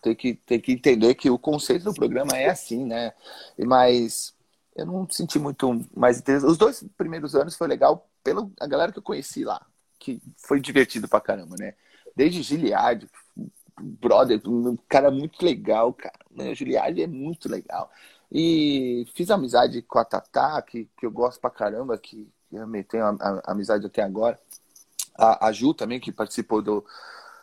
tem 0.00 0.14
que, 0.14 0.34
tem 0.34 0.60
que 0.60 0.72
entender 0.72 1.16
que 1.16 1.28
o 1.28 1.36
conceito 1.36 1.82
do 1.82 1.92
programa 1.92 2.38
é 2.38 2.48
assim, 2.48 2.84
né? 2.84 3.12
Mas 3.58 4.35
eu 4.76 4.84
não 4.86 5.08
senti 5.10 5.38
muito 5.38 5.84
mais. 5.96 6.22
Os 6.44 6.58
dois 6.58 6.84
primeiros 6.96 7.34
anos 7.34 7.56
foi 7.56 7.66
legal 7.66 8.08
pela 8.22 8.48
a 8.60 8.66
galera 8.66 8.92
que 8.92 8.98
eu 8.98 9.02
conheci 9.02 9.42
lá, 9.42 9.64
que 9.98 10.20
foi 10.36 10.60
divertido 10.60 11.08
pra 11.08 11.20
caramba, 11.20 11.56
né? 11.58 11.74
Desde 12.14 12.42
Giliard, 12.42 13.08
brother, 13.80 14.40
um 14.46 14.76
cara 14.88 15.10
muito 15.10 15.44
legal, 15.44 15.92
cara. 15.94 16.18
Giliard 16.54 17.00
é 17.00 17.06
muito 17.06 17.48
legal. 17.48 17.90
E 18.30 19.06
fiz 19.14 19.30
amizade 19.30 19.80
com 19.82 19.98
a 19.98 20.04
Tatá, 20.04 20.60
que, 20.60 20.88
que 20.96 21.06
eu 21.06 21.10
gosto 21.10 21.40
pra 21.40 21.50
caramba, 21.50 21.96
que 21.96 22.28
eu 22.52 22.84
tenho 22.84 23.04
a, 23.04 23.16
a, 23.20 23.52
amizade 23.52 23.86
até 23.86 24.02
agora. 24.02 24.38
A, 25.16 25.48
a 25.48 25.52
Ju 25.52 25.72
também, 25.72 26.00
que 26.00 26.12
participou 26.12 26.60
do, 26.60 26.84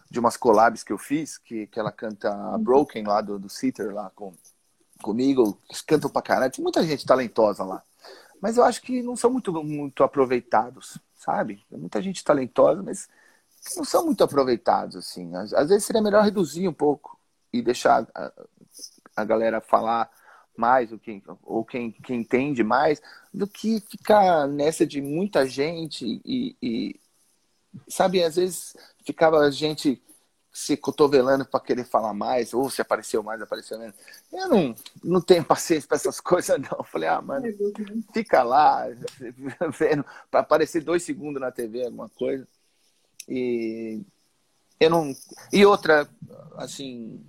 de 0.10 0.20
umas 0.20 0.38
collabs 0.38 0.84
que 0.84 0.94
eu 0.94 0.98
fiz, 0.98 1.38
que, 1.38 1.68
que 1.68 1.80
ela 1.80 1.92
canta 1.92 2.30
Broken 2.60 3.06
lá 3.06 3.22
do, 3.22 3.40
do 3.40 3.50
Sitter 3.50 3.94
lá 3.94 4.12
com, 4.14 4.34
comigo, 5.04 5.58
cantam 5.86 6.10
pra 6.10 6.22
caralho. 6.22 6.52
Tem 6.52 6.64
muita 6.64 6.82
gente 6.84 7.06
talentosa 7.06 7.64
lá. 7.64 7.84
Mas 8.42 8.58
eu 8.58 8.64
acho 8.64 8.82
que 8.82 9.04
não 9.04 9.16
são 9.16 9.30
muito, 9.30 9.54
muito 9.64 10.04
aproveitados, 10.04 10.98
sabe? 11.16 11.64
Tem 11.70 11.80
muita 11.80 12.02
gente 12.02 12.24
talentosa, 12.24 12.82
mas 12.82 13.08
não 13.78 13.86
são 13.86 14.06
muito 14.06 14.24
aproveitados, 14.24 14.96
assim. 14.96 15.36
Às, 15.36 15.54
às 15.54 15.70
vezes 15.70 15.86
seria 15.86 16.02
melhor 16.02 16.24
reduzir 16.24 16.68
um 16.68 16.74
pouco 16.74 17.18
e 17.54 17.62
deixar 17.62 18.08
a, 18.14 18.32
a 19.16 19.24
galera 19.24 19.62
falar 19.62 20.10
mais, 20.58 20.92
ou 20.92 21.00
quem, 21.00 21.24
ou 21.44 21.64
quem, 21.64 21.92
quem 21.92 22.22
entende 22.22 22.64
mais, 22.64 23.02
do 23.34 23.48
que 23.48 23.80
ficar 23.80 24.48
nessa 24.48 24.86
de 24.86 25.02
muita 25.02 25.48
gente 25.48 26.22
e, 26.26 26.56
e 26.62 27.00
sabe, 27.88 28.24
às 28.24 28.36
vezes 28.36 28.76
ficava 29.06 29.40
a 29.40 29.52
gente 29.52 30.02
se 30.54 30.78
cotovelando 30.78 31.44
para 31.44 31.60
querer 31.60 31.84
falar 31.84 32.14
mais, 32.14 32.54
ou 32.54 32.70
se 32.70 32.80
apareceu 32.80 33.24
mais, 33.24 33.42
apareceu 33.42 33.80
menos. 33.80 33.96
Eu 34.32 34.48
não, 34.48 34.76
não 35.04 35.20
tenho 35.20 35.44
paciência 35.44 35.88
para 35.88 35.98
essas 35.98 36.22
coisas, 36.22 36.60
não. 36.60 36.78
Eu 36.78 36.84
falei, 36.84 37.10
ah, 37.10 37.20
mano, 37.20 37.48
fica 38.14 38.44
lá, 38.44 38.86
vendo, 39.78 40.06
para 40.30 40.42
aparecer 40.42 40.84
dois 40.84 41.02
segundos 41.02 41.42
na 41.42 41.52
TV, 41.52 41.86
alguma 41.86 42.08
coisa. 42.08 42.48
E 43.28 44.02
eu 44.80 44.90
não. 44.92 45.12
E 45.52 45.66
outra, 45.66 46.08
assim. 46.56 47.26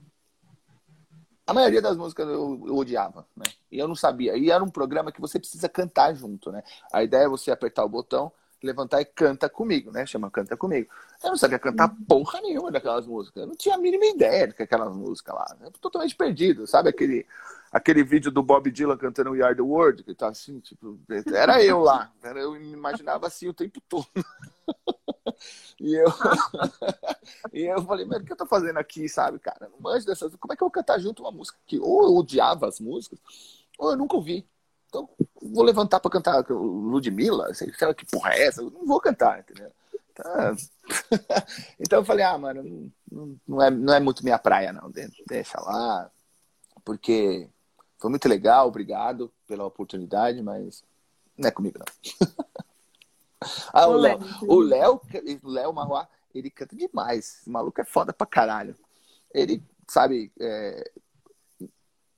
A 1.47 1.53
maioria 1.53 1.81
das 1.81 1.97
músicas 1.97 2.27
eu, 2.27 2.62
eu 2.66 2.77
odiava, 2.77 3.27
né? 3.37 3.45
E 3.70 3.79
eu 3.79 3.87
não 3.87 3.95
sabia. 3.95 4.37
E 4.37 4.51
era 4.51 4.64
um 4.64 4.70
programa 4.70 5.12
que 5.12 5.20
você 5.20 5.39
precisa 5.39 5.68
cantar 5.68 6.14
junto, 6.14 6.51
né? 6.51 6.62
A 6.93 7.05
ideia 7.05 7.25
é 7.25 7.29
você 7.29 7.51
apertar 7.51 7.85
o 7.85 7.89
botão 7.89 8.33
levantar 8.65 9.01
e 9.01 9.05
canta 9.05 9.49
comigo, 9.49 9.91
né? 9.93 10.07
Chama 10.07 10.31
Canta 10.31 10.57
Comigo. 10.57 10.91
Eu 11.23 11.31
não 11.31 11.37
sabia 11.37 11.59
cantar 11.59 11.91
uhum. 11.91 12.05
porra 12.07 12.41
nenhuma 12.41 12.71
daquelas 12.71 13.07
músicas. 13.07 13.43
Eu 13.43 13.47
não 13.47 13.55
tinha 13.55 13.75
a 13.75 13.79
mínima 13.79 14.07
ideia 14.07 14.49
de 14.49 14.55
que 14.55 14.62
aquelas 14.62 14.95
músicas 14.95 15.35
lá. 15.35 15.57
Eu 15.61 15.71
totalmente 15.73 16.17
perdido. 16.17 16.67
Sabe 16.67 16.89
aquele, 16.89 17.27
aquele 17.71 18.03
vídeo 18.03 18.31
do 18.31 18.43
Bob 18.43 18.71
Dylan 18.71 18.97
cantando 18.97 19.31
We 19.33 19.43
Are 19.43 19.55
the 19.55 19.62
World? 19.62 20.03
Que 20.03 20.15
tá 20.15 20.29
assim, 20.29 20.61
tipo, 20.61 20.99
era 21.33 21.62
eu 21.62 21.81
lá. 21.81 22.11
Eu 22.23 22.53
me 22.53 22.73
imaginava 22.73 23.27
assim 23.27 23.49
o 23.49 23.55
tempo 23.55 23.81
todo. 23.89 24.07
e 25.81 25.95
eu, 25.95 26.09
e 27.53 27.62
eu 27.62 27.83
falei, 27.83 28.07
mas 28.07 28.23
o 28.23 28.25
que 28.25 28.33
eu 28.33 28.37
tô 28.37 28.47
fazendo 28.47 28.79
aqui, 28.79 29.09
sabe, 29.09 29.39
cara? 29.39 29.69
Não 29.71 29.79
manjo 29.81 30.07
dessas. 30.07 30.35
Como 30.37 30.53
é 30.53 30.57
que 30.57 30.62
eu 30.62 30.67
vou 30.67 30.73
cantar 30.73 30.99
junto 30.99 31.23
uma 31.23 31.33
música 31.33 31.59
que 31.67 31.79
ou 31.79 32.05
eu 32.05 32.17
odiava 32.17 32.67
as 32.67 32.81
músicas, 32.81 33.19
ou 33.79 33.91
eu 33.91 33.97
nunca 33.97 34.17
ouvi. 34.17 34.47
Então, 34.95 35.09
vou 35.42 35.64
levantar 35.64 35.99
para 35.99 36.11
cantar 36.11 36.45
Ludmilla, 36.49 37.53
sei 37.53 37.72
lá 37.82 37.92
que 37.92 38.07
porra 38.07 38.32
é 38.32 38.47
essa, 38.47 38.62
eu 38.62 38.70
não 38.70 38.86
vou 38.86 39.01
cantar, 39.01 39.40
entendeu? 39.40 39.72
Tá. 40.14 40.55
então 41.80 41.99
eu 41.99 42.05
falei, 42.05 42.24
ah, 42.24 42.38
mano, 42.38 42.92
não, 43.45 43.61
é, 43.61 43.70
não 43.70 43.92
é 43.92 43.99
muito 43.99 44.22
minha 44.22 44.38
praia, 44.38 44.72
não. 44.72 44.92
Deixa 45.26 45.61
lá, 45.61 46.09
porque 46.84 47.49
foi 47.99 48.09
muito 48.09 48.28
legal, 48.28 48.68
obrigado 48.68 49.32
pela 49.49 49.64
oportunidade, 49.64 50.40
mas 50.40 50.84
não 51.36 51.49
é 51.49 51.51
comigo, 51.51 51.80
não. 51.80 52.26
ah, 53.72 53.88
o 53.88 53.97
Léo, 53.97 54.20
o 54.42 54.61
Léo, 54.61 55.01
o 55.42 55.49
Léo 55.49 55.72
Marroá, 55.72 56.09
ele 56.32 56.51
canta 56.51 56.76
demais. 56.76 57.42
O 57.45 57.51
maluco 57.51 57.80
é 57.80 57.84
foda 57.84 58.12
pra 58.12 58.28
caralho. 58.28 58.76
Ele, 59.33 59.61
sabe, 59.88 60.30
é, 60.38 60.92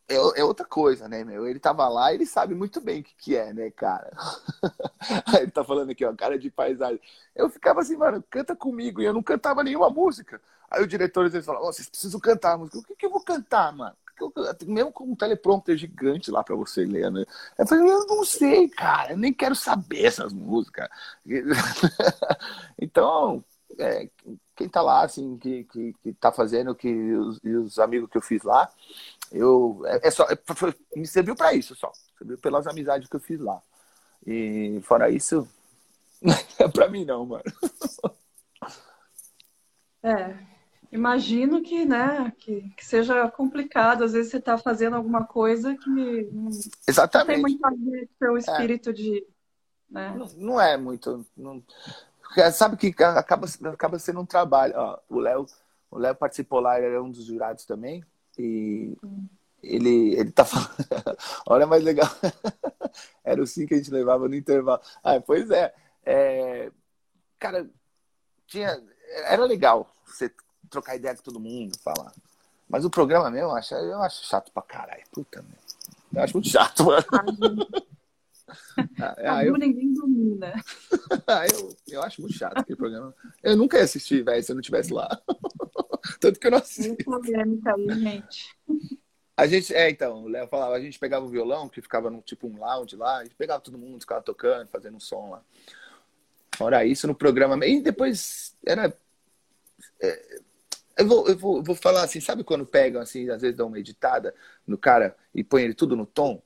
é, 0.08 0.14
é, 0.40 0.44
outra 0.44 0.64
coisa, 0.64 1.08
né, 1.08 1.24
meu? 1.24 1.46
Ele 1.46 1.58
tava 1.58 1.88
lá, 1.88 2.14
ele 2.14 2.26
sabe 2.26 2.54
muito 2.54 2.80
bem 2.80 3.00
o 3.00 3.04
que, 3.04 3.14
que 3.16 3.36
é, 3.36 3.52
né, 3.52 3.70
cara? 3.70 4.10
Aí 5.26 5.42
ele 5.42 5.50
tá 5.50 5.64
falando 5.64 5.90
aqui, 5.90 6.04
ó, 6.04 6.14
cara 6.14 6.38
de 6.38 6.50
paisagem. 6.50 7.00
Eu 7.34 7.48
ficava 7.50 7.80
assim, 7.80 7.96
mano, 7.96 8.22
canta 8.30 8.54
comigo, 8.54 9.02
e 9.02 9.04
eu 9.04 9.12
não 9.12 9.22
cantava 9.22 9.64
nenhuma 9.64 9.90
música. 9.90 10.40
Aí 10.70 10.82
o 10.82 10.86
diretor 10.86 11.26
às 11.26 11.32
vezes 11.32 11.46
fala, 11.46 11.60
oh, 11.60 11.72
vocês 11.72 11.88
precisam 11.88 12.20
cantar 12.20 12.52
a 12.52 12.58
música. 12.58 12.78
O 12.78 12.82
que, 12.82 12.94
que 12.94 13.06
eu 13.06 13.10
vou 13.10 13.20
cantar, 13.20 13.72
mano? 13.72 13.96
Mesmo 14.66 14.92
com 14.92 15.04
um 15.04 15.16
teleprompter 15.16 15.76
gigante 15.76 16.30
lá 16.30 16.42
pra 16.42 16.56
você 16.56 16.84
ler, 16.84 17.10
né? 17.10 17.24
Eu 17.58 17.66
falei, 17.66 17.84
eu 17.90 18.06
não 18.06 18.24
sei, 18.24 18.68
cara, 18.68 19.12
eu 19.12 19.18
nem 19.18 19.32
quero 19.32 19.54
saber 19.54 20.06
essas 20.06 20.32
músicas. 20.32 20.88
então, 22.80 23.44
é, 23.78 24.08
quem 24.54 24.68
tá 24.68 24.80
lá, 24.80 25.04
assim, 25.04 25.36
que, 25.36 25.64
que, 25.64 25.94
que 26.02 26.12
tá 26.14 26.32
fazendo, 26.32 26.74
que 26.74 26.88
os, 27.14 27.40
os 27.44 27.78
amigos 27.78 28.08
que 28.10 28.16
eu 28.16 28.22
fiz 28.22 28.42
lá, 28.42 28.70
eu, 29.32 29.82
é, 29.86 30.08
é 30.08 30.10
só, 30.10 30.24
é, 30.24 30.38
foi, 30.54 30.74
me 30.94 31.06
serviu 31.06 31.34
para 31.34 31.52
isso 31.52 31.74
só. 31.74 31.92
Serviu 32.18 32.38
pelas 32.38 32.66
amizades 32.66 33.08
que 33.08 33.16
eu 33.16 33.20
fiz 33.20 33.40
lá. 33.40 33.60
E 34.26 34.80
fora 34.82 35.10
isso, 35.10 35.48
é 36.58 36.68
para 36.68 36.88
mim 36.88 37.04
não, 37.04 37.26
mano. 37.26 37.44
É, 40.02 40.36
imagino 40.92 41.62
que, 41.62 41.84
né, 41.84 42.32
que, 42.38 42.70
que, 42.76 42.84
seja 42.84 43.28
complicado. 43.30 44.04
Às 44.04 44.12
vezes 44.12 44.30
você 44.30 44.38
está 44.38 44.56
fazendo 44.56 44.96
alguma 44.96 45.24
coisa 45.24 45.76
que 45.76 46.30
Exatamente. 46.86 47.26
não 47.28 47.34
tem 47.34 47.40
muito 47.40 47.64
a 47.64 47.70
ver 47.70 48.08
com 48.18 48.26
o 48.26 48.36
é. 48.36 48.40
espírito 48.40 48.90
é. 48.90 48.92
de. 48.92 49.26
Né? 49.90 50.14
Não, 50.16 50.26
não, 50.36 50.60
é 50.60 50.76
muito. 50.76 51.24
Não... 51.36 51.62
Sabe 52.52 52.76
que 52.76 52.88
acaba, 53.02 53.46
acaba 53.72 53.98
sendo 53.98 54.20
um 54.20 54.26
trabalho. 54.26 54.74
Ó, 54.76 54.98
o 55.08 55.18
Léo 55.18 55.46
o 55.90 55.98
Léo 55.98 56.14
participou 56.14 56.60
lá, 56.60 56.76
ele 56.76 56.88
era 56.88 57.02
um 57.02 57.10
dos 57.10 57.24
jurados 57.24 57.64
também. 57.64 58.04
E 58.38 58.96
ele, 59.62 60.14
ele 60.14 60.30
tá 60.30 60.44
falando. 60.44 60.68
Olha 61.46 61.66
mais 61.66 61.82
legal. 61.82 62.08
Era 63.24 63.42
o 63.42 63.46
sim 63.46 63.66
que 63.66 63.74
a 63.74 63.76
gente 63.76 63.90
levava 63.90 64.28
no 64.28 64.34
intervalo. 64.34 64.80
Ah, 65.02 65.20
pois 65.20 65.50
é. 65.50 65.74
é... 66.04 66.70
Cara, 67.38 67.68
tinha. 68.46 68.82
Era 69.26 69.44
legal 69.44 69.90
você 70.04 70.32
trocar 70.70 70.96
ideia 70.96 71.14
com 71.14 71.22
todo 71.22 71.40
mundo, 71.40 71.78
falar. 71.82 72.12
Mas 72.68 72.84
o 72.84 72.90
programa 72.90 73.30
mesmo, 73.30 73.48
eu 73.48 73.56
acho, 73.56 73.74
eu 73.74 74.02
acho 74.02 74.26
chato 74.26 74.50
pra 74.52 74.62
caralho. 74.62 75.02
Puta, 75.12 75.42
meu. 75.42 75.58
Eu 76.14 76.22
acho 76.22 76.34
muito 76.34 76.48
chato, 76.48 76.84
mano. 76.84 77.66
Ah, 79.00 79.16
ah, 79.18 79.44
eu... 79.44 79.54
ninguém 79.54 79.92
domina. 79.92 80.54
eu, 81.52 81.76
eu 81.88 82.02
acho 82.02 82.20
muito 82.20 82.36
chato 82.36 82.58
aquele 82.58 82.76
programa. 82.76 83.12
Eu 83.42 83.56
nunca 83.56 83.76
ia 83.76 83.82
assistir, 83.82 84.22
velho, 84.22 84.40
se 84.40 84.52
eu 84.52 84.54
não 84.54 84.60
estivesse 84.60 84.92
lá. 84.92 85.20
Tanto 86.20 86.38
que 86.38 86.46
eu 86.46 86.50
não 86.50 86.58
assisti. 86.58 87.04
polêmica 87.04 87.74
aí, 87.74 87.98
gente. 87.98 88.56
A 89.36 89.46
gente, 89.46 89.74
é, 89.74 89.90
então, 89.90 90.24
o 90.24 90.28
Léo 90.28 90.48
falava, 90.48 90.74
a 90.74 90.80
gente 90.80 90.98
pegava 90.98 91.26
o 91.26 91.28
violão, 91.28 91.68
que 91.68 91.82
ficava 91.82 92.10
num 92.10 92.22
tipo 92.22 92.46
um 92.46 92.58
lounge 92.58 92.96
lá, 92.96 93.18
a 93.18 93.24
gente 93.24 93.34
pegava 93.34 93.60
todo 93.60 93.76
mundo, 93.76 94.00
ficava 94.00 94.22
tocando, 94.22 94.68
fazendo 94.68 94.96
um 94.96 95.00
som 95.00 95.30
lá. 95.30 95.42
Fora 96.56 96.86
isso, 96.86 97.06
no 97.06 97.14
programa. 97.14 97.66
E 97.66 97.82
depois 97.82 98.56
era. 98.64 98.96
É, 100.00 100.40
eu, 100.96 101.06
vou, 101.06 101.28
eu, 101.28 101.36
vou, 101.36 101.56
eu 101.58 101.62
vou 101.62 101.76
falar 101.76 102.02
assim, 102.02 102.18
sabe 102.18 102.42
quando 102.42 102.64
pegam, 102.64 103.00
assim, 103.00 103.28
às 103.28 103.42
vezes 103.42 103.56
dão 103.56 103.66
uma 103.66 103.78
editada 103.78 104.34
no 104.66 104.78
cara 104.78 105.14
e 105.34 105.44
põe 105.44 105.62
ele 105.62 105.74
tudo 105.74 105.94
no 105.94 106.06
tom? 106.06 106.42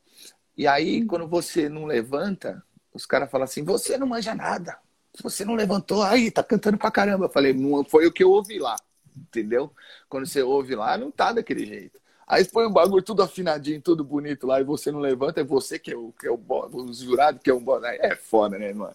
E 0.56 0.66
aí, 0.66 1.06
quando 1.06 1.28
você 1.28 1.68
não 1.68 1.86
levanta, 1.86 2.62
os 2.92 3.06
caras 3.06 3.30
falam 3.30 3.44
assim: 3.44 3.62
você 3.62 3.96
não 3.96 4.06
manja 4.06 4.34
nada. 4.34 4.78
Você 5.22 5.44
não 5.44 5.54
levantou, 5.54 6.02
aí 6.02 6.30
tá 6.30 6.42
cantando 6.42 6.76
pra 6.76 6.90
caramba. 6.90 7.26
Eu 7.26 7.30
falei: 7.30 7.52
não 7.52 7.84
foi 7.84 8.06
o 8.06 8.12
que 8.12 8.24
eu 8.24 8.30
ouvi 8.30 8.58
lá. 8.58 8.76
Entendeu? 9.16 9.72
Quando 10.08 10.26
você 10.26 10.42
ouve 10.42 10.74
lá, 10.74 10.96
não 10.96 11.10
tá 11.10 11.32
daquele 11.32 11.66
jeito. 11.66 12.00
Aí 12.26 12.44
põe 12.44 12.66
um 12.66 12.72
bagulho 12.72 13.02
tudo 13.02 13.22
afinadinho, 13.22 13.82
tudo 13.82 14.04
bonito 14.04 14.46
lá, 14.46 14.60
e 14.60 14.64
você 14.64 14.92
não 14.92 15.00
levanta, 15.00 15.40
é 15.40 15.44
você 15.44 15.78
que 15.78 15.92
é 15.92 15.96
o, 15.96 16.12
que 16.12 16.28
é 16.28 16.30
o, 16.30 16.38
o 16.38 16.92
jurado 16.92 17.40
que 17.40 17.50
é 17.50 17.54
um 17.54 17.58
bom. 17.58 17.84
É 17.84 18.14
foda, 18.14 18.56
né, 18.56 18.72
mano? 18.72 18.94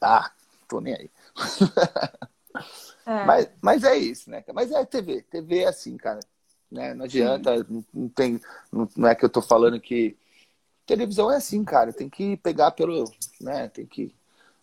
Ah, 0.00 0.30
tô 0.66 0.80
nem 0.80 0.94
aí. 0.94 1.10
É. 3.06 3.24
Mas, 3.24 3.48
mas 3.60 3.84
é 3.84 3.96
isso, 3.96 4.30
né? 4.30 4.44
Mas 4.54 4.70
é 4.70 4.84
TV. 4.84 5.22
TV 5.22 5.60
é 5.60 5.68
assim, 5.68 5.96
cara. 5.96 6.20
Né? 6.70 6.94
Não 6.94 7.06
adianta, 7.06 7.66
não, 7.68 7.84
não, 7.92 8.08
tem. 8.08 8.40
Não, 8.70 8.88
não 8.96 9.08
é 9.08 9.14
que 9.14 9.24
eu 9.24 9.28
tô 9.28 9.42
falando 9.42 9.80
que. 9.80 10.16
Televisão 10.86 11.30
é 11.32 11.36
assim, 11.36 11.64
cara. 11.64 11.92
Tem 11.92 12.08
que 12.08 12.36
pegar 12.36 12.70
pelo. 12.70 13.04
Né? 13.40 13.68
Tem 13.68 13.84
que 13.86 14.14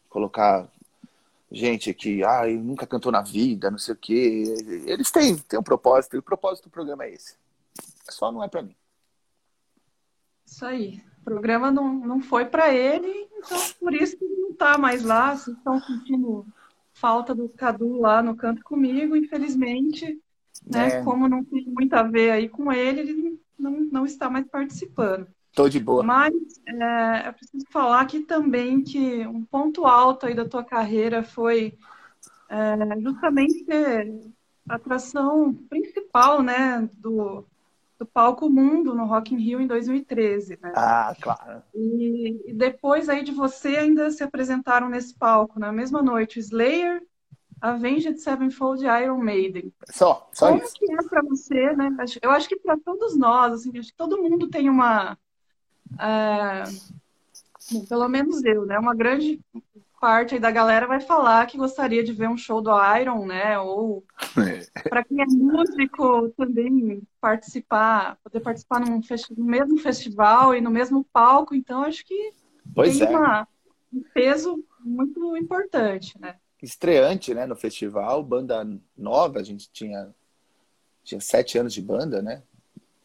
colocar 0.10 0.68
gente 1.52 1.94
que 1.94 2.24
ah, 2.24 2.45
nunca 2.45 2.86
cantou 2.86 3.11
na 3.11 3.22
vida, 3.22 3.72
não 3.72 3.78
sei 3.78 3.94
o 3.94 3.98
quê. 3.98 4.44
Eles 4.86 5.11
têm, 5.11 5.38
têm 5.38 5.60
um 5.60 5.64
propósito, 5.64 6.15
e 6.15 6.19
o 6.19 6.24
propósito 6.24 6.65
do 6.65 6.72
programa 6.72 7.06
é 7.06 7.14
esse. 7.14 7.36
Só 8.10 8.32
não 8.32 8.44
é 8.44 8.48
para 8.48 8.61
mim. 8.61 8.76
Isso 10.45 10.65
aí. 10.65 11.02
O 11.22 11.26
programa 11.26 11.72
não, 11.72 11.94
não 11.94 12.22
foi 12.22 12.45
para 12.45 12.74
ele, 12.74 13.28
então 13.38 13.57
por 13.80 13.94
isso 13.94 14.18
que 14.18 14.26
não 14.26 14.53
tá 14.53 14.78
mais 14.78 15.03
lá. 15.03 15.36
Vocês 15.36 15.57
estão 15.57 15.80
sentindo 15.82 16.45
falta 16.94 17.36
do 17.36 17.49
Cadu 17.49 17.99
lá 17.99 18.22
no 18.24 18.36
canto 18.36 18.64
comigo, 18.64 19.15
infelizmente. 19.15 20.19
Né? 20.65 20.88
É. 20.88 21.03
Como 21.03 21.28
não 21.28 21.44
tem 21.44 21.65
muito 21.65 21.94
a 21.94 22.03
ver 22.03 22.32
aí 22.32 22.49
com 22.49 22.72
ele, 22.72 23.02
ele 23.02 23.40
não, 23.57 23.72
não 23.91 24.06
está 24.06 24.30
mais 24.30 24.48
participando. 24.48 25.28
Tô 25.58 25.68
de 25.68 25.80
boa. 25.80 26.04
Mas 26.04 26.36
é, 26.68 27.30
eu 27.30 27.34
preciso 27.34 27.66
falar 27.72 28.02
aqui 28.02 28.20
também 28.20 28.84
que 28.84 29.26
um 29.26 29.44
ponto 29.44 29.88
alto 29.88 30.28
aí 30.28 30.36
da 30.36 30.48
tua 30.48 30.64
carreira 30.64 31.24
foi 31.24 31.76
é, 32.48 33.02
justamente 33.02 33.66
a 34.70 34.76
atração 34.76 35.56
principal, 35.68 36.44
né, 36.44 36.88
do, 36.94 37.44
do 37.98 38.06
palco 38.06 38.48
mundo 38.48 38.94
no 38.94 39.08
Rock 39.08 39.34
in 39.34 39.40
Rio 39.40 39.60
em 39.60 39.66
2013, 39.66 40.60
né? 40.62 40.74
Ah, 40.76 41.16
claro. 41.20 41.64
E, 41.74 42.52
e, 42.52 42.54
depois 42.54 43.10
aí 43.10 43.24
de 43.24 43.32
você 43.32 43.78
ainda 43.78 44.12
se 44.12 44.24
apresentaram 44.24 44.88
nesse 44.88 45.16
palco 45.16 45.60
na 45.60 45.72
mesma 45.72 46.04
noite, 46.04 46.38
Slayer, 46.38 47.02
Avenged 47.60 48.20
Sevenfold 48.20 48.86
e 48.86 49.04
Iron 49.04 49.24
Maiden. 49.24 49.74
Só, 49.90 50.30
só 50.32 50.50
Como 50.50 50.62
isso. 50.62 50.76
que 50.76 50.94
é 50.94 50.98
para 50.98 51.24
você, 51.24 51.76
né? 51.76 51.90
Eu 52.22 52.30
acho 52.30 52.48
que 52.48 52.58
para 52.58 52.78
todos 52.78 53.18
nós, 53.18 53.54
assim, 53.54 53.76
acho 53.80 53.90
que 53.90 53.98
todo 53.98 54.22
mundo 54.22 54.48
tem 54.52 54.70
uma, 54.70 55.18
é, 55.99 56.64
pelo 57.88 58.07
menos 58.07 58.43
eu, 58.43 58.65
né? 58.65 58.77
Uma 58.80 58.95
grande 58.95 59.39
parte 59.99 60.35
aí 60.35 60.39
da 60.39 60.51
galera 60.51 60.88
vai 60.88 60.99
falar 60.99 61.45
que 61.47 61.57
gostaria 61.57 62.03
de 62.03 62.14
ver 62.14 62.30
um 62.30 62.38
show 62.38 62.61
do 62.61 62.72
Iron, 62.99 63.26
né? 63.26 63.59
Ou 63.59 64.03
é. 64.38 64.89
para 64.89 65.03
quem 65.03 65.22
é 65.22 65.26
músico 65.26 66.30
também 66.38 67.01
participar, 67.19 68.18
poder 68.23 68.39
participar 68.39 68.80
num 68.80 69.01
no 69.38 69.45
mesmo 69.45 69.77
festival 69.80 70.55
e 70.55 70.61
no 70.61 70.69
mesmo 70.69 71.03
palco. 71.11 71.55
Então 71.55 71.84
acho 71.84 72.05
que 72.05 72.31
pois 72.73 72.97
tem 72.97 73.07
é. 73.07 73.09
uma, 73.09 73.47
um 73.93 74.03
peso 74.14 74.64
muito 74.80 75.35
importante, 75.35 76.19
né? 76.19 76.35
Estreante, 76.61 77.34
né? 77.34 77.45
No 77.45 77.55
festival, 77.55 78.23
banda 78.23 78.68
nova, 78.97 79.39
a 79.39 79.43
gente 79.43 79.69
tinha 79.72 80.14
tinha 81.03 81.22
sete 81.22 81.57
anos 81.57 81.73
de 81.73 81.81
banda, 81.81 82.22
né? 82.22 82.43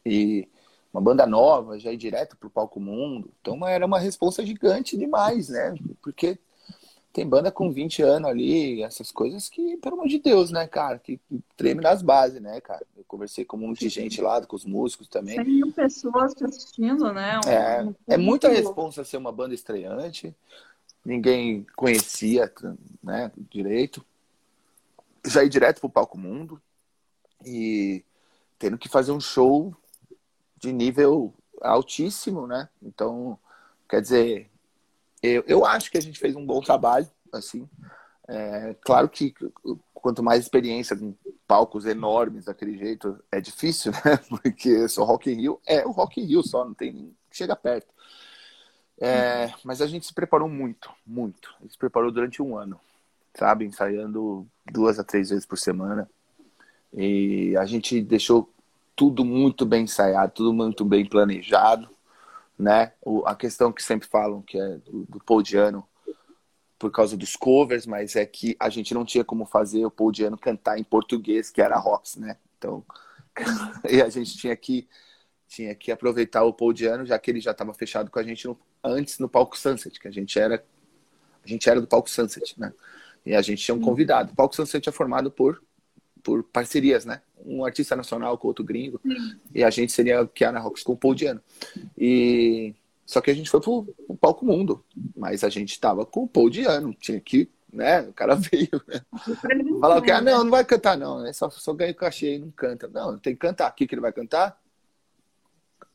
E 0.05 0.47
uma 0.93 1.01
banda 1.01 1.25
nova, 1.25 1.79
já 1.79 1.91
ir 1.91 1.97
direto 1.97 2.37
pro 2.37 2.51
palco 2.51 2.79
mundo. 2.79 3.31
Então 3.41 3.67
era 3.67 3.85
uma 3.85 3.97
responsa 3.97 4.45
gigante 4.45 4.95
demais, 4.95 5.49
né? 5.49 5.73
Porque 6.01 6.37
tem 7.11 7.27
banda 7.27 7.51
com 7.51 7.71
20 7.71 8.01
anos 8.03 8.29
ali, 8.29 8.83
essas 8.83 9.11
coisas 9.11 9.49
que, 9.49 9.77
pelo 9.77 9.95
amor 9.95 10.07
de 10.07 10.19
Deus, 10.19 10.51
né, 10.51 10.67
cara, 10.67 10.97
que 10.97 11.19
treme 11.55 11.81
nas 11.81 12.01
bases, 12.01 12.41
né, 12.41 12.59
cara. 12.61 12.85
Eu 12.95 13.03
conversei 13.07 13.43
com 13.45 13.57
um 13.57 13.61
monte 13.61 13.81
de 13.81 13.89
gente 13.89 14.21
lá, 14.21 14.43
com 14.45 14.55
os 14.55 14.65
músicos 14.65 15.07
também. 15.07 15.35
100 15.35 15.45
mil 15.45 15.71
pessoas 15.71 16.33
te 16.33 16.43
assistindo, 16.43 17.11
né? 17.11 17.39
Um, 17.45 17.49
é, 17.49 17.83
um 17.83 17.95
é 18.07 18.17
muita 18.17 18.49
responsa 18.49 19.03
ser 19.03 19.17
uma 19.17 19.31
banda 19.31 19.53
estreante, 19.53 20.35
ninguém 21.05 21.65
conhecia, 21.75 22.51
né, 23.03 23.31
direito. 23.49 24.03
Já 25.25 25.43
ir 25.43 25.49
direto 25.49 25.79
pro 25.79 25.89
palco 25.89 26.17
mundo 26.17 26.61
e 27.45 28.03
tendo 28.57 28.77
que 28.77 28.89
fazer 28.89 29.11
um 29.11 29.19
show 29.19 29.75
de 30.63 30.71
nível 30.71 31.33
altíssimo, 31.61 32.47
né? 32.47 32.69
Então, 32.81 33.37
quer 33.87 34.01
dizer, 34.01 34.49
eu, 35.21 35.43
eu 35.45 35.65
acho 35.65 35.91
que 35.91 35.97
a 35.97 36.01
gente 36.01 36.17
fez 36.17 36.35
um 36.35 36.45
bom 36.45 36.61
trabalho, 36.61 37.07
assim. 37.31 37.69
É, 38.27 38.73
claro 38.81 39.09
que 39.09 39.33
quanto 39.93 40.23
mais 40.23 40.41
experiência 40.41 40.95
com 40.95 41.13
palcos 41.45 41.85
enormes 41.85 42.45
daquele 42.45 42.77
jeito, 42.77 43.21
é 43.31 43.41
difícil, 43.41 43.91
né? 44.05 44.17
Porque 44.29 44.87
só 44.87 45.03
Rock 45.03 45.29
in 45.29 45.35
Rio 45.35 45.61
é 45.65 45.85
o 45.85 45.91
Rock 45.91 46.21
in 46.21 46.25
Rio 46.25 46.41
só, 46.41 46.63
não 46.63 46.73
tem 46.73 47.13
chega 47.29 47.55
perto. 47.55 47.93
É, 48.99 49.51
mas 49.63 49.81
a 49.81 49.87
gente 49.87 50.05
se 50.05 50.13
preparou 50.13 50.47
muito, 50.47 50.89
muito. 51.05 51.53
A 51.59 51.63
gente 51.63 51.73
se 51.73 51.77
preparou 51.77 52.11
durante 52.11 52.41
um 52.41 52.55
ano, 52.55 52.79
sabe? 53.33 53.65
Ensaiando 53.65 54.47
duas 54.71 54.97
a 54.97 55.03
três 55.03 55.29
vezes 55.29 55.45
por 55.45 55.57
semana. 55.57 56.09
E 56.93 57.57
a 57.57 57.65
gente 57.65 58.01
deixou 58.01 58.52
tudo 58.95 59.25
muito 59.25 59.65
bem 59.65 59.83
ensaiado, 59.83 60.33
tudo 60.33 60.53
muito 60.53 60.85
bem 60.85 61.05
planejado 61.05 61.89
né? 62.57 62.93
O, 63.01 63.25
a 63.25 63.35
questão 63.35 63.71
que 63.71 63.83
sempre 63.83 64.07
falam, 64.07 64.41
que 64.41 64.57
é 64.57 64.77
do, 64.77 65.05
do 65.05 65.19
Paul 65.19 65.41
Diano, 65.41 65.87
por 66.77 66.91
causa 66.91 67.15
dos 67.15 67.35
covers, 67.35 67.85
mas 67.85 68.15
é 68.15 68.25
que 68.25 68.55
a 68.59 68.69
gente 68.69 68.93
não 68.93 69.05
tinha 69.05 69.23
como 69.23 69.45
fazer 69.45 69.85
o 69.85 69.91
Paul 69.91 70.11
Diano 70.11 70.37
cantar 70.37 70.77
em 70.77 70.83
português, 70.83 71.49
que 71.49 71.61
era 71.61 71.77
Rocks, 71.77 72.15
né? 72.15 72.37
Então, 72.57 72.83
e 73.89 74.01
a 74.01 74.09
gente 74.09 74.37
tinha 74.37 74.55
que 74.55 74.87
tinha 75.47 75.75
que 75.75 75.91
aproveitar 75.91 76.43
o 76.43 76.53
Paul 76.53 76.73
Diano, 76.73 77.05
já 77.05 77.19
que 77.19 77.29
ele 77.29 77.39
já 77.39 77.51
estava 77.51 77.73
fechado 77.75 78.09
com 78.09 78.17
a 78.17 78.23
gente 78.23 78.47
no, 78.47 78.57
antes 78.83 79.19
no 79.19 79.29
palco 79.29 79.57
Sunset, 79.57 79.99
que 79.99 80.07
a 80.07 80.11
gente 80.11 80.39
era 80.39 80.63
a 81.43 81.47
gente 81.47 81.69
era 81.69 81.79
do 81.79 81.87
palco 81.87 82.09
Sunset, 82.09 82.59
né? 82.59 82.73
E 83.25 83.35
a 83.35 83.41
gente 83.41 83.63
tinha 83.63 83.75
um 83.75 83.81
convidado. 83.81 84.33
O 84.33 84.35
palco 84.35 84.55
Sunset 84.55 84.87
é 84.87 84.91
formado 84.91 85.31
por 85.31 85.61
por 86.23 86.43
parcerias, 86.43 87.05
né? 87.05 87.21
Um 87.45 87.65
artista 87.65 87.95
nacional 87.95 88.37
com 88.37 88.47
outro 88.47 88.63
gringo. 88.63 88.99
Sim. 89.03 89.39
E 89.53 89.63
a 89.63 89.69
gente 89.69 89.91
seria 89.91 90.25
Kiana 90.27 90.59
Rocks 90.59 90.83
com 90.83 90.93
o 90.93 90.97
Paul 90.97 91.15
Diano. 91.15 91.41
E 91.97 92.73
só 93.05 93.21
que 93.21 93.29
a 93.29 93.33
gente 93.33 93.49
foi 93.49 93.61
pro, 93.61 93.83
pro 93.83 94.15
palco 94.15 94.45
mundo, 94.45 94.83
mas 95.15 95.43
a 95.43 95.49
gente 95.49 95.79
tava 95.79 96.05
com 96.05 96.23
o 96.23 96.27
Paul 96.27 96.49
Diano, 96.49 96.93
tinha 96.93 97.19
que, 97.19 97.49
né? 97.71 98.01
O 98.01 98.13
cara 98.13 98.35
veio, 98.35 98.81
né? 98.87 99.01
Falar 99.79 100.01
que 100.01 100.11
ah, 100.11 100.21
não, 100.21 100.43
não 100.43 100.51
vai 100.51 100.63
cantar 100.63 100.97
não, 100.97 101.21
né? 101.21 101.33
Só 101.33 101.49
só 101.49 101.73
ganha 101.73 101.93
cachê 101.93 102.35
e 102.35 102.39
não 102.39 102.51
canta. 102.51 102.87
Não, 102.87 103.17
tem 103.17 103.33
que 103.33 103.39
cantar. 103.39 103.67
Aqui 103.67 103.85
que 103.85 103.93
ele 103.93 104.01
vai 104.01 104.13
cantar 104.13 104.57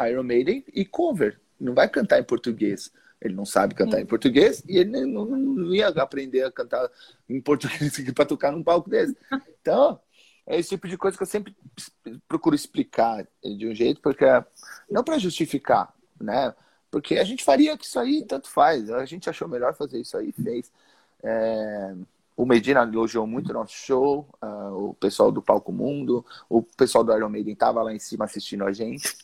Iron 0.09 0.23
Maiden 0.23 0.65
e 0.73 0.85
cover. 0.85 1.41
Não 1.59 1.75
vai 1.75 1.89
cantar 1.89 2.21
em 2.21 2.25
português. 2.25 2.93
Ele 3.21 3.35
não 3.35 3.45
sabe 3.45 3.75
cantar 3.75 3.97
Sim. 3.97 4.05
em 4.05 4.07
português 4.07 4.63
e 4.69 4.79
ele 4.79 5.05
não, 5.05 5.25
não, 5.25 5.75
ia 5.75 5.89
aprender 5.89 6.45
a 6.45 6.53
cantar 6.53 6.89
em 7.29 7.41
português 7.41 7.99
para 8.15 8.25
tocar 8.25 8.53
num 8.53 8.63
palco 8.63 8.89
desse. 8.89 9.17
Então, 9.61 9.99
é 10.49 10.59
esse 10.59 10.71
tipo 10.71 10.89
de 10.89 10.97
coisa 10.97 11.15
que 11.15 11.23
eu 11.23 11.27
sempre 11.27 11.55
procuro 12.27 12.57
explicar 12.57 13.27
de 13.45 13.69
um 13.69 13.75
jeito, 13.75 14.01
porque 14.01 14.25
não 14.91 15.05
para 15.05 15.19
justificar, 15.19 15.93
né? 16.19 16.55
Porque 16.91 17.19
a 17.19 17.25
gente 17.25 17.45
faria 17.45 17.77
isso 17.79 17.99
aí 18.01 18.25
tanto 18.25 18.49
faz. 18.49 18.91
A 18.91 19.05
gente 19.05 19.29
achou 19.29 19.47
melhor 19.47 19.75
fazer 19.75 20.01
isso 20.01 20.17
aí 20.17 20.33
fez. 20.33 20.73
É... 21.23 21.95
O 22.35 22.47
Medina 22.47 22.83
elogiou 22.83 23.27
muito 23.27 23.51
o 23.51 23.53
nosso 23.53 23.75
show, 23.75 24.27
uh, 24.41 24.91
o 24.91 24.95
pessoal 24.95 25.31
do 25.31 25.43
Palco 25.43 25.73
Mundo, 25.73 26.25
o 26.49 26.63
pessoal 26.63 27.03
do 27.05 27.13
Iron 27.15 27.29
Maiden 27.29 27.53
estava 27.53 27.83
lá 27.83 27.93
em 27.93 27.99
cima 27.99 28.25
assistindo 28.25 28.65
a 28.65 28.73
gente. 28.73 29.17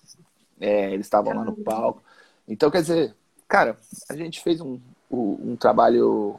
É, 0.61 0.93
eles 0.93 1.07
estavam 1.07 1.35
lá 1.35 1.45
no 1.45 1.57
palco. 1.57 2.03
Então, 2.47 2.71
quer 2.71 2.83
dizer, 2.83 3.15
cara, 3.49 3.77
a 4.09 4.17
gente 4.17 4.43
fez 4.43 4.61
um, 4.61 4.81
um, 5.11 5.53
um 5.53 5.57
trabalho 5.57 6.39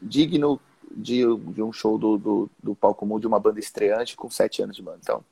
digno 0.00 0.60
de, 0.96 1.22
de 1.36 1.62
um 1.62 1.72
show 1.72 1.98
do, 1.98 2.18
do, 2.18 2.50
do 2.62 2.74
palco 2.74 3.00
comum 3.00 3.18
de 3.18 3.26
uma 3.26 3.38
banda 3.38 3.60
estreante 3.60 4.16
com 4.16 4.30
sete 4.30 4.62
anos 4.62 4.76
de 4.76 4.82
banda. 4.82 4.98
Então, 5.02 5.24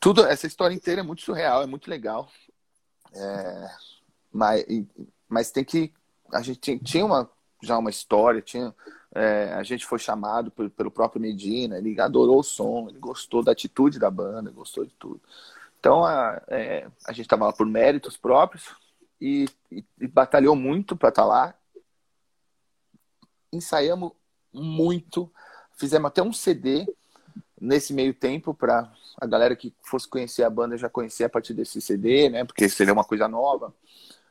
tudo, 0.00 0.24
essa 0.26 0.46
história 0.46 0.74
inteira 0.74 1.00
é 1.00 1.04
muito 1.04 1.22
surreal, 1.22 1.62
é 1.62 1.66
muito 1.66 1.88
legal. 1.88 2.28
É, 3.14 3.70
mas, 4.32 4.64
mas 5.28 5.50
tem 5.50 5.64
que. 5.64 5.92
A 6.32 6.42
gente 6.42 6.78
tinha 6.80 7.06
uma, 7.06 7.30
já 7.62 7.78
uma 7.78 7.90
história, 7.90 8.42
tinha. 8.42 8.74
É, 9.14 9.52
a 9.54 9.62
gente 9.62 9.86
foi 9.86 9.98
chamado 9.98 10.50
por, 10.50 10.68
pelo 10.70 10.90
próprio 10.90 11.22
Medina, 11.22 11.78
ele 11.78 11.98
adorou 12.00 12.40
o 12.40 12.42
som, 12.42 12.88
ele 12.88 12.98
gostou 12.98 13.44
da 13.44 13.52
atitude 13.52 13.98
da 13.98 14.10
banda, 14.10 14.50
gostou 14.50 14.84
de 14.84 14.92
tudo. 14.94 15.20
Então 15.78 16.04
a, 16.04 16.42
é, 16.48 16.88
a 17.06 17.12
gente 17.12 17.26
estava 17.26 17.46
lá 17.46 17.52
por 17.52 17.64
méritos 17.64 18.16
próprios 18.16 18.74
e, 19.20 19.48
e, 19.70 19.84
e 20.00 20.06
batalhou 20.08 20.56
muito 20.56 20.96
para 20.96 21.10
estar 21.10 21.22
tá 21.22 21.28
lá. 21.28 21.54
Ensaiamos 23.52 24.12
muito, 24.54 25.30
fizemos 25.76 26.08
até 26.08 26.22
um 26.22 26.32
CD 26.32 26.86
nesse 27.60 27.92
meio 27.92 28.14
tempo 28.14 28.54
para 28.54 28.92
a 29.20 29.26
galera 29.26 29.56
que 29.56 29.74
fosse 29.82 30.08
conhecer 30.08 30.42
a 30.42 30.50
banda 30.50 30.76
já 30.76 30.88
conhecer 30.88 31.24
a 31.24 31.28
partir 31.28 31.54
desse 31.54 31.80
CD, 31.80 32.28
né? 32.28 32.44
Porque 32.44 32.68
seria 32.68 32.92
uma 32.92 33.04
coisa 33.04 33.26
nova. 33.28 33.74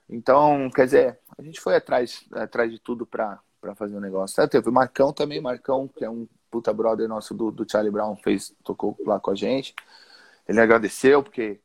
Então, 0.09 0.69
quer 0.69 0.85
dizer, 0.85 1.19
a 1.37 1.41
gente 1.41 1.59
foi 1.59 1.75
atrás, 1.75 2.25
atrás 2.33 2.71
de 2.71 2.79
tudo 2.79 3.05
para 3.05 3.39
fazer 3.75 3.95
o 3.95 3.97
um 3.97 4.01
negócio. 4.01 4.35
Tá, 4.35 4.47
teve 4.47 4.69
o 4.69 4.73
Marcão 4.73 5.13
também, 5.13 5.41
Marcão, 5.41 5.87
que 5.87 6.03
é 6.03 6.09
um 6.09 6.27
puta 6.51 6.71
brother 6.71 7.07
nosso 7.07 7.33
do, 7.33 7.49
do 7.49 7.69
Charlie 7.69 7.91
Brown, 7.91 8.15
fez, 8.17 8.53
tocou 8.63 8.95
lá 9.05 9.19
com 9.19 9.31
a 9.31 9.35
gente. 9.35 9.73
Ele 10.47 10.59
agradeceu, 10.59 11.23
porque 11.23 11.59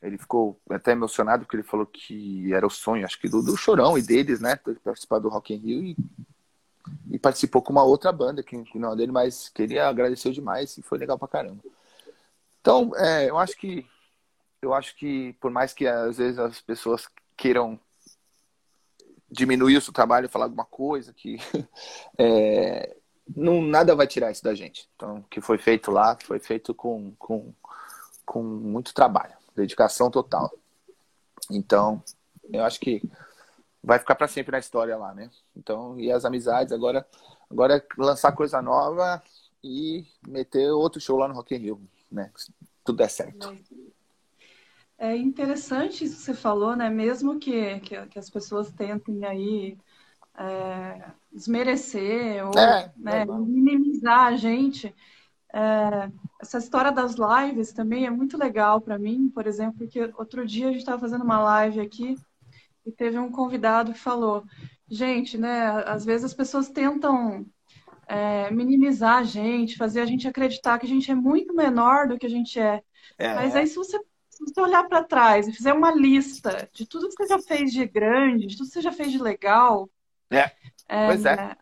ele 0.00 0.18
ficou 0.18 0.60
até 0.70 0.92
emocionado, 0.92 1.44
porque 1.44 1.56
ele 1.56 1.62
falou 1.62 1.86
que 1.86 2.52
era 2.52 2.66
o 2.66 2.70
sonho, 2.70 3.04
acho 3.04 3.20
que 3.20 3.28
do, 3.28 3.42
do 3.42 3.56
Chorão 3.56 3.96
e 3.96 4.02
deles, 4.02 4.40
né? 4.40 4.56
Participar 4.84 5.18
do 5.18 5.28
Rock 5.28 5.54
in 5.54 5.56
Rio 5.56 5.82
e, 5.82 5.96
e 7.10 7.18
participou 7.18 7.62
com 7.62 7.72
uma 7.72 7.84
outra 7.84 8.10
banda, 8.12 8.42
que, 8.42 8.62
que 8.64 8.78
não 8.78 8.92
é 8.92 8.96
dele, 8.96 9.12
mas 9.12 9.48
que 9.48 9.62
ele 9.62 9.78
agradeceu 9.78 10.32
demais 10.32 10.76
e 10.76 10.82
foi 10.82 10.98
legal 10.98 11.18
pra 11.18 11.28
caramba. 11.28 11.62
Então, 12.60 12.92
é, 12.96 13.28
eu 13.28 13.38
acho 13.38 13.56
que 13.56 13.86
eu 14.60 14.72
acho 14.72 14.96
que 14.96 15.32
por 15.40 15.50
mais 15.50 15.72
que 15.72 15.86
às 15.86 16.18
vezes 16.18 16.38
as 16.38 16.60
pessoas 16.60 17.08
queiram 17.36 17.78
diminuir 19.28 19.76
o 19.76 19.80
seu 19.80 19.92
trabalho, 19.92 20.28
falar 20.28 20.44
alguma 20.44 20.64
coisa 20.64 21.12
que 21.12 21.38
é, 22.18 22.94
não 23.34 23.62
nada 23.62 23.94
vai 23.94 24.06
tirar 24.06 24.30
isso 24.30 24.44
da 24.44 24.54
gente. 24.54 24.88
Então, 24.94 25.18
o 25.18 25.22
que 25.24 25.40
foi 25.40 25.58
feito 25.58 25.90
lá 25.90 26.16
foi 26.22 26.38
feito 26.38 26.74
com, 26.74 27.12
com, 27.18 27.52
com 28.24 28.42
muito 28.42 28.94
trabalho, 28.94 29.34
dedicação 29.56 30.10
total. 30.10 30.52
Então, 31.50 32.02
eu 32.52 32.62
acho 32.64 32.78
que 32.78 33.02
vai 33.82 33.98
ficar 33.98 34.14
para 34.14 34.28
sempre 34.28 34.52
na 34.52 34.58
história 34.58 34.96
lá, 34.96 35.14
né? 35.14 35.30
Então, 35.56 35.98
e 35.98 36.10
as 36.12 36.24
amizades 36.24 36.72
agora, 36.72 37.06
agora 37.50 37.76
é 37.76 37.86
lançar 37.98 38.32
coisa 38.32 38.62
nova 38.62 39.22
e 39.62 40.06
meter 40.26 40.70
outro 40.70 41.00
show 41.00 41.18
lá 41.18 41.26
no 41.26 41.34
Rock 41.34 41.54
in 41.54 41.58
Rio, 41.58 41.80
né? 42.10 42.30
Se 42.36 42.52
tudo 42.84 42.98
der 42.98 43.10
certo. 43.10 43.56
É 44.98 45.16
interessante 45.16 46.04
isso 46.04 46.16
que 46.16 46.22
você 46.22 46.34
falou, 46.34 46.76
né? 46.76 46.88
Mesmo 46.88 47.38
que, 47.38 47.80
que, 47.80 48.06
que 48.06 48.18
as 48.18 48.30
pessoas 48.30 48.70
tentem 48.70 49.24
aí 49.24 49.76
é, 50.38 51.10
desmerecer 51.32 52.46
ou 52.46 52.56
é, 52.58 52.92
né, 52.96 53.22
é 53.22 53.24
minimizar 53.24 54.26
a 54.26 54.36
gente, 54.36 54.94
é, 55.52 56.10
essa 56.40 56.58
história 56.58 56.90
das 56.90 57.14
lives 57.14 57.72
também 57.72 58.06
é 58.06 58.10
muito 58.10 58.38
legal 58.38 58.80
para 58.80 58.98
mim, 58.98 59.28
por 59.28 59.46
exemplo, 59.46 59.78
porque 59.78 60.12
outro 60.16 60.46
dia 60.46 60.68
a 60.68 60.70
gente 60.70 60.80
estava 60.80 61.00
fazendo 61.00 61.24
uma 61.24 61.40
live 61.40 61.80
aqui 61.80 62.16
e 62.84 62.92
teve 62.92 63.18
um 63.18 63.30
convidado 63.30 63.92
que 63.92 63.98
falou, 63.98 64.44
gente, 64.88 65.38
né? 65.38 65.68
Às 65.86 66.04
vezes 66.04 66.24
as 66.24 66.34
pessoas 66.34 66.68
tentam 66.68 67.46
é, 68.06 68.50
minimizar 68.50 69.18
a 69.18 69.22
gente, 69.22 69.76
fazer 69.76 70.00
a 70.00 70.06
gente 70.06 70.26
acreditar 70.26 70.78
que 70.78 70.86
a 70.86 70.88
gente 70.88 71.10
é 71.10 71.14
muito 71.14 71.54
menor 71.54 72.08
do 72.08 72.18
que 72.18 72.26
a 72.26 72.30
gente 72.30 72.58
é. 72.58 72.82
é. 73.18 73.34
Mas 73.34 73.54
aí 73.54 73.66
se 73.66 73.76
você 73.76 73.98
se 74.32 74.42
você 74.44 74.60
olhar 74.60 74.88
para 74.88 75.04
trás 75.04 75.46
e 75.46 75.52
fizer 75.52 75.72
uma 75.72 75.94
lista 75.94 76.68
de 76.72 76.86
tudo 76.86 77.08
que 77.08 77.14
você 77.14 77.26
já 77.26 77.38
fez 77.38 77.70
de 77.70 77.86
grande, 77.86 78.46
de 78.46 78.56
tudo 78.56 78.66
que 78.66 78.72
você 78.72 78.80
já 78.80 78.92
fez 78.92 79.12
de 79.12 79.18
legal. 79.18 79.88
É. 80.30 80.50
é 80.88 81.06
pois 81.06 81.24
é. 81.24 81.56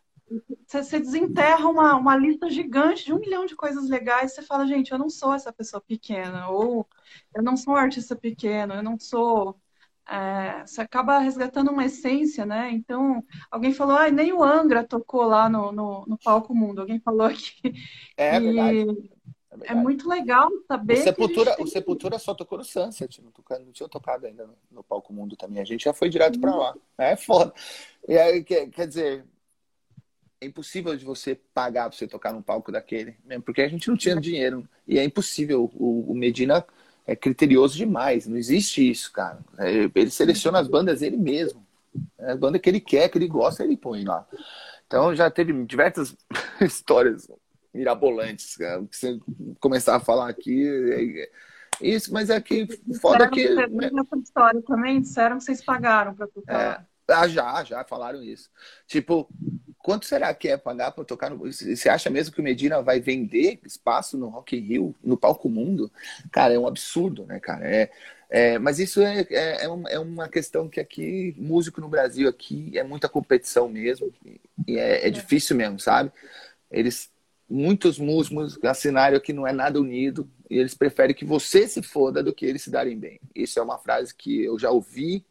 Você, 0.68 1.00
desenterra 1.00 1.68
uma, 1.68 1.96
uma 1.96 2.16
lista 2.16 2.48
gigante 2.48 3.04
de 3.04 3.12
um 3.12 3.18
milhão 3.18 3.44
de 3.44 3.56
coisas 3.56 3.88
legais. 3.88 4.32
Você 4.32 4.42
fala, 4.42 4.66
gente, 4.66 4.92
eu 4.92 4.98
não 4.98 5.10
sou 5.10 5.34
essa 5.34 5.52
pessoa 5.52 5.80
pequena, 5.80 6.48
ou 6.48 6.86
eu 7.34 7.42
não 7.42 7.56
sou 7.56 7.74
um 7.74 7.76
artista 7.76 8.14
pequeno, 8.14 8.74
eu 8.74 8.82
não 8.82 8.96
sou. 8.98 9.60
É, 10.08 10.66
você 10.66 10.80
acaba 10.80 11.18
resgatando 11.18 11.70
uma 11.70 11.84
essência, 11.84 12.44
né? 12.44 12.70
Então, 12.72 13.24
alguém 13.50 13.72
falou, 13.72 13.96
ah, 13.96 14.10
nem 14.10 14.32
o 14.32 14.42
Angra 14.42 14.82
tocou 14.82 15.22
lá 15.22 15.48
no, 15.48 15.70
no, 15.70 16.04
no 16.06 16.18
palco 16.18 16.54
mundo. 16.54 16.80
Alguém 16.80 16.98
falou 16.98 17.26
aqui. 17.28 17.74
É, 18.16 18.36
é 18.36 18.40
verdade. 18.40 19.10
É, 19.62 19.72
é 19.72 19.74
muito 19.74 20.08
legal 20.08 20.48
saber. 20.66 20.98
O 20.98 21.02
Sepultura, 21.02 21.56
o 21.58 21.66
Sepultura 21.66 22.18
só 22.18 22.34
tocou 22.34 22.58
no 22.58 22.64
Sunset, 22.64 23.22
não, 23.22 23.30
tocou, 23.30 23.58
não 23.58 23.72
tinha 23.72 23.88
tocado 23.88 24.26
ainda 24.26 24.46
no, 24.46 24.54
no, 24.70 24.84
Palco 24.84 25.12
Mundo 25.12 25.36
também. 25.36 25.60
A 25.60 25.64
gente 25.64 25.84
já 25.84 25.92
foi 25.92 26.08
direto 26.08 26.40
para 26.40 26.54
lá. 26.54 26.74
É 26.96 27.16
foda. 27.16 27.52
E 28.08 28.16
aí, 28.16 28.44
quer, 28.44 28.68
quer 28.68 28.86
dizer, 28.86 29.24
é 30.40 30.46
impossível 30.46 30.96
de 30.96 31.04
você 31.04 31.34
pagar 31.52 31.88
para 31.88 31.98
você 31.98 32.06
tocar 32.06 32.32
num 32.32 32.42
palco 32.42 32.72
daquele, 32.72 33.16
mesmo 33.24 33.42
porque 33.42 33.60
a 33.60 33.68
gente 33.68 33.88
não 33.88 33.96
tinha 33.96 34.16
dinheiro. 34.16 34.66
E 34.86 34.98
é 34.98 35.04
impossível. 35.04 35.70
O, 35.74 36.12
o 36.12 36.14
Medina 36.14 36.64
é 37.10 37.16
criterioso 37.16 37.76
demais. 37.76 38.28
Não 38.28 38.36
existe 38.36 38.88
isso, 38.88 39.12
cara. 39.12 39.40
É, 39.58 39.90
ele 39.92 40.10
seleciona 40.10 40.60
as 40.60 40.68
bandas 40.68 41.02
ele 41.02 41.16
mesmo. 41.16 41.66
É 42.16 42.30
a 42.30 42.36
banda 42.36 42.56
que 42.56 42.70
ele 42.70 42.80
quer, 42.80 43.08
que 43.08 43.18
ele 43.18 43.26
gosta, 43.26 43.64
ele 43.64 43.76
põe 43.76 44.04
lá. 44.04 44.24
Então 44.86 45.12
já 45.14 45.28
teve 45.28 45.52
diversas 45.64 46.16
histórias 46.62 47.28
mirabolantes, 47.74 48.56
cara. 48.56 48.84
Que 48.84 48.96
você 48.96 49.18
começar 49.58 49.96
a 49.96 50.00
falar 50.00 50.28
aqui. 50.28 50.64
É, 50.64 51.24
é 51.24 51.30
isso, 51.80 52.12
mas 52.12 52.30
é 52.30 52.40
que 52.40 52.68
foda 53.00 53.28
que. 53.28 53.44
Essa 53.44 54.16
história 54.22 54.62
também 54.62 55.00
disseram 55.00 55.38
que 55.38 55.44
vocês 55.44 55.64
pagaram 55.64 56.14
para 56.14 56.28
tocar. 56.28 56.86
É, 57.08 57.12
ah, 57.12 57.26
já, 57.26 57.64
já 57.64 57.82
falaram 57.82 58.22
isso. 58.22 58.48
Tipo, 58.86 59.28
quanto 59.82 60.06
será 60.06 60.32
que 60.34 60.48
é 60.48 60.56
pagar 60.56 60.92
para 60.92 61.04
tocar 61.04 61.30
no. 61.30 61.38
Você 61.38 61.88
acha 61.88 62.10
mesmo 62.10 62.34
que 62.34 62.40
o 62.40 62.44
Medina 62.44 62.82
vai 62.82 63.00
vender 63.00 63.58
espaço 63.64 64.16
no 64.16 64.28
Rock 64.28 64.56
in 64.56 64.60
Rio, 64.60 64.94
no 65.02 65.16
palco 65.16 65.48
mundo? 65.48 65.90
Cara, 66.30 66.54
é 66.54 66.58
um 66.58 66.66
absurdo, 66.66 67.26
né, 67.26 67.40
cara? 67.40 67.66
É, 67.66 67.90
é, 68.28 68.58
mas 68.58 68.78
isso 68.78 69.00
é, 69.02 69.26
é, 69.30 69.64
é, 69.64 69.98
uma 69.98 70.28
questão 70.28 70.68
que 70.68 70.78
aqui, 70.78 71.34
músico 71.36 71.80
no 71.80 71.88
Brasil, 71.88 72.28
aqui, 72.28 72.78
é 72.78 72.84
muita 72.84 73.08
competição 73.08 73.68
mesmo. 73.68 74.12
E 74.66 74.78
é, 74.78 75.08
é 75.08 75.10
difícil 75.10 75.56
mesmo, 75.56 75.80
sabe? 75.80 76.12
Eles 76.70 77.10
muitos 77.50 77.98
músicos 77.98 78.56
assinaram 78.62 79.18
que 79.18 79.32
não 79.32 79.44
é 79.44 79.52
nada 79.52 79.80
unido 79.80 80.30
e 80.48 80.56
eles 80.56 80.72
preferem 80.72 81.14
que 81.14 81.24
você 81.24 81.66
se 81.66 81.82
foda 81.82 82.22
do 82.22 82.32
que 82.32 82.46
eles 82.46 82.62
se 82.62 82.70
darem 82.70 82.96
bem. 82.96 83.20
Isso 83.34 83.58
é 83.58 83.62
uma 83.62 83.76
frase 83.76 84.14
que 84.14 84.44
eu 84.44 84.56
já 84.56 84.70
ouvi 84.70 85.24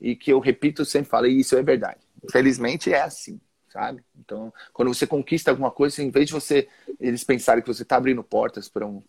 e 0.00 0.16
que 0.16 0.32
eu 0.32 0.40
repito 0.40 0.84
sempre 0.84 1.08
falei, 1.08 1.32
isso 1.32 1.56
é 1.56 1.62
verdade. 1.62 2.00
Felizmente 2.32 2.92
é 2.92 3.00
assim, 3.00 3.40
sabe? 3.76 4.02
Então, 4.18 4.52
quando 4.72 4.92
você 4.92 5.06
conquista 5.06 5.50
alguma 5.50 5.70
coisa, 5.70 6.02
em 6.02 6.10
vez 6.10 6.28
de 6.28 6.32
você 6.32 6.66
eles 6.98 7.22
pensarem 7.22 7.62
que 7.62 7.68
você 7.68 7.82
está 7.82 7.96
abrindo 7.96 8.24
portas 8.24 8.70
para 8.70 8.86
um, 8.86 9.02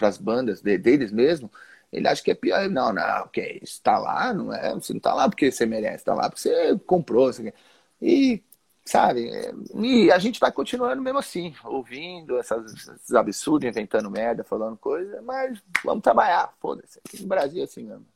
as 0.00 0.16
bandas 0.16 0.62
de, 0.62 0.78
deles 0.78 1.10
mesmo, 1.10 1.50
ele 1.92 2.06
acha 2.06 2.22
que 2.22 2.30
é 2.30 2.34
pior. 2.34 2.68
Não, 2.70 2.92
não, 2.92 3.22
ok, 3.22 3.58
está 3.60 3.98
lá, 3.98 4.32
não 4.32 4.52
é? 4.52 4.72
Você 4.74 4.92
não 4.92 4.98
está 4.98 5.12
lá 5.12 5.28
porque 5.28 5.50
você 5.50 5.66
merece, 5.66 5.96
está 5.96 6.14
lá 6.14 6.30
porque 6.30 6.42
você 6.42 6.78
comprou. 6.86 7.32
Você... 7.32 7.52
E 8.00 8.44
sabe? 8.84 9.28
E 9.74 10.12
a 10.12 10.18
gente 10.20 10.38
vai 10.38 10.52
continuando 10.52 11.02
mesmo 11.02 11.18
assim, 11.18 11.52
ouvindo 11.64 12.38
essas, 12.38 12.72
esses 12.72 13.12
absurdos, 13.12 13.68
inventando 13.68 14.08
merda, 14.08 14.44
falando 14.44 14.76
coisa, 14.76 15.20
mas 15.22 15.60
vamos 15.84 16.04
trabalhar, 16.04 16.54
foda-se. 16.60 17.00
Aqui 17.04 17.20
no 17.22 17.26
Brasil 17.26 17.62
é 17.62 17.64
assim 17.64 17.82
mesmo. 17.82 18.06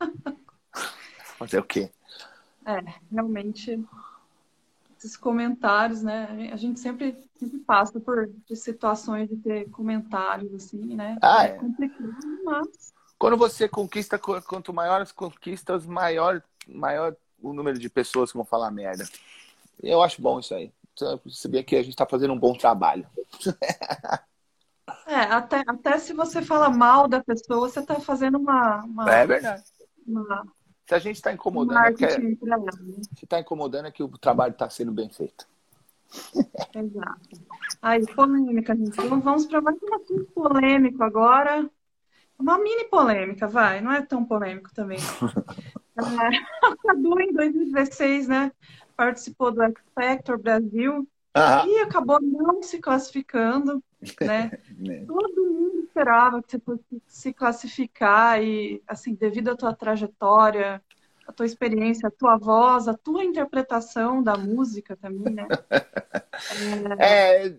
Fazer 1.38 1.60
o 1.60 1.64
quê? 1.64 1.88
É, 2.66 2.82
realmente, 3.12 3.80
esses 5.06 5.16
comentários, 5.16 6.02
né? 6.02 6.50
A 6.52 6.56
gente 6.56 6.80
sempre, 6.80 7.16
sempre 7.38 7.58
passa 7.60 8.00
por 8.00 8.28
situações 8.54 9.28
de 9.28 9.36
ter 9.36 9.70
comentários, 9.70 10.52
assim, 10.52 10.94
né? 10.94 11.16
Ah, 11.22 11.46
é, 11.46 11.50
é. 11.50 11.52
complicado, 11.54 12.12
mas... 12.44 12.94
Quando 13.18 13.36
você 13.36 13.66
conquista, 13.66 14.18
quanto 14.18 14.74
maiores 14.74 15.10
conquistas, 15.10 15.86
maior, 15.86 16.42
maior 16.68 17.16
o 17.40 17.52
número 17.52 17.78
de 17.78 17.88
pessoas 17.88 18.30
que 18.30 18.36
vão 18.36 18.44
falar 18.44 18.70
merda. 18.70 19.04
Eu 19.82 20.02
acho 20.02 20.20
bom 20.20 20.38
isso 20.38 20.54
aí. 20.54 20.70
Perceber 21.22 21.62
que 21.62 21.76
a 21.76 21.82
gente 21.82 21.92
está 21.92 22.04
fazendo 22.04 22.34
um 22.34 22.38
bom 22.38 22.52
trabalho. 22.52 23.06
É, 25.04 25.16
até, 25.16 25.64
até 25.66 25.98
se 25.98 26.12
você 26.12 26.40
fala 26.40 26.68
mal 26.68 27.08
da 27.08 27.22
pessoa, 27.22 27.68
você 27.68 27.80
está 27.80 27.98
fazendo 27.98 28.38
uma, 28.38 28.84
uma, 28.84 29.10
É 29.10 29.26
verdade. 29.26 29.64
Uma, 30.06 30.46
se 30.86 30.94
a 30.94 30.98
gente 30.98 31.16
está 31.16 31.32
incomodando, 31.32 31.84
é 31.84 31.92
que, 31.92 32.06
né? 32.06 32.36
se 33.16 33.24
está 33.24 33.40
incomodando 33.40 33.86
é 33.86 33.90
que 33.90 34.02
o 34.02 34.08
trabalho 34.08 34.52
está 34.52 34.70
sendo 34.70 34.92
bem 34.92 35.08
feito. 35.08 35.46
Exato. 36.74 37.28
Aí, 37.82 38.06
polêmica, 38.14 38.74
gente. 38.76 38.88
Então, 38.90 39.20
vamos 39.20 39.46
para 39.46 39.60
mais 39.60 39.76
um 39.82 39.94
assunto 39.94 40.24
polêmico 40.32 41.02
agora. 41.02 41.68
Uma 42.38 42.58
mini 42.58 42.84
polêmica, 42.84 43.48
vai. 43.48 43.80
Não 43.80 43.90
é 43.90 44.00
tão 44.00 44.24
polêmico 44.24 44.72
também. 44.72 44.98
a 45.96 46.76
Cadu, 46.76 47.20
em 47.20 47.32
2016, 47.32 48.28
né? 48.28 48.52
Participou 48.96 49.50
do 49.50 49.62
X 49.62 49.82
Factor 49.92 50.38
Brasil. 50.38 51.08
Aham. 51.34 51.66
E 51.66 51.80
acabou 51.80 52.20
não 52.22 52.62
se 52.62 52.78
classificando, 52.78 53.82
né? 54.20 54.52
Né? 54.78 55.04
Todo 55.06 55.44
mundo 55.44 55.75
esperava 55.96 56.42
que 56.42 56.50
você 56.50 56.58
fosse 56.60 57.02
se 57.06 57.32
classificar 57.32 58.42
e, 58.42 58.82
assim, 58.86 59.14
devido 59.14 59.50
à 59.50 59.56
tua 59.56 59.74
trajetória, 59.74 60.82
a 61.26 61.32
tua 61.32 61.46
experiência, 61.46 62.08
a 62.08 62.10
tua 62.10 62.36
voz, 62.36 62.86
a 62.86 62.94
tua 62.94 63.24
interpretação 63.24 64.22
da 64.22 64.36
música 64.36 64.94
também, 64.96 65.32
né? 65.32 65.46
É, 66.98 67.52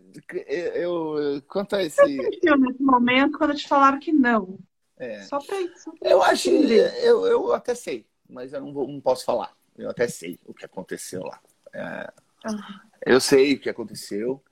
eu, 0.75 1.41
quanto 1.47 1.75
a 1.75 1.83
esse. 1.83 1.99
Você 1.99 2.23
sentiu 2.23 2.57
nesse 2.57 2.81
momento 2.81 3.37
quando 3.37 3.55
te 3.55 3.67
falaram 3.67 3.99
que 3.99 4.13
não? 4.13 4.57
é, 4.97 5.21
Só 5.23 5.39
pra 5.39 5.59
isso. 5.61 5.91
pra 5.99 6.09
eu 6.09 6.23
acho, 6.23 6.49
eu, 6.49 7.25
eu 7.25 7.53
até 7.53 7.73
sei, 7.75 8.05
mas 8.29 8.53
eu 8.53 8.61
não, 8.61 8.73
vou- 8.73 8.87
não 8.87 9.01
posso 9.01 9.25
falar. 9.25 9.55
Eu 9.75 9.89
até 9.89 10.07
sei 10.07 10.39
o 10.45 10.53
que 10.53 10.65
aconteceu 10.65 11.23
lá. 11.23 11.39
É, 11.73 12.11
Ah, 12.45 12.81
eu 13.05 13.19
sei 13.19 13.53
o 13.55 13.59
que 13.59 13.69
aconteceu, 13.69 14.43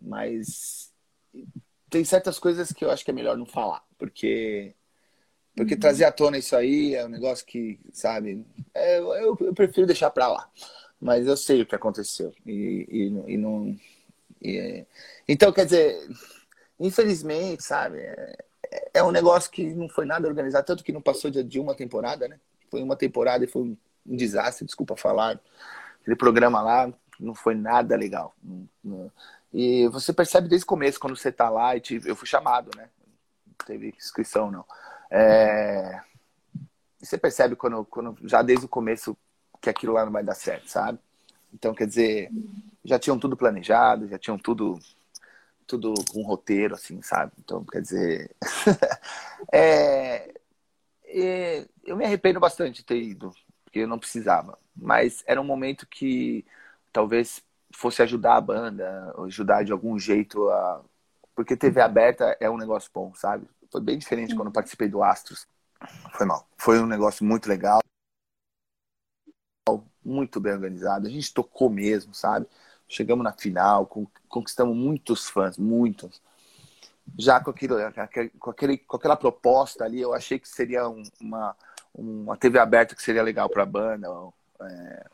mas 0.00 0.92
tem 1.92 2.04
certas 2.04 2.38
coisas 2.38 2.72
que 2.72 2.84
eu 2.84 2.90
acho 2.90 3.04
que 3.04 3.10
é 3.12 3.14
melhor 3.14 3.36
não 3.36 3.46
falar, 3.46 3.84
porque 3.98 4.74
porque 5.56 5.76
trazer 5.76 6.04
à 6.06 6.12
tona 6.12 6.38
isso 6.38 6.56
aí 6.56 6.94
é 6.94 7.04
um 7.04 7.10
negócio 7.10 7.44
que, 7.44 7.78
sabe, 7.92 8.44
é, 8.74 8.98
eu, 8.98 9.36
eu 9.40 9.54
prefiro 9.54 9.86
deixar 9.86 10.10
pra 10.10 10.28
lá. 10.28 10.50
Mas 11.00 11.26
eu 11.26 11.36
sei 11.36 11.62
o 11.62 11.66
que 11.66 11.74
aconteceu 11.74 12.32
e, 12.46 12.86
e, 12.90 13.34
e 13.34 13.36
não. 13.36 13.76
e 14.40 14.58
é- 14.58 14.86
então, 15.28 15.52
quer 15.52 15.66
dizer, 15.66 16.08
infelizmente, 16.80 17.62
sabe, 17.64 17.98
é, 18.00 18.36
é 18.94 19.02
um 19.04 19.10
negócio 19.10 19.50
que 19.50 19.64
não 19.74 19.88
foi 19.88 20.06
nada 20.06 20.28
organizado, 20.28 20.66
tanto 20.66 20.84
que 20.84 20.92
não 20.92 21.02
passou 21.02 21.30
de, 21.30 21.42
de 21.44 21.60
uma 21.60 21.74
temporada, 21.74 22.28
né? 22.28 22.40
Foi 22.70 22.82
uma 22.82 22.96
temporada 22.96 23.44
e 23.44 23.48
foi 23.48 23.62
um, 23.62 23.76
um 24.06 24.16
desastre, 24.16 24.64
desculpa 24.66 24.96
falar. 24.96 25.40
Aquele 26.00 26.16
programa 26.16 26.62
lá 26.62 26.92
não 27.20 27.34
foi 27.34 27.54
nada 27.54 27.96
legal. 27.96 28.34
Não- 28.42 28.68
não- 28.82 29.12
E 29.52 29.86
você 29.88 30.12
percebe 30.12 30.48
desde 30.48 30.64
o 30.64 30.68
começo, 30.68 30.98
quando 30.98 31.16
você 31.16 31.30
tá 31.30 31.50
lá, 31.50 31.76
e 31.76 31.82
eu 32.04 32.16
fui 32.16 32.26
chamado, 32.26 32.70
né? 32.76 32.88
Não 33.46 33.54
teve 33.66 33.94
inscrição, 33.96 34.50
não. 34.50 34.64
É, 35.10 36.00
você 36.98 37.18
percebe 37.18 37.54
quando, 37.54 37.84
quando, 37.84 38.16
já 38.26 38.40
desde 38.42 38.64
o 38.64 38.68
começo 38.68 39.16
que 39.60 39.68
aquilo 39.68 39.92
lá 39.92 40.04
não 40.04 40.12
vai 40.12 40.24
dar 40.24 40.34
certo, 40.34 40.68
sabe? 40.68 40.98
Então, 41.52 41.74
quer 41.74 41.86
dizer, 41.86 42.30
já 42.84 42.98
tinham 42.98 43.18
tudo 43.18 43.36
planejado, 43.36 44.08
já 44.08 44.18
tinham 44.18 44.38
tudo 44.38 44.78
tudo 45.66 45.94
um 46.14 46.22
roteiro, 46.22 46.74
assim, 46.74 47.00
sabe? 47.02 47.32
Então, 47.38 47.64
quer 47.64 47.80
dizer, 47.80 48.30
é, 49.52 50.34
é, 51.04 51.66
eu 51.84 51.96
me 51.96 52.04
arrependo 52.04 52.40
bastante 52.40 52.76
de 52.76 52.84
ter 52.84 53.00
ido, 53.00 53.32
porque 53.64 53.80
eu 53.80 53.88
não 53.88 53.98
precisava. 53.98 54.58
Mas 54.76 55.22
era 55.26 55.40
um 55.40 55.44
momento 55.44 55.86
que 55.86 56.44
talvez 56.92 57.42
fosse 57.72 58.02
ajudar 58.02 58.36
a 58.36 58.40
banda, 58.40 59.14
ajudar 59.24 59.64
de 59.64 59.72
algum 59.72 59.98
jeito 59.98 60.48
a. 60.50 60.82
Porque 61.34 61.56
TV 61.56 61.80
aberta 61.80 62.36
é 62.40 62.48
um 62.50 62.58
negócio 62.58 62.90
bom, 62.92 63.14
sabe? 63.14 63.46
Foi 63.70 63.80
bem 63.80 63.96
diferente 63.98 64.34
quando 64.34 64.52
participei 64.52 64.88
do 64.88 65.02
Astros. 65.02 65.46
Foi 66.12 66.26
mal. 66.26 66.46
Foi 66.56 66.78
um 66.80 66.86
negócio 66.86 67.24
muito 67.24 67.48
legal, 67.48 67.80
muito 70.04 70.40
bem 70.40 70.52
organizado. 70.52 71.06
A 71.06 71.10
gente 71.10 71.32
tocou 71.32 71.70
mesmo, 71.70 72.14
sabe? 72.14 72.46
Chegamos 72.88 73.24
na 73.24 73.32
final, 73.32 73.86
con- 73.86 74.06
conquistamos 74.28 74.76
muitos 74.76 75.28
fãs, 75.28 75.56
muitos. 75.56 76.20
Já 77.18 77.40
com, 77.42 77.50
aquilo, 77.50 77.76
com, 78.38 78.50
aquele, 78.50 78.78
com 78.78 78.96
aquela 78.96 79.16
proposta 79.16 79.84
ali, 79.84 80.00
eu 80.00 80.12
achei 80.12 80.38
que 80.38 80.48
seria 80.48 80.88
um- 80.88 81.02
uma, 81.20 81.56
uma 81.94 82.36
TV 82.36 82.58
aberta 82.58 82.94
que 82.94 83.02
seria 83.02 83.22
legal 83.22 83.48
para 83.48 83.62
a 83.62 83.66
banda. 83.66 84.08
é, 84.60 85.06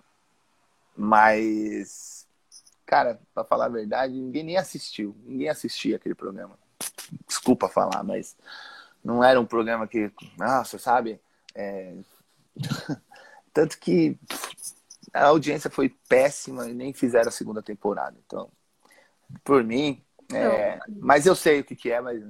mas, 0.97 2.28
cara, 2.89 3.21
para 3.35 3.45
falar 3.45 3.67
a 3.67 3.69
verdade, 3.69 4.15
ninguém 4.15 4.43
nem 4.43 4.57
assistiu. 4.57 5.15
Ninguém 5.27 5.51
assistia 5.51 5.97
aquele 5.97 6.15
programa. 6.15 6.59
Desculpa 7.27 7.69
falar, 7.69 8.03
mas 8.03 8.35
não 9.05 9.23
era 9.23 9.41
um 9.41 9.47
programa 9.47 9.87
que, 9.87 10.11
nossa, 10.39 10.79
sabe? 10.79 11.21
É, 11.55 11.95
Tanto 13.53 13.79
que 13.79 14.19
a 15.13 15.27
audiência 15.27 15.71
foi 15.71 15.91
péssima 16.09 16.69
e 16.69 16.75
nem 16.75 16.93
fizeram 16.93 17.29
a 17.29 17.33
segunda 17.33 17.63
temporada. 17.63 18.17
Então, 18.27 18.51
por 19.45 19.65
mim, 19.65 20.03
é, 20.33 20.83
mas 21.01 21.27
eu 21.27 21.35
sei 21.35 21.61
o 21.61 21.65
que, 21.65 21.77
que 21.77 21.91
é, 21.91 22.01
mas 22.01 22.23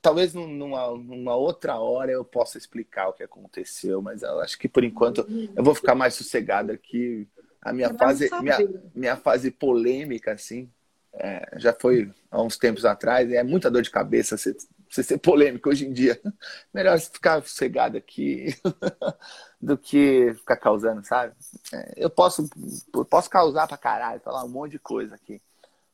talvez 0.00 0.34
num- 0.34 0.48
numa, 0.48 0.90
numa 0.96 1.34
outra 1.36 1.78
hora 1.78 2.10
eu 2.12 2.24
possa 2.24 2.58
explicar 2.58 3.08
o 3.08 3.12
que 3.12 3.22
aconteceu, 3.22 4.02
mas 4.02 4.22
eu 4.22 4.40
acho 4.40 4.58
que 4.58 4.68
por 4.68 4.84
enquanto 4.84 5.26
eu 5.56 5.64
vou 5.64 5.74
ficar 5.74 5.94
mais 5.94 6.14
sossegado 6.14 6.72
aqui. 6.72 7.28
A 7.62 7.72
minha 7.72 7.94
fase, 7.94 8.28
minha, 8.40 8.58
minha 8.92 9.16
fase 9.16 9.50
polêmica, 9.50 10.32
assim, 10.32 10.68
é, 11.14 11.58
já 11.58 11.72
foi 11.72 12.10
há 12.30 12.42
uns 12.42 12.56
tempos 12.56 12.84
atrás, 12.84 13.30
é 13.30 13.42
muita 13.42 13.70
dor 13.70 13.82
de 13.82 13.90
cabeça 13.90 14.36
você, 14.36 14.56
você 14.90 15.02
ser 15.02 15.18
polêmico 15.18 15.68
hoje 15.68 15.86
em 15.86 15.92
dia. 15.92 16.20
Melhor 16.74 16.98
ficar 16.98 17.40
sossegado 17.42 17.96
aqui 17.96 18.46
do 19.60 19.78
que 19.78 20.34
ficar 20.38 20.56
causando, 20.56 21.06
sabe? 21.06 21.34
É, 21.72 21.94
eu 21.96 22.10
posso, 22.10 22.48
eu 22.94 23.04
posso 23.04 23.30
causar 23.30 23.68
pra 23.68 23.76
caralho, 23.76 24.20
falar 24.20 24.44
um 24.44 24.48
monte 24.48 24.72
de 24.72 24.78
coisa 24.78 25.14
aqui. 25.14 25.40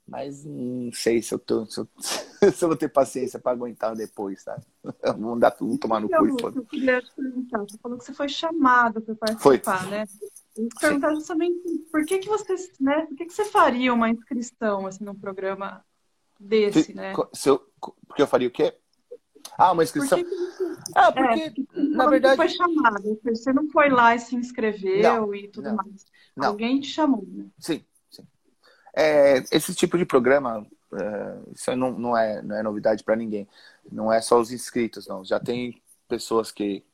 Mas 0.06 0.42
não 0.42 0.90
sei 0.90 1.20
se 1.20 1.34
eu, 1.34 1.38
tô, 1.38 1.66
se, 1.66 1.80
eu, 1.80 1.88
se 2.50 2.64
eu 2.64 2.68
vou 2.68 2.76
ter 2.76 2.88
paciência 2.88 3.38
pra 3.38 3.52
aguentar 3.52 3.94
depois, 3.94 4.42
sabe? 4.42 4.62
Vamos 5.02 5.38
dar 5.38 5.50
tudo, 5.50 5.76
tomar 5.76 6.00
no 6.00 6.08
cu 6.08 6.26
e 6.26 6.30
Eu, 6.30 6.64
queria 6.64 7.02
te 7.02 7.14
perguntar, 7.14 7.58
você 7.58 7.76
falou 7.76 7.98
que 7.98 8.04
você 8.06 8.14
foi 8.14 8.28
chamado 8.28 9.02
para 9.02 9.14
participar, 9.16 9.86
né? 9.90 10.06
Te 10.66 10.80
perguntar 10.80 11.14
justamente 11.14 11.56
por 11.90 12.04
que, 12.04 12.18
que 12.18 12.28
você, 12.28 12.54
né? 12.80 13.06
Por 13.06 13.16
que, 13.16 13.26
que 13.26 13.32
você 13.32 13.44
faria 13.44 13.94
uma 13.94 14.10
inscrição 14.10 14.86
assim 14.86 15.04
num 15.04 15.14
programa 15.14 15.84
desse, 16.38 16.92
né? 16.94 17.14
Se 17.32 17.48
eu, 17.48 17.58
porque 18.06 18.22
eu 18.22 18.26
faria 18.26 18.48
o 18.48 18.50
quê? 18.50 18.74
Ah, 19.56 19.72
uma 19.72 19.76
Por 19.76 19.82
inscrição. 19.84 20.18
que 20.18 20.24
que 20.24 20.30
você, 20.36 20.64
Ah, 20.94 21.08
é, 21.08 21.12
porque, 21.12 21.50
porque 21.50 21.72
você 21.72 21.88
na 21.88 22.04
que 22.04 22.10
verdade. 22.10 22.36
foi 22.36 22.48
chamado, 22.48 23.20
você 23.24 23.52
não 23.52 23.68
foi 23.70 23.88
lá 23.88 24.14
e 24.14 24.18
se 24.18 24.36
inscreveu 24.36 25.02
Não, 25.02 25.34
e 25.34 25.48
tudo 25.48 25.68
não, 25.68 25.76
mais. 25.76 26.06
não. 26.36 26.48
Alguém 26.48 26.80
te 26.80 26.88
chamou, 26.88 27.24
né? 27.26 27.46
Sim, 27.58 27.84
sim. 28.10 28.26
É, 28.94 29.38
esse 29.50 29.74
tipo 29.74 29.96
de 29.96 30.04
programa, 30.04 30.66
é, 30.92 31.38
isso 31.54 31.74
não, 31.76 31.92
não, 31.98 32.16
é, 32.16 32.42
não 32.42 32.56
é 32.56 32.62
novidade 32.62 33.02
para 33.04 33.16
ninguém. 33.16 33.48
Não 33.90 34.12
é 34.12 34.20
só 34.20 34.38
os 34.40 34.52
inscritos, 34.52 35.06
não. 35.06 35.24
Já 35.24 35.40
tem 35.40 35.80
pessoas 36.06 36.52
que, 36.52 36.84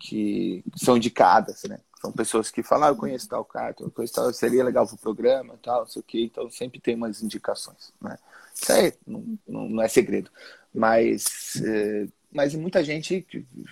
que 0.00 0.64
são 0.76 0.96
indicadas, 0.96 1.62
né? 1.64 1.80
São 2.00 2.12
pessoas 2.12 2.50
que 2.50 2.62
falam, 2.62 2.88
ah, 2.88 2.90
eu 2.90 2.96
conheço 2.96 3.28
tal 3.28 3.44
cara, 3.44 3.74
eu 3.80 3.90
conheço 3.90 4.14
tal, 4.14 4.32
seria 4.32 4.64
legal 4.64 4.86
pro 4.86 4.96
programa, 4.98 5.58
tal, 5.62 5.86
sei 5.86 6.00
o 6.00 6.02
quê. 6.02 6.20
Então 6.24 6.50
sempre 6.50 6.80
tem 6.80 6.94
umas 6.94 7.22
indicações, 7.22 7.92
né? 8.00 8.18
Isso 8.54 8.72
aí 8.72 8.92
não, 9.06 9.38
não, 9.46 9.68
não 9.68 9.82
é 9.82 9.88
segredo. 9.88 10.30
Mas, 10.74 11.60
é, 11.64 12.06
mas 12.32 12.54
muita 12.54 12.84
gente 12.84 13.26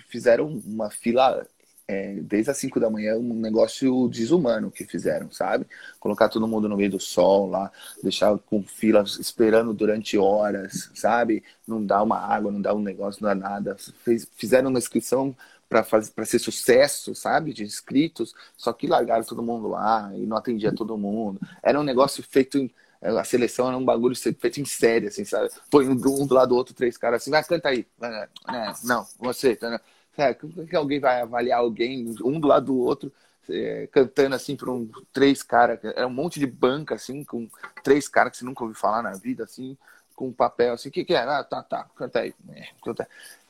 fizeram 0.09 0.47
uma 0.47 0.89
fila 0.89 1.47
é, 1.87 2.15
desde 2.15 2.49
as 2.49 2.57
5 2.57 2.79
da 2.79 2.89
manhã, 2.89 3.15
um 3.15 3.33
negócio 3.35 4.07
desumano 4.09 4.71
que 4.71 4.85
fizeram, 4.85 5.31
sabe? 5.31 5.67
Colocar 5.99 6.29
todo 6.29 6.47
mundo 6.47 6.67
no 6.67 6.77
meio 6.77 6.89
do 6.89 6.99
sol 6.99 7.47
lá, 7.47 7.71
deixar 8.01 8.37
com 8.39 8.63
filas 8.63 9.19
esperando 9.19 9.73
durante 9.73 10.17
horas, 10.17 10.89
sabe? 10.95 11.43
Não 11.67 11.83
dá 11.85 12.01
uma 12.01 12.17
água, 12.17 12.51
não 12.51 12.61
dá 12.61 12.73
um 12.73 12.81
negócio, 12.81 13.21
não 13.21 13.29
dá 13.29 13.35
nada. 13.35 13.75
Fez, 14.03 14.27
fizeram 14.35 14.69
uma 14.69 14.79
inscrição 14.79 15.35
para 15.67 16.25
ser 16.25 16.39
sucesso, 16.39 17.15
sabe? 17.15 17.53
De 17.53 17.63
inscritos, 17.63 18.33
só 18.55 18.71
que 18.71 18.87
largaram 18.87 19.23
todo 19.23 19.43
mundo 19.43 19.67
lá 19.67 20.11
e 20.15 20.25
não 20.25 20.37
atendia 20.37 20.73
todo 20.73 20.97
mundo. 20.97 21.39
Era 21.61 21.79
um 21.79 21.83
negócio 21.83 22.23
feito 22.23 22.57
em, 22.57 22.71
a 23.01 23.23
seleção 23.23 23.67
era 23.67 23.77
um 23.77 23.85
bagulho 23.85 24.15
feito 24.15 24.59
em 24.59 24.65
série, 24.65 25.07
assim, 25.07 25.25
sabe? 25.25 25.49
Põe 25.69 25.87
um 25.87 25.95
do 25.95 26.33
lado 26.33 26.49
do 26.49 26.55
outro, 26.55 26.73
três 26.73 26.97
caras 26.97 27.21
assim, 27.21 27.31
vai, 27.31 27.43
canta 27.43 27.69
aí. 27.69 27.85
Né? 27.99 28.27
Não, 28.83 29.05
você, 29.19 29.55
tá, 29.55 29.69
né? 29.69 29.79
É, 30.17 30.33
como 30.33 30.65
que 30.65 30.75
alguém 30.75 30.99
vai 30.99 31.21
avaliar 31.21 31.59
alguém, 31.59 32.15
um 32.23 32.39
do 32.39 32.47
lado 32.47 32.67
do 32.67 32.77
outro, 32.77 33.11
é, 33.49 33.87
cantando 33.91 34.33
assim 34.35 34.55
para 34.55 34.71
um, 34.71 34.89
três 35.11 35.43
caras? 35.43 35.79
É 35.83 36.05
um 36.05 36.09
monte 36.09 36.39
de 36.39 36.47
banca, 36.47 36.95
assim, 36.95 37.23
com 37.23 37.49
três 37.83 38.07
caras 38.07 38.31
que 38.31 38.37
você 38.39 38.45
nunca 38.45 38.63
ouviu 38.63 38.79
falar 38.79 39.03
na 39.03 39.11
vida, 39.11 39.43
assim, 39.43 39.77
com 40.15 40.27
um 40.27 40.33
papel 40.33 40.73
assim, 40.73 40.89
o 40.89 40.91
que, 40.91 41.03
que 41.03 41.13
é? 41.13 41.19
Ah, 41.19 41.43
tá, 41.43 41.61
tá, 41.61 41.83
canta 41.95 42.19
aí. 42.19 42.33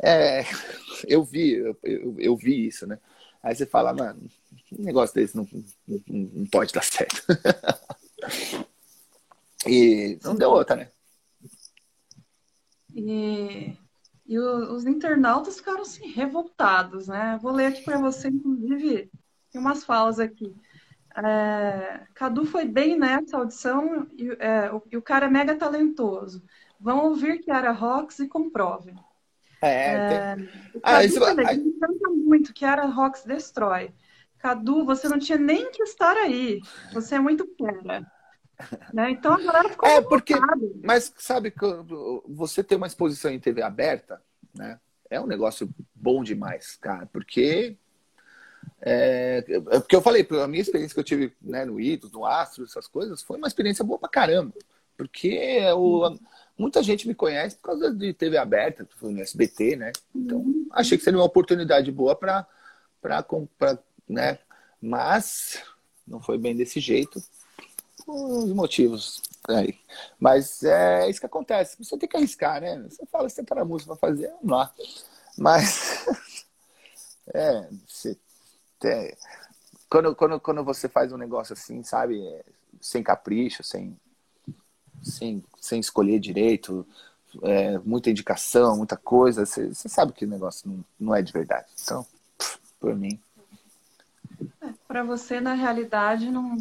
É, 0.01 0.41
é 0.41 0.45
eu 1.07 1.23
vi, 1.23 1.53
eu, 1.53 1.77
eu, 1.83 2.15
eu, 2.19 2.35
vi 2.35 2.67
isso, 2.67 2.87
né? 2.87 2.99
Aí 3.43 3.55
você 3.55 3.65
fala, 3.65 3.93
mano, 3.93 4.21
um 4.77 4.83
negócio 4.83 5.13
desse 5.13 5.35
não, 5.35 5.47
não, 5.87 6.01
não 6.07 6.45
pode 6.47 6.73
dar 6.73 6.83
certo. 6.83 7.23
e 9.67 10.17
não 10.23 10.35
deu 10.35 10.49
outra, 10.49 10.75
né? 10.75 10.89
E 12.95 13.77
e 14.27 14.39
os 14.39 14.85
internautas 14.85 15.57
ficaram 15.57 15.81
assim, 15.81 16.07
revoltados, 16.07 17.07
né? 17.07 17.37
Vou 17.41 17.51
ler 17.51 17.67
aqui 17.67 17.83
para 17.83 17.99
você, 17.99 18.27
inclusive, 18.27 19.11
tem 19.51 19.61
umas 19.61 19.83
falas 19.83 20.19
aqui. 20.19 20.55
É, 21.17 22.01
Cadu 22.13 22.45
foi 22.45 22.65
bem 22.65 22.97
nessa 22.97 23.37
audição 23.37 24.07
e, 24.17 24.35
é, 24.39 24.71
o, 24.71 24.81
e, 24.91 24.97
o, 24.97 25.01
cara 25.01 25.27
é 25.27 25.29
mega 25.29 25.55
talentoso. 25.55 26.43
Vão 26.79 27.05
ouvir 27.05 27.39
Kiara 27.39 27.71
Rocks 27.71 28.19
e 28.19 28.27
comprovem. 28.27 28.95
É, 29.61 30.07
tem... 30.07 30.17
é, 30.17 30.35
Cadu 30.35 30.81
ah, 30.83 31.03
isso... 31.05 31.19
canta 31.19 32.09
muito, 32.09 32.53
Kiara 32.53 32.85
Rocks 32.85 33.23
destrói. 33.23 33.93
Cadu, 34.39 34.85
você 34.85 35.07
não 35.07 35.17
tinha 35.17 35.37
nem 35.37 35.71
que 35.71 35.81
estar 35.83 36.15
aí. 36.17 36.61
Você 36.93 37.15
é 37.15 37.19
muito 37.19 37.47
fera. 37.57 38.05
Né? 38.93 39.11
Então 39.11 39.33
a 39.33 39.41
galera 39.41 39.69
ficou. 39.69 39.89
É, 39.89 40.01
porque. 40.01 40.33
Mas 40.83 41.13
sabe 41.17 41.51
que 41.51 41.65
você 42.27 42.63
ter 42.63 42.75
uma 42.75 42.87
exposição 42.87 43.31
em 43.31 43.39
TV 43.39 43.61
aberta, 43.61 44.21
né? 44.53 44.79
É 45.09 45.19
um 45.19 45.27
negócio 45.27 45.69
bom 45.93 46.23
demais, 46.23 46.75
cara, 46.75 47.05
porque. 47.07 47.77
É, 48.81 49.43
é 49.47 49.79
porque 49.79 49.95
eu 49.95 50.01
falei, 50.01 50.27
a 50.43 50.47
minha 50.47 50.61
experiência 50.61 50.93
que 50.93 50.99
eu 50.99 51.03
tive 51.03 51.33
né, 51.41 51.65
no 51.65 51.79
Itos, 51.79 52.11
no 52.11 52.25
Astro, 52.25 52.63
essas 52.63 52.87
coisas, 52.87 53.23
foi 53.23 53.37
uma 53.37 53.47
experiência 53.47 53.83
boa 53.83 53.99
pra 53.99 54.09
caramba. 54.09 54.53
Porque 54.97 55.59
o, 55.75 56.17
muita 56.57 56.81
gente 56.81 57.07
me 57.07 57.15
conhece 57.15 57.55
por 57.57 57.63
causa 57.63 57.93
de 57.93 58.13
TV 58.13 58.37
aberta, 58.37 58.87
foi 58.97 59.11
no 59.11 59.21
SBT, 59.21 59.75
né? 59.75 59.91
Então, 60.13 60.45
achei 60.71 60.97
que 60.97 61.03
seria 61.03 61.19
uma 61.19 61.25
oportunidade 61.25 61.91
boa 61.91 62.15
para, 62.15 62.47
né? 64.07 64.39
Mas 64.81 65.61
não 66.07 66.21
foi 66.21 66.37
bem 66.37 66.55
desse 66.55 66.79
jeito 66.79 67.21
os 68.07 68.51
motivos 68.53 69.21
aí. 69.47 69.79
Mas 70.19 70.63
é 70.63 71.09
isso 71.09 71.19
que 71.19 71.25
acontece. 71.25 71.77
Você 71.83 71.97
tem 71.97 72.07
que 72.07 72.17
arriscar, 72.17 72.61
né? 72.61 72.81
Você 72.83 73.05
fala, 73.05 73.29
você 73.29 73.43
tá 73.43 73.55
na 73.55 73.65
música 73.65 73.95
para 73.95 74.09
fazer, 74.09 74.27
vamos 74.41 74.57
lá. 74.57 74.73
Mas 75.37 76.05
é, 77.33 77.67
você 77.87 78.17
tem, 78.85 79.17
quando, 79.89 80.15
quando, 80.15 80.39
quando 80.39 80.63
você 80.63 80.87
faz 80.87 81.11
um 81.11 81.17
negócio 81.17 81.53
assim, 81.53 81.81
sabe, 81.83 82.21
sem 82.79 83.01
capricho, 83.01 83.63
sem, 83.63 83.97
sem, 85.01 85.43
sem 85.59 85.79
escolher 85.79 86.19
direito, 86.19 86.85
é, 87.41 87.79
muita 87.79 88.11
indicação, 88.11 88.77
muita 88.77 88.95
coisa, 88.95 89.45
você, 89.45 89.73
você, 89.73 89.89
sabe 89.89 90.13
que 90.13 90.25
o 90.25 90.29
negócio 90.29 90.69
não, 90.69 90.85
não 90.99 91.15
é 91.15 91.21
de 91.21 91.33
verdade. 91.33 91.67
Então, 91.81 92.05
por 92.79 92.95
mim. 92.95 93.19
É, 94.61 94.69
para 94.87 95.03
você, 95.03 95.41
na 95.41 95.53
realidade, 95.53 96.29
não, 96.29 96.55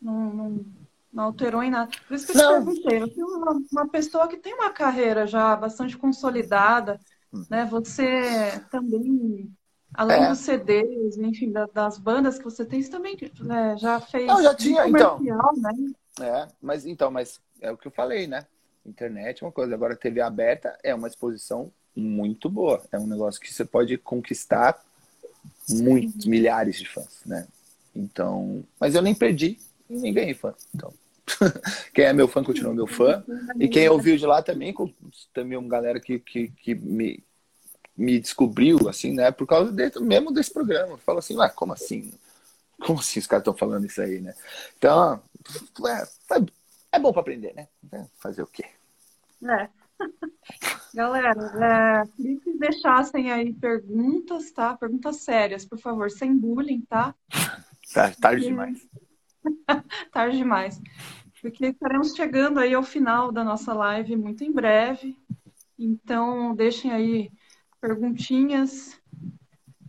não, 0.00 0.30
não, 0.30 0.64
não, 1.12 1.24
alterou 1.24 1.62
em 1.62 1.70
nada. 1.70 1.90
Por 2.06 2.14
isso 2.14 2.26
que 2.26 2.32
eu 2.32 2.40
te 2.40 2.64
perguntei. 2.64 3.02
Eu 3.16 3.26
uma, 3.26 3.62
uma 3.72 3.88
pessoa 3.88 4.28
que 4.28 4.36
tem 4.36 4.54
uma 4.54 4.70
carreira 4.70 5.26
já 5.26 5.56
bastante 5.56 5.96
consolidada, 5.96 7.00
hum. 7.32 7.44
né? 7.50 7.64
Você 7.66 8.62
também, 8.70 9.52
além 9.94 10.24
é. 10.24 10.28
dos 10.28 10.38
CDs, 10.38 11.16
enfim, 11.18 11.50
da, 11.50 11.66
das 11.66 11.98
bandas 11.98 12.38
que 12.38 12.44
você 12.44 12.64
tem, 12.64 12.82
você 12.82 12.90
também 12.90 13.16
né, 13.40 13.76
já 13.78 14.00
fez. 14.00 14.26
Não, 14.26 14.42
já 14.42 14.54
tinha, 14.54 14.86
então. 14.88 15.20
Né? 15.20 15.92
É, 16.20 16.48
mas 16.60 16.86
então, 16.86 17.10
mas 17.10 17.40
é 17.60 17.70
o 17.70 17.76
que 17.76 17.86
eu 17.86 17.92
falei, 17.92 18.26
né? 18.26 18.46
Internet 18.84 19.42
é 19.42 19.46
uma 19.46 19.52
coisa. 19.52 19.74
Agora, 19.74 19.96
TV 19.96 20.20
aberta 20.20 20.76
é 20.82 20.94
uma 20.94 21.08
exposição 21.08 21.72
muito 21.94 22.48
boa. 22.48 22.82
É 22.90 22.98
um 22.98 23.06
negócio 23.06 23.40
que 23.40 23.52
você 23.52 23.64
pode 23.64 23.96
conquistar 23.98 24.82
muitos, 25.68 26.26
milhares 26.26 26.76
de 26.76 26.88
fãs, 26.88 27.20
né? 27.24 27.46
Então, 27.94 28.64
mas 28.80 28.94
eu 28.94 29.02
nem 29.02 29.14
perdi 29.14 29.58
e 29.88 29.96
nem 29.96 30.12
ganhei 30.12 30.34
fã. 30.34 30.54
Então, 30.74 30.92
quem 31.94 32.06
é 32.06 32.12
meu 32.12 32.26
fã 32.26 32.42
continua 32.42 32.74
meu 32.74 32.86
fã. 32.86 33.22
E 33.58 33.68
quem 33.68 33.88
ouviu 33.88 34.16
de 34.16 34.26
lá 34.26 34.42
também, 34.42 34.74
também 35.32 35.58
uma 35.58 35.68
galera 35.68 36.00
que, 36.00 36.18
que, 36.18 36.48
que 36.48 36.74
me, 36.74 37.22
me 37.96 38.18
descobriu, 38.18 38.88
assim, 38.88 39.12
né? 39.14 39.30
Por 39.30 39.46
causa 39.46 39.72
de, 39.72 40.00
mesmo 40.00 40.32
desse 40.32 40.52
programa. 40.52 40.98
Fala 40.98 41.18
assim, 41.18 41.40
ah, 41.40 41.48
como 41.48 41.72
assim? 41.72 42.12
Como 42.80 42.98
assim 42.98 43.20
os 43.20 43.26
caras 43.26 43.42
estão 43.42 43.54
falando 43.54 43.86
isso 43.86 44.00
aí, 44.00 44.20
né? 44.20 44.34
Então, 44.76 45.22
é, 45.86 46.46
é 46.92 46.98
bom 46.98 47.12
para 47.12 47.20
aprender, 47.20 47.54
né? 47.54 47.68
Fazer 48.18 48.42
o 48.42 48.46
quê? 48.46 48.64
É. 49.44 49.68
Galera, 50.94 51.30
é, 51.30 52.06
queria 52.16 52.40
que 52.40 52.58
deixassem 52.58 53.32
aí 53.32 53.52
perguntas, 53.52 54.50
tá? 54.50 54.76
Perguntas 54.76 55.16
sérias, 55.16 55.64
por 55.64 55.78
favor, 55.78 56.10
sem 56.10 56.36
bullying, 56.36 56.82
tá? 56.82 57.14
Tá, 57.92 58.10
tarde 58.10 58.46
demais. 58.46 58.88
tarde 60.10 60.38
demais. 60.38 60.80
Porque 61.42 61.66
estaremos 61.66 62.14
chegando 62.14 62.58
aí 62.58 62.72
ao 62.72 62.82
final 62.82 63.30
da 63.30 63.44
nossa 63.44 63.74
live 63.74 64.16
muito 64.16 64.44
em 64.44 64.50
breve. 64.50 65.14
Então, 65.78 66.54
deixem 66.54 66.90
aí 66.90 67.30
perguntinhas. 67.82 68.98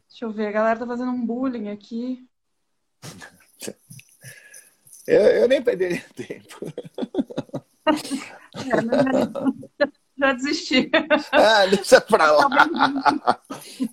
Deixa 0.10 0.26
eu 0.26 0.32
ver, 0.32 0.48
a 0.48 0.52
galera 0.52 0.80
tá 0.80 0.88
fazendo 0.88 1.12
um 1.12 1.24
bullying 1.24 1.70
aqui. 1.70 2.28
Eu, 5.06 5.22
eu 5.22 5.48
nem 5.48 5.62
perderia 5.62 6.04
tempo. 6.16 6.74
é, 7.86 7.92
já 10.18 10.34
desisti. 10.34 10.90
Ah, 11.32 11.68
deixa 11.68 12.02
pra 12.02 12.32
lá. 12.32 12.50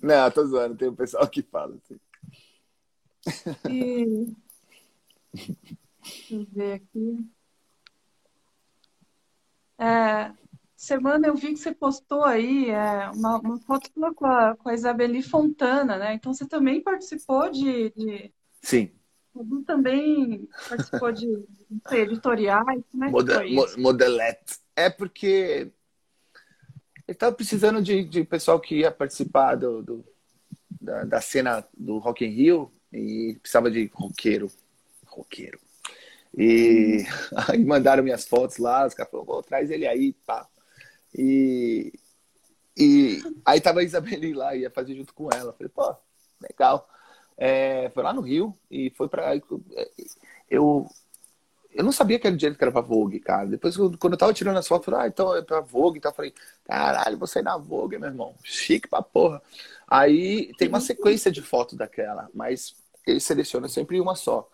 Não, 0.01 0.31
tô 0.31 0.47
zoando, 0.47 0.75
tem 0.75 0.89
um 0.89 0.95
pessoal 0.95 1.27
que 1.27 1.43
fala 1.43 1.75
assim. 1.75 1.99
E... 3.69 4.33
Deixa 6.01 6.35
eu 6.35 6.47
ver 6.51 6.73
aqui. 6.73 7.29
É, 9.77 10.33
semana 10.81 11.27
eu 11.27 11.35
vi 11.35 11.53
que 11.53 11.57
você 11.57 11.71
postou 11.71 12.23
aí 12.23 12.71
é, 12.71 13.07
uma, 13.11 13.37
uma, 13.37 13.59
foto 13.59 13.91
com 14.15 14.25
a, 14.25 14.55
com 14.55 14.67
a 14.67 14.73
Isabeli 14.73 15.21
Fontana, 15.21 15.95
né? 15.95 16.15
Então 16.15 16.33
você 16.33 16.47
também 16.47 16.81
participou 16.81 17.51
de. 17.51 17.91
de... 17.91 18.33
Sim. 18.63 18.89
Você 19.33 19.63
também 19.63 20.49
participou 20.67 21.11
de, 21.11 21.45
de 21.69 21.95
editoriais? 21.95 22.83
Como 22.91 23.05
é 23.05 23.09
Model, 23.11 23.77
modelete. 23.77 24.57
É 24.75 24.89
porque 24.89 25.71
ele 27.07 27.15
estava 27.15 27.35
precisando 27.35 27.81
de, 27.81 28.03
de 28.03 28.23
pessoal 28.23 28.59
que 28.59 28.79
ia 28.79 28.91
participar 28.91 29.55
do, 29.55 29.83
do 29.83 30.05
da, 30.81 31.03
da, 31.03 31.21
cena 31.21 31.63
do 31.77 31.99
Rock 31.99 32.25
in 32.25 32.29
Rio 32.29 32.71
e 32.91 33.37
precisava 33.39 33.69
de 33.69 33.89
roqueiro. 33.93 34.51
Roqueiro. 35.05 35.59
E 36.35 37.05
aí 37.47 37.63
mandaram 37.63 38.01
minhas 38.01 38.25
fotos 38.25 38.57
lá, 38.57 38.87
os 38.87 38.95
caras 38.95 39.11
falaram, 39.11 39.43
traz 39.43 39.69
ele 39.69 39.85
aí, 39.85 40.13
pá. 40.25 40.47
E, 41.13 41.93
e 42.77 43.21
aí 43.45 43.59
tava 43.59 43.81
a 43.81 43.83
Isabeli 43.83 44.33
lá, 44.33 44.55
ia 44.55 44.69
fazer 44.69 44.95
junto 44.95 45.13
com 45.13 45.29
ela. 45.31 45.53
Falei, 45.53 45.69
pô, 45.69 45.95
legal. 46.41 46.87
É, 47.37 47.89
foi 47.89 48.03
lá 48.03 48.13
no 48.13 48.21
Rio 48.21 48.57
e 48.69 48.89
foi 48.91 49.07
pra. 49.07 49.35
Eu, 50.49 50.87
eu 51.73 51.83
não 51.83 51.91
sabia 51.91 52.19
que 52.19 52.27
era 52.27 52.35
direito 52.35 52.57
que 52.57 52.63
era 52.63 52.71
pra 52.71 52.81
Vogue, 52.81 53.19
cara. 53.19 53.47
Depois, 53.47 53.75
quando 53.75 54.13
eu 54.13 54.17
tava 54.17 54.33
tirando 54.33 54.57
as 54.57 54.67
fotos, 54.67 54.87
eu 54.87 54.93
falei, 54.93 55.07
ah, 55.07 55.09
então 55.09 55.35
é 55.35 55.41
pra 55.41 55.61
Vogue. 55.61 55.97
Então 55.97 56.11
eu 56.11 56.15
falei, 56.15 56.33
caralho, 56.65 57.17
vou 57.17 57.27
sair 57.27 57.43
na 57.43 57.57
Vogue, 57.57 57.97
meu 57.97 58.09
irmão. 58.09 58.35
Chique 58.43 58.87
pra 58.87 59.01
porra. 59.01 59.41
Aí 59.87 60.53
tem 60.57 60.67
uma 60.67 60.81
sequência 60.81 61.31
de 61.31 61.41
fotos 61.41 61.77
daquela, 61.77 62.29
mas 62.33 62.75
eles 63.05 63.23
selecionam 63.23 63.67
sempre 63.67 63.99
uma 63.99 64.15
só. 64.15 64.47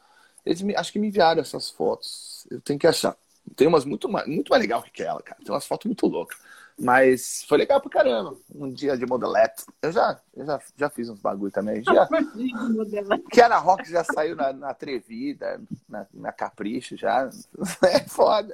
Eles 0.46 0.62
me, 0.62 0.76
acho 0.76 0.92
que 0.92 1.00
me 1.00 1.08
enviaram 1.08 1.42
essas 1.42 1.70
fotos. 1.70 2.48
Eu 2.50 2.62
tenho 2.62 2.80
que 2.80 2.88
achar. 2.88 3.18
Tem 3.56 3.68
umas 3.68 3.86
muito 3.86 4.10
mais, 4.10 4.28
muito 4.28 4.50
mais 4.50 4.62
legal 4.62 4.82
que 4.82 4.90
aquela, 4.90 5.22
cara. 5.22 5.40
Tem 5.44 5.54
umas 5.54 5.66
fotos 5.66 5.86
muito 5.86 6.06
loucas. 6.08 6.38
Mas 6.80 7.44
foi 7.48 7.58
legal 7.58 7.82
pra 7.82 7.90
caramba. 7.90 8.38
Um 8.54 8.72
dia 8.72 8.96
de 8.96 9.06
modelete. 9.06 9.66
Eu 9.82 9.92
já, 9.92 10.20
eu 10.36 10.46
já, 10.46 10.62
já 10.78 10.90
fiz 10.90 11.10
uns 11.10 11.20
bagulho 11.20 11.52
também. 11.52 11.84
Já, 11.84 12.08
que 13.32 13.42
era 13.42 13.58
rock 13.58 13.90
já 13.90 14.04
saiu 14.04 14.36
na, 14.36 14.54
na 14.54 14.70
Atrevida, 14.70 15.60
na, 15.90 16.06
na 16.14 16.32
Capricho 16.32 16.96
já. 16.96 17.30
É 17.84 18.00
foda. 18.08 18.54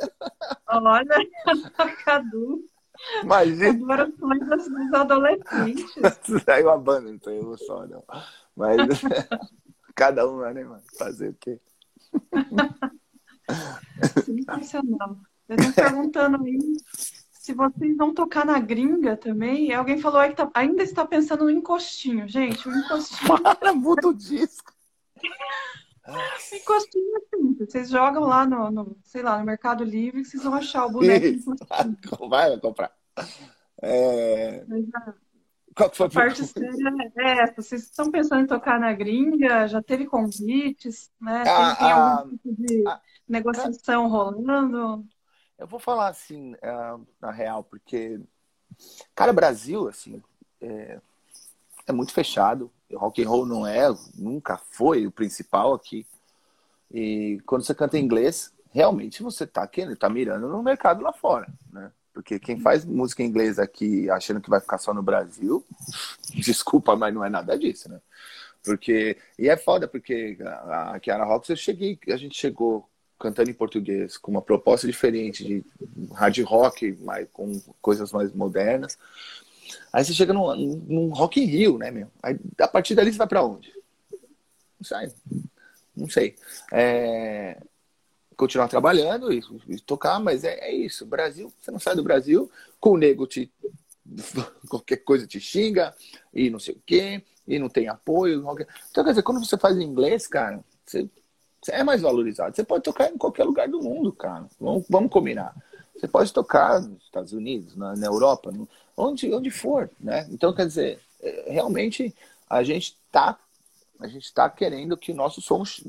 Olha, 0.67 1.15
Cadu. 2.05 2.63
Imagina. 3.21 3.69
Agora 3.69 4.05
dos 4.07 4.93
adolescentes. 4.93 5.93
Saiu 6.45 6.69
a 6.69 6.77
banda, 6.77 7.11
não 7.11 7.17
tem 7.17 7.39
emoção, 7.39 7.85
não. 7.87 8.03
Mas 8.55 9.01
cada 9.93 10.29
um, 10.29 10.39
né, 10.39 10.63
mano? 10.63 10.83
Fazer 10.97 11.29
o 11.29 11.33
quê? 11.33 11.59
Sensacional. 14.25 15.17
Eu 15.47 15.57
tô 15.57 15.73
perguntando 15.73 16.43
aí 16.43 16.59
se 17.31 17.53
vocês 17.53 17.97
vão 17.97 18.13
tocar 18.13 18.45
na 18.45 18.59
gringa 18.59 19.17
também. 19.17 19.73
Alguém 19.73 19.99
falou 19.99 20.19
aí 20.19 20.29
que 20.29 20.37
tá, 20.37 20.49
ainda 20.53 20.81
está 20.81 21.05
pensando 21.05 21.43
no 21.43 21.49
encostinho. 21.49 22.27
Gente, 22.27 22.67
o 22.67 22.71
encostinho. 22.71 23.41
Para, 23.59 23.73
muda 23.73 24.07
o 24.07 24.13
disco. 24.13 24.71
encostinho 26.53 27.17
é 27.17 27.35
simples. 27.35 27.71
Vocês 27.71 27.89
jogam 27.89 28.23
lá 28.23 28.45
no, 28.45 28.71
no, 28.71 28.97
sei 29.03 29.21
lá, 29.21 29.37
no 29.37 29.45
Mercado 29.45 29.83
Livre 29.83 30.23
vocês 30.23 30.43
vão 30.43 30.53
achar 30.53 30.85
o 30.85 30.91
boneco 30.91 31.25
encostinho. 31.25 31.97
Vai, 32.29 32.49
vai 32.51 32.59
comprar. 32.59 32.93
É... 33.81 34.63
Mas, 34.65 34.85
qual 35.75 35.89
que 35.89 35.97
foi 35.97 36.07
a 36.07 36.09
parte 36.09 36.45
séria 36.45 37.11
é 37.17 37.39
essa. 37.41 37.61
Vocês 37.61 37.83
estão 37.83 38.11
pensando 38.11 38.43
em 38.43 38.47
tocar 38.47 38.79
na 38.79 38.93
gringa? 38.93 39.67
Já 39.67 39.81
teve 39.81 40.05
convites, 40.05 41.09
né? 41.19 41.43
Ah, 41.47 41.75
tem, 41.75 41.91
ah, 41.91 42.17
algum 42.19 42.37
tipo 42.37 42.55
de 42.55 42.87
ah, 42.87 43.01
negociação 43.27 44.07
rolando? 44.07 45.05
Eu 45.57 45.67
vou 45.67 45.79
falar 45.79 46.07
assim, 46.07 46.55
é, 46.61 46.95
na 47.21 47.31
real, 47.31 47.63
porque, 47.63 48.19
cara, 49.15 49.31
Brasil, 49.33 49.87
assim, 49.87 50.21
é, 50.61 50.99
é 51.87 51.91
muito 51.91 52.13
fechado. 52.13 52.71
Rock 52.93 53.23
and 53.23 53.29
roll 53.29 53.45
não 53.45 53.65
é, 53.65 53.87
nunca 54.15 54.57
foi 54.57 55.07
o 55.07 55.11
principal 55.11 55.73
aqui. 55.73 56.05
E 56.91 57.41
quando 57.45 57.63
você 57.63 57.73
canta 57.73 57.97
em 57.97 58.03
inglês, 58.03 58.53
realmente 58.71 59.23
você 59.23 59.45
está 59.45 59.65
querendo, 59.67 59.95
tá 59.95 60.09
mirando 60.09 60.47
no 60.47 60.61
mercado 60.61 61.01
lá 61.01 61.11
fora, 61.11 61.47
né? 61.71 61.91
Porque 62.13 62.39
quem 62.39 62.59
faz 62.59 62.85
música 62.85 63.23
em 63.23 63.25
inglês 63.25 63.57
aqui 63.57 64.09
achando 64.09 64.39
que 64.39 64.49
vai 64.49 64.59
ficar 64.59 64.77
só 64.77 64.93
no 64.93 65.01
Brasil, 65.01 65.65
desculpa, 66.35 66.95
mas 66.95 67.13
não 67.13 67.25
é 67.25 67.29
nada 67.29 67.57
disso, 67.57 67.89
né? 67.89 67.99
Porque. 68.63 69.17
E 69.37 69.49
é 69.49 69.57
foda, 69.57 69.87
porque 69.87 70.37
a, 70.41 70.99
Kiara 70.99 71.25
Rocks 71.25 71.49
eu 71.49 71.55
cheguei, 71.55 71.99
a 72.07 72.17
gente 72.17 72.37
chegou 72.37 72.87
cantando 73.19 73.49
em 73.49 73.53
português, 73.53 74.17
com 74.17 74.31
uma 74.31 74.41
proposta 74.41 74.85
diferente 74.85 75.43
de 75.43 75.65
hard 76.13 76.37
rock, 76.41 76.91
mais, 77.01 77.27
com 77.31 77.59
coisas 77.81 78.11
mais 78.11 78.33
modernas. 78.33 78.97
Aí 79.91 80.03
você 80.03 80.13
chega 80.13 80.33
num, 80.33 80.55
num 80.55 81.09
Rock 81.09 81.41
in 81.41 81.45
Rio, 81.45 81.77
né, 81.77 81.89
meu? 81.89 82.09
Aí, 82.21 82.37
a 82.59 82.67
partir 82.67 82.95
dali 82.95 83.11
você 83.11 83.17
vai 83.17 83.27
para 83.27 83.43
onde? 83.43 83.73
Não 84.79 84.85
sei. 84.85 85.13
Não 85.95 86.09
sei. 86.09 86.35
É... 86.71 87.57
Continuar 88.35 88.67
trabalhando 88.67 89.31
e, 89.31 89.43
e 89.67 89.79
tocar, 89.79 90.19
mas 90.19 90.43
é, 90.43 90.69
é, 90.69 90.73
isso. 90.73 91.05
Brasil, 91.05 91.51
você 91.59 91.71
não 91.71 91.79
sai 91.79 91.95
do 91.95 92.03
Brasil, 92.03 92.49
com 92.79 92.91
o 92.91 92.97
nego 92.97 93.27
te. 93.27 93.51
qualquer 94.69 94.97
coisa 94.97 95.25
te 95.25 95.39
xinga 95.39 95.95
e 96.33 96.49
não 96.49 96.59
sei 96.59 96.75
o 96.75 96.81
quê, 96.85 97.23
e 97.47 97.57
não 97.57 97.69
tem 97.69 97.87
apoio. 97.87 98.43
Então, 98.91 99.03
quer 99.03 99.11
dizer, 99.11 99.23
quando 99.23 99.43
você 99.43 99.57
faz 99.57 99.77
inglês, 99.77 100.27
cara, 100.27 100.63
você, 100.85 101.09
você 101.61 101.71
é 101.71 101.83
mais 101.83 102.01
valorizado. 102.01 102.55
Você 102.55 102.63
pode 102.63 102.83
tocar 102.83 103.09
em 103.09 103.17
qualquer 103.17 103.45
lugar 103.45 103.67
do 103.67 103.81
mundo, 103.81 104.11
cara. 104.11 104.47
Vamos, 104.59 104.85
vamos 104.89 105.11
combinar. 105.11 105.55
Você 105.95 106.07
pode 106.07 106.33
tocar 106.33 106.81
nos 106.81 107.03
Estados 107.03 107.31
Unidos, 107.31 107.75
na, 107.75 107.95
na 107.95 108.05
Europa, 108.07 108.51
no, 108.51 108.67
onde, 108.97 109.33
onde 109.33 109.49
for, 109.49 109.89
né? 109.99 110.27
Então, 110.31 110.53
quer 110.53 110.65
dizer, 110.65 110.99
é, 111.21 111.51
realmente 111.51 112.13
a 112.49 112.63
gente 112.63 112.97
está 113.05 113.39
a 113.99 114.07
gente 114.07 114.25
está 114.25 114.49
querendo 114.49 114.97
que 114.97 115.13
nós 115.13 115.33
somos 115.35 115.81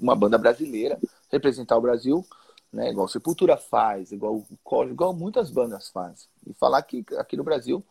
uma 0.00 0.14
banda 0.14 0.38
brasileira 0.38 0.98
representar 1.30 1.76
o 1.76 1.80
Brasil, 1.80 2.24
né? 2.72 2.90
Igual 2.90 3.08
Sepultura 3.08 3.56
faz, 3.56 4.12
igual 4.12 4.36
o 4.36 4.84
igual 4.84 5.14
muitas 5.14 5.50
bandas 5.50 5.88
fazem. 5.88 6.28
E 6.46 6.52
falar 6.54 6.82
que 6.82 7.04
aqui 7.16 7.36
no 7.36 7.44
Brasil 7.44 7.84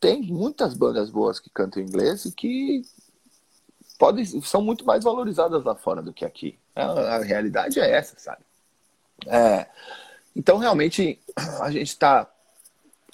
tem 0.00 0.22
muitas 0.22 0.74
bandas 0.74 1.10
boas 1.10 1.40
que 1.40 1.50
cantam 1.50 1.82
inglês 1.82 2.24
e 2.24 2.32
que 2.32 2.82
podem 3.98 4.24
são 4.24 4.62
muito 4.62 4.84
mais 4.84 5.04
valorizadas 5.04 5.64
lá 5.64 5.74
fora 5.74 6.02
do 6.02 6.12
que 6.12 6.24
aqui. 6.24 6.58
A, 6.74 7.16
a 7.16 7.22
realidade 7.22 7.80
é 7.80 7.90
essa, 7.90 8.18
sabe? 8.18 8.42
É, 9.26 9.66
então 10.36 10.58
realmente 10.58 11.18
a 11.60 11.70
gente 11.70 11.88
está 11.88 12.30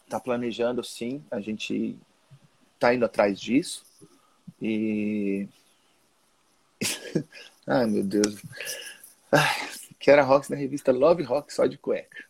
tá 0.09 0.21
planejando 0.21 0.85
sim, 0.85 1.25
a 1.31 1.41
gente 1.41 1.99
tá 2.79 2.95
indo 2.95 3.05
atrás 3.05 3.41
disso. 3.41 3.85
E. 4.61 5.49
Ai, 7.67 7.87
meu 7.87 8.05
Deus. 8.05 8.37
Que 9.99 10.11
era 10.11 10.23
Rocks 10.23 10.49
na 10.49 10.57
revista 10.57 10.93
Love 10.93 11.23
Rock 11.23 11.53
só 11.53 11.67
de 11.67 11.79
cueca. 11.79 12.25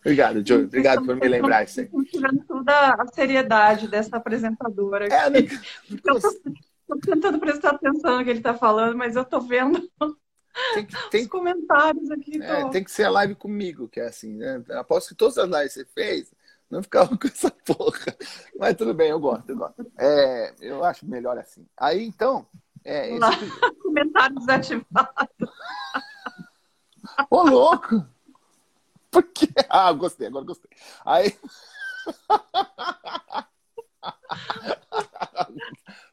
Obrigado, 0.00 0.46
Joe. 0.46 0.64
Obrigado 0.64 1.04
por 1.04 1.16
me 1.16 1.26
lembrar 1.26 1.64
isso 1.64 1.80
aí. 1.80 1.88
tirando 2.04 2.44
toda 2.44 2.94
a 2.94 3.06
seriedade 3.06 3.88
dessa 3.88 4.16
apresentadora. 4.18 5.06
É, 5.06 5.30
né? 5.30 5.40
Tô, 6.02 6.98
tentando 7.00 7.38
prestar 7.38 7.70
atenção 7.70 8.18
no 8.18 8.24
que 8.24 8.30
ele 8.30 8.40
está 8.40 8.54
falando, 8.54 8.96
mas 8.96 9.16
eu 9.16 9.24
tô 9.24 9.40
vendo 9.40 9.90
tem, 10.74 10.86
tem, 11.10 11.22
os 11.22 11.28
comentários 11.28 12.10
aqui. 12.10 12.40
É, 12.40 12.68
tem 12.68 12.84
que 12.84 12.90
ser 12.90 13.04
a 13.04 13.10
live 13.10 13.34
comigo, 13.34 13.88
que 13.88 13.98
é 13.98 14.06
assim, 14.06 14.34
né? 14.34 14.62
Aposto 14.70 15.08
que 15.08 15.14
todas 15.16 15.36
as 15.36 15.48
lives 15.48 15.72
que 15.72 15.80
você 15.80 15.84
fez, 15.86 16.32
não 16.70 16.82
ficava 16.82 17.08
com 17.18 17.26
essa 17.26 17.50
porra. 17.50 18.16
Mas 18.56 18.76
tudo 18.76 18.94
bem, 18.94 19.10
eu 19.10 19.18
gosto, 19.18 19.48
eu 19.50 19.56
gosto. 19.56 19.92
É, 19.98 20.54
eu 20.60 20.84
acho 20.84 21.06
melhor 21.06 21.36
assim. 21.38 21.66
Aí, 21.76 22.04
então... 22.04 22.46
É, 22.84 23.10
esse... 23.10 23.18
Comentário 23.82 24.36
desativado. 24.36 25.08
Ô, 27.30 27.42
louco! 27.42 28.06
Por 29.10 29.22
quê? 29.22 29.46
Ah, 29.70 29.92
gostei, 29.92 30.26
agora 30.26 30.44
gostei. 30.44 30.70
Aí... 31.04 31.36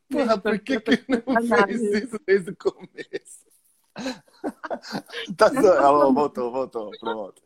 Porra, 0.10 0.38
por 0.38 0.60
que, 0.60 0.80
que 0.80 1.06
não 1.10 1.22
fez 1.66 1.82
isso 1.82 2.20
desde 2.26 2.52
o 2.52 2.56
começo? 2.56 3.46
tá 5.38 5.48
Ela 5.48 6.12
voltou, 6.12 6.52
voltou, 6.52 6.92
pronto. 7.00 7.42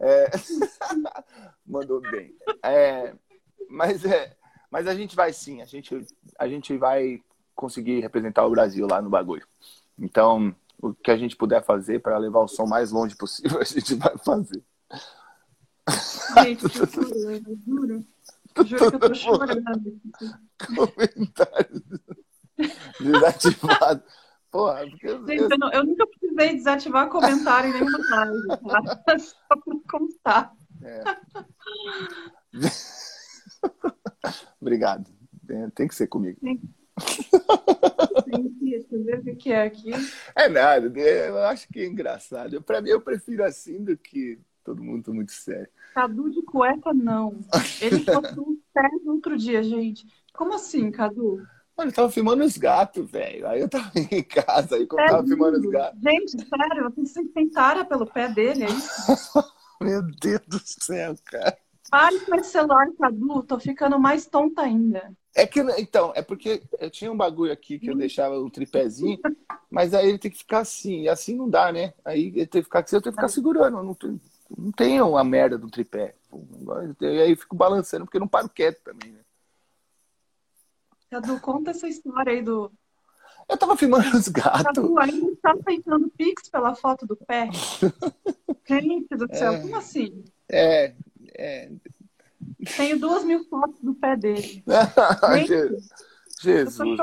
É... 0.00 0.30
Mandou 1.66 2.00
bem. 2.00 2.36
É... 2.62 3.14
Mas, 3.68 4.04
é... 4.04 4.36
Mas 4.70 4.86
a 4.86 4.94
gente 4.94 5.16
vai 5.16 5.32
sim, 5.32 5.60
a 5.62 5.64
gente, 5.64 6.06
a 6.38 6.48
gente 6.48 6.76
vai 6.76 7.22
conseguir 7.54 8.00
representar 8.00 8.46
o 8.46 8.50
Brasil 8.50 8.86
lá 8.86 9.00
no 9.00 9.10
bagulho. 9.10 9.46
Então, 9.98 10.54
o 10.80 10.92
que 10.92 11.10
a 11.10 11.16
gente 11.16 11.36
puder 11.36 11.62
fazer 11.64 12.00
para 12.00 12.18
levar 12.18 12.40
o 12.40 12.48
som 12.48 12.66
mais 12.66 12.90
longe 12.90 13.16
possível, 13.16 13.60
a 13.62 13.64
gente 13.64 13.94
vai 13.94 14.16
fazer. 14.18 14.62
Gente, 16.42 16.64
eu 16.64 16.70
juro. 17.64 18.04
Juro 18.64 18.90
que 18.90 18.96
eu 18.96 19.00
tô 19.00 19.14
chorando. 19.14 20.00
Comentários 20.74 21.82
desativados. 23.00 24.04
Porra, 24.50 24.86
porque 24.86 25.08
eu, 25.08 25.26
Gente, 25.26 25.40
eu, 25.40 25.70
eu, 25.72 25.84
nunca 25.84 26.06
precisei 26.06 26.56
desativar 26.56 27.08
comentário 27.08 27.70
em 27.70 27.72
nenhuma 27.72 27.98
live, 27.98 28.48
tá? 28.48 28.82
Só 29.18 29.34
pra 29.48 29.76
constar. 29.90 30.52
É. 30.82 31.02
Obrigado. 34.60 35.10
Tem 35.74 35.88
que 35.88 35.94
ser 35.94 36.06
comigo. 36.06 36.38
Sim. 36.40 36.60
O 39.32 39.36
que 39.36 39.52
é 39.52 39.62
aqui. 39.62 39.90
É 40.34 40.48
nada, 40.48 40.86
eu 40.98 41.38
acho 41.44 41.68
que 41.68 41.80
é 41.80 41.86
engraçado. 41.86 42.62
Pra 42.62 42.80
mim, 42.80 42.90
eu 42.90 43.00
prefiro 43.00 43.44
assim 43.44 43.82
do 43.82 43.96
que 43.96 44.38
todo 44.64 44.82
mundo 44.82 45.12
muito 45.12 45.32
sério. 45.32 45.68
Cadu 45.94 46.30
de 46.30 46.42
cueca, 46.42 46.92
não. 46.92 47.38
Ele 47.80 48.00
postou 48.04 48.48
um 48.48 48.58
sério 48.72 49.00
outro 49.06 49.36
dia, 49.36 49.62
gente. 49.62 50.06
Como 50.32 50.54
assim, 50.54 50.90
Cadu? 50.90 51.42
Mano, 51.76 51.90
eu 51.90 51.94
tava 51.94 52.10
filmando 52.10 52.44
os 52.44 52.56
gatos, 52.56 53.10
velho. 53.10 53.46
Aí 53.46 53.60
eu 53.60 53.68
tava 53.68 53.90
em 54.10 54.22
casa, 54.22 54.76
aí 54.76 54.86
quando 54.86 55.02
é 55.02 55.06
tava 55.06 55.22
lindo. 55.22 55.34
filmando 55.34 55.58
os 55.58 55.66
gatos. 55.66 56.00
Gente, 56.00 56.30
sério, 56.32 56.92
você 56.96 57.24
tem 57.28 57.48
tara 57.50 57.84
pelo 57.84 58.06
pé 58.06 58.28
dele, 58.28 58.64
é 58.64 58.70
isso? 58.70 59.42
Meu 59.80 60.02
Deus 60.02 60.42
do 60.46 60.60
céu, 60.64 61.14
cara. 61.24 61.56
Pare 61.90 62.20
com 62.20 62.34
esse 62.36 62.50
celular, 62.50 62.86
Cadu, 62.98 63.42
tô 63.42 63.58
ficando 63.58 63.98
mais 63.98 64.26
tonta 64.26 64.62
ainda. 64.62 65.12
É 65.34 65.46
que, 65.46 65.60
então, 65.78 66.12
é 66.14 66.20
porque 66.20 66.62
eu 66.78 66.90
tinha 66.90 67.10
um 67.10 67.16
bagulho 67.16 67.52
aqui 67.52 67.78
que 67.78 67.88
eu 67.88 67.96
deixava 67.96 68.38
o 68.38 68.46
um 68.46 68.50
tripézinho, 68.50 69.18
mas 69.70 69.94
aí 69.94 70.08
ele 70.08 70.18
tem 70.18 70.30
que 70.30 70.38
ficar 70.38 70.58
assim, 70.58 71.02
e 71.02 71.08
assim 71.08 71.34
não 71.34 71.48
dá, 71.48 71.72
né? 71.72 71.94
Aí 72.04 72.26
ele 72.26 72.46
tem 72.46 72.60
que 72.60 72.64
ficar 72.64 72.80
assim, 72.80 72.96
eu 72.96 73.02
tenho 73.02 73.14
que 73.14 73.20
ficar 73.20 73.28
segurando, 73.28 73.82
não 73.82 73.94
tem, 73.94 74.20
não 74.56 74.72
tem 74.72 74.98
a 74.98 75.24
merda 75.24 75.56
do 75.56 75.70
tripé. 75.70 76.14
E 77.00 77.06
aí 77.06 77.30
eu 77.30 77.36
fico 77.36 77.56
balançando, 77.56 78.04
porque 78.04 78.18
eu 78.18 78.20
não 78.20 78.28
paro 78.28 78.48
quieto 78.48 78.82
também, 78.82 79.12
né? 79.12 79.20
Cadu, 81.12 81.38
conta 81.40 81.72
essa 81.72 81.86
história 81.86 82.32
aí 82.32 82.42
do. 82.42 82.72
Eu 83.46 83.58
tava 83.58 83.76
filmando 83.76 84.16
os 84.16 84.28
gatos. 84.28 84.62
Cadu, 84.62 84.98
ainda 84.98 85.30
está 85.30 85.52
aceitando 85.52 86.10
Pix 86.10 86.48
pela 86.48 86.74
foto 86.74 87.06
do 87.06 87.16
pé. 87.16 87.50
Gente 88.66 89.14
do 89.14 89.28
céu, 89.34 89.52
é, 89.52 89.60
como 89.60 89.76
assim? 89.76 90.24
É, 90.50 90.94
é. 91.34 91.70
Tenho 92.76 92.98
duas 92.98 93.24
mil 93.24 93.44
fotos 93.44 93.80
do 93.80 93.94
pé 93.94 94.16
dele. 94.16 94.64
Gente, 95.46 95.82
Jesus, 96.42 96.98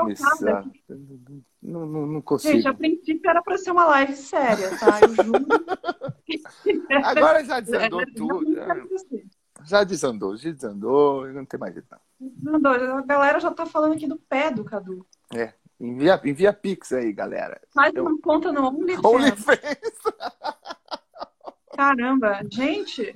não, 1.62 1.86
não, 1.86 2.06
não 2.06 2.22
consigo. 2.22 2.54
Gente, 2.54 2.68
a 2.68 2.74
princípio 2.74 3.30
era 3.30 3.42
para 3.42 3.56
ser 3.56 3.70
uma 3.70 3.86
live 3.86 4.14
séria, 4.14 4.70
tá? 4.78 5.00
Eu 5.00 5.24
juro. 5.24 5.46
Agora 7.04 7.44
já 7.44 7.60
desandou 7.60 8.02
tudo. 8.14 8.54
Já 9.64 9.84
desandou, 9.84 10.36
já 10.36 10.50
desandou, 10.50 11.26
não 11.32 11.44
tem 11.44 11.60
mais 11.60 11.74
jeito 11.74 11.88
não. 11.90 12.70
A 12.70 13.02
galera 13.02 13.40
já 13.40 13.50
tá 13.50 13.66
falando 13.66 13.94
aqui 13.94 14.06
do 14.06 14.16
pé 14.16 14.50
do 14.50 14.64
Cadu. 14.64 15.06
É, 15.34 15.52
envia, 15.78 16.20
envia 16.24 16.52
Pix 16.52 16.92
aí, 16.92 17.12
galera. 17.12 17.60
Faz 17.74 17.94
Eu... 17.94 18.04
uma 18.04 18.18
conta 18.20 18.52
no 18.52 18.66
OnlyFans. 18.66 19.04
OnlyFans. 19.04 20.00
Caramba, 21.76 22.40
gente. 22.50 23.14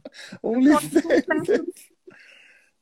OnlyFans. 0.42 1.62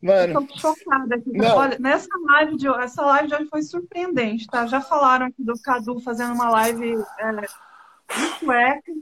Mano. 0.03 0.41
Estou 0.41 0.59
chocada 0.59 1.17
aqui. 1.17 1.31
Olha, 1.43 1.79
nessa 1.79 2.09
live 2.19 2.57
de 2.57 2.69
hoje, 2.69 2.85
essa 2.85 3.03
live 3.05 3.29
de 3.29 3.35
hoje 3.35 3.47
foi 3.51 3.63
surpreendente, 3.63 4.47
tá? 4.47 4.67
Já 4.67 4.81
falaram 4.81 5.27
aqui 5.27 5.45
do 5.45 5.53
Cadu 5.61 6.01
fazendo 6.01 6.33
uma 6.33 6.49
live 6.49 6.95
é, 7.19 7.33
de 7.33 8.39
cueca. 8.41 8.93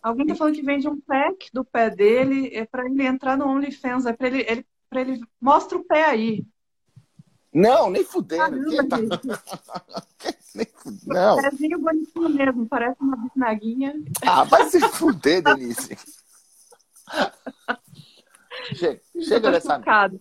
Alguém 0.00 0.26
tá 0.26 0.34
falando 0.36 0.54
que 0.54 0.62
vende 0.62 0.86
um 0.86 1.00
pack 1.00 1.50
do 1.52 1.64
pé 1.64 1.90
dele, 1.90 2.50
é 2.54 2.64
para 2.64 2.84
ele 2.84 3.04
entrar 3.04 3.36
no 3.36 3.48
OnlyFans, 3.48 4.06
é 4.06 4.12
para 4.12 4.28
ele, 4.28 4.46
ele, 4.48 4.66
pra 4.88 5.00
ele. 5.00 5.20
Mostra 5.40 5.76
o 5.76 5.84
pé 5.84 6.04
aí. 6.04 6.46
Não, 7.52 7.88
nem 7.88 8.04
fudendo. 8.04 8.86
tá... 8.88 8.98
nem 10.54 10.66
fudendo. 10.76 11.06
Não. 11.06 11.36
Pezinho 11.40 11.80
bonitinho 11.80 12.28
mesmo, 12.28 12.66
parece 12.66 12.96
uma 13.00 13.16
bisnaguinha. 13.16 13.94
Ah, 14.22 14.44
vai 14.44 14.68
se 14.68 14.80
fuder, 14.80 15.42
Denise. 15.42 15.96
Chega, 18.74 19.00
chega 19.20 19.50
dessa. 19.50 19.76
Chocada. 19.76 20.20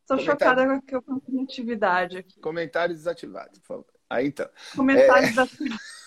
Estou 0.00 0.18
chocada 0.18 0.82
com 0.90 1.14
a 1.14 1.20
criatividade 1.20 2.18
aqui. 2.18 2.40
Comentários 2.40 2.98
desativados, 2.98 3.58
por 3.60 3.66
favor. 3.66 3.86
Aí 4.10 4.26
então. 4.26 4.48
Comentários 4.76 5.30
é... 5.30 5.32
desativados. 5.32 6.04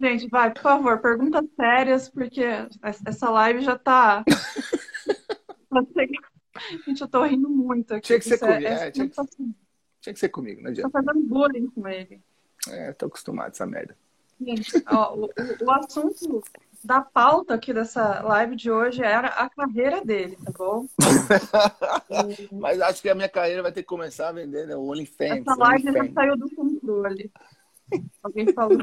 Gente, 0.00 0.28
vai, 0.28 0.52
por 0.52 0.62
favor, 0.62 1.00
perguntas 1.00 1.44
sérias, 1.56 2.08
porque 2.08 2.44
essa 2.82 3.30
live 3.30 3.62
já 3.62 3.76
tá. 3.76 4.24
Gente, 6.86 7.00
eu 7.00 7.08
tô 7.08 7.24
rindo 7.24 7.48
muito 7.48 7.94
aqui. 7.94 8.06
Tinha 8.06 8.18
que 8.18 8.24
ser 8.24 8.34
é 8.34 8.38
comigo. 8.38 8.66
É, 8.66 8.86
é, 8.86 8.90
tinha, 8.90 9.08
que, 9.08 9.16
tinha, 10.00 10.14
que, 10.14 10.20
ser 10.20 10.28
comigo, 10.28 10.62
não 10.62 10.70
adianta. 10.70 10.88
Tô 10.88 11.04
fazendo 11.04 11.26
bullying 11.26 11.68
com 11.70 11.88
ele. 11.88 12.22
É, 12.68 12.92
tô 12.92 13.06
acostumado 13.06 13.46
a 13.46 13.50
essa 13.50 13.66
merda. 13.66 13.96
Gente, 14.40 14.70
ó, 14.86 15.16
o, 15.16 15.28
o 15.64 15.70
assunto 15.72 16.42
da 16.84 17.00
pauta 17.00 17.54
aqui 17.54 17.72
dessa 17.72 18.22
live 18.22 18.54
de 18.54 18.70
hoje 18.70 19.02
era 19.02 19.28
a 19.28 19.50
carreira 19.50 20.04
dele, 20.04 20.36
tá 20.44 20.52
bom? 20.56 20.86
Mas 22.52 22.80
acho 22.80 23.02
que 23.02 23.08
a 23.08 23.14
minha 23.14 23.28
carreira 23.28 23.62
vai 23.62 23.72
ter 23.72 23.82
que 23.82 23.88
começar 23.88 24.28
a 24.28 24.32
vender 24.32 24.66
né? 24.66 24.76
o 24.76 24.88
OnlyFans. 24.88 25.40
Essa 25.40 25.54
live 25.56 25.92
já 25.92 26.12
saiu 26.12 26.36
do 26.36 26.54
controle. 26.54 27.30
Alguém 28.22 28.52
falou. 28.52 28.78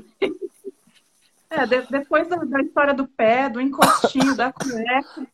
É, 1.50 1.66
de, 1.66 1.82
depois 1.90 2.28
da, 2.28 2.38
da, 2.38 2.62
história 2.62 2.94
do 2.94 3.08
pé, 3.08 3.50
do 3.50 3.62
encostinho, 3.62 4.36
da 4.36 4.52
cueca, 4.52 5.28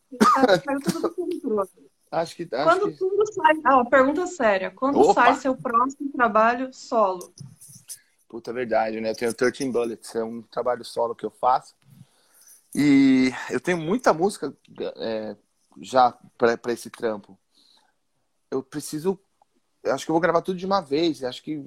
saiu 0.64 0.80
tudo 0.80 1.00
do 1.00 1.14
controle. 1.14 1.70
Acho 2.10 2.36
que. 2.36 2.48
Acho 2.52 2.64
quando 2.64 2.92
que... 2.92 2.98
tudo 2.98 3.32
sai. 3.32 3.54
Ah, 3.64 3.84
pergunta 3.84 4.26
séria. 4.26 4.70
Quando 4.70 5.00
Opa. 5.00 5.14
sai 5.14 5.34
seu 5.36 5.56
próximo 5.56 6.12
trabalho 6.12 6.72
solo? 6.72 7.32
Puta 8.28 8.50
é 8.50 8.54
verdade, 8.54 9.00
né? 9.00 9.10
Eu 9.10 9.16
tenho 9.16 9.34
13 9.34 9.70
Bullets, 9.70 10.14
é 10.14 10.22
um 10.22 10.42
trabalho 10.42 10.84
solo 10.84 11.14
que 11.14 11.24
eu 11.24 11.30
faço. 11.30 11.74
E 12.74 13.30
eu 13.50 13.60
tenho 13.60 13.78
muita 13.78 14.12
música 14.12 14.54
é, 14.96 15.36
já 15.80 16.16
para 16.38 16.72
esse 16.72 16.90
trampo. 16.90 17.38
Eu 18.50 18.62
preciso. 18.62 19.18
Eu 19.82 19.94
acho 19.94 20.04
que 20.04 20.10
eu 20.10 20.14
vou 20.14 20.20
gravar 20.20 20.42
tudo 20.42 20.58
de 20.58 20.66
uma 20.66 20.80
vez. 20.80 21.22
Acho 21.22 21.42
que 21.42 21.62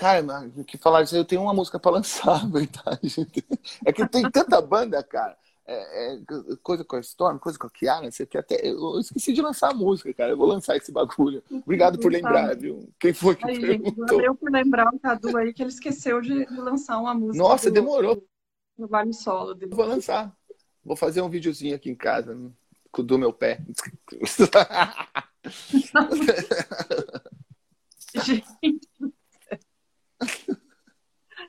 Cara, 0.00 0.50
que 0.66 0.78
falar 0.78 1.02
isso, 1.02 1.14
eu 1.14 1.26
tenho 1.26 1.42
uma 1.42 1.52
música 1.52 1.78
para 1.78 1.92
lançar, 2.00 2.48
verdade. 2.50 3.28
É 3.84 3.92
que 3.92 4.08
tem 4.08 4.28
tanta 4.30 4.58
banda, 4.60 5.02
cara. 5.02 5.36
É, 5.66 6.14
é, 6.14 6.20
coisa 6.62 6.82
com 6.82 6.96
a 6.96 7.00
Storm, 7.00 7.38
coisa 7.38 7.58
com 7.58 7.66
a 7.66 7.70
Kiara, 7.70 8.10
sei 8.10 8.26
que 8.26 8.38
até 8.38 8.66
eu 8.66 8.98
esqueci 8.98 9.32
de 9.32 9.42
lançar 9.42 9.70
a 9.70 9.74
música, 9.74 10.12
cara. 10.14 10.30
Eu 10.30 10.38
vou 10.38 10.46
lançar 10.46 10.74
esse 10.76 10.90
bagulho. 10.90 11.42
Obrigado 11.50 11.98
por 11.98 12.10
lembrar, 12.10 12.56
viu? 12.56 12.88
Quem 12.98 13.12
foi 13.12 13.36
que 13.36 13.48
aí, 13.48 13.60
perguntou? 13.60 14.20
eu 14.22 14.34
por 14.34 14.50
lembrar 14.50 14.92
o 14.92 14.98
Cadu 14.98 15.36
aí 15.36 15.52
que 15.52 15.62
ele 15.62 15.70
esqueceu 15.70 16.20
de, 16.22 16.46
de 16.46 16.56
lançar 16.56 16.98
uma 16.98 17.14
música. 17.14 17.44
Nossa, 17.44 17.70
do, 17.70 17.74
demorou. 17.74 18.26
Trabalho 18.80 19.12
solo 19.12 19.54
dele. 19.54 19.74
Vou 19.74 19.84
lançar. 19.84 20.34
Vou 20.82 20.96
fazer 20.96 21.20
um 21.20 21.28
videozinho 21.28 21.76
aqui 21.76 21.90
em 21.90 21.94
casa, 21.94 22.34
né? 22.34 22.50
do 22.96 23.18
meu 23.18 23.30
pé. 23.32 23.60
Gente, 28.24 28.48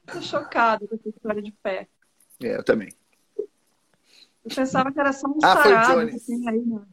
Tô 0.05 0.21
chocada 0.21 0.85
com 0.85 0.95
essa 0.95 1.07
história 1.07 1.41
de 1.41 1.53
pé. 1.53 1.87
É, 2.43 2.57
eu 2.57 2.63
também. 2.63 2.93
Eu 3.37 4.53
pensava 4.53 4.91
que 4.91 4.99
era 4.99 5.13
só 5.13 5.27
um 5.27 5.39
ah, 5.41 5.63
sarado 5.63 6.07
que 6.09 6.19
tem 6.19 6.49
aí, 6.49 6.59
né? 6.59 6.85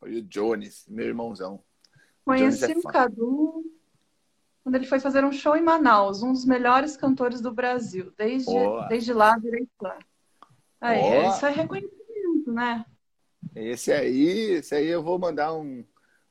Foi 0.00 0.16
o 0.16 0.22
Jones, 0.22 0.86
meu 0.88 1.06
irmãozão. 1.06 1.62
Conheci 2.24 2.64
o, 2.64 2.72
é 2.72 2.78
o 2.78 2.82
Cadu 2.82 3.75
quando 4.66 4.74
ele 4.74 4.86
foi 4.86 4.98
fazer 4.98 5.24
um 5.24 5.30
show 5.30 5.56
em 5.56 5.62
Manaus, 5.62 6.24
um 6.24 6.32
dos 6.32 6.44
melhores 6.44 6.96
cantores 6.96 7.40
do 7.40 7.52
Brasil. 7.52 8.12
Desde, 8.16 8.52
desde 8.88 9.12
lá, 9.12 9.38
virei 9.38 9.68
fã. 9.78 9.96
Aí, 10.80 11.28
isso 11.28 11.46
é 11.46 11.50
reconhecimento, 11.50 12.52
né? 12.52 12.84
Esse 13.54 13.92
aí, 13.92 14.54
esse 14.54 14.74
aí 14.74 14.88
eu 14.88 15.04
vou 15.04 15.20
mandar 15.20 15.54
um, 15.54 15.84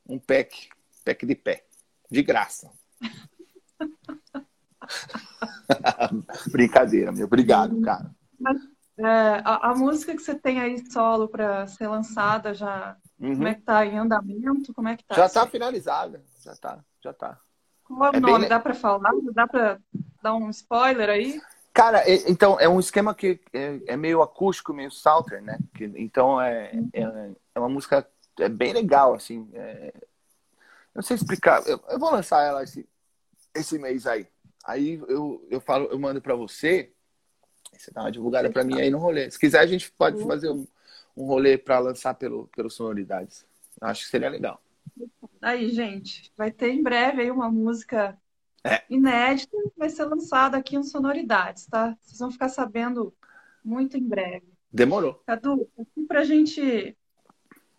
um 0.06 0.18
pack, 0.18 0.68
pack 1.02 1.24
de 1.24 1.34
pé, 1.34 1.64
de 2.10 2.22
graça. 2.22 2.70
Brincadeira, 6.52 7.12
meu. 7.12 7.24
Obrigado, 7.24 7.80
cara. 7.80 8.14
Mas, 8.38 8.58
é, 8.98 9.40
a, 9.46 9.70
a, 9.70 9.74
música 9.74 10.14
que 10.14 10.20
você 10.20 10.34
tem 10.34 10.60
aí 10.60 10.76
solo 10.92 11.26
para 11.26 11.66
ser 11.68 11.88
lançada 11.88 12.52
já. 12.52 12.98
Uhum. 13.18 13.32
Como 13.32 13.48
é 13.48 13.54
que 13.54 13.62
tá 13.62 13.86
em 13.86 13.96
andamento? 13.96 14.74
Como 14.74 14.88
é 14.88 14.96
que 14.98 15.06
tá? 15.06 15.14
Já 15.14 15.24
está 15.24 15.46
finalizada. 15.46 16.22
Já 16.44 16.54
tá, 16.54 16.84
já 17.02 17.14
tá. 17.14 17.40
Qual 17.86 18.10
é 18.12 18.16
o 18.16 18.16
é 18.16 18.20
nome? 18.20 18.40
Bem... 18.40 18.48
Dá 18.48 18.58
para 18.58 18.74
falar? 18.74 19.12
Dá 19.32 19.46
para 19.46 19.78
dar 20.22 20.34
um 20.34 20.50
spoiler 20.50 21.08
aí? 21.08 21.40
Cara, 21.72 22.02
então, 22.26 22.58
é 22.58 22.66
um 22.66 22.80
esquema 22.80 23.14
que 23.14 23.38
é, 23.52 23.80
é 23.86 23.96
meio 23.98 24.22
acústico, 24.22 24.72
meio 24.72 24.90
southern, 24.90 25.44
né? 25.44 25.58
Então, 25.94 26.40
é, 26.40 26.70
uhum. 26.72 27.36
é, 27.54 27.58
uma 27.58 27.68
música 27.68 28.08
é 28.38 28.48
bem 28.48 28.72
legal, 28.72 29.12
assim. 29.12 29.46
É... 29.52 29.92
não 30.94 31.02
sei 31.02 31.16
explicar. 31.16 31.62
Eu, 31.66 31.78
eu, 31.88 31.98
vou 31.98 32.10
lançar 32.10 32.42
ela 32.42 32.62
esse, 32.62 32.88
esse 33.54 33.78
mês 33.78 34.06
aí. 34.06 34.26
Aí 34.64 34.94
eu, 35.06 35.46
eu 35.50 35.60
falo, 35.60 35.84
eu 35.86 35.98
mando 35.98 36.20
para 36.20 36.34
você, 36.34 36.90
você 37.76 37.90
dá 37.90 38.00
uma 38.00 38.12
divulgada 38.12 38.50
para 38.50 38.64
mim 38.64 38.80
aí 38.80 38.90
no 38.90 38.98
rolê. 38.98 39.30
Se 39.30 39.38
quiser, 39.38 39.60
a 39.60 39.66
gente 39.66 39.90
pode 39.92 40.16
uhum. 40.16 40.26
fazer 40.26 40.48
um, 40.48 40.66
um 41.14 41.26
rolê 41.26 41.58
para 41.58 41.78
lançar 41.78 42.14
pelo, 42.14 42.48
pelo 42.48 42.70
Sonoridades. 42.70 43.44
Acho 43.82 44.04
que 44.04 44.10
seria 44.10 44.30
legal. 44.30 44.60
Aí, 45.46 45.70
gente, 45.70 46.32
vai 46.36 46.50
ter 46.50 46.72
em 46.72 46.82
breve 46.82 47.22
aí 47.22 47.30
uma 47.30 47.48
música 47.48 48.18
é. 48.64 48.82
inédita, 48.90 49.56
vai 49.76 49.88
ser 49.88 50.04
lançada 50.06 50.56
aqui 50.56 50.76
no 50.76 50.82
Sonoridades, 50.82 51.66
tá? 51.66 51.96
Vocês 52.00 52.18
vão 52.18 52.32
ficar 52.32 52.48
sabendo 52.48 53.14
muito 53.64 53.96
em 53.96 54.02
breve. 54.02 54.52
Demorou. 54.72 55.22
Cadu, 55.24 55.70
aqui 55.78 56.02
pra 56.02 56.24
gente 56.24 56.96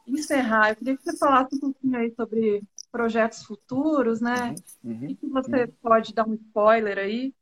encerrar, 0.07 0.69
eu 0.69 0.76
queria 0.77 0.95
que 0.95 1.03
você 1.03 1.18
falasse 1.18 1.57
um 1.57 1.60
pouquinho 1.60 1.98
aí 1.98 2.10
sobre 2.15 2.64
projetos 2.89 3.44
futuros, 3.44 4.22
né? 4.22 4.56
Uhum, 4.81 4.94
uhum, 4.94 5.10
e 5.10 5.15
que 5.15 5.27
você 5.27 5.64
uhum. 5.65 5.73
pode 5.81 6.14
dar 6.14 6.26
um 6.26 6.35
spoiler 6.35 6.98
aí. 6.98 7.34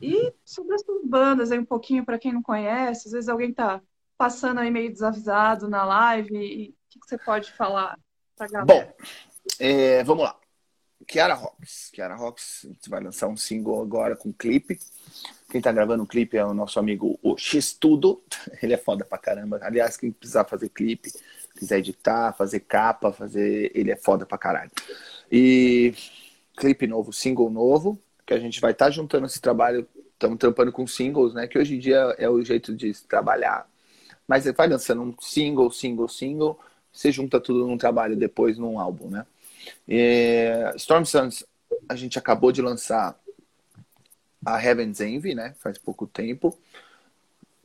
E 0.00 0.32
sobre 0.42 0.74
as 0.74 0.80
suas 0.80 1.04
bandas 1.04 1.52
aí 1.52 1.58
um 1.58 1.66
pouquinho 1.66 2.02
para 2.02 2.18
quem 2.18 2.32
não 2.32 2.42
conhece, 2.42 3.08
às 3.08 3.12
vezes 3.12 3.28
alguém 3.28 3.52
tá 3.52 3.82
passando 4.16 4.60
aí 4.60 4.70
meio 4.70 4.90
desavisado 4.90 5.68
na 5.68 5.84
live, 5.84 6.34
e 6.34 6.70
o 6.70 6.74
que, 6.88 6.98
que 6.98 7.06
você 7.06 7.18
pode 7.18 7.52
falar 7.52 7.98
pra 8.34 8.48
galera? 8.48 8.64
Bom, 8.64 9.06
é, 9.58 10.02
vamos 10.04 10.24
lá. 10.24 10.36
Kiara 11.06 11.34
Rocks. 11.34 11.90
Kiara 11.92 12.14
Rocks, 12.14 12.64
a 12.64 12.68
gente 12.68 12.90
vai 12.90 13.02
lançar 13.02 13.28
um 13.28 13.36
single 13.36 13.80
agora 13.80 14.16
com 14.16 14.32
clipe. 14.32 14.78
Quem 15.50 15.60
tá 15.60 15.70
gravando 15.70 16.02
o 16.02 16.06
clipe 16.06 16.36
é 16.36 16.44
o 16.44 16.54
nosso 16.54 16.78
amigo 16.78 17.18
o 17.22 17.36
X-Tudo. 17.36 18.22
Ele 18.62 18.74
é 18.74 18.76
foda 18.76 19.04
pra 19.04 19.18
caramba. 19.18 19.60
Aliás, 19.62 19.96
quem 19.96 20.10
precisar 20.10 20.44
fazer 20.44 20.68
clipe, 20.70 21.12
quiser 21.56 21.78
editar, 21.78 22.32
fazer 22.32 22.60
capa, 22.60 23.12
fazer. 23.12 23.70
Ele 23.74 23.90
é 23.90 23.96
foda 23.96 24.26
pra 24.26 24.38
caralho. 24.38 24.70
E 25.30 25.94
clipe 26.56 26.86
novo, 26.86 27.12
single 27.12 27.50
novo, 27.50 28.00
que 28.24 28.34
a 28.34 28.38
gente 28.38 28.60
vai 28.60 28.72
estar 28.72 28.86
tá 28.86 28.90
juntando 28.90 29.26
esse 29.26 29.40
trabalho. 29.40 29.86
Estamos 30.12 30.38
trampando 30.38 30.72
com 30.72 30.86
singles, 30.86 31.34
né? 31.34 31.46
Que 31.46 31.58
hoje 31.58 31.76
em 31.76 31.78
dia 31.78 32.14
é 32.18 32.28
o 32.28 32.42
jeito 32.42 32.74
de 32.74 32.92
trabalhar. 33.02 33.68
Mas 34.26 34.42
você 34.42 34.52
vai 34.52 34.66
lançando 34.66 35.02
um 35.02 35.14
single, 35.20 35.70
single, 35.70 36.08
single. 36.08 36.58
Você 36.92 37.12
junta 37.12 37.38
tudo 37.38 37.66
num 37.66 37.76
trabalho 37.76 38.16
depois 38.16 38.56
num 38.58 38.80
álbum, 38.80 39.08
né? 39.08 39.26
E 39.88 40.72
Storm 40.76 41.04
Suns, 41.04 41.44
a 41.88 41.96
gente 41.96 42.18
acabou 42.18 42.52
de 42.52 42.62
lançar 42.62 43.18
a 44.44 44.62
Heaven's 44.62 45.00
Envy, 45.00 45.34
né? 45.34 45.54
Faz 45.58 45.78
pouco 45.78 46.06
tempo. 46.06 46.56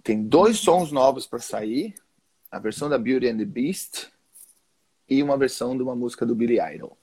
Tem 0.03 0.23
dois 0.23 0.59
sons 0.59 0.91
novos 0.91 1.27
para 1.27 1.39
sair 1.39 1.95
a 2.49 2.59
versão 2.59 2.89
da 2.89 2.97
Beauty 2.97 3.27
and 3.27 3.37
the 3.37 3.45
Beast 3.45 4.07
e 5.07 5.21
uma 5.21 5.37
versão 5.37 5.75
de 5.75 5.83
uma 5.83 5.95
música 5.95 6.25
do 6.25 6.33
Billy 6.33 6.57
Idol, 6.59 6.97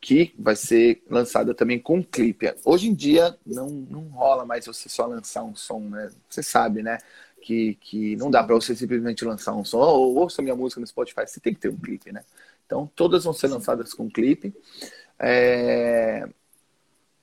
que 0.00 0.34
vai 0.38 0.54
ser 0.54 1.02
lançada 1.08 1.54
também 1.54 1.78
com 1.78 2.02
clipe. 2.02 2.54
Hoje 2.64 2.88
em 2.88 2.94
dia 2.94 3.36
não, 3.46 3.68
não 3.68 4.02
rola 4.08 4.44
mais 4.44 4.66
você 4.66 4.88
só 4.88 5.06
lançar 5.06 5.44
um 5.44 5.54
som, 5.54 5.80
né? 5.80 6.10
Você 6.28 6.42
sabe, 6.42 6.82
né? 6.82 6.98
Que, 7.40 7.74
que 7.76 8.16
não 8.16 8.30
dá 8.30 8.42
para 8.42 8.54
você 8.54 8.74
simplesmente 8.74 9.24
lançar 9.24 9.54
um 9.54 9.64
som 9.64 9.78
ou 9.78 10.16
ouça 10.16 10.42
minha 10.42 10.56
música 10.56 10.80
no 10.80 10.86
Spotify, 10.86 11.26
você 11.26 11.40
tem 11.40 11.54
que 11.54 11.60
ter 11.60 11.68
um 11.68 11.76
clipe, 11.76 12.12
né? 12.12 12.22
Então 12.66 12.90
todas 12.94 13.24
vão 13.24 13.32
ser 13.32 13.48
lançadas 13.48 13.94
com 13.94 14.10
clipe. 14.10 14.54
É... 15.18 16.28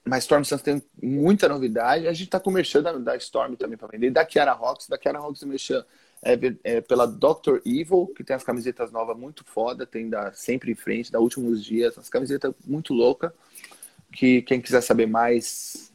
Mas 0.05 0.23
Storm 0.23 0.43
Suns 0.43 0.61
tem 0.61 0.83
muita 1.01 1.47
novidade. 1.47 2.07
A 2.07 2.13
gente 2.13 2.25
está 2.25 2.39
com 2.39 2.49
o 2.49 2.53
merchan 2.53 2.81
da, 2.81 2.93
da 2.93 3.15
Storm 3.17 3.55
também 3.55 3.77
para 3.77 3.87
vender. 3.87 4.11
Da 4.11 4.25
Kiara 4.25 4.51
Rocks. 4.51 4.87
Da 4.87 4.97
Kiara 4.97 5.19
Rocks 5.19 5.41
o 5.41 5.47
merchan 5.47 5.85
é, 6.23 6.39
é, 6.63 6.81
pela 6.81 7.05
Dr. 7.05 7.59
Evil, 7.65 8.07
que 8.15 8.23
tem 8.23 8.35
as 8.35 8.43
camisetas 8.43 8.91
novas 8.91 9.17
muito 9.17 9.43
foda, 9.45 9.85
tem 9.85 10.09
da 10.09 10.31
Sempre 10.31 10.71
em 10.71 10.75
Frente, 10.75 11.11
da 11.11 11.19
Últimos 11.19 11.63
Dias, 11.63 11.97
as 11.97 12.09
camisetas 12.09 12.53
muito 12.65 12.93
louca, 12.93 13.33
que 14.11 14.41
quem 14.43 14.61
quiser 14.61 14.81
saber 14.81 15.05
mais, 15.05 15.91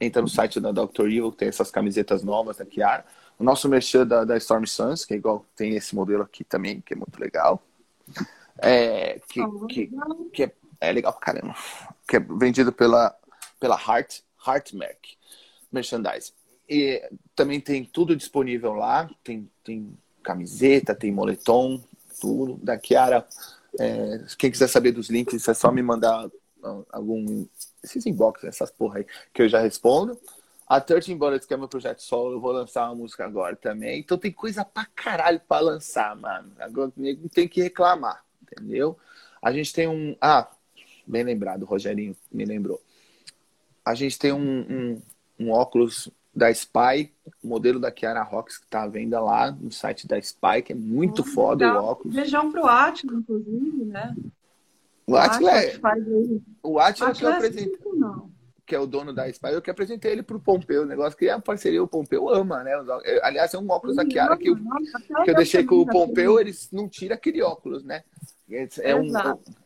entra 0.00 0.20
no 0.20 0.28
site 0.28 0.60
da 0.60 0.70
Dr. 0.70 1.06
Evil, 1.06 1.32
que 1.32 1.38
tem 1.38 1.48
essas 1.48 1.70
camisetas 1.70 2.22
novas 2.22 2.58
da 2.58 2.66
Kiara. 2.66 3.04
O 3.38 3.44
nosso 3.44 3.68
merchan 3.68 4.06
da, 4.06 4.24
da 4.24 4.36
Storm 4.36 4.66
Suns, 4.66 5.04
que 5.04 5.14
é 5.14 5.16
igual, 5.16 5.46
tem 5.56 5.74
esse 5.74 5.94
modelo 5.94 6.22
aqui 6.22 6.44
também, 6.44 6.80
que 6.82 6.92
é 6.92 6.96
muito 6.96 7.18
legal. 7.18 7.62
É, 8.62 9.20
que, 9.28 9.40
que, 9.68 9.90
que 10.32 10.44
é, 10.44 10.52
é, 10.80 10.92
legal 10.92 11.12
pra 11.12 11.20
caramba. 11.20 11.54
Que 12.06 12.16
é 12.16 12.20
vendido 12.20 12.72
pela, 12.72 13.16
pela 13.58 13.76
Heart, 13.76 14.20
Heart 14.46 14.72
Merc 14.74 14.98
Merchandise. 15.72 16.32
E 16.68 17.02
também 17.34 17.60
tem 17.60 17.84
tudo 17.84 18.14
disponível 18.16 18.74
lá. 18.74 19.08
Tem, 19.24 19.50
tem 19.64 19.96
camiseta, 20.22 20.94
tem 20.94 21.10
moletom, 21.10 21.82
tudo. 22.20 22.56
Da 22.62 22.78
Kiara, 22.78 23.26
é, 23.78 24.24
quem 24.38 24.50
quiser 24.50 24.68
saber 24.68 24.92
dos 24.92 25.08
links, 25.08 25.48
é 25.48 25.54
só 25.54 25.70
me 25.72 25.82
mandar 25.82 26.30
algum. 26.92 27.46
Esses 27.82 28.04
inbox, 28.06 28.44
essas 28.44 28.70
porra 28.70 28.98
aí, 28.98 29.06
que 29.32 29.42
eu 29.42 29.48
já 29.48 29.60
respondo. 29.60 30.18
A 30.70 30.80
13 30.80 31.16
Bullets, 31.16 31.48
que 31.48 31.52
é 31.52 31.56
meu 31.56 31.66
projeto 31.66 32.00
solo, 32.00 32.34
eu 32.34 32.40
vou 32.40 32.52
lançar 32.52 32.86
uma 32.86 32.94
música 32.94 33.24
agora 33.24 33.56
também. 33.56 33.98
Então 33.98 34.16
tem 34.16 34.30
coisa 34.30 34.64
pra 34.64 34.86
caralho 34.94 35.40
pra 35.40 35.58
lançar, 35.58 36.14
mano. 36.14 36.52
Agora 36.60 36.92
tem 37.34 37.48
que 37.48 37.60
reclamar, 37.60 38.24
entendeu? 38.52 38.96
A 39.42 39.52
gente 39.52 39.72
tem 39.72 39.88
um. 39.88 40.16
Ah, 40.20 40.48
bem 41.06 41.22
lembrado, 41.22 41.62
o 41.62 41.66
Rogerinho 41.66 42.16
me 42.30 42.44
lembrou. 42.44 42.80
A 43.84 43.94
gente 43.94 44.18
tem 44.18 44.32
um, 44.32 44.60
um, 44.60 45.02
um 45.38 45.50
óculos 45.50 46.10
da 46.34 46.50
Spy, 46.50 47.12
modelo 47.42 47.80
da 47.80 47.90
Kiara 47.90 48.22
Rocks, 48.22 48.58
que 48.58 48.64
está 48.64 48.82
à 48.82 48.88
venda 48.88 49.20
lá 49.20 49.50
no 49.50 49.72
site 49.72 50.06
da 50.06 50.18
Spy, 50.18 50.62
que 50.64 50.72
é 50.72 50.76
muito 50.76 51.22
oh, 51.22 51.24
foda 51.24 51.66
legal. 51.66 51.84
o 51.84 51.86
óculos. 51.88 52.14
Beijão 52.14 52.52
pro 52.52 52.66
Atila, 52.66 53.18
inclusive, 53.18 53.84
né? 53.84 54.14
O 55.06 55.16
Atila 55.16 55.50
é. 55.50 55.80
O 56.62 56.78
Atila 56.78 57.12
que 57.12 57.24
eu 57.24 57.30
é 57.30 57.34
apresentei. 57.34 57.78
Que 58.70 58.76
é 58.76 58.78
o 58.78 58.86
dono 58.86 59.12
da 59.12 59.28
Spy, 59.28 59.48
eu 59.52 59.60
que 59.60 59.68
apresentei 59.68 60.12
ele 60.12 60.22
pro 60.22 60.38
Pompeu, 60.38 60.82
o 60.82 60.86
negócio 60.86 61.18
que 61.18 61.26
é 61.26 61.32
a 61.32 61.40
parceria, 61.40 61.82
o 61.82 61.88
Pompeu 61.88 62.28
ama, 62.28 62.62
né? 62.62 62.70
Aliás, 63.20 63.52
é 63.52 63.58
um 63.58 63.68
óculos 63.68 63.96
da 63.96 64.06
Kiara 64.06 64.36
que 64.36 64.48
eu, 64.48 64.54
que 65.24 65.30
eu 65.32 65.34
deixei 65.34 65.64
com 65.64 65.74
o 65.74 65.86
Pompeu, 65.86 66.38
eles 66.38 66.70
não 66.70 66.88
tiram 66.88 67.16
aquele 67.16 67.42
óculos, 67.42 67.82
né? 67.82 68.04
É 68.80 68.94
um, 68.94 69.10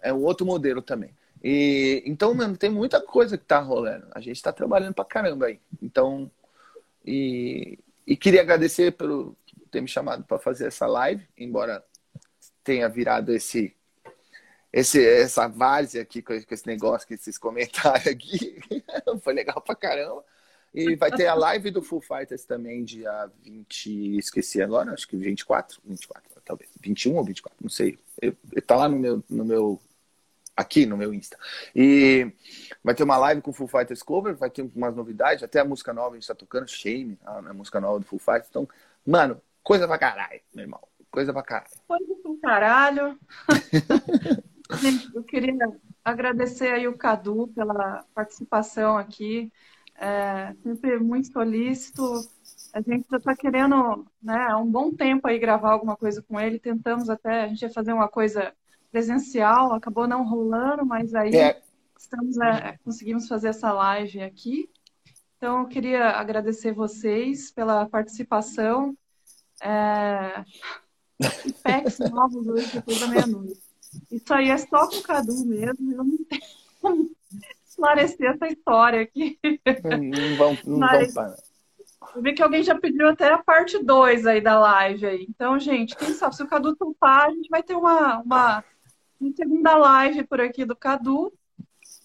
é 0.00 0.10
um 0.10 0.22
outro 0.24 0.46
modelo 0.46 0.80
também. 0.80 1.10
E, 1.42 2.02
então, 2.06 2.32
mano, 2.32 2.56
tem 2.56 2.70
muita 2.70 2.98
coisa 2.98 3.36
que 3.36 3.44
tá 3.44 3.58
rolando. 3.58 4.06
A 4.12 4.22
gente 4.22 4.42
tá 4.42 4.54
trabalhando 4.54 4.94
pra 4.94 5.04
caramba 5.04 5.48
aí. 5.48 5.60
Então, 5.82 6.30
e, 7.04 7.78
e 8.06 8.16
queria 8.16 8.40
agradecer 8.40 8.92
pelo 8.92 9.36
ter 9.70 9.82
me 9.82 9.88
chamado 9.88 10.24
para 10.24 10.38
fazer 10.38 10.68
essa 10.68 10.86
live, 10.86 11.28
embora 11.36 11.84
tenha 12.62 12.88
virado 12.88 13.34
esse, 13.34 13.76
esse 14.74 15.06
essa 15.06 15.46
várzea 15.46 16.02
aqui 16.02 16.20
com, 16.20 16.32
esse 16.32 16.66
negócio, 16.66 17.06
com 17.06 17.14
esses 17.14 17.38
comentários 17.38 18.08
aqui. 18.08 18.58
Foi 19.22 19.32
legal 19.32 19.60
pra 19.62 19.76
caramba. 19.76 20.24
E 20.74 20.96
vai 20.96 21.12
ter 21.12 21.28
a 21.28 21.34
live 21.34 21.70
do 21.70 21.80
Full 21.80 22.00
Fighters 22.00 22.44
também, 22.44 22.82
dia 22.82 23.30
20, 23.44 24.18
esqueci 24.18 24.60
agora, 24.60 24.92
acho 24.92 25.06
que 25.06 25.16
24, 25.16 25.80
24, 25.84 26.42
talvez, 26.44 26.68
21 26.80 27.14
ou 27.14 27.24
24, 27.24 27.56
não 27.62 27.70
sei. 27.70 27.96
Eu, 28.20 28.36
tá 28.66 28.74
lá 28.74 28.88
no 28.88 28.98
meu, 28.98 29.22
no 29.30 29.44
meu 29.44 29.80
aqui 30.56 30.84
no 30.84 30.96
meu 30.96 31.14
Insta. 31.14 31.38
E 31.76 32.32
vai 32.82 32.92
ter 32.92 33.04
uma 33.04 33.16
live 33.16 33.40
com 33.40 33.52
Full 33.52 33.68
Fighters 33.68 34.02
Cover, 34.02 34.34
vai 34.34 34.50
ter 34.50 34.68
umas 34.74 34.96
novidades, 34.96 35.44
até 35.44 35.60
a 35.60 35.64
música 35.64 35.92
nova 35.92 36.16
a 36.16 36.18
gente 36.18 36.26
tá 36.26 36.34
tocando, 36.34 36.66
Shame, 36.66 37.16
a, 37.24 37.38
a 37.38 37.54
música 37.54 37.80
nova 37.80 38.00
do 38.00 38.06
Full 38.06 38.18
Fighters. 38.18 38.48
Então, 38.50 38.68
mano, 39.06 39.40
coisa 39.62 39.86
pra 39.86 39.98
caralho, 39.98 40.40
meu 40.52 40.64
irmão. 40.64 40.80
Coisa 41.08 41.32
pra 41.32 41.44
caralho. 41.44 41.70
Coisa 41.86 42.16
pra 42.20 42.36
caralho. 42.42 43.18
eu 45.14 45.22
queria 45.22 45.54
agradecer 46.04 46.68
aí 46.68 46.88
o 46.88 46.96
Cadu 46.96 47.48
pela 47.48 48.04
participação 48.14 48.96
aqui. 48.96 49.52
É, 49.96 50.54
sempre 50.62 50.98
muito 50.98 51.32
solícito. 51.32 52.02
A 52.72 52.80
gente 52.80 53.06
já 53.08 53.18
está 53.18 53.36
querendo, 53.36 54.06
né, 54.22 54.46
há 54.50 54.58
um 54.58 54.70
bom 54.70 54.92
tempo 54.92 55.28
aí 55.28 55.38
gravar 55.38 55.72
alguma 55.72 55.96
coisa 55.96 56.22
com 56.22 56.40
ele. 56.40 56.58
Tentamos 56.58 57.08
até, 57.08 57.44
a 57.44 57.48
gente 57.48 57.62
ia 57.62 57.70
fazer 57.70 57.92
uma 57.92 58.08
coisa 58.08 58.52
presencial, 58.90 59.72
acabou 59.72 60.06
não 60.06 60.24
rolando, 60.24 60.84
mas 60.84 61.14
aí 61.14 61.34
é. 61.34 61.62
estamos, 61.98 62.38
é, 62.38 62.78
conseguimos 62.84 63.28
fazer 63.28 63.48
essa 63.48 63.72
live 63.72 64.22
aqui. 64.22 64.68
Então, 65.36 65.60
eu 65.60 65.68
queria 65.68 66.10
agradecer 66.10 66.72
vocês 66.72 67.50
pela 67.50 67.86
participação. 67.86 68.96
É... 69.62 70.44
Packs 71.62 71.98
novos 72.10 72.46
hoje 72.46 72.72
depois 72.72 72.98
da 72.98 73.06
meia-noite. 73.06 73.60
Isso 74.10 74.32
aí 74.32 74.50
é 74.50 74.58
só 74.58 74.88
com 74.88 74.96
o 74.96 75.02
Cadu 75.02 75.44
mesmo, 75.44 75.92
eu 75.92 76.04
não 76.04 76.18
tenho 76.24 76.42
como 76.80 77.10
esclarecer 77.66 78.30
essa 78.30 78.46
história 78.46 79.02
aqui. 79.02 79.38
Não 79.82 80.36
vão, 80.36 80.58
não 80.64 80.78
Mas... 80.78 81.14
vão 81.14 81.34
Eu 82.14 82.22
vi 82.22 82.32
que 82.32 82.42
alguém 82.42 82.62
já 82.62 82.78
pediu 82.78 83.08
até 83.08 83.32
a 83.32 83.42
parte 83.42 83.82
2 83.82 84.26
aí 84.26 84.40
da 84.40 84.58
live 84.58 85.06
aí. 85.06 85.26
Então, 85.28 85.58
gente, 85.58 85.96
quem 85.96 86.12
sabe, 86.12 86.36
se 86.36 86.42
o 86.42 86.48
Cadu 86.48 86.76
topar, 86.76 87.26
a 87.26 87.30
gente 87.30 87.48
vai 87.48 87.62
ter 87.62 87.74
uma, 87.74 88.18
uma 88.18 88.64
segunda 89.34 89.76
live 89.76 90.24
por 90.24 90.40
aqui 90.40 90.64
do 90.64 90.76
Cadu. 90.76 91.32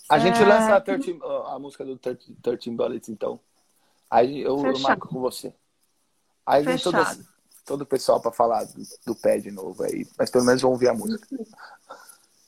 A 0.10 0.18
gente 0.18 0.42
é... 0.42 0.46
lança 0.46 0.76
a, 0.76 0.82
13, 0.82 1.20
a 1.46 1.60
música 1.60 1.86
do 1.86 1.98
13, 1.98 2.36
13 2.42 2.72
Bullets, 2.72 3.10
então. 3.10 3.40
Aí 4.10 4.42
eu, 4.42 4.66
eu 4.66 4.80
marco 4.80 5.08
com 5.08 5.20
você. 5.20 5.54
Aí 6.46 6.64
vem 6.64 6.80
todo, 6.80 6.98
todo 7.70 7.84
o 7.84 7.86
pessoal 7.86 8.20
para 8.20 8.32
falar 8.32 8.64
do, 8.64 8.82
do, 9.06 9.16
pé 9.16 9.38
de 9.38 9.52
novo 9.52 9.84
aí. 9.84 10.08
Mas 10.18 10.32
pelo 10.32 10.44
menos 10.44 10.60
vão 10.60 10.72
ouvir 10.72 10.90
a 10.90 10.94
música. 10.94 11.28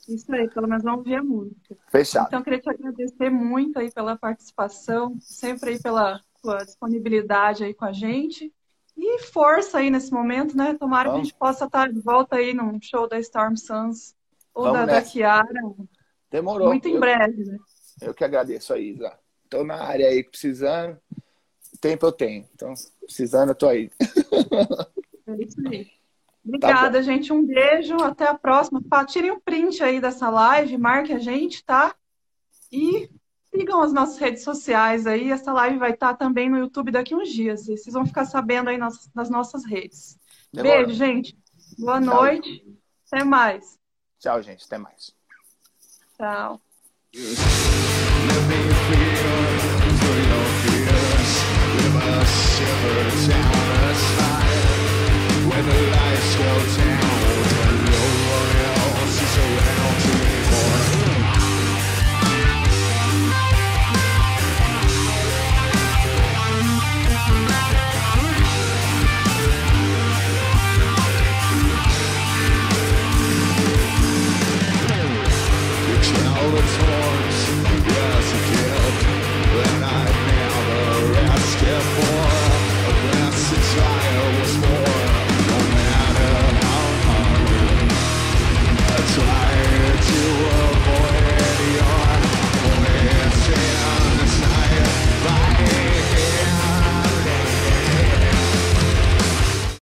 Isso 0.08 0.34
aí, 0.34 0.50
pelo 0.50 0.66
menos 0.66 0.82
vão 0.82 0.96
ouvir 0.96 1.14
a 1.14 1.22
música. 1.22 1.76
Fechado. 1.92 2.26
Então, 2.26 2.42
queria 2.42 2.58
te 2.58 2.68
agradecer 2.68 3.30
muito 3.30 3.78
aí 3.78 3.88
pela 3.88 4.16
participação, 4.16 5.16
sempre 5.20 5.70
aí 5.70 5.80
pela 5.80 6.20
sua 6.40 6.64
disponibilidade 6.64 7.62
aí 7.62 7.72
com 7.72 7.84
a 7.84 7.92
gente. 7.92 8.52
E 8.96 9.20
força 9.20 9.78
aí 9.78 9.90
nesse 9.90 10.12
momento, 10.12 10.56
né? 10.56 10.74
Tomara 10.74 11.08
Vamos. 11.08 11.20
que 11.20 11.20
a 11.20 11.24
gente 11.30 11.38
possa 11.38 11.66
estar 11.66 11.92
de 11.92 12.00
volta 12.00 12.36
aí 12.36 12.52
num 12.52 12.80
show 12.82 13.08
da 13.08 13.20
Storm 13.20 13.54
Suns 13.54 14.16
ou 14.52 14.72
da, 14.72 14.84
da 14.84 15.02
Kiara. 15.02 15.46
Demorou. 16.28 16.66
Muito 16.66 16.88
em 16.88 16.94
eu, 16.94 17.00
breve, 17.00 17.44
né? 17.44 17.56
Eu 18.00 18.12
que 18.12 18.24
agradeço 18.24 18.74
aí, 18.74 18.90
Isa. 18.90 19.16
Estou 19.44 19.64
na 19.64 19.76
área 19.76 20.08
aí 20.08 20.24
precisando. 20.24 20.98
Tempo 21.80 22.06
eu 22.06 22.12
tenho. 22.12 22.44
Então, 22.52 22.74
precisando, 23.06 23.50
eu 23.50 23.54
tô 23.54 23.68
aí. 23.68 23.88
É 25.26 25.42
isso 25.42 25.60
aí. 25.66 25.90
Obrigada, 26.44 26.98
tá 26.98 27.02
gente. 27.02 27.32
Um 27.32 27.44
beijo. 27.44 27.96
Até 27.96 28.26
a 28.28 28.34
próxima. 28.34 28.82
Tirem 29.06 29.30
um 29.30 29.40
print 29.40 29.82
aí 29.82 30.00
dessa 30.00 30.28
live, 30.28 30.76
marque 30.76 31.12
a 31.12 31.18
gente, 31.18 31.64
tá? 31.64 31.94
E 32.70 33.08
sigam 33.54 33.82
as 33.82 33.92
nossas 33.92 34.18
redes 34.18 34.42
sociais 34.42 35.06
aí. 35.06 35.30
Essa 35.30 35.52
live 35.52 35.78
vai 35.78 35.92
estar 35.92 36.14
também 36.14 36.50
no 36.50 36.58
YouTube 36.58 36.90
daqui 36.90 37.14
uns 37.14 37.28
dias. 37.28 37.68
E 37.68 37.76
vocês 37.76 37.92
vão 37.94 38.04
ficar 38.04 38.24
sabendo 38.24 38.70
aí 38.70 38.78
nas, 38.78 39.10
nas 39.14 39.30
nossas 39.30 39.64
redes. 39.64 40.18
Demora. 40.52 40.84
Beijo, 40.84 40.94
gente. 40.94 41.38
Boa 41.78 42.00
Tchau. 42.00 42.14
noite. 42.14 42.66
Até 43.10 43.24
mais. 43.24 43.78
Tchau, 44.18 44.42
gente. 44.42 44.64
Até 44.64 44.78
mais. 44.78 45.14
Tchau. 46.16 46.60
the 55.64 55.80
lights 55.94 56.34
go 56.36 56.52
down 56.76 57.02
and 57.66 57.78
no 57.92 58.04
one 58.36 58.56
else 58.70 59.16
is 59.22 59.34
around 59.38 60.00
anymore. 60.10 61.02
Yes 77.84 78.28
I 79.82 80.06
never 80.26 81.18
asked 81.30 81.62
for. 81.94 82.11